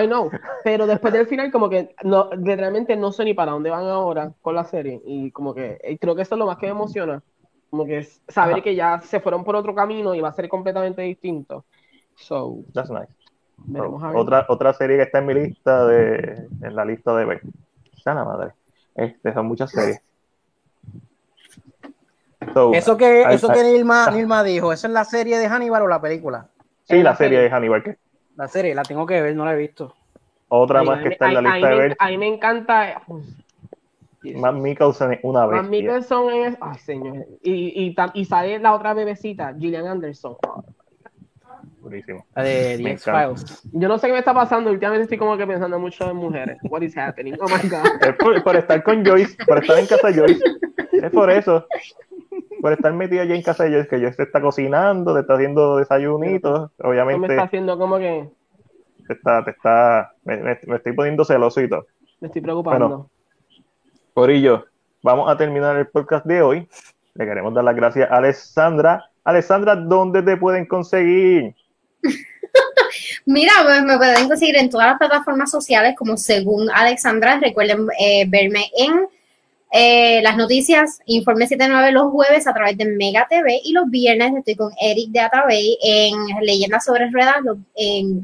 I 0.00 0.06
know, 0.06 0.30
pero 0.64 0.86
después 0.86 1.12
del 1.12 1.26
final 1.26 1.52
como 1.52 1.68
que 1.68 1.94
no, 2.02 2.30
literalmente 2.34 2.96
no 2.96 3.12
sé 3.12 3.24
ni 3.24 3.34
para 3.34 3.52
dónde 3.52 3.68
van 3.70 3.84
ahora 3.86 4.32
con 4.40 4.54
la 4.54 4.64
serie 4.64 5.00
y 5.04 5.30
como 5.32 5.54
que 5.54 5.78
eh, 5.82 5.98
creo 5.98 6.16
que 6.16 6.22
eso 6.22 6.34
es 6.34 6.38
lo 6.38 6.46
más 6.46 6.56
que 6.56 6.66
me 6.66 6.72
emociona, 6.72 7.22
como 7.68 7.84
que 7.84 7.98
es 7.98 8.22
saber 8.28 8.54
Ajá. 8.54 8.62
que 8.62 8.74
ya 8.74 9.00
se 9.02 9.20
fueron 9.20 9.44
por 9.44 9.54
otro 9.54 9.74
camino 9.74 10.14
y 10.14 10.20
va 10.22 10.30
a 10.30 10.32
ser 10.32 10.48
completamente 10.48 11.02
distinto. 11.02 11.66
So, 12.16 12.64
That's 12.72 12.90
nice. 12.90 13.12
veremos 13.58 14.02
a 14.02 14.08
ver. 14.08 14.16
otra, 14.16 14.46
otra 14.48 14.72
serie 14.72 14.96
que 14.96 15.02
está 15.02 15.18
en 15.18 15.26
mi 15.26 15.34
lista 15.34 15.86
de, 15.86 16.48
en 16.62 16.74
la 16.74 16.84
lista 16.86 17.14
de 17.14 17.24
ver. 17.26 17.42
Sana 18.08 18.24
madre. 18.24 18.52
Este, 18.94 19.34
son 19.34 19.44
muchas 19.46 19.70
series. 19.70 20.00
So, 22.54 22.72
Eso 22.72 22.96
que, 22.96 23.24
ay, 23.26 23.34
eso 23.34 23.52
que 23.52 23.62
Nilma, 23.62 24.10
Nilma 24.10 24.42
dijo, 24.42 24.72
¿eso 24.72 24.86
es 24.86 24.92
la 24.94 25.04
serie 25.04 25.36
de 25.38 25.46
Hannibal 25.46 25.82
o 25.82 25.88
la 25.88 26.00
película? 26.00 26.48
sí, 26.84 26.96
la 26.96 27.10
la 27.10 27.16
serie 27.16 27.36
serie. 27.36 27.50
de 27.50 27.54
Hannibal, 27.54 27.82
que 27.82 27.98
La 28.36 28.48
serie, 28.48 28.74
la 28.74 28.82
tengo 28.82 29.04
que 29.04 29.20
ver, 29.20 29.36
no 29.36 29.44
la 29.44 29.52
he 29.52 29.56
visto. 29.56 29.94
otra 30.48 30.80
Ay, 30.80 30.86
más 30.86 31.02
que 31.02 31.08
está 31.10 31.28
en 31.28 31.34
la 31.34 31.42
lista 31.42 31.68
de 31.68 31.76
ver. 31.76 31.96
A 31.98 32.08
mí 32.08 32.16
me 32.16 32.28
encanta. 32.28 33.02
Matt 34.22 34.54
Mikkelsen 34.54 35.12
es 35.12 35.20
una 35.22 35.46
Matt 35.46 35.50
bestia. 35.68 35.68
Mikkelson 35.70 36.30
es. 36.32 36.56
Ay, 36.62 36.78
señor. 36.78 37.26
Y, 37.42 37.84
y, 37.84 37.94
tam- 37.94 38.12
y 38.14 38.24
sale 38.24 38.58
la 38.58 38.72
otra 38.72 38.94
bebecita, 38.94 39.54
Gillian 39.58 39.86
Anderson. 39.86 40.36
La 41.88 41.90
Durísimo. 41.90 42.26
de 42.36 42.76
The 42.76 42.82
Me 42.82 42.90
X-Files. 42.92 43.62
Yo 43.72 43.88
no 43.88 43.98
sé 43.98 44.06
qué 44.06 44.12
me 44.12 44.18
está 44.18 44.34
pasando. 44.34 44.70
Últimamente 44.70 45.04
estoy 45.04 45.18
como 45.18 45.36
que 45.36 45.46
pensando 45.46 45.78
mucho 45.78 46.10
en 46.10 46.16
mujeres. 46.16 46.58
What 46.64 46.82
is 46.82 46.96
happening? 46.96 47.34
Oh 47.40 47.46
my 47.46 47.68
God. 47.68 48.02
Es 48.08 48.14
por, 48.16 48.42
por 48.42 48.56
estar 48.56 48.82
con 48.82 49.04
Joyce, 49.04 49.36
por 49.46 49.58
estar 49.58 49.78
en 49.78 49.86
casa 49.86 50.08
de 50.08 50.14
Joyce. 50.20 50.44
Es 50.92 51.10
por 51.10 51.30
eso. 51.30 51.66
Por 52.60 52.72
estar 52.72 52.92
metida 52.92 53.22
allí 53.22 53.34
en 53.34 53.42
casa 53.42 53.64
de 53.64 53.70
Joyce, 53.70 53.88
que 53.88 53.98
Joyce 53.98 54.16
te 54.16 54.22
está 54.24 54.40
cocinando, 54.40 55.14
te 55.14 55.20
está 55.20 55.34
haciendo 55.34 55.76
desayunitos. 55.76 56.70
Eso 56.72 56.82
me 56.82 56.88
Obviamente 56.90 57.26
está 57.28 57.42
haciendo 57.44 57.78
como 57.78 57.98
que 57.98 58.28
te 59.06 59.12
está, 59.14 59.44
te 59.44 59.52
está, 59.52 60.12
me, 60.24 60.36
me- 60.38 60.58
me 60.66 60.76
estoy 60.76 60.92
poniendo 60.92 61.24
celoso 61.24 61.60
y 61.62 61.68
todo. 61.68 61.86
me 62.20 62.26
estoy 62.26 62.42
preocupando. 62.42 62.88
Bueno. 62.88 63.10
Corillo, 64.12 64.64
vamos 65.02 65.30
a 65.30 65.36
terminar 65.36 65.76
el 65.76 65.86
podcast 65.86 66.26
de 66.26 66.42
hoy. 66.42 66.68
Le 67.14 67.24
queremos 67.24 67.54
dar 67.54 67.64
las 67.64 67.76
gracias 67.76 68.10
a 68.10 68.16
Alessandra. 68.16 69.04
Alessandra, 69.24 69.76
¿dónde 69.76 70.22
te 70.22 70.36
pueden 70.36 70.66
conseguir? 70.66 71.54
Mira, 73.26 73.52
pues 73.62 73.82
me 73.82 73.96
pueden 73.96 74.28
conseguir 74.28 74.56
en 74.56 74.70
todas 74.70 74.88
las 74.88 74.98
plataformas 74.98 75.50
sociales 75.50 75.94
como 75.96 76.16
según 76.16 76.70
Alexandra. 76.70 77.38
Recuerden 77.40 77.86
eh, 78.00 78.24
verme 78.28 78.70
en 78.76 79.08
eh, 79.70 80.22
las 80.22 80.36
noticias 80.36 81.00
Informe 81.04 81.46
79 81.46 81.92
los 81.92 82.10
jueves 82.10 82.46
a 82.46 82.54
través 82.54 82.78
de 82.78 82.86
Mega 82.86 83.26
TV 83.28 83.60
y 83.62 83.72
los 83.72 83.90
viernes 83.90 84.32
estoy 84.34 84.56
con 84.56 84.72
Eric 84.80 85.10
de 85.10 85.20
Atabey 85.20 85.78
en 85.82 86.14
Leyendas 86.40 86.86
sobre 86.86 87.10
Ruedas 87.10 87.36
en 87.74 88.18
eh, 88.18 88.22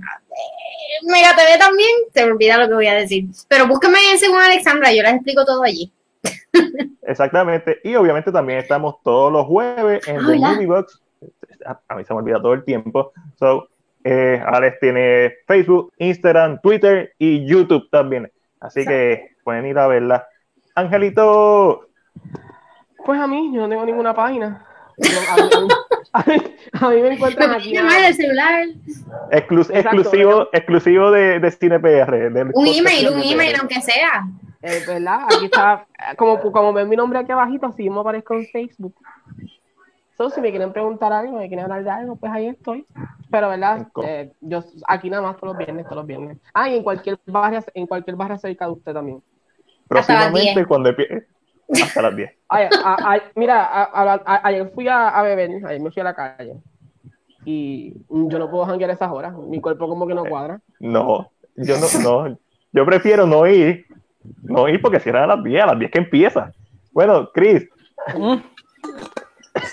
Mega 1.02 1.36
TV 1.36 1.58
también. 1.58 1.90
Se 2.14 2.24
me 2.24 2.32
olvida 2.32 2.56
lo 2.56 2.68
que 2.68 2.74
voy 2.74 2.86
a 2.86 2.94
decir. 2.94 3.26
Pero 3.48 3.66
búsquenme 3.66 3.98
en 4.12 4.18
según 4.18 4.40
Alexandra, 4.40 4.92
yo 4.92 5.02
les 5.02 5.14
explico 5.14 5.44
todo 5.44 5.62
allí. 5.62 5.92
Exactamente. 7.02 7.78
Y 7.84 7.94
obviamente 7.94 8.32
también 8.32 8.60
estamos 8.60 8.96
todos 9.02 9.30
los 9.30 9.46
jueves 9.46 10.06
en 10.08 10.18
The 10.18 10.32
Hola. 10.32 10.52
Movie 10.54 10.66
Box. 10.66 11.03
A, 11.88 11.94
mí 11.96 12.04
se 12.04 12.12
me 12.14 12.20
olvida 12.20 12.40
todo 12.40 12.52
el 12.54 12.64
tiempo. 12.64 13.12
So, 13.38 13.68
eh, 14.04 14.42
Alex 14.46 14.78
tiene 14.80 15.32
Facebook, 15.46 15.92
Instagram, 15.98 16.60
Twitter 16.60 17.12
y 17.18 17.46
YouTube 17.46 17.88
también. 17.90 18.30
Así 18.60 18.84
que 18.84 19.30
pueden 19.44 19.66
ir 19.66 19.78
a 19.78 19.86
verla. 19.86 20.26
Angelito, 20.74 21.86
Pues 23.04 23.20
a 23.20 23.26
mí, 23.26 23.50
yo 23.54 23.62
no 23.62 23.68
tengo 23.68 23.84
ninguna 23.84 24.14
página. 24.14 24.64
Yo- 24.96 25.08
a, 25.30 25.36
mí, 25.36 25.68
a 26.12 26.22
mí- 26.30 26.54
a 26.72 26.88
mí 26.90 27.02
me 27.02 27.14
encuentran 27.14 27.50
aquí. 27.50 27.76
al 27.76 28.14
celular. 28.14 28.64
exclus- 29.30 29.70
Exacto, 29.70 30.00
exclusivo, 30.00 30.48
exclusivo 30.52 31.10
de, 31.10 31.40
de 31.40 31.50
Cine 31.50 31.80
PR. 31.80 32.30
del 32.30 32.50
Un 32.54 32.66
email, 32.66 33.08
un 33.10 33.20
email, 33.22 33.56
aunque 33.58 33.80
sea. 33.80 34.26
Eh, 34.62 34.82
¿Verdad? 34.86 35.24
Aquí 35.26 35.44
está. 35.46 35.86
Como, 36.16 36.40
como 36.40 36.72
ven 36.72 36.88
mi 36.88 36.96
nombre 36.96 37.18
aquí 37.18 37.32
abajito, 37.32 37.66
así 37.66 37.90
me 37.90 38.00
aparezco 38.00 38.34
en 38.34 38.46
Facebook. 38.46 38.94
So, 40.16 40.30
si 40.30 40.40
me 40.40 40.50
quieren 40.50 40.72
preguntar 40.72 41.12
algo, 41.12 41.38
me 41.38 41.48
quieren 41.48 41.64
hablar 41.64 41.82
de 41.84 41.90
algo, 41.90 42.16
pues 42.16 42.30
ahí 42.32 42.46
estoy. 42.46 42.86
Pero, 43.30 43.48
¿verdad? 43.48 43.88
Eh, 44.04 44.32
yo 44.40 44.62
aquí 44.86 45.10
nada 45.10 45.22
más 45.22 45.36
todos 45.36 45.54
los 45.54 45.58
viernes, 45.58 45.84
todos 45.84 45.96
los 45.96 46.06
viernes. 46.06 46.38
Ah, 46.52 46.68
y 46.68 46.76
en 46.76 46.82
cualquier 46.84 47.18
barra, 47.26 47.64
en 47.74 47.86
cualquier 47.86 48.16
barra 48.16 48.38
cerca 48.38 48.66
de 48.66 48.72
usted 48.72 48.92
también. 48.92 49.22
Próximamente, 49.88 50.64
cuando, 50.66 50.90
empie- 50.90 51.26
hasta 51.82 52.02
las 52.02 52.14
10. 52.16 52.30
Ay, 52.48 52.68
a- 52.84 53.14
a- 53.14 53.22
mira, 53.34 53.64
a- 53.64 53.82
a- 53.84 54.22
a- 54.24 54.40
ayer 54.48 54.70
fui 54.74 54.86
a, 54.88 55.08
a 55.08 55.22
beber, 55.22 55.50
ayer 55.66 55.80
me 55.80 55.90
fui 55.90 56.00
a 56.00 56.04
la 56.04 56.14
calle. 56.14 56.54
Y 57.44 57.92
yo 58.08 58.38
no 58.38 58.50
puedo 58.50 58.64
janguear 58.66 58.90
a 58.90 58.94
esas 58.94 59.10
horas. 59.10 59.34
Mi 59.36 59.60
cuerpo 59.60 59.88
como 59.88 60.06
que 60.06 60.14
no 60.14 60.24
cuadra. 60.24 60.60
No, 60.80 61.30
yo 61.56 61.74
no, 61.78 61.86
no, 62.28 62.38
yo 62.72 62.86
prefiero 62.86 63.26
no 63.26 63.46
ir, 63.46 63.84
no 64.42 64.68
ir 64.68 64.80
porque 64.80 65.00
cierran 65.00 65.24
a 65.24 65.34
las 65.36 65.44
10, 65.44 65.62
a 65.62 65.66
las 65.66 65.78
10 65.78 65.90
que 65.90 65.98
empieza. 65.98 66.52
Bueno, 66.92 67.30
Chris, 67.34 67.68
Mm. 68.16 68.34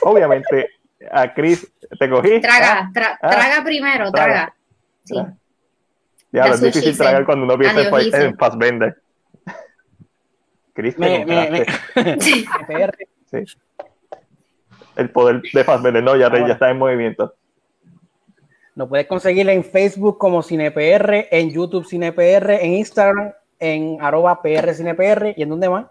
Obviamente, 0.01 0.69
a 1.11 1.33
Chris 1.33 1.71
te 1.99 2.09
cogí. 2.09 2.39
Traga, 2.41 2.89
tra- 2.93 3.17
Ah, 3.21 3.29
traga 3.29 3.63
primero, 3.63 4.11
traga. 4.11 4.33
traga. 4.33 4.55
Sí. 5.03 5.15
Ah. 5.17 5.33
Ya, 6.33 6.45
es 6.45 6.61
difícil 6.61 6.97
tragar 6.97 7.25
cuando 7.25 7.43
uno 7.45 7.57
piensa 7.57 7.81
en, 7.81 8.21
en 8.21 8.37
Fassbender. 8.37 8.95
Chris, 10.73 10.97
Me, 10.97 11.25
me. 11.25 11.65
Sí. 12.19 12.45
El 14.95 15.09
poder 15.09 15.41
de 15.53 15.63
Fassbender, 15.63 16.03
no, 16.03 16.15
ya, 16.15 16.29
ya 16.31 16.53
está 16.53 16.69
en 16.69 16.77
movimiento. 16.77 17.33
Lo 18.75 18.87
puedes 18.87 19.07
conseguir 19.07 19.49
en 19.49 19.63
Facebook 19.63 20.17
como 20.17 20.41
CinePR, 20.41 21.27
en 21.31 21.49
YouTube 21.51 21.85
CinePR, 21.85 22.51
en 22.61 22.73
Instagram 22.75 23.33
en 23.59 23.97
arroba 24.01 24.41
PR 24.41 24.73
CinePR 24.73 25.33
y 25.35 25.43
en 25.43 25.49
dónde 25.49 25.69
más. 25.69 25.85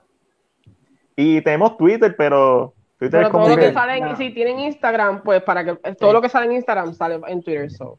Y 1.15 1.41
tenemos 1.43 1.77
Twitter, 1.77 2.15
pero 2.17 2.75
Pero 3.09 3.23
es 3.23 3.29
como 3.31 3.45
todo 3.47 3.57
lo 3.57 3.61
que... 3.63 3.69
que 3.69 3.73
sale, 3.75 3.97
en- 3.99 4.17
si 4.17 4.31
tienen 4.31 4.61
Instagram, 4.61 5.23
pues 5.23 5.43
para 5.43 5.65
que 5.65 5.75
todo 5.95 6.13
lo 6.13 6.21
que 6.21 6.29
sale 6.29 6.47
en 6.47 6.53
Instagram 6.53 6.95
sale 6.95 7.19
en 7.27 7.43
Twitter. 7.43 7.71
So. 7.71 7.99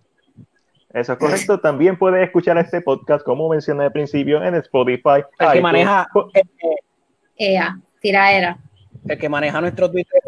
Eso 0.94 1.14
es 1.14 1.20
correcto. 1.20 1.60
También 1.60 1.98
puedes 1.98 2.24
escuchar 2.24 2.58
este 2.58 2.82
podcast, 2.82 3.26
como 3.26 3.50
mencioné 3.50 3.86
al 3.86 3.92
principio, 3.92 4.44
en 4.44 4.56
Spotify. 4.56 5.24
El 5.40 5.52
que 5.54 5.62
maneja, 5.62 6.08
el, 6.34 6.44
que- 6.58 6.76
Ea, 7.54 7.78
tiraera. 8.00 8.58
el 9.08 9.18
que 9.18 9.28
maneja 9.30 9.60
nuestro 9.62 9.90
Twitter. 9.90 10.22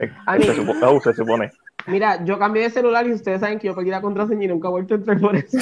Eh, 0.00 0.10
se, 0.42 0.54
supone, 0.54 1.00
se 1.00 1.14
supone. 1.14 1.50
Mira, 1.86 2.22
yo 2.24 2.38
cambié 2.38 2.64
de 2.64 2.70
celular 2.70 3.06
y 3.06 3.12
ustedes 3.12 3.40
saben 3.40 3.58
que 3.58 3.68
yo 3.68 3.74
perdí 3.74 3.90
la 3.90 4.02
contraseña 4.02 4.44
y 4.44 4.48
nunca 4.48 4.68
he 4.68 4.70
vuelto 4.72 4.94
a 4.94 4.96
entrar 4.98 5.18
por 5.20 5.36
eso. 5.36 5.56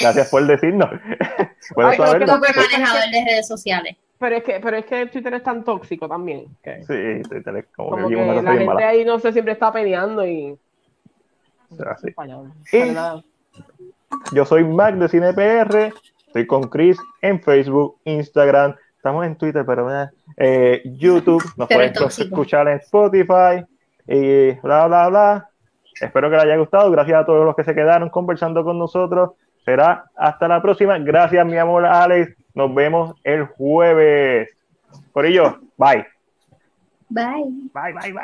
Gracias 0.00 0.30
por 0.30 0.46
decirnos. 0.46 0.88
Ay, 1.76 1.98
no, 1.98 2.12
que 2.18 2.18
no- 2.26 2.34
Super 2.34 2.56
manejador 2.56 3.10
de 3.12 3.24
redes 3.24 3.46
sociales. 3.46 3.96
Pero 4.22 4.36
es 4.36 4.44
que, 4.44 4.60
pero 4.62 4.76
es 4.76 4.84
que 4.86 5.06
Twitter 5.06 5.34
es 5.34 5.42
tan 5.42 5.64
tóxico 5.64 6.08
también. 6.08 6.44
que- 6.62 6.82
Sí, 6.84 7.28
Twitter 7.28 7.56
es 7.56 7.66
como, 7.74 7.90
como 7.90 8.08
que 8.08 8.14
que 8.14 8.22
una 8.22 8.34
cosa 8.34 8.42
la 8.42 8.50
gente 8.52 8.64
mala. 8.66 8.88
ahí 8.88 9.04
no 9.04 9.18
sé, 9.18 9.32
siempre 9.32 9.52
está 9.52 9.72
peleando 9.72 10.24
y. 10.24 10.56
O 11.70 11.74
sea, 11.74 11.96
sí. 11.96 12.12
Fallado. 12.12 12.46
Y-. 12.72 13.24
Yo 14.32 14.44
soy 14.44 14.62
Mac 14.62 14.94
de 14.94 15.08
CinePR. 15.08 15.92
Estoy 16.28 16.46
con 16.46 16.62
Chris 16.68 16.98
en 17.20 17.42
Facebook, 17.42 17.96
Instagram. 18.04 18.76
Estamos 18.96 19.26
en 19.26 19.34
Twitter, 19.36 19.64
pero 19.66 19.88
eh, 20.36 20.82
YouTube. 20.84 21.42
Nos 21.56 21.66
pueden 21.68 21.92
escuchar 21.92 22.68
en 22.68 22.76
Spotify. 22.78 23.64
Y 24.06 24.52
bla, 24.60 24.86
bla, 24.86 25.08
bla. 25.08 25.48
Espero 26.00 26.30
que 26.30 26.36
les 26.36 26.44
haya 26.44 26.56
gustado. 26.58 26.90
Gracias 26.92 27.20
a 27.20 27.26
todos 27.26 27.44
los 27.44 27.56
que 27.56 27.64
se 27.64 27.74
quedaron 27.74 28.08
conversando 28.10 28.62
con 28.62 28.78
nosotros. 28.78 29.30
Será 29.64 30.04
hasta 30.14 30.46
la 30.46 30.62
próxima. 30.62 30.96
Gracias, 30.98 31.44
mi 31.44 31.56
amor 31.58 31.84
Alex. 31.86 32.36
Nos 32.54 32.74
vemos 32.74 33.14
el 33.24 33.44
jueves. 33.44 34.50
Por 35.12 35.26
ello, 35.26 35.60
bye. 35.76 36.06
Bye. 37.08 37.44
Bye, 37.72 37.92
bye, 37.92 38.12
bye. 38.12 38.20